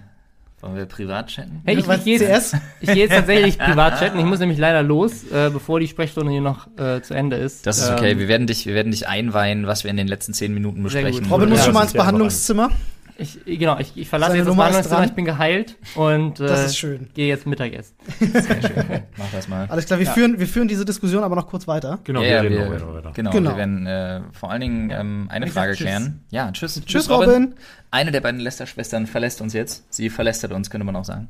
wollen 0.66 0.78
wir 0.78 0.86
privat 0.86 1.28
chatten? 1.28 1.62
Hey, 1.64 1.78
ich, 1.78 1.88
ich 1.88 2.04
gehe 2.04 2.20
jetzt, 2.20 2.56
ich 2.82 2.88
gehe 2.88 3.04
jetzt 3.04 3.12
tatsächlich 3.14 3.58
privat 3.60 4.00
chatten. 4.00 4.18
Ich 4.20 4.26
muss 4.26 4.40
nämlich 4.40 4.58
leider 4.58 4.82
los, 4.84 5.24
äh, 5.32 5.50
bevor 5.52 5.80
die 5.80 5.88
Sprechstunde 5.88 6.32
hier 6.32 6.42
noch 6.42 6.68
äh, 6.78 7.02
zu 7.02 7.14
Ende 7.14 7.38
ist. 7.38 7.68
Das 7.68 7.78
ist 7.78 7.90
okay, 7.92 8.12
Ähm, 8.12 8.20
wir 8.20 8.28
werden 8.28 8.48
dich, 8.48 8.66
wir 8.66 8.74
werden 8.74 8.92
dich 8.92 9.08
einweihen, 9.08 9.68
was 9.68 9.84
wir 9.84 9.92
in 9.92 9.98
den 9.98 10.08
letzten 10.08 10.34
zehn 10.34 10.54
Minuten 10.54 10.84
besprechen. 10.84 11.26
Robin 11.32 11.50
muss 11.50 11.60
Ja, 11.60 11.66
schon 11.66 11.74
mal 11.74 11.84
ins 11.84 11.94
Behandlungszimmer. 11.94 12.72
Ich, 13.18 13.40
genau, 13.46 13.80
ich, 13.80 13.96
ich 13.96 14.10
verlasse 14.10 14.32
Seine 14.32 14.40
jetzt 14.40 14.48
das 14.48 14.52
Nummer 14.54 14.64
Behandlungszimmer, 14.70 15.06
ich 15.06 15.14
bin 15.14 15.24
geheilt 15.24 15.78
und 15.96 16.40
äh, 16.42 16.48
Das 16.48 16.66
ist 16.66 16.78
schön. 16.78 17.08
gehe 17.14 17.28
jetzt 17.28 17.48
Mittagessen. 17.48 17.96
Mach 19.18 19.32
das 19.32 19.48
mal. 19.48 19.68
Alles 19.70 19.86
klar, 19.86 20.00
wir, 20.00 20.08
führen, 20.08 20.38
wir 20.38 20.48
führen 20.48 20.68
diese 20.68 20.84
Diskussion 20.84 21.24
aber 21.24 21.36
noch 21.36 21.48
kurz 21.48 21.66
weiter. 21.66 22.00
Genau, 22.04 22.20
Ja, 22.22 22.28
wir 22.28 22.34
ja, 22.36 22.42
reden 22.42 22.56
wir, 22.56 22.66
noch 22.66 22.72
weiter, 22.74 22.94
weiter. 22.94 23.12
Genau, 23.14 23.32
Genau. 23.32 23.50
wir 23.52 23.58
werden 23.58 23.88
äh, 23.88 24.22
vor 24.34 24.52
allen 24.52 24.60
Dingen 24.62 24.90
ähm, 24.92 25.28
eine 25.30 25.46
Ich 25.46 25.54
Frage 25.54 25.72
sag 25.72 25.78
tschüss. 25.78 25.88
klären. 25.88 26.24
Ja, 26.30 26.52
tschüss. 26.52 26.82
Tschüss, 26.86 27.10
Robin. 27.10 27.56
Eine 27.90 28.12
der 28.12 28.20
beiden 28.20 28.42
Lester-Schwestern 28.42 29.08
verlässt 29.08 29.40
uns 29.40 29.54
jetzt. 29.54 29.86
Sie 29.94 30.10
verlästert 30.10 30.52
uns, 30.52 30.70
könnte 30.70 30.84
man 30.86 30.96
auch 30.98 31.06
sagen. 31.06 31.30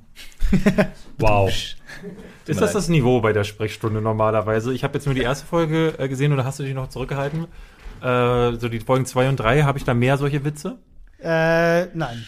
Wow. 1.20 1.50
Ist 2.48 2.62
das 2.62 2.74
das 2.74 2.90
Niveau 2.90 3.22
bei 3.22 3.32
der 3.32 3.44
Sprechstunde 3.44 4.02
normalerweise? 4.02 4.74
Ich 4.74 4.84
habe 4.84 4.96
jetzt 4.96 5.06
nur 5.06 5.16
die 5.16 5.22
erste 5.22 5.46
Folge 5.46 5.94
äh, 5.98 6.08
gesehen 6.10 6.34
oder 6.34 6.46
hast 6.46 6.60
du 6.60 6.64
dich 6.64 6.74
noch 6.74 6.90
zurückgehalten? 6.90 7.46
Äh, 8.02 8.54
so 8.58 8.70
die 8.70 8.80
Folgen 8.80 9.06
2 9.06 9.30
und 9.30 9.38
3, 9.40 9.64
habe 9.64 9.78
ich 9.78 9.84
da 9.84 9.94
mehr 9.94 10.18
solche 10.18 10.44
Witze? 10.44 10.78
Äh, 11.26 11.88
nein, 11.95 12.28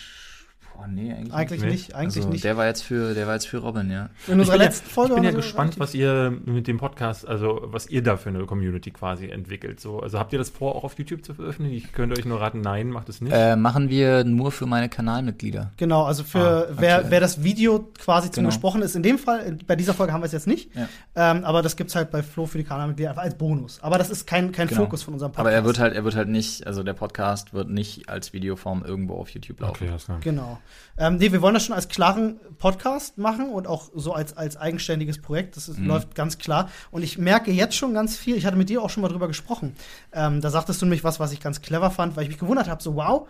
Boah, 0.78 0.88
nee, 0.88 1.12
eigentlich, 1.12 1.34
eigentlich 1.34 1.62
Nee. 1.62 1.68
nicht. 1.72 1.96
Eigentlich 1.96 2.18
also, 2.18 2.30
nicht. 2.30 2.44
Der 2.44 2.56
war 2.56 2.68
jetzt 2.68 2.84
für, 2.84 3.16
der 3.16 3.26
war 3.26 3.34
jetzt 3.34 3.48
für 3.48 3.58
Robin, 3.58 3.90
ja. 3.90 4.10
In 4.28 4.40
unserer 4.40 4.54
bin 4.58 4.62
ja- 4.62 4.68
letzten 4.68 4.90
Folge 4.90 5.14
Ich 5.14 5.16
bin 5.16 5.24
ja 5.24 5.32
gespannt, 5.32 5.80
was 5.80 5.96
ihr 5.96 6.38
mit 6.46 6.68
dem 6.68 6.78
Podcast, 6.78 7.28
also 7.28 7.62
was 7.64 7.88
ihr 7.90 8.04
da 8.04 8.16
für 8.18 8.30
eine 8.30 8.46
Community 8.46 8.92
quasi 8.92 9.28
entwickelt. 9.30 9.80
So, 9.80 10.00
also 10.02 10.20
habt 10.20 10.34
ihr 10.34 10.40
das 10.40 10.52
vor, 10.52 10.76
auch 10.76 10.84
auf 10.84 10.98
YouTube 11.00 11.26
zu 11.26 11.34
veröffentlichen? 11.34 11.76
Ich 11.88 11.94
könnte 11.94 12.16
euch 12.18 12.26
nur 12.26 12.40
raten, 12.40 12.62
nein, 12.62 12.90
macht 12.92 13.10
es 13.10 13.22
nicht. 13.22 13.34
Äh, 13.34 13.56
machen 13.56 13.90
wir 13.90 14.24
nur 14.24 14.52
für 14.52 14.68
meine 14.68 14.88
Kanalmitglieder. 14.88 15.72
Genau, 15.78 16.04
also 16.04 16.24
für 16.24 16.68
Ah, 16.70 16.74
wer, 16.78 17.10
wer 17.10 17.20
das 17.22 17.44
Video 17.44 17.90
quasi 18.00 18.30
zum 18.30 18.44
Genau. 18.44 18.50
Gesprochen 18.50 18.82
ist, 18.84 18.96
in 18.96 19.02
dem 19.04 19.18
Fall, 19.18 19.58
bei 19.66 19.76
dieser 19.76 19.96
Folge 19.96 20.14
haben 20.14 20.22
wir 20.22 20.26
es 20.28 20.32
jetzt 20.32 20.48
nicht, 20.48 20.70
Ja. 20.76 20.88
ähm, 21.16 21.44
aber 21.44 21.64
das 21.64 21.76
gibt's 21.76 21.96
halt 21.96 22.12
bei 22.12 22.22
Flo 22.22 22.46
für 22.46 22.60
die 22.60 22.64
Kanalmitglieder 22.64 23.10
einfach 23.12 23.24
als 23.24 23.36
Bonus. 23.36 23.80
Aber 23.82 23.98
das 23.98 24.12
ist 24.12 24.28
kein, 24.28 24.52
kein 24.52 24.68
Genau. 24.68 24.82
Fokus 24.84 25.02
von 25.02 25.16
unserem 25.16 25.32
Aber 25.36 25.52
er 25.52 25.66
wird 25.66 25.80
halt, 25.80 25.96
er 25.96 26.04
wird 26.04 26.16
halt 26.16 26.28
nicht, 26.30 26.68
also 26.68 26.84
der 26.84 26.94
Podcast 26.94 27.54
wird 27.54 27.70
nicht 27.70 28.10
als 28.10 28.32
Videoform 28.34 28.84
irgendwo 28.86 29.16
auf 29.16 29.30
YouTube 29.30 29.60
laufen. 29.62 29.88
okay, 29.88 29.98
klar. 30.06 30.20
Genau. 30.22 30.60
Ähm, 30.98 31.18
nee, 31.18 31.32
wir 31.32 31.42
wollen 31.42 31.54
das 31.54 31.64
schon 31.66 31.76
als 31.76 31.88
klaren 31.88 32.40
Podcast 32.58 33.18
machen 33.18 33.50
und 33.50 33.68
auch 33.68 33.90
so 33.96 34.14
als, 34.14 34.36
als 34.36 34.58
eigenständiges 34.58 35.22
Projekt. 35.22 35.56
Das 35.58 35.70
ist, 35.70 35.80
Mhm. 35.80 35.88
läuft 35.88 36.16
ganz 36.16 36.38
klar. 36.38 36.70
Und 36.92 37.04
ich 37.04 37.18
merke 37.18 37.52
jetzt 37.52 37.76
schon 37.76 37.94
ganz 37.94 38.18
viel, 38.18 38.36
ich 38.36 38.46
hatte 38.46 38.58
mit 38.58 38.70
dir 38.70 38.82
auch 38.82 38.90
schon 38.90 39.02
mal 39.02 39.10
drüber 39.10 39.28
gesprochen. 39.28 39.76
Ähm, 40.14 40.42
da 40.42 40.50
sagtest 40.50 40.82
du 40.82 40.86
nämlich 40.86 41.04
was, 41.04 41.20
was 41.20 41.32
ich 41.32 41.40
ganz 41.40 41.62
clever 41.62 41.92
fand, 41.92 42.16
weil 42.16 42.24
ich 42.24 42.30
mich 42.30 42.40
gewundert 42.40 42.68
habe, 42.68 42.82
so 42.82 42.96
wow, 42.96 43.28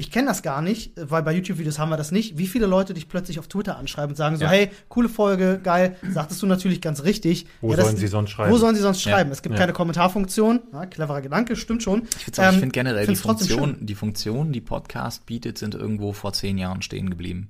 ich 0.00 0.12
kenne 0.12 0.28
das 0.28 0.42
gar 0.42 0.62
nicht, 0.62 0.92
weil 0.96 1.22
bei 1.24 1.32
YouTube-Videos 1.34 1.78
haben 1.80 1.88
wir 1.90 1.96
das 1.96 2.12
nicht. 2.12 2.38
Wie 2.38 2.46
viele 2.46 2.66
Leute 2.66 2.94
dich 2.94 3.08
plötzlich 3.08 3.40
auf 3.40 3.48
Twitter 3.48 3.76
anschreiben 3.76 4.10
und 4.12 4.16
sagen 4.16 4.36
so, 4.36 4.44
Ja. 4.44 4.50
hey, 4.50 4.70
coole 4.88 5.08
Folge, 5.08 5.60
geil. 5.62 5.96
Sagtest 6.08 6.40
du 6.40 6.46
natürlich 6.46 6.80
ganz 6.80 7.02
richtig. 7.02 7.46
Wo 7.60 7.74
das- 7.74 7.84
sollen 7.84 7.96
sie 7.96 8.06
sonst 8.06 8.30
schreiben? 8.30 8.52
Wo 8.52 8.58
sollen 8.58 8.76
sie 8.76 8.80
sonst 8.82 9.04
Ja. 9.04 9.10
schreiben? 9.12 9.32
Es 9.32 9.42
gibt 9.42 9.56
Ja. 9.56 9.60
keine 9.60 9.72
Kommentarfunktion. 9.72 10.60
Ja, 10.72 10.86
cleverer 10.86 11.20
Gedanke, 11.20 11.56
stimmt 11.56 11.82
schon. 11.82 12.02
Ich 12.16 12.24
finde 12.26 12.42
ähm, 12.42 12.60
find 12.60 12.72
generell, 12.72 13.00
die 13.00 13.06
find's 13.06 13.22
trotzdem 13.22 13.58
Funktion, 13.58 13.86
die 13.86 13.94
Funktion, 13.96 14.52
die 14.52 14.60
Podcast 14.60 15.26
bietet, 15.26 15.58
sind 15.58 15.74
irgendwo 15.74 16.12
vor 16.12 16.32
zehn 16.32 16.58
Jahren 16.58 16.80
stehen 16.80 17.10
geblieben. 17.10 17.48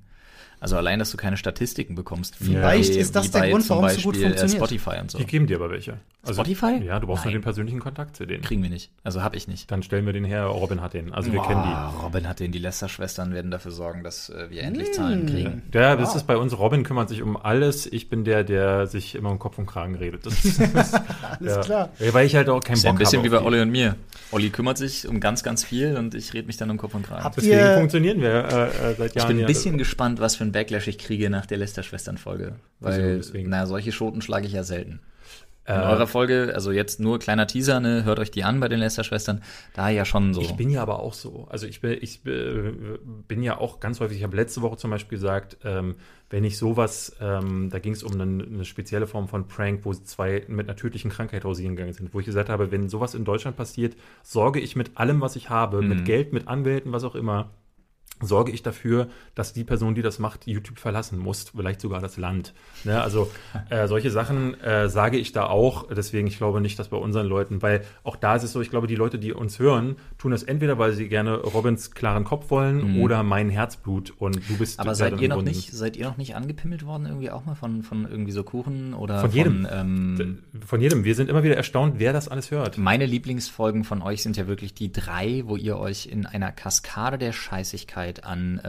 Also 0.61 0.75
allein, 0.75 0.99
dass 0.99 1.09
du 1.11 1.17
keine 1.17 1.37
Statistiken 1.37 1.95
bekommst. 1.95 2.35
Vielleicht 2.35 2.93
bei- 2.93 2.99
ist 2.99 3.15
das 3.15 3.31
der 3.31 3.39
bei 3.39 3.49
Grund, 3.51 3.69
warum 3.69 3.85
es 3.85 3.95
so 3.95 4.01
gut 4.01 4.17
äh, 4.17 4.21
funktioniert. 4.23 4.57
Spotify 4.57 4.99
und 5.01 5.11
so. 5.11 5.17
Die 5.17 5.25
geben 5.25 5.47
dir 5.47 5.55
aber 5.57 5.69
welche. 5.69 5.97
Also, 6.21 6.33
Spotify? 6.43 6.83
Ja, 6.83 6.99
du 6.99 7.07
brauchst 7.07 7.23
nur 7.23 7.31
Nein. 7.31 7.39
den 7.39 7.43
persönlichen 7.43 7.79
Kontakt 7.79 8.17
zu 8.17 8.25
denen. 8.25 8.43
Kriegen 8.43 8.61
wir 8.61 8.69
nicht. 8.69 8.91
Also 9.05 9.23
habe 9.23 9.37
ich 9.37 9.47
nicht. 9.47 9.71
Dann 9.71 9.83
stellen 9.83 10.05
wir 10.05 10.11
den 10.11 10.25
her, 10.25 10.43
Robin 10.45 10.81
hat 10.81 10.93
den. 10.93 11.13
Also 11.13 11.31
wir 11.31 11.39
Boah, 11.39 11.47
kennen 11.47 11.63
die. 11.63 12.03
Robin 12.03 12.27
hat 12.27 12.41
den, 12.41 12.51
die 12.51 12.59
Lester-Schwestern 12.59 13.33
werden 13.33 13.51
dafür 13.51 13.71
sorgen, 13.71 14.03
dass 14.03 14.29
äh, 14.29 14.49
wir 14.49 14.63
endlich 14.63 14.89
Mm. 14.89 14.93
Zahlen 14.93 15.25
kriegen. 15.27 15.61
Ja, 15.73 15.95
das 15.95 16.09
Wow. 16.09 16.15
ist 16.17 16.27
bei 16.27 16.35
uns. 16.35 16.57
Robin 16.59 16.83
kümmert 16.83 17.07
sich 17.07 17.21
um 17.21 17.37
alles. 17.37 17.85
Ich 17.85 18.09
bin 18.09 18.25
der, 18.25 18.43
der 18.43 18.85
sich 18.87 19.15
immer 19.15 19.31
um 19.31 19.39
Kopf 19.39 19.57
und 19.59 19.65
Kragen 19.65 19.95
redet. 19.95 20.25
Das 20.25 20.43
ist, 20.43 20.59
das, 20.73 20.93
Alles 21.39 21.55
ja. 21.55 21.61
klar. 21.61 21.89
Ja, 21.99 22.13
weil 22.13 22.25
ich 22.25 22.35
halt 22.35 22.49
auch 22.49 22.59
keinen 22.61 22.75
ja 22.77 22.83
Bock 22.91 22.95
ein 22.95 22.97
bisschen 22.99 23.19
habe 23.19 23.31
wie 23.31 23.35
bei. 23.35 23.41
Olli 23.41 23.61
und 23.61 23.69
mir. 23.71 23.95
Olli 24.31 24.49
kümmert 24.49 24.77
sich 24.77 25.07
um 25.07 25.21
ganz, 25.21 25.41
ganz 25.41 25.63
viel 25.63 25.95
und 25.95 26.13
ich 26.15 26.33
rede 26.33 26.47
mich 26.47 26.57
dann 26.57 26.69
um 26.69 26.77
Kopf 26.77 26.93
und 26.95 27.03
Kragen. 27.07 27.23
Habt 27.23 27.37
Deswegen 27.37 27.55
ihr- 27.55 27.77
funktionieren 27.77 28.21
wir 28.21 28.29
äh, 28.29 28.91
äh, 28.91 28.95
seit 28.97 29.09
Ich 29.11 29.15
Jahren. 29.15 29.27
bin 29.29 29.37
ein 29.37 29.41
ja. 29.41 29.47
bisschen 29.47 29.77
gespannt, 29.77 30.19
was 30.19 30.35
für 30.35 30.43
ein 30.43 30.48
Backlash 30.51 30.87
ich 30.87 30.97
kriege 30.97 31.29
nach 31.29 31.45
der 31.45 31.57
Lester-Schwestern-Folge. 31.57 32.55
Weil, 32.79 33.17
deswegen. 33.17 33.49
na, 33.49 33.65
solche 33.65 33.91
Schoten 33.91 34.21
schlage 34.21 34.47
ich 34.47 34.53
ja 34.53 34.63
selten. 34.63 34.99
In 35.67 35.75
Äh, 35.75 35.79
eurer 35.83 36.07
Folge, 36.07 36.51
also 36.55 36.71
jetzt 36.71 36.99
nur 36.99 37.19
kleiner 37.19 37.45
Teaser, 37.45 37.79
ne, 37.79 38.03
hört 38.03 38.17
euch 38.17 38.31
die 38.31 38.43
an 38.43 38.59
bei 38.59 38.67
den 38.69 38.79
Lester-Schwestern, 38.79 39.43
da 39.75 39.89
ja 39.89 40.03
schon 40.03 40.33
so. 40.33 40.41
Ich 40.41 40.53
bin 40.55 40.71
ja 40.71 40.81
aber 40.81 40.99
auch 40.99 41.13
so. 41.13 41.47
Also 41.51 41.67
ich 41.67 41.79
bin, 41.81 41.95
ich 42.01 42.25
äh, 42.25 42.71
bin 43.27 43.43
ja 43.43 43.59
auch 43.59 43.79
ganz 43.79 43.99
häufig, 43.99 44.17
ich 44.17 44.23
habe 44.23 44.35
letzte 44.35 44.63
Woche 44.63 44.77
zum 44.77 44.89
Beispiel 44.89 45.19
gesagt, 45.19 45.57
ähm, 45.63 45.95
wenn 46.31 46.43
ich 46.43 46.57
sowas, 46.57 47.15
ähm, 47.21 47.69
da 47.69 47.77
ging 47.77 47.93
es 47.93 48.01
um 48.01 48.19
eine, 48.19 48.43
eine 48.43 48.65
spezielle 48.65 49.05
Form 49.05 49.27
von 49.27 49.47
Prank, 49.47 49.81
wo 49.83 49.93
zwei 49.93 50.43
mit 50.47 50.67
einer 50.67 50.75
tödlichen 50.75 51.11
Krankheit 51.11 51.43
hausieren 51.45 51.75
gegangen 51.75 51.93
sind, 51.93 52.15
wo 52.15 52.19
ich 52.19 52.25
gesagt 52.25 52.49
habe, 52.49 52.71
wenn 52.71 52.89
sowas 52.89 53.13
in 53.13 53.23
Deutschland 53.23 53.55
passiert, 53.55 53.95
sorge 54.23 54.59
ich 54.59 54.75
mit 54.75 54.97
allem, 54.97 55.21
was 55.21 55.35
ich 55.35 55.51
habe, 55.51 55.83
Mhm. 55.83 55.89
mit 55.89 56.05
Geld, 56.05 56.33
mit 56.33 56.47
Anwälten, 56.47 56.93
was 56.93 57.03
auch 57.03 57.13
immer, 57.15 57.51
sorge 58.21 58.51
ich 58.51 58.63
dafür, 58.63 59.07
dass 59.35 59.53
die 59.53 59.63
Person, 59.63 59.95
die 59.95 60.01
das 60.01 60.19
macht, 60.19 60.45
YouTube 60.47 60.77
verlassen 60.79 61.17
muss, 61.19 61.51
vielleicht 61.55 61.81
sogar 61.81 62.01
das 62.01 62.17
Land. 62.17 62.53
Ne? 62.83 63.01
Also 63.01 63.31
äh, 63.69 63.87
solche 63.87 64.11
Sachen 64.11 64.59
äh, 64.61 64.89
sage 64.89 65.17
ich 65.17 65.31
da 65.31 65.45
auch. 65.47 65.87
Deswegen, 65.93 66.27
ich 66.27 66.37
glaube 66.37 66.61
nicht, 66.61 66.77
dass 66.79 66.89
bei 66.89 66.97
unseren 66.97 67.27
Leuten, 67.27 67.61
weil 67.61 67.83
auch 68.03 68.15
da 68.15 68.35
ist 68.35 68.43
es 68.43 68.51
so, 68.51 68.61
ich 68.61 68.69
glaube, 68.69 68.87
die 68.87 68.95
Leute, 68.95 69.19
die 69.19 69.31
uns 69.33 69.59
hören, 69.59 69.95
tun 70.17 70.31
das 70.31 70.43
entweder, 70.43 70.77
weil 70.77 70.93
sie 70.93 71.07
gerne 71.07 71.37
Robins 71.37 71.91
klaren 71.91 72.23
Kopf 72.23 72.49
wollen 72.49 72.95
Mhm. 72.95 73.01
oder 73.01 73.23
mein 73.23 73.49
Herzblut 73.49 74.13
und 74.17 74.37
du 74.49 74.57
bist 74.57 74.79
Aber 74.79 74.95
seid 74.95 75.19
ihr 75.21 75.29
noch 75.29 75.37
Grunde- 75.37 75.51
nicht, 75.51 75.71
seid 75.71 75.95
ihr 75.97 76.05
noch 76.07 76.17
nicht 76.17 76.35
angepimmelt 76.35 76.85
worden 76.85 77.05
irgendwie 77.05 77.31
auch 77.31 77.45
mal 77.45 77.55
von, 77.55 77.83
von 77.83 78.07
irgendwie 78.09 78.31
so 78.31 78.43
Kuchen 78.43 78.93
oder 78.93 79.21
Von 79.21 79.31
jedem. 79.31 79.67
ähm, 79.71 80.39
Von 80.65 80.81
jedem. 80.81 81.03
Wir 81.03 81.15
sind 81.15 81.29
immer 81.29 81.43
wieder 81.43 81.55
erstaunt, 81.55 81.95
wer 81.97 82.13
das 82.13 82.27
alles 82.27 82.51
hört. 82.51 82.77
meine 82.77 83.05
Lieblingsfolgen 83.05 83.83
von 83.83 84.01
euch 84.01 84.23
sind 84.23 84.37
ja 84.37 84.47
wirklich 84.47 84.73
die 84.73 84.91
drei, 84.91 85.43
wo 85.45 85.55
ihr 85.55 85.77
euch 85.77 86.07
in 86.07 86.25
einer 86.25 86.51
Kaskade 86.51 87.17
der 87.17 87.31
Scheißigkeit 87.33 88.08
an 88.23 88.59
äh, 88.59 88.63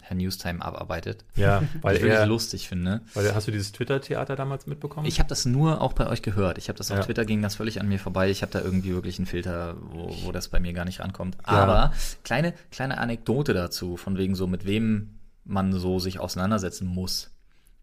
Herr 0.00 0.14
Newstime 0.14 0.62
abarbeitet. 0.62 1.24
Ja, 1.34 1.62
weil 1.82 1.96
ich 1.96 2.02
er, 2.02 2.26
lustig 2.26 2.68
finde. 2.68 3.00
weil 3.14 3.34
hast 3.34 3.46
du 3.48 3.52
dieses 3.52 3.72
Twitter-Theater 3.72 4.36
damals 4.36 4.66
mitbekommen? 4.66 5.06
Ich 5.06 5.18
habe 5.18 5.28
das 5.28 5.44
nur 5.44 5.80
auch 5.80 5.92
bei 5.92 6.06
euch 6.06 6.22
gehört. 6.22 6.58
Ich 6.58 6.68
habe 6.68 6.78
das 6.78 6.90
auf 6.90 6.98
Ja. 6.98 7.04
Twitter 7.04 7.24
ging 7.24 7.42
das 7.42 7.56
völlig 7.56 7.80
an 7.80 7.88
mir 7.88 7.98
vorbei. 7.98 8.30
Ich 8.30 8.42
habe 8.42 8.52
da 8.52 8.60
irgendwie 8.60 8.94
wirklich 8.94 9.18
einen 9.18 9.26
Filter, 9.26 9.76
wo, 9.80 10.14
wo 10.24 10.32
das 10.32 10.48
bei 10.48 10.60
mir 10.60 10.72
gar 10.72 10.84
nicht 10.84 11.00
rankommt. 11.00 11.36
Ja. 11.46 11.52
Aber 11.52 11.92
kleine 12.24 12.54
kleine 12.70 12.98
Anekdote 12.98 13.52
dazu, 13.54 13.96
von 13.96 14.16
wegen 14.16 14.34
so 14.34 14.46
mit 14.46 14.64
wem 14.66 15.18
man 15.44 15.72
so 15.72 15.98
sich 15.98 16.18
auseinandersetzen 16.18 16.86
muss. 16.86 17.30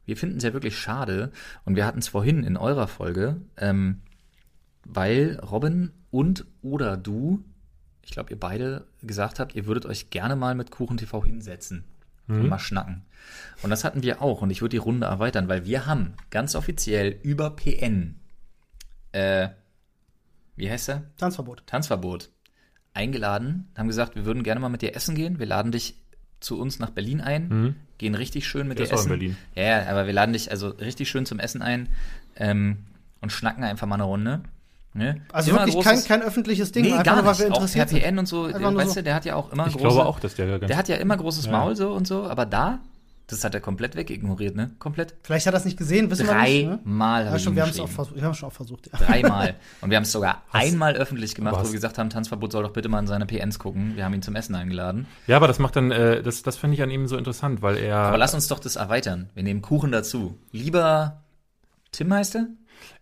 Wir 0.05 0.17
finden 0.17 0.37
es 0.37 0.43
ja 0.43 0.53
wirklich 0.53 0.77
schade 0.77 1.31
und 1.65 1.75
wir 1.75 1.85
hatten 1.85 1.99
es 1.99 2.09
vorhin 2.09 2.43
in 2.43 2.57
eurer 2.57 2.87
Folge, 2.87 3.37
ähm, 3.57 4.01
weil 4.85 5.39
Robin 5.39 5.91
und 6.11 6.45
oder 6.61 6.97
du, 6.97 7.43
ich 8.01 8.11
glaube 8.11 8.31
ihr 8.31 8.39
beide 8.39 8.85
gesagt 9.07 9.39
habt, 9.39 9.55
ihr 9.55 9.65
würdet 9.65 9.85
euch 9.85 10.09
gerne 10.09 10.35
mal 10.35 10.55
mit 10.55 10.71
Kuchen 10.71 10.97
TV 10.97 11.23
hinsetzen 11.23 11.83
und 12.27 12.47
mal 12.47 12.59
schnacken. 12.59 13.01
Und 13.63 13.69
das 13.69 13.83
hatten 13.83 14.01
wir 14.01 14.21
auch 14.21 14.41
und 14.41 14.49
ich 14.49 14.61
würde 14.61 14.71
die 14.71 14.77
Runde 14.77 15.07
erweitern, 15.07 15.49
weil 15.49 15.65
wir 15.65 15.85
haben 15.85 16.13
ganz 16.29 16.55
offiziell 16.55 17.19
über 17.21 17.49
PN, 17.49 18.15
äh, 19.11 19.49
wie 20.55 20.69
heißt 20.69 20.89
er? 20.89 21.03
Tanzverbot. 21.17 21.63
Tanzverbot 21.67 22.29
eingeladen, 22.93 23.67
haben 23.77 23.87
gesagt, 23.87 24.15
wir 24.15 24.25
würden 24.25 24.43
gerne 24.43 24.59
mal 24.61 24.69
mit 24.69 24.81
dir 24.81 24.95
essen 24.95 25.15
gehen. 25.15 25.39
Wir 25.39 25.47
laden 25.47 25.71
dich 25.71 25.95
zu 26.39 26.59
uns 26.59 26.79
nach 26.79 26.91
Berlin 26.91 27.21
ein, 27.21 27.47
Mhm. 27.47 27.75
gehen 27.97 28.15
richtig 28.15 28.47
schön 28.47 28.67
mit 28.67 28.77
Der 28.79 28.85
dir 28.85 28.93
ist 28.93 28.99
auch 28.99 29.05
in 29.05 29.11
essen. 29.11 29.19
Berlin. 29.19 29.37
Ja, 29.55 29.63
ja, 29.63 29.89
aber 29.89 30.05
wir 30.05 30.13
laden 30.13 30.33
dich 30.33 30.51
also 30.51 30.69
richtig 30.69 31.09
schön 31.09 31.25
zum 31.25 31.39
Essen 31.39 31.61
ein 31.61 31.89
ähm, 32.35 32.85
und 33.21 33.31
schnacken 33.31 33.63
einfach 33.63 33.87
mal 33.87 33.95
eine 33.95 34.03
Runde. 34.03 34.43
Ne? 34.95 35.21
Also 35.31 35.49
Immer 35.51 35.65
wirklich 35.65 35.83
kein, 35.83 35.97
großes- 35.97 36.07
kein 36.07 36.21
öffentliches 36.21 36.71
Ding, 36.71 36.83
Nee, 36.85 36.91
einfach 36.91 37.03
gar 37.03 37.15
nur, 37.15 37.25
weil 37.25 37.39
wir 37.39 37.45
Auch 37.51 37.55
interessiert 37.55 37.89
sind. 37.89 37.99
PN 38.03 38.19
und 38.19 38.27
so, 38.27 38.43
weißt 38.53 38.89
so. 38.89 38.95
du, 38.95 39.03
der 39.03 39.15
hat 39.15 39.25
ja 39.25 39.35
auch 39.35 39.51
immer 39.51 39.65
Ich 39.65 39.73
große, 39.73 39.87
glaube 39.87 40.05
auch, 40.05 40.19
dass 40.19 40.35
der 40.35 40.59
ganz 40.59 40.67
der 40.67 40.77
hat 40.77 40.87
ja 40.87 40.97
immer 40.97 41.17
großes 41.17 41.45
Ja. 41.47 41.51
Maul 41.51 41.75
so 41.75 41.91
und 41.93 42.05
so, 42.07 42.23
aber 42.25 42.45
da, 42.45 42.77
das 43.25 43.43
hat 43.43 43.55
er 43.55 43.61
komplett 43.61 43.95
wegignoriert, 43.95 44.55
ne? 44.55 44.69
Komplett. 44.77 45.15
Vielleicht 45.23 45.47
hat 45.47 45.53
er 45.55 45.57
es 45.57 45.65
nicht 45.65 45.77
gesehen, 45.77 46.11
wissen 46.11 46.27
wir 46.27 46.35
nicht. 46.41 46.65
Ne? 46.67 46.77
Dreimal 46.83 47.21
Ja, 47.21 47.27
habe 47.29 47.37
ich 47.37 47.43
schon, 47.43 47.55
wir 47.55 47.63
haben 47.63 47.69
es 47.71 47.79
auch 47.79 47.85
geschrieben. 47.85 47.95
versucht. 47.95 48.15
Wir 48.17 48.23
haben 48.23 48.31
es 48.33 48.37
schon 48.37 48.49
auch 48.49 48.53
versucht. 48.53 48.89
Ja. 48.91 48.99
Dreimal. 48.99 49.55
Und 49.81 49.89
wir 49.89 49.95
haben 49.97 50.03
es 50.03 50.11
sogar 50.11 50.43
einmal 50.51 50.93
öffentlich 50.95 51.33
gemacht, 51.33 51.55
Aber 51.55 51.63
wo 51.63 51.67
wir 51.69 51.73
gesagt 51.73 51.97
haben, 51.97 52.09
Tanzverbot 52.11 52.51
soll 52.51 52.61
doch 52.63 52.73
bitte 52.73 52.89
mal 52.89 52.99
in 52.99 53.07
seine 53.07 53.25
PNs 53.25 53.57
gucken. 53.57 53.93
Wir 53.95 54.05
haben 54.05 54.13
ihn 54.13 54.21
zum 54.21 54.35
Essen 54.35 54.53
eingeladen. 54.53 55.07
Ja, 55.25 55.37
aber 55.37 55.47
das 55.47 55.57
macht 55.57 55.75
dann, 55.75 55.89
äh, 55.91 56.21
das, 56.21 56.43
das 56.43 56.57
finde 56.57 56.75
ich 56.75 56.83
an 56.83 56.91
ihm 56.91 57.07
so 57.07 57.17
interessant, 57.17 57.61
weil 57.63 57.77
er. 57.77 57.95
Aber 57.97 58.17
lass 58.19 58.35
uns 58.35 58.47
doch 58.49 58.59
das 58.59 58.75
erweitern. 58.75 59.29
Wir 59.33 59.41
nehmen 59.43 59.61
Kuchen 59.63 59.91
dazu. 59.91 60.37
Lieber 60.51 61.21
Tim 61.93 62.13
heißt 62.13 62.35
er? 62.35 62.47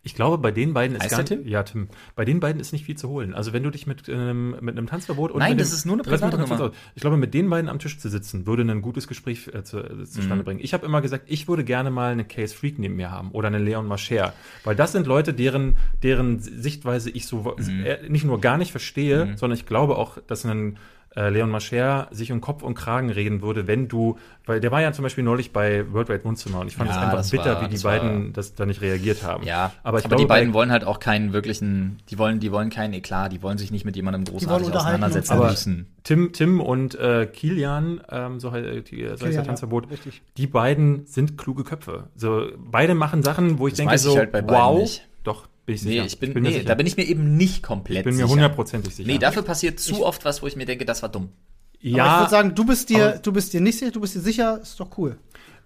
Ich 0.04 0.16
glaube, 0.16 0.38
bei 0.38 0.52
den 0.52 0.74
beiden 0.74 0.96
ist 0.98 1.04
Heißt 1.04 1.12
gar 1.16 1.26
Tim? 1.26 1.48
Ja, 1.48 1.64
Tim. 1.64 1.88
Bei 2.16 2.26
den 2.26 2.40
beiden 2.40 2.60
ist 2.60 2.72
nicht 2.72 2.86
viel 2.86 2.98
zu 2.98 3.10
holen. 3.10 3.34
Also 3.34 3.54
wenn 3.54 3.64
du 3.64 3.70
dich 3.70 3.88
mit, 3.88 4.10
ähm, 4.10 4.56
mit 4.62 4.78
einem 4.78 4.88
Tanzverbot 4.88 5.32
und 5.32 5.40
Nein, 5.40 5.58
das 5.58 5.70
dem- 5.70 5.76
ist 5.76 5.86
nur 5.86 5.96
eine 5.96 6.04
private 6.04 6.38
Nummer. 6.38 6.72
Ich 6.96 7.02
glaube, 7.02 7.18
mit 7.18 7.34
den 7.34 7.50
beiden 7.50 7.70
am 7.70 7.80
Tisch 7.80 8.00
zu 8.00 8.10
sitzen, 8.10 8.46
würde 8.46 8.64
ein 8.64 8.82
gutes 8.82 9.08
Gespräch 9.08 9.48
äh, 9.54 9.64
zu, 9.64 9.80
äh, 9.80 10.06
zustande 10.06 10.38
Mhm. 10.38 10.44
bringen. 10.46 10.60
Ich 10.64 10.74
habe 10.74 10.86
immer 10.86 11.02
gesagt, 11.02 11.26
ich 11.28 11.48
würde 11.48 11.64
gerne 11.64 11.92
mal 11.92 12.12
eine 12.14 12.26
Case 12.26 12.56
Freak 12.56 12.80
neben 12.80 12.96
mir 12.96 13.12
haben 13.12 13.32
oder 13.32 13.48
eine 13.48 13.60
Leon 13.60 13.88
Mascher. 13.88 14.34
Weil 14.64 14.76
das 14.76 14.92
sind 14.92 15.08
Leute, 15.08 15.34
deren, 15.34 15.76
deren 16.04 16.40
Sichtweise 16.40 17.10
ich 17.10 17.26
so 17.28 17.56
Mhm. 17.58 17.86
äh, 17.86 18.10
nicht 18.10 18.26
nur 18.26 18.42
gar 18.42 18.58
nicht 18.58 18.72
verstehe, 18.72 19.34
sondern 19.38 19.58
ich 19.58 19.66
glaube 19.66 19.98
auch, 19.98 20.18
dass 20.28 20.46
ein 20.46 20.78
äh, 21.16 21.30
Leon 21.30 21.50
Mascher 21.50 22.08
sich 22.12 22.32
um 22.32 22.40
Kopf 22.40 22.64
und 22.64 22.74
Kragen 22.76 23.10
reden 23.10 23.42
würde, 23.42 23.68
wenn 23.68 23.90
du, 23.90 24.18
weil 24.46 24.62
der 24.62 24.72
war 24.72 24.82
ja 24.82 24.94
zum 24.94 25.04
Beispiel 25.04 25.24
neulich 25.26 25.52
bei 25.52 25.92
World 25.92 26.08
Wide 26.08 26.24
Wohnzimmer 26.24 26.60
und 26.62 26.68
ich 26.68 26.76
fand 26.78 26.90
es 26.90 26.96
Ja, 26.96 27.02
einfach 27.02 27.18
das 27.18 27.32
bitter, 27.32 27.56
war- 27.56 27.62
wie 27.64 27.68
die 27.68 27.74
das 27.76 27.84
war- 27.84 28.00
beiden 28.00 28.32
das 28.34 28.56
da 28.56 28.66
nicht 28.66 28.80
reagiert 28.82 29.22
haben. 29.24 29.44
Ja, 29.46 29.74
aber 29.84 30.00
ich 30.00 30.06
aber 30.06 30.16
glaube, 30.16 30.24
die 30.24 30.28
beiden 30.28 30.50
bei- 30.52 30.54
wollen 30.54 30.72
halt 30.72 30.86
auch 30.86 31.00
keinen 31.00 31.34
wirklichen, 31.34 31.98
die 32.10 32.18
wollen, 32.18 32.40
die 32.40 32.52
wollen 32.54 32.70
keinen 32.70 32.94
Eklat, 32.94 33.34
die 33.34 33.42
wollen 33.44 33.58
sich 33.58 33.72
nicht 33.72 33.84
mit 33.84 33.96
jemandem 33.98 34.24
großartig 34.24 34.74
auseinandersetzen 34.74 35.34
aber 35.34 35.50
müssen. 35.50 35.88
Tim, 36.04 36.32
Tim 36.32 36.62
und 36.62 36.96
äh, 36.96 37.26
Kilian, 37.26 38.02
ähm, 38.10 38.40
so, 38.40 38.52
halt, 38.54 38.90
die, 38.90 39.04
so 39.04 39.12
heißt 39.12 39.22
der 39.24 39.32
ja, 39.32 39.42
Tanzverbot, 39.44 39.92
richtig. 39.92 40.22
die 40.38 40.48
beiden 40.48 41.06
sind 41.08 41.38
kluge 41.38 41.64
Köpfe. 41.66 42.06
So, 42.16 42.48
beide 42.58 42.96
machen 42.96 43.22
Sachen, 43.22 43.60
wo 43.60 43.68
ich 43.68 43.74
Das 43.74 43.78
denke 43.80 43.94
weiß 43.94 44.06
ich 44.06 44.12
so, 44.12 44.18
halt 44.18 44.32
bei 44.32 44.42
beiden 44.42 44.56
wow, 44.64 44.80
nicht. 44.80 45.08
doch, 45.24 45.48
bin 45.66 45.76
ich 45.76 45.84
Nee, 45.84 45.92
sicher. 45.92 46.06
ich 46.06 46.20
bin, 46.20 46.34
mir 46.34 46.42
nee, 46.42 46.52
sicher. 46.54 46.66
da 46.66 46.76
bin 46.76 46.88
ich 46.88 46.98
mir 46.98 47.04
eben 47.06 47.38
nicht 47.38 47.64
komplett 47.64 48.00
ich 48.00 48.04
bin 48.04 48.14
mir 48.16 48.24
sicher. 48.24 48.30
hundertprozentig 48.30 48.96
sicher. 48.96 49.08
Nee, 49.12 49.18
dafür 49.20 49.44
passiert 49.44 49.80
zu 49.80 50.06
oft 50.06 50.26
was, 50.26 50.42
wo 50.42 50.48
ich 50.48 50.56
mir 50.56 50.66
denke, 50.66 50.86
das 50.86 51.02
war 51.02 51.10
dumm. 51.10 51.30
Aber 51.30 51.84
ich 51.84 51.96
ja, 51.96 52.20
würde 52.22 52.30
sagen, 52.32 52.56
du 52.56 52.66
bist 52.66 52.90
dir, 52.90 53.10
aber- 53.10 53.18
du 53.20 53.32
bist 53.32 53.54
dir 53.54 53.62
nicht 53.62 53.80
sicher, 53.80 53.92
du 53.92 54.02
bist 54.02 54.16
dir 54.16 54.20
sicher, 54.22 54.60
ist 54.62 54.80
doch 54.80 54.98
cool. 54.98 55.18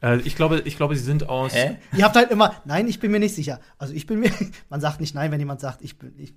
äh, 0.02 0.20
ich 0.22 0.36
glaube, 0.36 0.62
ich 0.66 0.78
glaube, 0.78 0.96
sie 0.96 1.04
sind 1.04 1.28
aus. 1.30 1.54
Hä? 1.54 1.78
Ihr 1.98 2.04
habt 2.06 2.16
halt 2.16 2.32
immer, 2.32 2.56
nein, 2.66 2.88
ich 2.88 3.00
bin 3.00 3.12
mir 3.12 3.20
nicht 3.20 3.36
sicher. 3.36 3.60
Also 3.78 3.94
ich 3.94 4.06
bin 4.08 4.20
mir, 4.20 4.32
man 4.70 4.80
sagt 4.82 5.00
nicht 5.02 5.16
nein, 5.16 5.32
wenn 5.32 5.40
jemand 5.40 5.60
sagt, 5.62 5.82
ich 5.82 5.98
bin, 5.98 6.14
ich, 6.18 6.34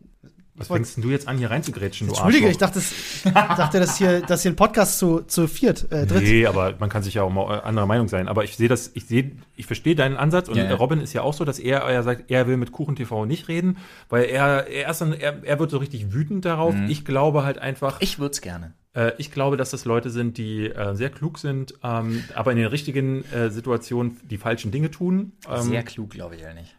Was 0.58 0.68
fängst 0.68 0.96
denn 0.96 1.04
du 1.04 1.10
jetzt 1.10 1.28
an, 1.28 1.38
hier 1.38 1.50
reinzugrätschen, 1.50 2.08
du 2.08 2.14
Entschuldige, 2.14 2.48
ich 2.48 2.58
dachte, 2.58 2.78
es, 2.78 2.92
dachte, 3.24 3.80
dass 3.80 3.96
hier, 3.96 4.20
dass 4.20 4.42
hier 4.42 4.52
ein 4.52 4.56
Podcast 4.56 4.98
zu, 4.98 5.20
zu 5.22 5.46
viert, 5.46 5.90
äh, 5.90 6.06
dritt. 6.06 6.22
Nee, 6.22 6.46
aber 6.46 6.74
man 6.78 6.88
kann 6.88 7.02
sich 7.02 7.14
ja 7.14 7.22
auch 7.22 7.30
mal 7.30 7.60
anderer 7.60 7.86
Meinung 7.86 8.08
sein. 8.08 8.28
Aber 8.28 8.44
ich 8.44 8.56
sehe 8.56 8.68
das, 8.68 8.90
ich 8.94 9.06
sehe, 9.06 9.32
ich 9.56 9.66
verstehe 9.66 9.94
deinen 9.94 10.16
Ansatz 10.16 10.48
und 10.48 10.56
Ja, 10.56 10.64
ja. 10.64 10.74
Robin 10.74 11.00
ist 11.00 11.12
ja 11.12 11.22
auch 11.22 11.34
so, 11.34 11.44
dass 11.44 11.58
er, 11.58 11.80
er 11.80 12.02
sagt, 12.02 12.30
er 12.30 12.46
will 12.46 12.56
mit 12.56 12.72
Kuchen 12.72 12.96
TV 12.96 13.24
nicht 13.24 13.48
reden, 13.48 13.78
weil 14.08 14.24
er, 14.24 14.66
er 14.66 14.90
ist 14.90 15.00
dann, 15.00 15.12
er, 15.12 15.44
er 15.44 15.58
wird 15.58 15.70
so 15.70 15.78
richtig 15.78 16.12
wütend 16.12 16.44
darauf. 16.44 16.74
Mhm. 16.74 16.88
Ich 16.88 17.04
glaube 17.04 17.44
halt 17.44 17.58
einfach, 17.58 18.00
Ich 18.00 18.18
würde 18.18 18.32
es 18.32 18.40
gerne. 18.40 18.74
Äh, 18.94 19.12
ich 19.18 19.30
glaube, 19.30 19.56
dass 19.56 19.70
das 19.70 19.84
Leute 19.84 20.10
sind, 20.10 20.38
die 20.38 20.66
äh, 20.66 20.94
sehr 20.94 21.10
klug 21.10 21.38
sind, 21.38 21.74
ähm, 21.82 22.24
aber 22.34 22.52
in 22.52 22.58
den 22.58 22.66
richtigen 22.66 23.24
äh, 23.32 23.50
Situationen 23.50 24.18
die 24.28 24.38
falschen 24.38 24.70
Dinge 24.70 24.90
tun. 24.90 25.32
Ähm, 25.48 25.62
Sehr 25.62 25.82
klug, 25.82 26.10
glaube 26.10 26.36
ich, 26.36 26.42
eher 26.42 26.54
nicht. 26.54 26.74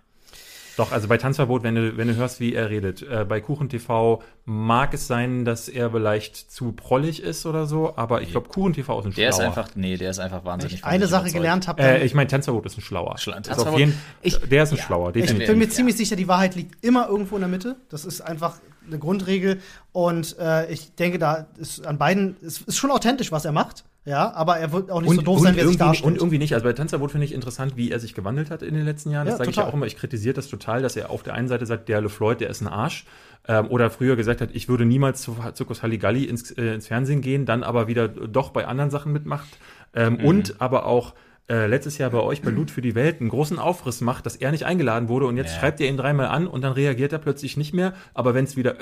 Doch, 0.80 0.93
also 0.93 1.09
bei 1.09 1.17
Tanzverbot, 1.17 1.61
wenn 1.63 1.75
du, 1.75 1.97
wenn 1.97 2.07
du 2.07 2.15
hörst, 2.15 2.39
wie 2.39 2.53
er 2.53 2.69
redet, 2.69 3.01
äh, 3.01 3.25
bei 3.27 3.41
Kuchen 3.41 3.67
TV 3.67 4.23
mag 4.45 4.93
es 4.93 5.07
sein, 5.07 5.43
dass 5.43 5.67
er 5.67 5.91
vielleicht 5.91 6.38
zu 6.51 6.71
prollig 6.71 7.21
ist 7.21 7.45
oder 7.45 7.65
so, 7.65 7.97
aber 7.97 8.21
ich 8.21 8.32
glaube, 8.32 8.47
Kuchen 8.47 8.71
TV 8.71 8.97
ist 9.01 9.05
ein 9.07 9.13
Der 9.13 9.30
ist 9.30 9.36
Schlauer. 9.36 9.47
einfach, 9.47 9.69
nee, 9.75 9.97
der 9.97 10.09
ist 10.11 10.19
einfach 10.19 10.45
wahnsinnig. 10.45 10.75
Ich 10.75 10.80
von 10.82 10.89
eine 10.89 11.07
Sache 11.07 11.23
überzeugt. 11.23 11.36
gelernt 11.36 11.67
habe, 11.67 11.82
äh, 11.84 12.05
ich 12.05 12.13
meine, 12.13 12.27
Tanzverbot 12.27 12.65
ist 12.65 12.77
ein 12.77 12.82
Schlauer. 12.82 13.15
Schla- 13.17 13.41
Ist 13.41 13.49
auf 13.49 13.57
Tanzverbot- 13.57 13.77
jeden, 13.80 13.93
Ich- 14.21 14.38
der 14.39 14.63
ist 14.63 14.71
ein 14.71 14.77
ja. 14.77 14.84
Schlauer, 14.84 15.09
Ich 15.09 15.21
definitiv. 15.23 15.47
bin 15.49 15.57
mir 15.59 15.65
Ja. 15.65 15.69
ziemlich 15.69 15.97
sicher, 15.97 16.15
die 16.15 16.30
Wahrheit 16.30 16.55
liegt 16.55 16.82
immer 16.84 17.09
irgendwo 17.09 17.36
in 17.36 17.41
der 17.41 17.49
Mitte. 17.49 17.75
Das 17.89 18.05
ist 18.05 18.21
einfach 18.21 18.55
eine 18.90 19.00
Grundregel. 19.00 19.60
Und 19.92 20.38
äh, 20.40 20.72
ich 20.72 20.96
denke, 20.96 21.20
da 21.20 21.48
ist 21.58 21.86
an 21.86 21.98
beiden, 21.98 22.36
es 22.46 22.62
ist 22.62 22.78
schon 22.78 22.92
authentisch, 22.92 23.32
was 23.32 23.46
er 23.46 23.52
macht. 23.52 23.86
Ja, 24.06 24.34
aber 24.34 24.58
er 24.58 24.72
wird 24.72 24.90
auch 24.90 25.02
nicht 25.02 25.14
so 25.14 25.22
doof 25.22 25.42
sein, 25.42 25.56
wie 25.56 25.60
er 25.60 25.68
sich 25.68 25.78
darstellt. 25.78 26.08
und 26.08 26.18
irgendwie 26.18 26.40
nicht. 26.40 26.54
Also 26.54 26.64
bei 26.64 26.74
Tanzverbot 26.74 27.12
finde 27.12 27.26
ich 27.26 27.34
interessant, 27.34 27.74
wie 27.76 27.92
er 27.92 28.00
sich 28.00 28.16
gewandelt 28.16 28.50
hat 28.50 28.64
in 28.64 28.74
den 28.74 28.86
letzten 28.86 29.12
Jahren. 29.12 29.26
Das 29.28 29.34
Ja, 29.34 29.38
sage 29.40 29.50
ich 29.52 29.56
ja 29.58 29.68
auch 29.68 29.74
immer. 29.74 29.86
Ich 29.86 29.98
kritisiere 29.98 30.34
das 30.34 30.48
total, 30.48 30.82
dass 30.82 30.96
er 30.96 31.12
auf 31.12 31.22
der 31.22 31.34
einen 31.36 31.48
Seite 31.48 31.66
sagt, 31.66 31.90
der 31.90 32.02
LeFloid, 32.02 32.42
der 32.42 32.50
ist 32.50 32.62
ein 32.62 32.68
Arsch. 32.68 33.06
Ähm, 33.48 33.68
oder 33.68 33.90
früher 33.92 34.16
gesagt 34.16 34.42
hat, 34.42 34.50
ich 34.54 34.68
würde 34.68 34.86
niemals 34.86 35.22
zu 35.22 35.36
Zirkus 35.54 35.84
Halligalli 35.84 36.24
ins, 36.24 36.50
äh, 36.52 36.74
ins 36.74 36.88
Fernsehen 36.88 37.22
gehen, 37.22 37.46
dann 37.46 37.62
aber 37.62 37.88
wieder 37.88 38.08
doch 38.08 38.50
bei 38.50 38.66
anderen 38.68 38.90
Sachen 38.90 39.12
mitmacht. 39.12 39.48
Ähm, 39.94 40.14
Mhm. 40.20 40.26
Und 40.26 40.62
aber 40.62 40.86
auch 40.86 41.14
äh, 41.50 41.66
letztes 41.68 41.97
Jahr 41.97 42.10
bei 42.12 42.20
euch 42.20 42.41
bei 42.41 42.52
Loot 42.52 42.70
für 42.72 42.82
die 42.82 42.93
Welt 42.95 43.20
einen 43.22 43.30
großen 43.30 43.58
Aufriss 43.60 44.02
macht, 44.02 44.26
dass 44.26 44.36
er 44.36 44.52
nicht 44.52 44.66
eingeladen 44.66 45.10
wurde 45.10 45.26
und 45.26 45.36
jetzt 45.38 45.54
Ja. 45.56 45.60
schreibt 45.60 45.80
ihr 45.80 45.88
ihn 45.88 45.97
dreimal 45.97 46.28
an 46.28 46.45
und 46.47 46.62
dann 46.64 46.74
reagiert 46.74 47.12
er 47.12 47.20
plötzlich 47.20 47.58
nicht 47.58 47.74
mehr. 47.74 47.93
Aber 48.14 48.34
wenn 48.34 48.45
es 48.45 48.56
wieder 48.56 48.74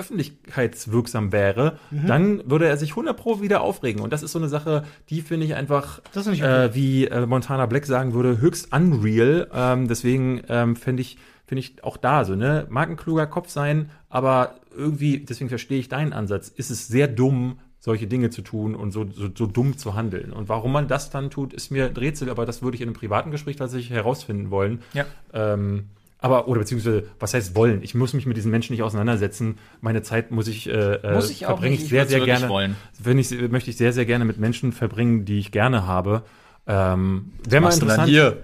öffentlichkeitswirksam 0.52 1.32
wäre, 1.32 1.78
Mhm. 1.92 2.08
dann 2.08 2.50
würde 2.50 2.68
er 2.68 2.78
sich 2.78 2.96
100 2.96 3.16
pro 3.18 3.42
wieder 3.42 3.62
aufregen. 3.62 4.02
Und 4.02 4.14
das 4.14 4.24
ist 4.24 4.32
so 4.32 4.40
eine 4.40 4.48
Sache, 4.50 4.84
die 5.10 5.22
finde 5.22 5.46
ich 5.46 5.56
einfach, 5.56 6.02
äh, 6.42 6.74
wie 6.74 7.06
äh, 7.08 7.26
Montana 7.26 7.66
Black 7.66 7.86
sagen 7.86 8.14
würde, 8.14 8.40
höchst 8.42 8.74
unreal. 8.74 9.48
Ähm, 9.54 9.88
deswegen 9.88 10.42
ähm, 10.50 10.76
finde 10.76 11.02
ich, 11.02 11.18
finde 11.46 11.60
ich 11.62 11.84
auch 11.84 11.98
da 11.98 12.26
so, 12.26 12.36
ne? 12.36 12.66
Mag 12.70 12.90
ein 12.90 12.98
kluger 12.98 13.28
Kopf 13.28 13.50
sein, 13.50 13.90
aber 14.10 14.56
irgendwie, 14.76 15.20
deswegen 15.20 15.50
verstehe 15.50 15.80
ich 15.80 15.90
deinen 15.90 16.14
Ansatz, 16.14 16.50
ist 16.50 16.70
es 16.70 16.88
sehr 16.88 17.08
dumm, 17.08 17.60
solche 17.88 18.06
Dinge 18.06 18.30
zu 18.30 18.42
tun 18.42 18.76
und 18.76 18.92
so, 18.92 19.10
so, 19.10 19.30
so 19.34 19.46
dumm 19.48 19.78
zu 19.78 19.96
handeln. 19.96 20.34
Und 20.34 20.50
warum 20.50 20.74
man 20.74 20.90
das 20.90 21.10
dann 21.10 21.30
tut, 21.30 21.54
ist 21.54 21.72
mir 21.72 21.86
ein 21.86 21.96
Rätsel, 21.96 22.30
aber 22.30 22.46
das 22.46 22.62
würde 22.62 22.76
ich 22.76 22.82
in 22.82 22.90
einem 22.90 22.96
privaten 22.98 23.32
Gespräch 23.32 23.56
tatsächlich 23.56 23.92
herausfinden 23.92 24.52
wollen. 24.52 24.82
Ja. 24.94 25.06
Ähm, 25.34 25.86
aber, 26.20 26.50
oder 26.50 26.60
beziehungsweise, 26.60 27.06
was 27.18 27.34
heißt 27.34 27.56
wollen? 27.56 27.82
Ich 27.84 27.96
muss 27.96 28.14
mich 28.14 28.26
mit 28.26 28.36
diesen 28.36 28.52
Menschen 28.52 28.74
nicht 28.74 28.84
auseinandersetzen. 28.84 29.58
Meine 29.80 30.02
Zeit 30.02 30.32
muss 30.32 30.50
ich, 30.50 30.68
äh, 30.68 31.00
Muss 31.14 31.30
ich 31.30 31.46
auch 31.46 31.52
verbringe 31.52 31.76
ich 31.76 31.88
sehr, 31.88 32.06
sehr 32.08 32.20
gerne. 32.26 32.50
wollen. 32.50 32.76
Wenn 33.02 33.20
ich, 33.20 33.32
möchte 33.50 33.70
ich 33.70 33.78
sehr, 33.78 33.94
sehr 33.94 34.06
gerne 34.06 34.26
mit 34.26 34.38
Menschen 34.38 34.74
verbringen, 34.74 35.24
die 35.24 35.40
ich 35.40 35.54
gerne 35.54 35.88
habe. 35.88 36.24
Ähm, 36.68 37.32
Wäre 37.48 37.62
mal 37.62 37.74
interessant. 37.74 38.10
hier? 38.10 38.38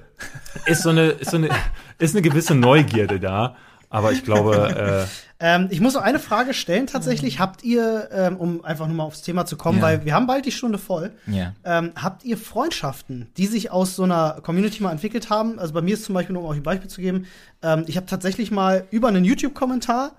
Ist 0.67 0.83
so 0.83 0.89
eine, 0.89 1.09
ist 1.09 1.31
so 1.31 1.37
eine, 1.37 1.49
ist 1.99 2.15
eine 2.15 2.21
gewisse 2.21 2.55
Neugierde 2.55 3.19
da. 3.19 3.57
Aber 3.93 4.11
ich 4.11 4.23
glaube, 4.23 5.07
Ähm, 5.45 5.67
ich 5.71 5.81
muss 5.81 5.93
noch 5.93 6.01
eine 6.03 6.19
Frage 6.19 6.53
stellen 6.53 6.87
tatsächlich. 6.87 7.37
Habt 7.39 7.63
ihr, 7.65 8.07
ähm, 8.13 8.37
um 8.37 8.63
einfach 8.63 8.87
nur 8.87 8.95
mal 8.95 9.03
aufs 9.03 9.23
Thema 9.23 9.45
zu 9.45 9.57
kommen, 9.57 9.79
Ja. 9.79 9.83
weil 9.83 10.05
wir 10.05 10.13
haben 10.13 10.25
bald 10.25 10.45
die 10.45 10.53
Stunde 10.53 10.77
voll, 10.77 11.11
Ja. 11.27 11.51
ähm, 11.65 11.91
habt 12.01 12.23
ihr 12.23 12.37
Freundschaften, 12.37 13.27
die 13.35 13.47
sich 13.47 13.69
aus 13.69 13.97
so 13.97 14.03
einer 14.03 14.39
Community 14.41 14.81
mal 14.81 14.91
entwickelt 14.91 15.29
haben? 15.29 15.59
Also 15.59 15.73
bei 15.73 15.81
mir 15.81 15.95
ist 15.95 16.05
zum 16.05 16.15
Beispiel, 16.15 16.33
nur 16.33 16.43
um 16.43 16.49
euch 16.49 16.57
ein 16.57 16.63
Beispiel 16.63 16.89
zu 16.89 17.01
geben, 17.01 17.25
ähm, 17.61 17.83
ich 17.87 17.97
habe 17.97 18.05
tatsächlich 18.05 18.51
mal 18.51 18.85
über 18.89 19.09
einen 19.09 19.25
YouTube-Kommentar 19.25 20.13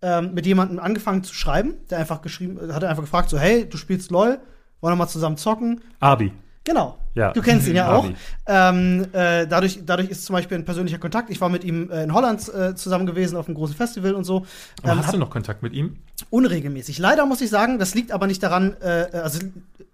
ähm, 0.00 0.32
mit 0.32 0.46
jemandem 0.46 0.78
angefangen 0.78 1.24
zu 1.24 1.34
schreiben, 1.34 1.74
der 1.90 1.98
einfach 1.98 2.22
geschrieben, 2.22 2.58
hat 2.72 2.82
einfach 2.82 3.02
gefragt, 3.02 3.28
so, 3.28 3.38
hey, 3.38 3.68
du 3.68 3.76
spielst 3.76 4.10
LOL, 4.10 4.38
wollen 4.80 4.92
wir 4.92 4.96
mal 4.96 5.08
zusammen 5.08 5.36
zocken? 5.36 5.82
äh, 6.00 6.06
Abi. 6.06 6.32
Genau. 6.64 6.96
Ja. 7.14 7.32
Du 7.32 7.42
kennst 7.42 7.66
ihn 7.66 7.74
ja 7.74 7.92
auch. 7.92 8.08
Ähm, 8.46 9.06
äh, 9.12 9.46
dadurch, 9.46 9.80
dadurch 9.84 10.10
ist 10.10 10.24
zum 10.24 10.34
Beispiel 10.34 10.56
ein 10.58 10.64
persönlicher 10.64 10.98
Kontakt. 10.98 11.28
Ich 11.30 11.40
war 11.40 11.48
mit 11.48 11.64
ihm 11.64 11.90
äh, 11.90 12.04
in 12.04 12.14
Holland 12.14 12.48
äh, 12.54 12.74
zusammen 12.74 13.06
gewesen 13.06 13.36
auf 13.36 13.46
einem 13.48 13.56
großen 13.56 13.74
Festival 13.74 14.14
und 14.14 14.24
so. 14.24 14.46
Aber 14.82 14.92
Ähm, 14.92 14.98
hast 14.98 15.12
du 15.14 15.18
noch 15.18 15.30
Kontakt 15.30 15.62
mit 15.62 15.72
ihm? 15.72 15.96
Unregelmäßig. 16.30 16.98
Leider 16.98 17.26
muss 17.26 17.40
ich 17.40 17.50
sagen, 17.50 17.78
das 17.78 17.94
liegt 17.94 18.12
aber 18.12 18.26
nicht 18.26 18.42
daran, 18.42 18.76
äh, 18.80 19.08
also 19.12 19.40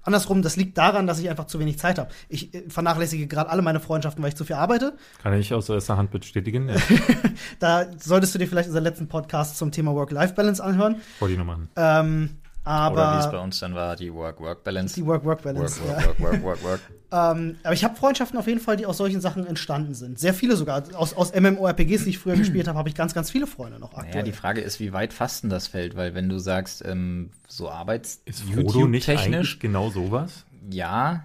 andersrum, 0.02 0.42
das 0.42 0.56
liegt 0.56 0.76
daran, 0.76 1.06
dass 1.06 1.18
ich 1.18 1.30
einfach 1.30 1.46
zu 1.46 1.58
wenig 1.58 1.78
Zeit 1.78 1.98
habe. 1.98 2.10
Ich 2.28 2.52
äh, 2.54 2.64
vernachlässige 2.68 3.26
gerade 3.26 3.48
alle 3.50 3.62
meine 3.62 3.80
Freundschaften, 3.80 4.22
weil 4.22 4.28
ich 4.30 4.36
zu 4.36 4.44
viel 4.44 4.56
arbeite. 4.56 4.94
Kann 5.22 5.32
ich 5.34 5.54
aus 5.54 5.68
erster 5.68 5.96
Hand 5.96 6.10
bestätigen. 6.10 6.68
Ja, 6.68 6.76
Da 7.60 7.86
solltest 7.98 8.34
du 8.34 8.38
dir 8.38 8.46
vielleicht 8.46 8.68
unseren 8.68 8.84
letzten 8.84 9.08
Podcast 9.08 9.56
zum 9.56 9.72
Thema 9.72 9.94
Work-Life-Balance 9.94 10.62
anhören. 10.62 10.96
wollte 11.20 11.32
ich 11.32 11.38
noch 11.38 11.46
machen. 11.46 11.68
Ähm, 11.76 12.30
Oder 12.66 13.14
wie 13.14 13.18
es 13.20 13.26
bei 13.26 13.34
aber 13.34 13.42
uns 13.42 13.60
dann 13.60 13.74
war, 13.74 13.94
die 13.94 14.12
Work-Work-Balance. 14.12 14.94
die 14.96 15.06
Work-Work-Balance. 15.06 15.80
Work, 15.86 16.00
ja. 16.00 16.06
work, 16.06 16.20
work, 16.20 16.32
work, 16.32 16.42
work, 16.42 16.64
work. 16.64 16.80
Ähm, 17.12 17.54
aber 17.62 17.72
ich 17.72 17.84
habe 17.84 17.94
Freundschaften 17.94 18.36
auf 18.36 18.48
jeden 18.48 18.58
Fall, 18.58 18.76
die 18.76 18.84
aus 18.84 18.96
solchen 18.96 19.20
Sachen 19.20 19.46
entstanden 19.46 19.94
sind. 19.94 20.18
Sehr 20.18 20.34
viele 20.34 20.56
sogar. 20.56 20.82
Aus, 20.94 21.14
aus 21.14 21.32
MMORPGs, 21.32 22.02
die 22.02 22.10
ich 22.10 22.18
früher 22.18 22.34
gespielt 22.34 22.66
habe, 22.66 22.76
habe 22.76 22.88
ich 22.88 22.96
ganz, 22.96 23.14
ganz 23.14 23.30
viele 23.30 23.46
Freunde 23.46 23.78
noch 23.78 23.92
aktuell. 23.92 24.10
Naja, 24.10 24.22
die 24.24 24.32
Frage 24.32 24.60
ist, 24.60 24.80
wie 24.80 24.92
weit 24.92 25.12
fasten 25.12 25.48
das 25.48 25.68
fällt, 25.68 25.96
weil 25.96 26.16
wenn 26.16 26.28
du 26.28 26.40
sagst, 26.40 26.84
ähm, 26.84 27.30
so 27.46 27.70
arbeits 27.70 28.22
Ist 28.24 28.42
Frodo 28.42 28.88
nicht 28.88 29.06
technisch 29.06 29.60
genau 29.60 29.88
sowas? 29.88 30.44
ja, 30.68 31.24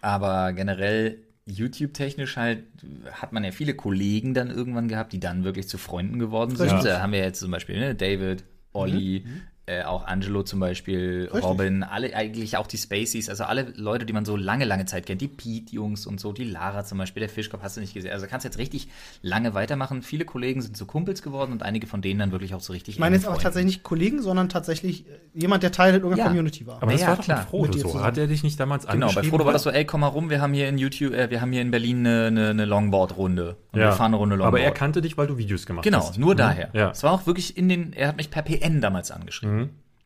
aber 0.00 0.52
generell 0.52 1.18
YouTube-technisch 1.46 2.36
halt 2.36 2.64
hat 3.12 3.32
man 3.32 3.44
ja 3.44 3.52
viele 3.52 3.74
Kollegen 3.74 4.34
dann 4.34 4.50
irgendwann 4.50 4.88
gehabt, 4.88 5.12
die 5.12 5.20
dann 5.20 5.44
wirklich 5.44 5.68
zu 5.68 5.78
Freunden 5.78 6.18
geworden 6.18 6.56
sind. 6.56 6.66
Richtig. 6.66 6.90
Da 6.90 7.00
haben 7.00 7.12
wir 7.12 7.20
jetzt 7.20 7.40
zum 7.40 7.50
Beispiel 7.50 7.78
ne, 7.78 7.94
David, 7.94 8.44
Olli, 8.72 9.24
äh, 9.80 9.84
auch 9.84 10.06
Angelo 10.06 10.42
zum 10.42 10.60
Beispiel, 10.60 11.24
Richtig. 11.32 11.42
Robin, 11.44 11.82
alle 11.82 12.14
eigentlich 12.14 12.56
auch 12.56 12.66
die 12.66 12.76
Spaceys, 12.78 13.28
also 13.28 13.44
alle 13.44 13.72
Leute, 13.76 14.04
die 14.06 14.12
man 14.12 14.24
so 14.24 14.36
lange, 14.36 14.64
lange 14.64 14.84
Zeit 14.86 15.06
kennt, 15.06 15.20
die 15.20 15.28
Pete-Jungs 15.28 16.06
und 16.06 16.20
so, 16.20 16.32
die 16.32 16.44
Lara 16.44 16.84
zum 16.84 16.98
Beispiel, 16.98 17.20
der 17.20 17.28
Fischkopf 17.28 17.62
hast 17.62 17.76
du 17.76 17.80
nicht 17.80 17.94
gesehen. 17.94 18.12
Also 18.12 18.26
kannst 18.26 18.44
jetzt 18.44 18.58
richtig 18.58 18.88
lange 19.22 19.54
weitermachen. 19.54 20.02
Viele 20.02 20.24
Kollegen 20.24 20.62
sind 20.62 20.76
zu 20.76 20.86
Kumpels 20.86 21.22
geworden 21.22 21.52
und 21.52 21.62
einige 21.62 21.86
von 21.86 22.02
denen 22.02 22.18
dann 22.20 22.32
wirklich 22.32 22.54
auch 22.54 22.60
so 22.60 22.72
richtig 22.72 22.94
ich 22.96 23.00
meine 23.00 23.16
jetzt 23.16 23.24
Freunde. 23.24 23.42
tatsächlich 23.42 23.76
nicht 23.76 23.82
Kollegen, 23.82 24.22
sondern 24.22 24.48
tatsächlich 24.48 25.06
äh, 25.06 25.10
jemand, 25.34 25.62
der 25.62 25.72
Teil 25.72 25.94
irgendeiner 25.94 26.18
Ja. 26.18 26.26
Community 26.26 26.66
war. 26.66 26.82
Aber 26.82 26.92
das 26.92 27.00
Ja, 27.00 27.08
war 27.08 27.16
doch 27.16 27.24
klar. 27.24 27.38
mit 27.40 27.48
Frodo 27.48 27.78
so. 27.78 28.02
Hat 28.02 28.18
er 28.18 28.26
dich 28.26 28.42
nicht 28.42 28.58
damals 28.60 28.84
Genau, 28.86 28.92
bei 28.98 29.02
angeschrieben? 29.04 29.30
Frodo 29.30 29.44
war 29.46 29.52
das 29.52 29.62
so, 29.62 29.70
ey, 29.70 29.84
komm 29.84 30.00
mal 30.02 30.08
rum, 30.08 30.30
wir 30.30 30.40
haben 30.40 30.52
hier 30.54 30.68
in 30.68 30.78
YouTube, 30.78 31.14
äh, 31.14 31.30
wir 31.30 31.40
haben 31.40 31.52
hier 31.52 31.62
in 31.62 31.70
Berlin 31.70 31.98
eine, 32.06 32.26
eine, 32.26 32.48
eine 32.50 32.64
Longboard-Runde. 32.64 33.56
Und 33.72 33.78
Ja. 33.80 33.86
wir 33.86 33.92
fahren 33.92 34.08
eine 34.08 34.16
Runde 34.16 34.36
Longboard. 34.36 34.54
Aber 34.54 34.60
er 34.64 34.72
kannte 34.72 35.00
dich, 35.00 35.16
weil 35.16 35.26
du 35.26 35.38
Videos 35.38 35.66
gemacht 35.66 35.84
Genau, 35.84 35.98
hast. 36.08 36.18
nur 36.18 36.34
Mhm. 36.34 36.38
daher. 36.38 36.70
Ja. 36.72 36.90
Es 36.90 37.02
war 37.02 37.12
auch 37.12 37.26
wirklich 37.26 37.56
in 37.56 37.68
den, 37.68 37.92
er 37.92 38.08
hat 38.08 38.16
mich 38.16 38.30
per 38.30 38.42
PN 38.42 38.80
damals 38.80 39.10
angeschrieben. 39.10 39.61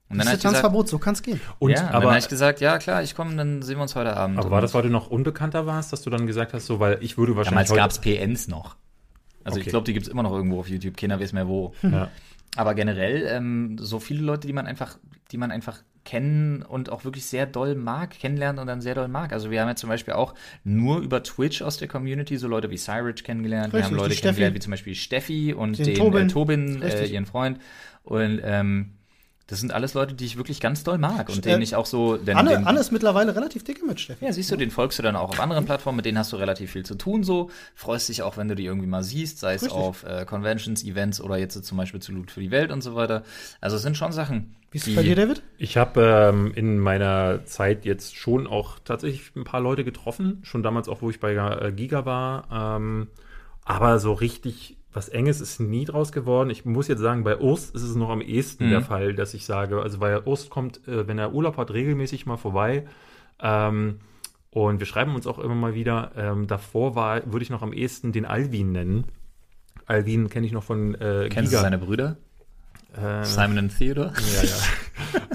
Und 0.08 0.18
dann 0.18 0.18
Das 0.18 0.26
habe 0.28 0.36
ist 0.36 0.38
ich 0.38 0.42
gesagt, 0.44 0.54
Tanzverbot, 0.62 0.88
so 0.88 0.98
kann's 0.98 1.22
gehen. 1.22 1.40
Und, 1.58 1.70
ja, 1.70 1.80
und 1.80 1.86
dann 1.86 1.94
aber, 1.96 2.10
habe 2.10 2.18
ich 2.18 2.28
gesagt, 2.28 2.60
ja 2.60 2.78
klar, 2.78 3.02
ich 3.02 3.14
komme, 3.16 3.34
dann 3.36 3.62
sehen 3.62 3.76
wir 3.78 3.82
uns 3.82 3.96
heute 3.96 4.16
Abend. 4.16 4.38
aber 4.38 4.50
war 4.50 4.60
das, 4.60 4.72
weil 4.74 4.82
du 4.82 4.88
noch 4.88 5.08
unbekannter 5.10 5.66
warst, 5.66 5.92
dass 5.92 6.02
du 6.02 6.10
dann 6.10 6.26
gesagt 6.26 6.52
hast, 6.54 6.66
so, 6.66 6.78
weil 6.78 6.98
ich 7.00 7.18
würde 7.18 7.34
wahrscheinlich 7.36 7.68
Damals 7.68 7.74
gab 7.76 7.90
es 7.90 7.98
PNs 7.98 8.46
noch. 8.48 8.76
Also 9.42 9.58
ich 9.58 9.64
Okay. 9.64 9.70
glaube, 9.70 9.84
die 9.84 9.92
gibt's 9.94 10.08
immer 10.08 10.22
noch 10.22 10.32
irgendwo 10.32 10.60
auf 10.60 10.68
YouTube. 10.68 10.96
Keiner 10.96 11.18
weiß 11.20 11.32
mehr 11.32 11.48
wo. 11.48 11.72
Ja. 11.82 12.08
Aber 12.56 12.74
generell 12.74 13.26
ähm, 13.28 13.76
so 13.78 13.98
viele 14.00 14.22
Leute, 14.22 14.46
die 14.46 14.52
man 14.52 14.66
einfach, 14.66 14.96
die 15.32 15.36
man 15.38 15.50
einfach 15.50 15.82
kennen 16.04 16.62
und 16.62 16.90
auch 16.90 17.04
wirklich 17.04 17.26
sehr 17.26 17.46
doll 17.46 17.74
mag, 17.74 18.10
kennenlernen 18.10 18.60
und 18.60 18.68
dann 18.68 18.80
sehr 18.80 18.94
doll 18.94 19.08
mag. 19.08 19.32
Also 19.32 19.50
wir 19.50 19.60
haben 19.60 19.68
ja 19.68 19.74
zum 19.76 19.90
Beispiel 19.90 20.14
auch 20.14 20.34
nur 20.62 21.00
über 21.00 21.22
Twitch 21.24 21.62
aus 21.62 21.78
der 21.78 21.88
Community 21.88 22.36
so 22.38 22.46
Leute 22.48 22.70
wie 22.70 22.76
Cyrich 22.78 23.24
kennengelernt. 23.24 23.72
wir 23.72 23.78
Richtig, 23.80 23.92
haben 23.92 23.96
Leute 23.96 24.14
kennengelernt 24.14 24.54
wie 24.54 24.60
zum 24.60 24.70
Beispiel 24.70 24.94
Steffi 24.94 25.52
und 25.52 25.78
Den 25.78 25.84
den, 25.86 25.94
Tobin. 25.96 26.28
Tobin, 26.28 26.82
äh, 26.82 26.88
Tobin 26.90 27.04
äh, 27.04 27.06
ihren 27.06 27.26
Freund. 27.26 27.58
Und 28.04 28.40
ähm, 28.44 28.92
das 29.48 29.60
sind 29.60 29.72
alles 29.72 29.94
Leute, 29.94 30.14
die 30.14 30.24
ich 30.24 30.36
wirklich 30.36 30.58
ganz 30.60 30.82
doll 30.82 30.98
mag 30.98 31.28
und 31.28 31.38
Äh, 31.38 31.50
denen 31.50 31.62
ich 31.62 31.76
auch 31.76 31.86
so. 31.86 32.16
Denn, 32.16 32.36
Anne, 32.36 32.50
den, 32.50 32.66
Anne 32.66 32.80
ist 32.80 32.90
mittlerweile 32.90 33.36
relativ 33.36 33.62
dicke 33.62 33.86
mit 33.86 34.00
Steffi. 34.00 34.24
ja, 34.24 34.32
siehst 34.32 34.50
du, 34.50 34.56
den 34.56 34.72
folgst 34.72 34.98
du 34.98 35.04
dann 35.04 35.14
auch 35.14 35.28
auf 35.30 35.38
anderen 35.40 35.64
Plattformen, 35.66 35.96
mit 35.96 36.04
denen 36.04 36.18
hast 36.18 36.32
du 36.32 36.36
relativ 36.36 36.72
viel 36.72 36.84
zu 36.84 36.96
tun 36.96 37.22
so. 37.22 37.50
Freust 37.76 38.08
dich 38.08 38.22
auch, 38.22 38.36
wenn 38.36 38.48
du 38.48 38.56
die 38.56 38.64
irgendwie 38.64 38.88
mal 38.88 39.04
siehst, 39.04 39.38
sei 39.38 39.54
es 39.54 39.62
Richtig. 39.62 39.78
auf 39.78 40.02
äh, 40.04 40.24
Conventions, 40.24 40.82
Events 40.84 41.20
oder 41.20 41.36
jetzt 41.38 41.64
zum 41.64 41.78
Beispiel 41.78 42.00
zu 42.00 42.12
Loot 42.12 42.30
für 42.32 42.40
die 42.40 42.50
Welt 42.50 42.72
und 42.72 42.82
so 42.82 42.94
weiter. 42.96 43.22
Also 43.60 43.76
es 43.76 43.82
sind 43.82 43.96
schon 43.96 44.10
Sachen. 44.12 44.56
Wie 44.72 44.78
ist 44.78 44.88
es 44.88 44.96
bei 44.96 45.04
dir, 45.04 45.14
David? 45.14 45.42
Ich 45.58 45.76
habe 45.76 46.30
ähm, 46.34 46.52
in 46.54 46.78
meiner 46.80 47.44
Zeit 47.44 47.84
jetzt 47.84 48.16
schon 48.16 48.48
auch 48.48 48.80
tatsächlich 48.84 49.30
ein 49.36 49.44
paar 49.44 49.60
Leute 49.60 49.84
getroffen, 49.84 50.40
schon 50.42 50.64
damals 50.64 50.88
auch, 50.88 51.02
wo 51.02 51.10
ich 51.10 51.20
bei 51.20 51.34
äh, 51.34 51.72
Giga 51.72 52.04
war. 52.04 52.76
Ähm, 52.76 53.06
aber 53.64 53.98
so 54.00 54.12
richtig 54.12 54.75
was 54.96 55.10
Enges 55.10 55.42
ist 55.42 55.60
nie 55.60 55.84
draus 55.84 56.10
geworden. 56.10 56.48
Ich 56.48 56.64
muss 56.64 56.88
jetzt 56.88 57.00
sagen, 57.00 57.22
bei 57.22 57.36
Urs 57.38 57.68
ist 57.68 57.82
es 57.82 57.94
noch 57.96 58.08
am 58.08 58.22
ehesten 58.22 58.64
Mhm. 58.66 58.70
der 58.70 58.80
Fall, 58.80 59.14
dass 59.14 59.34
ich 59.34 59.44
sage, 59.44 59.82
also 59.82 60.00
weil 60.00 60.22
Urs 60.24 60.48
kommt, 60.48 60.88
äh, 60.88 61.06
wenn 61.06 61.18
er 61.18 61.34
Urlaub 61.34 61.58
hat, 61.58 61.70
regelmäßig 61.70 62.24
mal 62.24 62.38
vorbei. 62.38 62.86
Ähm, 63.38 63.98
und 64.48 64.78
wir 64.78 64.86
schreiben 64.86 65.14
uns 65.14 65.26
auch 65.26 65.38
immer 65.38 65.54
mal 65.54 65.74
wieder. 65.74 66.12
Ähm, 66.16 66.46
davor 66.46 66.94
war, 66.94 67.30
würde 67.30 67.42
ich 67.42 67.50
noch 67.50 67.60
am 67.60 67.74
ehesten 67.74 68.12
den 68.12 68.24
Alvin 68.24 68.72
nennen. 68.72 69.04
Alvin 69.84 70.30
kenne 70.30 70.46
ich 70.46 70.52
noch 70.52 70.64
von 70.64 70.94
äh, 70.94 71.28
Kennst 71.30 71.52
du 71.52 71.58
seine 71.58 71.76
Brüder? 71.76 72.16
Äh, 72.96 73.22
Simon 73.24 73.58
und 73.58 73.76
Theodore? 73.76 74.14
ja, 74.34 74.48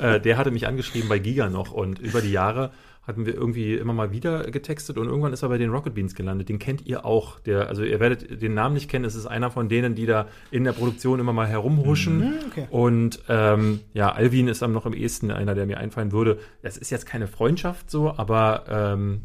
ja. 0.02 0.16
äh, 0.16 0.20
der 0.20 0.38
hatte 0.40 0.50
mich 0.50 0.66
angeschrieben 0.66 1.08
bei 1.08 1.20
Giga 1.20 1.52
noch 1.52 1.72
und 1.72 2.00
über 2.00 2.22
die 2.22 2.32
Jahre 2.32 2.72
hatten 3.04 3.26
wir 3.26 3.34
irgendwie 3.34 3.74
immer 3.74 3.94
mal 3.94 4.12
wieder 4.12 4.44
getextet 4.52 4.98
und 4.98 5.08
irgendwann 5.08 5.34
ist 5.34 5.42
er 5.42 5.50
bei 5.50 5.58
den 5.58 5.72
Rocket 5.72 5.96
Beans 5.96 6.14
gelandet. 6.14 6.50
Den 6.50 6.60
kennt 6.60 6.86
ihr 6.86 7.04
auch. 7.04 7.40
Der, 7.40 7.68
also 7.68 7.84
ihr 7.84 8.00
werdet 8.00 8.42
den 8.42 8.54
Namen 8.54 8.76
nicht 8.76 8.90
kennen. 8.90 9.06
Es 9.06 9.16
ist 9.16 9.26
einer 9.26 9.50
von 9.50 9.70
denen, 9.70 9.96
die 9.96 10.06
da 10.06 10.28
in 10.52 10.64
der 10.64 10.74
Produktion 10.74 11.20
immer 11.20 11.34
mal 11.34 11.48
herumhuschen. 11.48 12.22
Hm, 12.22 12.34
okay. 12.48 12.68
Und 12.70 13.20
ähm, 13.28 13.80
ja, 13.94 14.12
Alvin 14.12 14.48
ist 14.48 14.62
am 14.62 14.72
noch 14.72 14.86
am 14.86 14.94
ehesten 14.94 15.32
einer, 15.32 15.56
der 15.56 15.66
mir 15.66 15.80
einfallen 15.80 16.12
würde. 16.12 16.38
Es 16.62 16.78
ist 16.78 16.92
jetzt 16.92 17.08
keine 17.08 17.26
Freundschaft 17.28 17.90
so, 17.90 18.14
aber 18.18 18.66
ähm, 18.70 19.22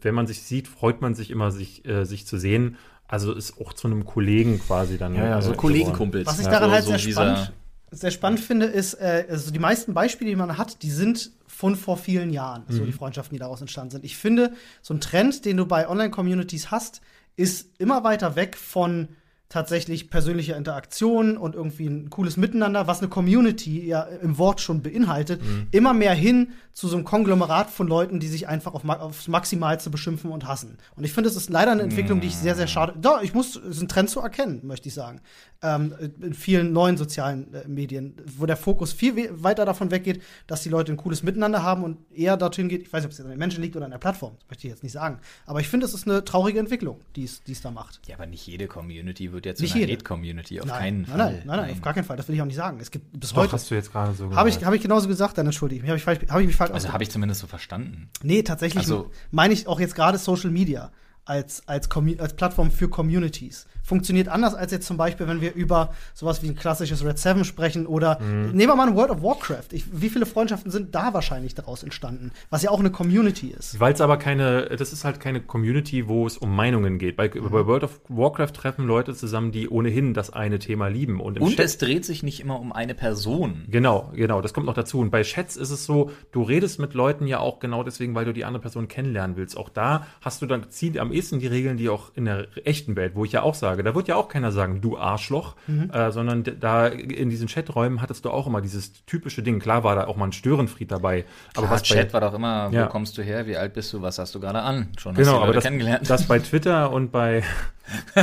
wenn 0.00 0.14
man 0.14 0.26
sich 0.26 0.42
sieht, 0.42 0.66
freut 0.66 1.02
man 1.02 1.14
sich 1.14 1.30
immer, 1.30 1.50
sich, 1.50 1.86
äh, 1.86 2.04
sich 2.04 2.26
zu 2.26 2.38
sehen. 2.38 2.76
Also 3.06 3.32
ist 3.34 3.60
auch 3.60 3.72
zu 3.74 3.88
einem 3.88 4.04
Kollegen 4.06 4.58
quasi 4.58 4.96
dann. 4.98 5.14
Ja, 5.14 5.26
ja, 5.26 5.42
so 5.42 5.52
äh, 5.52 5.56
Kollegenkumpels. 5.56 6.26
Was 6.26 6.38
ich 6.38 6.46
Ja, 6.46 6.52
daran 6.52 6.68
so, 6.70 6.74
halt 6.74 6.84
so 6.84 6.90
sehr, 6.90 6.98
dieser- 6.98 7.22
spannend, 7.36 7.52
sehr 7.90 8.10
spannend 8.10 8.40
finde, 8.40 8.66
ist, 8.66 8.94
äh, 8.94 9.26
also 9.28 9.50
die 9.50 9.58
meisten 9.58 9.94
Beispiele, 9.94 10.30
die 10.30 10.36
man 10.36 10.58
hat, 10.58 10.82
die 10.82 10.90
sind 10.90 11.32
von 11.46 11.76
vor 11.76 11.96
vielen 11.96 12.30
Jahren, 12.30 12.64
so 12.68 12.84
die 12.84 12.92
Freundschaften, 12.92 13.34
die 13.34 13.40
daraus 13.40 13.60
entstanden 13.60 13.90
sind. 13.90 14.04
Ich 14.04 14.16
finde, 14.16 14.52
so 14.80 14.94
ein 14.94 15.00
Trend, 15.00 15.44
den 15.44 15.56
du 15.56 15.66
bei 15.66 15.88
Online-Communities 15.88 16.70
hast, 16.70 17.00
ist 17.36 17.68
immer 17.78 18.04
weiter 18.04 18.36
weg 18.36 18.56
von 18.56 19.08
tatsächlich 19.48 20.10
persönlicher 20.10 20.56
Interaktion 20.56 21.38
und 21.38 21.54
irgendwie 21.54 21.86
ein 21.86 22.10
cooles 22.10 22.36
Miteinander, 22.36 22.86
was 22.86 22.98
eine 22.98 23.08
Community 23.08 23.86
ja 23.86 24.02
im 24.02 24.36
Wort 24.36 24.60
schon 24.60 24.82
beinhaltet, 24.82 25.40
immer 25.70 25.94
mehr 25.94 26.12
hin 26.12 26.52
zu 26.74 26.86
so 26.86 26.96
einem 26.96 27.04
Konglomerat 27.04 27.70
von 27.70 27.88
Leuten, 27.88 28.20
die 28.20 28.28
sich 28.28 28.46
einfach 28.46 28.74
auf, 28.74 28.88
aufs 28.88 29.26
Maximalste 29.26 29.90
beschimpfen 29.90 30.30
und 30.30 30.46
hassen. 30.46 30.78
Und 30.96 31.04
ich 31.04 31.12
finde, 31.12 31.28
es 31.28 31.34
ist 31.34 31.50
leider 31.50 31.72
eine 31.72 31.82
Entwicklung, 31.82 32.20
die 32.20 32.28
ich 32.28 32.36
sehr, 32.36 32.54
sehr 32.54 32.68
schade. 32.68 32.94
Da, 33.00 33.20
ich 33.22 33.34
muss, 33.34 33.56
es 33.56 33.76
ist 33.76 33.82
ein 33.82 33.88
Trend 33.88 34.10
zu 34.10 34.20
erkennen, 34.20 34.60
möchte 34.64 34.88
ich 34.88 34.94
sagen. 34.94 35.20
Ähm, 35.60 35.92
in 36.20 36.34
vielen 36.34 36.72
neuen 36.72 36.96
sozialen 36.96 37.52
äh, 37.52 37.66
Medien, 37.66 38.14
wo 38.36 38.46
der 38.46 38.56
Fokus 38.56 38.92
viel 38.92 39.16
we 39.16 39.28
weiter 39.42 39.64
davon 39.64 39.90
weggeht, 39.90 40.22
dass 40.46 40.62
die 40.62 40.68
Leute 40.68 40.92
ein 40.92 40.96
cooles 40.96 41.24
Miteinander 41.24 41.64
haben 41.64 41.82
und 41.82 41.98
eher 42.14 42.36
dorthin 42.36 42.68
geht, 42.68 42.82
ich 42.82 42.92
weiß 42.92 43.02
nicht, 43.02 43.06
ob 43.06 43.12
es 43.12 43.18
jetzt 43.18 43.24
an 43.24 43.30
den 43.30 43.40
Menschen 43.40 43.60
liegt 43.60 43.74
oder 43.74 43.86
an 43.86 43.90
der 43.90 43.98
Plattform, 43.98 44.34
das 44.38 44.48
möchte 44.48 44.68
ich 44.68 44.72
jetzt 44.72 44.84
nicht 44.84 44.92
sagen. 44.92 45.18
Aber 45.46 45.58
ich 45.58 45.66
finde, 45.66 45.86
es 45.86 45.94
ist 45.94 46.06
eine 46.06 46.24
traurige 46.24 46.60
Entwicklung, 46.60 47.00
die 47.16 47.24
es 47.24 47.42
die 47.42 47.52
es 47.52 47.60
da 47.60 47.72
macht. 47.72 48.00
Ja, 48.06 48.14
aber 48.14 48.26
nicht 48.26 48.46
jede 48.46 48.68
Community 48.68 49.32
wird 49.32 49.37
jetzt 49.46 49.60
Nicht 49.60 49.70
zu 49.72 49.76
einer 49.78 49.86
jede. 49.86 49.98
Hate-Community, 49.98 50.60
auf 50.60 50.66
nein, 50.66 50.78
keinen 50.78 50.96
nein, 51.02 51.06
Fall. 51.06 51.16
Nein, 51.32 51.42
nein, 51.46 51.60
nein, 51.60 51.70
auf 51.72 51.80
gar 51.82 51.94
keinen 51.94 52.04
Fall. 52.04 52.16
Das 52.16 52.28
will 52.28 52.34
ich 52.34 52.42
auch 52.42 52.46
nicht 52.46 52.56
sagen. 52.56 52.78
Es 52.80 52.90
gibt 52.90 53.18
bis 53.20 53.30
Doch, 53.30 53.36
heute. 53.38 53.52
hast 53.52 53.70
du 53.70 53.74
jetzt 53.74 53.92
gerade 53.92 54.12
so 54.14 54.34
Habe 54.34 54.48
ich, 54.48 54.54
gesagt. 54.56 54.66
hab 54.66 54.74
ich 54.74 54.82
genauso 54.82 55.08
gesagt, 55.08 55.38
dann 55.38 55.46
entschuldige 55.46 55.76
ich 55.78 55.82
mich. 55.82 55.90
Habe 55.90 55.98
ich, 55.98 56.22
falsch- 56.22 56.30
hab 56.30 56.40
ich 56.40 56.46
mich 56.46 56.56
falsch 56.56 56.70
Also 56.72 56.92
habe 56.92 57.02
ich 57.02 57.10
zumindest 57.10 57.40
so 57.40 57.46
verstanden. 57.46 58.08
Nee, 58.22 58.42
tatsächlich 58.42 58.80
Also- 58.82 59.10
meine 59.30 59.54
ich 59.54 59.66
auch 59.66 59.80
jetzt 59.80 59.94
gerade 59.94 60.18
Social 60.18 60.50
Media 60.50 60.90
als, 61.28 61.62
als, 61.66 61.88
als 62.18 62.34
Plattform 62.34 62.70
für 62.70 62.88
Communities. 62.88 63.66
Funktioniert 63.82 64.28
anders 64.28 64.54
als 64.54 64.70
jetzt 64.70 64.86
zum 64.86 64.98
Beispiel, 64.98 65.26
wenn 65.28 65.40
wir 65.40 65.54
über 65.54 65.94
sowas 66.12 66.42
wie 66.42 66.48
ein 66.48 66.54
klassisches 66.56 67.02
Red 67.04 67.18
7 67.18 67.44
sprechen 67.44 67.86
oder 67.86 68.18
Mhm. 68.20 68.50
nehmen 68.50 68.70
wir 68.72 68.76
mal 68.76 68.86
ein 68.88 68.94
World 68.96 69.10
of 69.10 69.22
Warcraft. 69.22 69.72
Ich, 69.72 69.84
wie 69.92 70.10
viele 70.10 70.26
Freundschaften 70.26 70.70
sind 70.70 70.94
da 70.94 71.14
wahrscheinlich 71.14 71.54
daraus 71.54 71.82
entstanden? 71.82 72.32
Was 72.50 72.62
ja 72.62 72.70
auch 72.70 72.80
eine 72.80 72.90
Community 72.90 73.48
ist. 73.48 73.80
Weil 73.80 73.94
es 73.94 74.00
aber 74.02 74.18
keine, 74.18 74.66
das 74.76 74.92
ist 74.92 75.04
halt 75.04 75.20
keine 75.20 75.40
Community, 75.40 76.06
wo 76.06 76.26
es 76.26 76.36
um 76.36 76.54
Meinungen 76.54 76.98
geht. 76.98 77.16
Bei, 77.16 77.28
bei 77.28 77.66
World 77.66 77.84
of 77.84 78.00
Warcraft 78.08 78.52
treffen 78.52 78.86
Leute 78.86 79.14
zusammen, 79.14 79.52
die 79.52 79.68
ohnehin 79.70 80.12
das 80.12 80.30
eine 80.30 80.58
Thema 80.58 80.88
lieben. 80.88 81.20
Und 81.20 81.38
im 81.38 81.44
Und 81.44 81.56
Chat- 81.56 81.64
es 81.64 81.78
dreht 81.78 82.04
sich 82.04 82.22
nicht 82.22 82.40
immer 82.40 82.60
um 82.60 82.72
eine 82.72 82.94
Person. 82.94 83.64
Genau, 83.68 84.12
genau, 84.14 84.42
das 84.42 84.52
kommt 84.52 84.66
noch 84.66 84.74
dazu. 84.74 84.98
Und 85.00 85.10
bei 85.10 85.22
Chats 85.22 85.56
ist 85.56 85.70
es 85.70 85.86
so, 85.86 86.10
du 86.32 86.42
redest 86.42 86.78
mit 86.78 86.92
Leuten 86.92 87.26
ja 87.26 87.38
auch 87.40 87.58
genau 87.58 87.82
deswegen, 87.84 88.14
weil 88.14 88.26
du 88.26 88.34
die 88.34 88.44
andere 88.44 88.60
Person 88.60 88.86
kennenlernen 88.88 89.36
willst. 89.38 89.56
Auch 89.56 89.70
da 89.70 90.06
hast 90.20 90.42
du 90.42 90.46
dann, 90.46 90.68
zieht 90.68 90.98
am 90.98 91.10
ehesten 91.18 91.38
die 91.40 91.46
Regeln, 91.46 91.76
die 91.76 91.88
auch 91.88 92.10
in 92.14 92.24
der 92.24 92.46
echten 92.64 92.96
Welt, 92.96 93.12
wo 93.14 93.24
ich 93.24 93.32
ja 93.32 93.42
auch 93.42 93.54
sage, 93.54 93.82
da 93.82 93.94
wird 93.94 94.08
ja 94.08 94.16
auch 94.16 94.28
keiner 94.28 94.52
sagen, 94.52 94.80
du 94.80 94.96
Arschloch, 94.96 95.56
äh, 95.92 96.10
sondern 96.10 96.44
da 96.60 96.86
in 96.86 97.28
diesen 97.30 97.48
Chaträumen 97.48 98.00
hattest 98.00 98.24
du 98.24 98.30
auch 98.30 98.46
immer 98.46 98.60
dieses 98.60 98.92
typische 99.04 99.42
Ding. 99.42 99.58
Klar 99.60 99.84
war 99.84 99.94
da 99.96 100.06
auch 100.06 100.16
mal 100.16 100.26
ein 100.26 100.32
Störenfried 100.32 100.90
dabei. 100.90 101.24
Aber 101.54 101.66
Aber 101.66 101.74
was 101.76 101.82
bei, 101.82 101.94
Chat 101.96 102.12
war 102.12 102.20
doch 102.20 102.34
immer, 102.34 102.70
wo 102.70 102.76
Ja. 102.76 102.86
kommst 102.86 103.18
du 103.18 103.22
her, 103.22 103.46
wie 103.46 103.56
alt 103.56 103.74
bist 103.74 103.92
du, 103.92 104.00
was 104.02 104.18
hast 104.18 104.34
du 104.34 104.40
gerade 104.40 104.60
an? 104.60 104.88
Schon 104.98 105.12
hast 105.16 105.18
Genau, 105.24 105.40
aber 105.42 105.52
das, 105.52 105.64
kennengelernt. 105.64 106.08
das 106.08 106.24
bei 106.26 106.38
Twitter 106.38 106.90
und 106.92 107.10
bei 107.12 107.42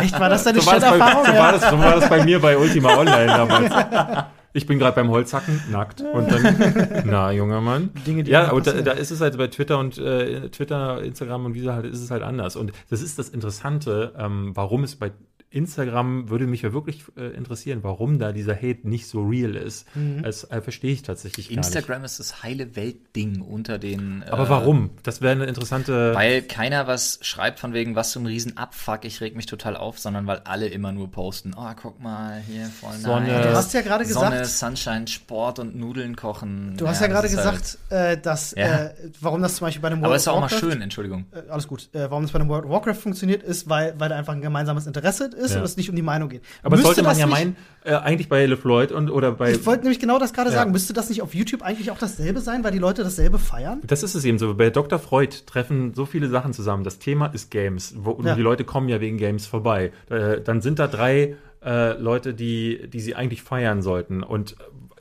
Echt, 0.00 0.18
war 0.20 0.28
das 0.28 0.44
deine 0.44 0.60
so 0.60 0.66
bei, 0.70 0.78
Chat-Erfahrung? 0.78 1.24
so, 1.26 1.32
Ja. 1.32 1.38
war 1.38 1.52
das, 1.52 1.68
so 1.70 1.78
war 1.78 1.94
das 2.00 2.08
bei 2.08 2.24
mir 2.24 2.40
bei 2.40 2.56
Ultima 2.56 2.96
Online 2.96 3.26
damals. 3.26 3.74
Ich 4.52 4.66
bin 4.66 4.78
gerade 4.78 4.94
beim 4.94 5.10
Holzhacken, 5.10 5.62
nackt. 5.70 6.00
Und 6.00 6.30
dann, 6.30 7.02
na, 7.06 7.32
junger 7.32 7.60
Mann. 7.60 7.90
Dinge, 8.06 8.24
die 8.24 8.30
ja, 8.30 8.48
aber 8.48 8.60
da, 8.60 8.72
da 8.72 8.92
ist 8.92 9.10
es 9.10 9.20
halt 9.20 9.36
bei 9.36 9.48
Twitter 9.48 9.78
und 9.78 9.98
äh, 9.98 10.48
Twitter, 10.48 11.02
Instagram 11.02 11.46
und 11.46 11.54
wie 11.54 11.60
sie 11.60 11.72
halt, 11.72 11.84
ist 11.84 12.00
es 12.00 12.10
halt 12.10 12.22
anders. 12.22 12.56
Und 12.56 12.72
das 12.90 13.02
ist 13.02 13.18
das 13.18 13.28
Interessante, 13.28 14.14
ähm, 14.18 14.52
warum 14.54 14.84
es 14.84 14.96
bei 14.96 15.12
Instagram 15.50 16.28
würde 16.28 16.46
mich 16.46 16.62
ja 16.62 16.72
wirklich 16.72 17.04
äh, 17.16 17.28
interessieren, 17.34 17.80
warum 17.82 18.18
da 18.18 18.32
dieser 18.32 18.54
Hate 18.54 18.80
nicht 18.88 19.06
so 19.06 19.22
real 19.24 19.54
ist. 19.56 19.86
Mhm. 19.96 20.22
Das 20.22 20.44
äh, 20.44 20.60
verstehe 20.60 20.92
ich 20.92 21.02
tatsächlich 21.02 21.48
gar 21.48 21.56
Instagram 21.56 22.04
ist 22.04 22.18
das 22.20 22.42
heile 22.42 22.76
Weltding 22.76 23.40
unter 23.40 23.78
den. 23.78 24.18
nicht. 24.20 24.30
Aber 24.30 24.44
äh, 24.46 24.50
warum? 24.50 24.90
Das 25.02 25.20
wäre 25.22 25.32
eine 25.32 25.46
interessante. 25.46 26.14
Weil 26.14 26.42
keiner 26.42 26.86
was 26.86 27.18
schreibt 27.22 27.58
von 27.60 27.72
wegen, 27.72 27.94
was 27.96 28.12
für 28.12 28.20
ein 28.20 28.26
riesen 28.26 28.56
Abfuck, 28.56 29.04
ich 29.04 29.20
reg 29.20 29.36
mich 29.36 29.46
total 29.46 29.76
auf, 29.76 29.98
sondern 29.98 30.26
weil 30.26 30.38
alle 30.44 30.68
immer 30.68 30.92
nur 30.92 31.10
posten, 31.10 31.54
oh, 31.56 31.70
guck 31.80 32.00
mal, 32.00 32.42
hier 32.46 32.66
voll 32.66 32.92
Sonne. 32.96 33.28
nice. 33.28 33.46
Du 33.46 33.52
hast 33.54 33.74
ja 33.74 33.80
gerade 33.80 34.04
Sonne, 34.04 34.38
gesagt- 34.40 34.46
Sunshine, 34.76 35.06
Sport 35.08 35.58
und 35.58 35.76
Nudeln 35.76 36.14
kochen. 36.16 36.74
Du 36.76 36.86
hast 36.86 37.00
ja, 37.00 37.08
das 37.08 37.14
gerade 37.14 37.28
ist 37.28 37.36
halt- 37.44 37.58
gesagt, 37.60 37.78
äh, 37.90 38.20
dass, 38.20 38.54
Ja. 38.56 38.84
äh, 38.86 38.94
warum 39.20 39.40
das 39.42 39.56
zum 39.56 39.66
Beispiel 39.66 39.80
bei 39.82 39.88
einem 39.88 39.98
Aber 40.00 40.08
World 40.10 40.20
ist 40.20 40.26
ja 40.26 40.32
auch 40.32 40.40
mal 40.40 40.50
Warcraft- 40.50 40.60
schön, 40.72 40.82
Entschuldigung. 40.82 41.24
äh, 41.32 41.48
alles 41.50 41.66
gut. 41.68 41.88
Äh, 41.94 42.10
warum 42.10 42.22
das 42.24 42.32
bei 42.32 42.38
einem 42.40 42.48
World 42.50 42.64
of 42.66 42.70
Warcraft 42.70 42.94
funktioniert, 43.00 43.42
ist, 43.42 43.68
weil, 43.68 43.94
weil 43.98 44.08
da 44.10 44.16
einfach 44.16 44.34
ein 44.34 44.40
gemeinsames 44.42 44.86
Interesse 44.86 45.30
ist 45.38 45.52
Ja. 45.52 45.58
und 45.58 45.64
es 45.64 45.76
nicht 45.76 45.88
um 45.90 45.96
die 45.96 46.02
Meinung 46.02 46.28
geht. 46.28 46.42
aber 46.62 46.76
Müsste 46.76 46.86
sollte 46.86 47.02
man 47.02 47.16
ja 47.18 47.26
nicht- 47.26 47.34
meinen, 47.34 47.56
äh, 47.84 47.94
eigentlich 47.94 48.28
bei 48.28 48.44
LeFloid 48.44 48.92
und 48.92 49.10
oder 49.10 49.32
bei. 49.32 49.52
Ich 49.52 49.64
wollte 49.66 49.82
nämlich 49.84 49.98
genau 50.00 50.18
das 50.18 50.32
gerade 50.32 50.50
Ja. 50.50 50.56
sagen. 50.56 50.72
Müsste 50.72 50.92
das 50.92 51.08
nicht 51.08 51.22
auf 51.22 51.34
YouTube 51.34 51.62
eigentlich 51.62 51.90
auch 51.90 51.98
dasselbe 51.98 52.40
sein, 52.40 52.62
weil 52.64 52.72
die 52.72 52.78
Leute 52.78 53.02
dasselbe 53.04 53.38
feiern? 53.38 53.80
Das 53.86 54.02
ist 54.02 54.14
es 54.14 54.24
eben 54.24 54.38
so. 54.38 54.54
Bei 54.54 54.70
Dr. 54.70 54.98
Freud 54.98 55.34
treffen 55.46 55.94
so 55.94 56.04
viele 56.04 56.28
Sachen 56.28 56.52
zusammen. 56.52 56.84
Das 56.84 56.98
Thema 56.98 57.26
ist 57.26 57.50
Games. 57.50 57.94
Wo, 57.98 58.10
und 58.10 58.26
Ja. 58.26 58.34
die 58.34 58.42
Leute 58.42 58.64
kommen 58.64 58.88
ja 58.88 59.00
wegen 59.00 59.16
Games 59.16 59.46
vorbei. 59.46 59.92
Äh, 60.10 60.40
dann 60.42 60.60
sind 60.60 60.78
da 60.78 60.86
drei 60.86 61.36
äh, 61.64 61.98
Leute, 61.98 62.34
die, 62.34 62.88
die 62.88 63.00
sie 63.00 63.16
eigentlich 63.16 63.42
feiern 63.42 63.82
sollten. 63.82 64.22
Und 64.22 64.54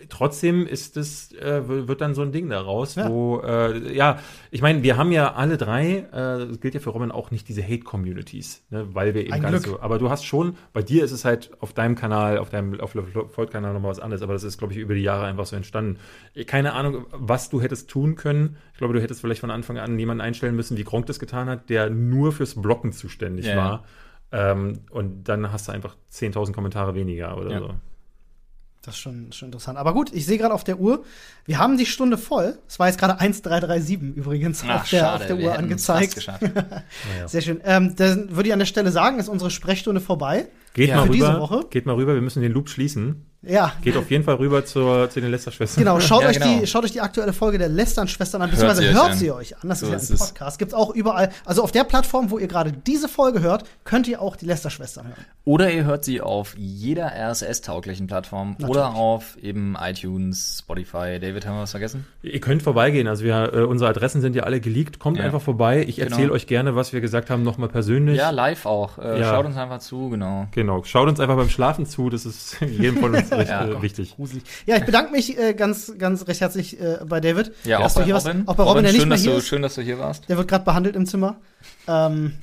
trotzdem 0.09 0.65
ist 0.67 0.97
es, 0.97 1.31
äh, 1.33 1.61
wird 1.87 2.01
dann 2.01 2.15
so 2.15 2.21
ein 2.21 2.31
Ding 2.31 2.49
daraus, 2.49 2.95
Ja. 2.95 3.09
wo, 3.09 3.39
äh, 3.39 3.93
ja, 3.95 4.19
ich 4.51 4.61
meine, 4.61 4.83
wir 4.83 4.97
haben 4.97 5.11
ja 5.11 5.33
alle 5.33 5.57
drei, 5.57 6.05
äh, 6.11 6.47
das 6.47 6.59
gilt 6.59 6.73
ja 6.73 6.79
für 6.79 6.91
Robin 6.91 7.11
auch 7.11 7.31
nicht 7.31 7.47
diese 7.49 7.63
Hate-Communities, 7.63 8.63
ne, 8.69 8.87
weil 8.93 9.13
wir 9.13 9.21
eben 9.23 9.33
Ein 9.33 9.41
gar 9.41 9.51
nicht 9.51 9.63
Glück. 9.63 9.77
so, 9.77 9.81
aber 9.81 9.99
du 9.99 10.09
hast 10.09 10.25
schon, 10.25 10.55
bei 10.73 10.81
dir 10.81 11.03
ist 11.03 11.11
es 11.11 11.25
halt 11.25 11.51
auf 11.59 11.73
deinem 11.73 11.95
Kanal, 11.95 12.37
auf 12.37 12.49
deinem, 12.49 12.79
auf 12.79 12.91
Freud-Kanal 13.31 13.73
nochmal 13.73 13.91
was 13.91 13.99
anderes, 13.99 14.21
aber 14.21 14.33
das 14.33 14.43
ist, 14.43 14.57
glaube 14.57 14.73
ich, 14.73 14.79
über 14.79 14.93
die 14.95 15.01
Jahre 15.03 15.25
einfach 15.25 15.45
so 15.45 15.55
entstanden. 15.55 15.97
Keine 16.45 16.73
Ahnung, 16.73 17.05
was 17.11 17.49
du 17.49 17.61
hättest 17.61 17.89
tun 17.89 18.15
können. 18.15 18.57
Ich 18.73 18.77
glaube, 18.77 18.93
du 18.93 19.01
hättest 19.01 19.21
vielleicht 19.21 19.41
von 19.41 19.51
Anfang 19.51 19.77
an 19.77 19.97
jemanden 19.99 20.21
einstellen 20.21 20.55
müssen, 20.55 20.77
wie 20.77 20.83
Gronk 20.83 21.05
das 21.07 21.19
getan 21.19 21.49
hat, 21.49 21.69
der 21.69 21.89
nur 21.89 22.31
fürs 22.31 22.55
Blocken 22.61 22.91
zuständig 22.91 23.45
Ja, 23.47 23.55
war. 23.57 23.83
Ähm, 24.31 24.79
und 24.91 25.23
dann 25.29 25.51
hast 25.53 25.67
du 25.67 25.71
einfach 25.71 25.95
10.000 26.11 26.53
Kommentare 26.53 26.95
weniger 26.95 27.37
oder 27.37 27.51
Ja. 27.51 27.59
so. 27.59 27.69
Das 28.87 28.95
ist 28.95 29.01
schon, 29.01 29.33
schon 29.33 29.49
interessant. 29.49 29.77
Aber 29.77 29.93
gut, 29.93 30.13
ich 30.13 30.25
sehe 30.25 30.37
gerade 30.37 30.53
auf 30.53 30.63
der 30.63 30.79
Uhr, 30.79 31.03
wir 31.45 31.57
haben 31.57 31.77
die 31.77 31.85
Stunde 31.85 32.17
voll. 32.17 32.57
Es 32.69 32.79
war 32.79 32.87
jetzt 32.87 32.97
gerade 32.97 33.19
1,337 33.19 34.15
übrigens 34.15 34.63
Ach, 34.65 34.83
auf, 34.83 34.89
der, 34.89 34.99
schade, 34.99 35.23
auf 35.23 35.27
der 35.27 35.37
Uhr 35.37 35.53
angezeigt. 35.53 36.25
Sehr 37.25 37.41
schön. 37.41 37.59
Ähm, 37.65 37.97
dann 37.97 38.33
würde 38.33 38.47
ich 38.47 38.53
an 38.53 38.59
der 38.59 38.65
Stelle 38.65 38.93
sagen, 38.93 39.19
ist 39.19 39.27
unsere 39.27 39.51
Sprechstunde 39.51 39.99
vorbei. 39.99 40.47
Geht 40.77 40.89
Ja. 40.89 40.97
mal 40.97 41.07
Für 41.07 41.11
diese 41.11 41.27
rüber. 41.29 41.39
Woche? 41.41 41.65
Geht 41.69 41.85
mal 41.85 41.95
rüber, 41.95 42.13
wir 42.13 42.21
müssen 42.21 42.41
den 42.41 42.53
Loop 42.53 42.69
schließen. 42.69 43.25
Ja. 43.43 43.71
Geht 43.83 43.95
auf 43.95 44.09
jeden 44.11 44.23
Fall 44.23 44.35
rüber 44.35 44.65
zur, 44.65 45.09
zu 45.09 45.21
den 45.21 45.29
Lästerschwestern. 45.31 45.83
Genau, 45.83 45.99
schaut, 45.99 46.21
Ja, 46.23 46.29
euch 46.29 46.39
genau. 46.39 46.59
Die, 46.59 46.67
schaut 46.67 46.83
euch 46.83 46.91
die 46.91 47.01
aktuelle 47.01 47.33
Folge 47.33 47.57
der 47.59 47.69
Lästern-Schwestern 47.69 48.41
an, 48.41 48.49
Hört 48.51 48.59
beziehungsweise 48.59 48.81
sie 48.81 48.87
euch 48.89 48.95
hört 48.95 49.11
an. 49.11 49.17
sie 49.17 49.31
euch 49.31 49.55
an. 49.63 49.69
Das 49.69 49.79
So 49.79 49.85
ist 49.85 49.91
ja 49.91 49.97
ist 49.97 50.09
ein 50.09 50.13
es. 50.15 50.19
Podcast. 50.27 50.59
Gibt's 50.59 50.73
auch 50.73 50.93
überall. 50.93 51.29
Also 51.45 51.63
auf 51.63 51.71
der 51.71 51.83
Plattform, 51.83 52.29
wo 52.31 52.39
ihr 52.39 52.47
gerade 52.47 52.71
diese 52.73 53.07
Folge 53.07 53.41
hört, 53.41 53.63
könnt 53.85 54.07
ihr 54.07 54.21
auch 54.21 54.35
die 54.35 54.45
Läster-Schwestern 54.47 55.07
hören. 55.07 55.25
Oder 55.45 55.71
ihr 55.71 55.85
hört 55.85 56.03
sie 56.03 56.19
auf 56.19 56.55
jeder 56.57 57.11
RSS-tauglichen 57.15 58.07
Plattform 58.07 58.49
Natürlich. 58.59 58.69
oder 58.69 58.95
auf 58.95 59.37
eben 59.41 59.77
iTunes, 59.79 60.57
Spotify. 60.59 61.19
David, 61.21 61.45
haben 61.45 61.55
wir 61.57 61.61
was 61.61 61.71
vergessen? 61.71 62.05
Ihr 62.23 62.41
könnt 62.41 62.63
vorbeigehen. 62.63 63.07
Also 63.07 63.23
wir, 63.23 63.53
äh, 63.53 63.61
unsere 63.63 63.89
Adressen 63.89 64.19
sind 64.19 64.35
ja 64.35 64.43
alle 64.43 64.59
geleakt. 64.59 64.99
Kommt 64.99 65.17
Ja. 65.19 65.23
einfach 65.23 65.41
vorbei. 65.41 65.85
Ich 65.87 65.97
Genau. 65.97 66.09
erzähle 66.09 66.31
euch 66.33 66.47
gerne, 66.47 66.75
was 66.75 66.91
wir 66.91 67.01
gesagt 67.01 67.29
haben, 67.29 67.43
nochmal 67.43 67.69
persönlich. 67.69 68.17
Ja, 68.17 68.31
live 68.31 68.65
auch. 68.65 68.97
Äh, 68.97 69.19
Ja. 69.21 69.29
Schaut 69.29 69.45
uns 69.45 69.55
einfach 69.57 69.79
zu, 69.79 70.09
genau. 70.09 70.47
Genau. 70.51 70.66
Schaut 70.83 71.07
uns 71.09 71.19
einfach 71.19 71.35
beim 71.35 71.49
Schlafen 71.49 71.85
zu. 71.85 72.09
Das 72.09 72.25
ist 72.25 72.57
jedem 72.61 72.97
von 72.97 73.15
uns 73.15 73.31
recht, 73.31 73.49
Ja, 73.49 73.65
äh, 73.67 73.81
wichtig. 73.81 74.15
Gruselig. 74.15 74.43
Ja, 74.65 74.77
ich 74.77 74.85
bedanke 74.85 75.11
mich 75.11 75.37
äh, 75.37 75.53
ganz, 75.53 75.93
ganz 75.97 76.27
recht 76.27 76.41
herzlich 76.41 76.79
äh, 76.79 76.99
bei 77.05 77.19
David. 77.19 77.51
Ja, 77.63 77.79
dass 77.79 77.91
auch 77.91 77.95
du 77.95 77.99
bei 78.01 78.05
hier 78.05 78.13
warst. 78.15 78.27
Robin. 78.27 78.47
Auch 78.47 78.55
bei 78.55 78.63
Robin, 78.63 78.83
der 78.83 78.91
nicht 78.91 78.99
schön, 79.01 79.09
mehr 79.09 79.15
dass 79.17 79.23
hier 79.23 79.31
du, 79.33 79.37
ist. 79.39 79.47
schön, 79.47 79.61
dass 79.61 79.75
du 79.75 79.81
hier 79.81 79.99
warst. 79.99 80.29
Der 80.29 80.37
wird 80.37 80.47
gerade 80.47 80.65
behandelt 80.65 80.95
im 80.95 81.05
Zimmer. 81.05 81.37
Ähm, 81.87 82.33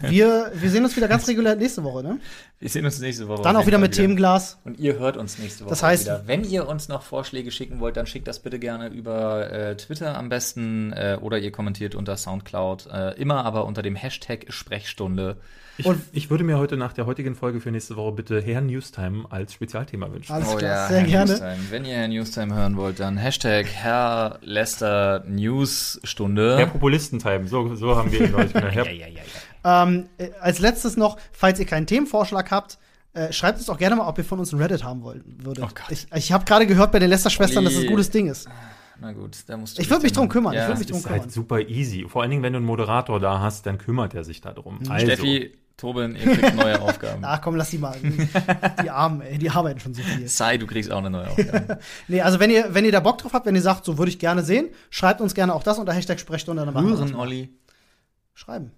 wir, 0.00 0.50
wir 0.54 0.70
sehen 0.70 0.84
uns 0.84 0.96
wieder 0.96 1.08
ganz 1.08 1.26
regulär 1.28 1.56
nächste 1.56 1.82
Woche, 1.84 2.02
ne? 2.02 2.18
Wir 2.58 2.68
sehen 2.68 2.84
uns 2.84 2.98
nächste 3.00 3.26
Woche. 3.28 3.42
Dann 3.42 3.56
auch 3.56 3.66
wieder 3.66 3.78
mit 3.78 3.94
Fall 3.94 4.04
Themenglas. 4.04 4.58
Und 4.64 4.78
ihr 4.78 4.98
hört 4.98 5.16
uns 5.16 5.38
nächste 5.38 5.64
Woche 5.64 5.70
Das 5.70 5.82
heißt- 5.82 6.02
wieder. 6.04 6.22
Wenn 6.26 6.44
ihr 6.44 6.68
uns 6.68 6.88
noch 6.88 7.02
Vorschläge 7.02 7.50
schicken 7.50 7.80
wollt, 7.80 7.96
dann 7.96 8.06
schickt 8.06 8.28
das 8.28 8.38
bitte 8.40 8.58
gerne 8.58 8.88
über 8.88 9.50
äh, 9.50 9.76
Twitter 9.76 10.16
am 10.16 10.28
besten 10.28 10.92
äh, 10.92 11.18
oder 11.20 11.38
ihr 11.38 11.52
kommentiert 11.52 11.94
unter 11.94 12.16
Soundcloud. 12.16 12.88
Äh, 12.92 13.20
immer 13.20 13.44
aber 13.44 13.64
unter 13.66 13.82
dem 13.82 13.96
Hashtag 13.96 14.46
Sprechstunde. 14.48 15.36
Ich, 15.78 15.86
Und- 15.86 16.02
ich 16.12 16.28
würde 16.28 16.44
mir 16.44 16.58
heute 16.58 16.76
nach 16.76 16.92
der 16.92 17.06
heutigen 17.06 17.34
Folge 17.34 17.60
für 17.60 17.70
nächste 17.70 17.96
Woche 17.96 18.12
bitte 18.12 18.42
Herr 18.42 18.60
Newstime 18.60 19.24
als 19.30 19.54
Spezialthema 19.54 20.12
wünschen. 20.12 20.32
Alles 20.34 20.54
klar, 20.58 20.88
sehr 20.88 20.98
Herr 20.98 21.06
gerne. 21.06 21.30
Newstime. 21.30 21.56
Wenn 21.70 21.84
ihr 21.86 21.94
Herr 21.94 22.08
Newstime 22.08 22.54
hören 22.54 22.76
wollt, 22.76 23.00
dann 23.00 23.16
Hashtag 23.16 23.66
Herr 23.72 24.38
Lester 24.42 25.24
Newsstunde. 25.26 26.58
Herr 26.58 26.66
Populistentime, 26.66 27.46
so, 27.48 27.74
so 27.74 27.96
haben 27.96 28.12
wir 28.12 28.20
ihn 28.20 28.32
genannt. 28.32 28.52
Herr, 28.54 28.84
ja, 28.86 28.92
ja, 28.92 29.06
ja, 29.06 29.06
ja. 29.06 29.20
Ähm, 29.64 30.08
äh, 30.18 30.30
als 30.40 30.58
letztes 30.58 30.96
noch, 30.96 31.18
falls 31.32 31.58
ihr 31.60 31.66
keinen 31.66 31.86
Themenvorschlag 31.86 32.50
habt, 32.50 32.78
äh, 33.12 33.32
schreibt 33.32 33.58
uns 33.58 33.68
auch 33.68 33.78
gerne 33.78 33.96
mal, 33.96 34.06
ob 34.06 34.16
ihr 34.18 34.24
von 34.24 34.38
uns 34.38 34.52
ein 34.52 34.60
Reddit 34.60 34.84
haben 34.84 35.02
wollt, 35.02 35.22
würdet. 35.44 35.64
Oh 35.64 35.68
Gott. 35.68 35.90
Ich, 35.90 36.06
ich 36.14 36.32
habe 36.32 36.44
gerade 36.44 36.66
gehört 36.66 36.92
bei 36.92 36.98
den 36.98 37.10
Lester-Schwestern, 37.10 37.64
dass 37.64 37.72
es 37.74 37.78
ein 37.80 37.84
Olli. 37.84 37.90
gutes 37.92 38.10
Ding 38.10 38.28
ist. 38.28 38.48
Na 39.00 39.12
gut, 39.12 39.36
da 39.46 39.56
musst 39.56 39.78
du 39.78 39.82
Ich 39.82 39.88
würd 39.90 40.02
mich 40.02 40.12
drum 40.12 40.28
kümmern, 40.28 40.52
ich 40.52 40.58
Ja. 40.58 40.68
würd 40.68 40.78
mich 40.78 40.86
Das 40.86 40.92
drum 40.92 40.98
ist 41.00 41.06
kümmern. 41.06 41.20
halt 41.22 41.32
super 41.32 41.60
easy. 41.60 42.06
Vor 42.08 42.22
allen 42.22 42.30
Dingen, 42.30 42.42
wenn 42.42 42.52
du 42.52 42.58
einen 42.58 42.66
Moderator 42.66 43.18
da 43.18 43.40
hast, 43.40 43.64
dann 43.66 43.78
kümmert 43.78 44.14
er 44.14 44.24
sich 44.24 44.40
darum. 44.42 44.78
Also, 44.88 44.92
Mhm. 44.92 45.10
Steffi, 45.10 45.58
Tobin, 45.78 46.14
ihr 46.14 46.36
kriegt 46.36 46.54
neue 46.54 46.78
Aufgaben. 46.82 47.22
Ach 47.24 47.40
komm, 47.40 47.56
lass 47.56 47.70
die 47.70 47.78
mal. 47.78 47.96
Die 48.82 48.90
Armen, 48.90 49.22
ey, 49.22 49.38
die 49.38 49.48
arbeiten 49.48 49.80
schon 49.80 49.94
so 49.94 50.02
viel. 50.02 50.28
Sai, 50.28 50.58
du 50.58 50.66
kriegst 50.66 50.92
auch 50.92 50.98
eine 50.98 51.08
neue 51.10 51.28
Aufgabe. 51.30 51.78
Nee, 52.08 52.20
also 52.20 52.38
wenn 52.38 52.50
ihr, 52.50 52.74
wenn 52.74 52.84
ihr 52.84 52.92
da 52.92 53.00
Bock 53.00 53.16
drauf 53.18 53.32
habt, 53.32 53.46
wenn 53.46 53.54
ihr 53.54 53.62
sagt, 53.62 53.86
so 53.86 53.96
würde 53.96 54.10
ich 54.10 54.18
gerne 54.18 54.42
sehen, 54.42 54.68
schreibt 54.90 55.22
uns 55.22 55.32
gerne 55.34 55.54
auch 55.54 55.62
das 55.62 55.78
unter 55.78 55.94
Hashtag 55.94 56.20
Sprechstunde. 56.20 56.64
Das 56.66 56.74
Hören. 56.74 57.14
Olli. 57.14 57.48
Schreiben. 58.34 58.72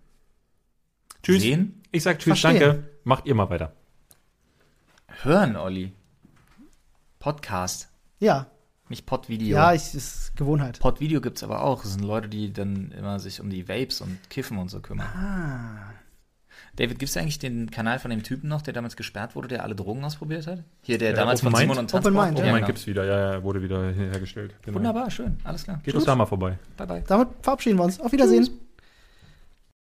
Tschüss. 1.22 1.42
Sehen? 1.42 1.82
Ich 1.92 2.02
sag 2.02 2.18
Tschüss, 2.18 2.40
Verstehen. 2.40 2.60
danke. 2.60 2.88
Macht 3.04 3.26
ihr 3.26 3.34
mal 3.34 3.48
weiter. 3.50 3.72
Hören, 5.22 5.56
Olli. 5.56 5.92
Podcast. 7.18 7.88
Ja, 8.18 8.46
Nicht 8.88 9.06
Podvideo. 9.06 9.56
ja, 9.56 9.72
ich, 9.72 9.94
ist 9.94 10.36
Gewohnheit. 10.36 10.78
Podvideo 10.80 11.20
gibt's 11.20 11.42
aber 11.42 11.62
auch. 11.62 11.82
Das 11.82 11.92
sind 11.92 12.04
Leute, 12.04 12.28
die 12.28 12.52
dann 12.52 12.90
immer 12.92 13.18
sich 13.20 13.40
um 13.40 13.50
die 13.50 13.68
Vapes 13.68 14.00
und 14.00 14.18
Kiffen 14.30 14.58
und 14.58 14.68
so 14.68 14.80
kümmern. 14.80 15.06
Ah. 15.06 15.92
David, 16.76 16.98
gibt's 16.98 17.16
eigentlich 17.16 17.38
den 17.38 17.70
Kanal 17.70 17.98
von 17.98 18.10
dem 18.10 18.22
Typen 18.22 18.48
noch, 18.48 18.62
der 18.62 18.72
damals 18.72 18.96
gesperrt 18.96 19.36
wurde, 19.36 19.48
der 19.48 19.62
alle 19.62 19.74
Drogen 19.74 20.02
ausprobiert 20.04 20.46
hat? 20.46 20.64
Hier, 20.82 20.96
der 20.98 21.10
Ja, 21.10 21.16
damals 21.16 21.42
Open 21.42 21.50
von 21.52 21.60
Mind? 21.60 21.72
Simon 21.72 21.78
und 21.84 21.94
Open 21.94 22.02
Transport. 22.02 22.26
Mind, 22.28 22.38
Oh 22.38 22.42
ja. 22.42 22.46
mein, 22.52 22.54
genau. 22.60 22.66
gibt's 22.66 22.86
wieder. 22.86 23.04
Ja, 23.04 23.32
ja, 23.34 23.42
wurde 23.42 23.62
wieder 23.62 23.92
hergestellt. 23.92 24.54
Genau. 24.62 24.76
Wunderbar, 24.78 25.10
schön. 25.10 25.36
Alles 25.44 25.64
klar. 25.64 25.80
Geht 25.84 25.94
doch 25.94 26.04
da 26.04 26.14
mal 26.14 26.26
vorbei. 26.26 26.58
Bye, 26.76 26.86
bye. 26.86 27.04
Damit 27.06 27.28
verabschieden 27.42 27.78
wir 27.78 27.84
uns. 27.84 28.00
Auf 28.00 28.10
Wiedersehen. 28.12 28.48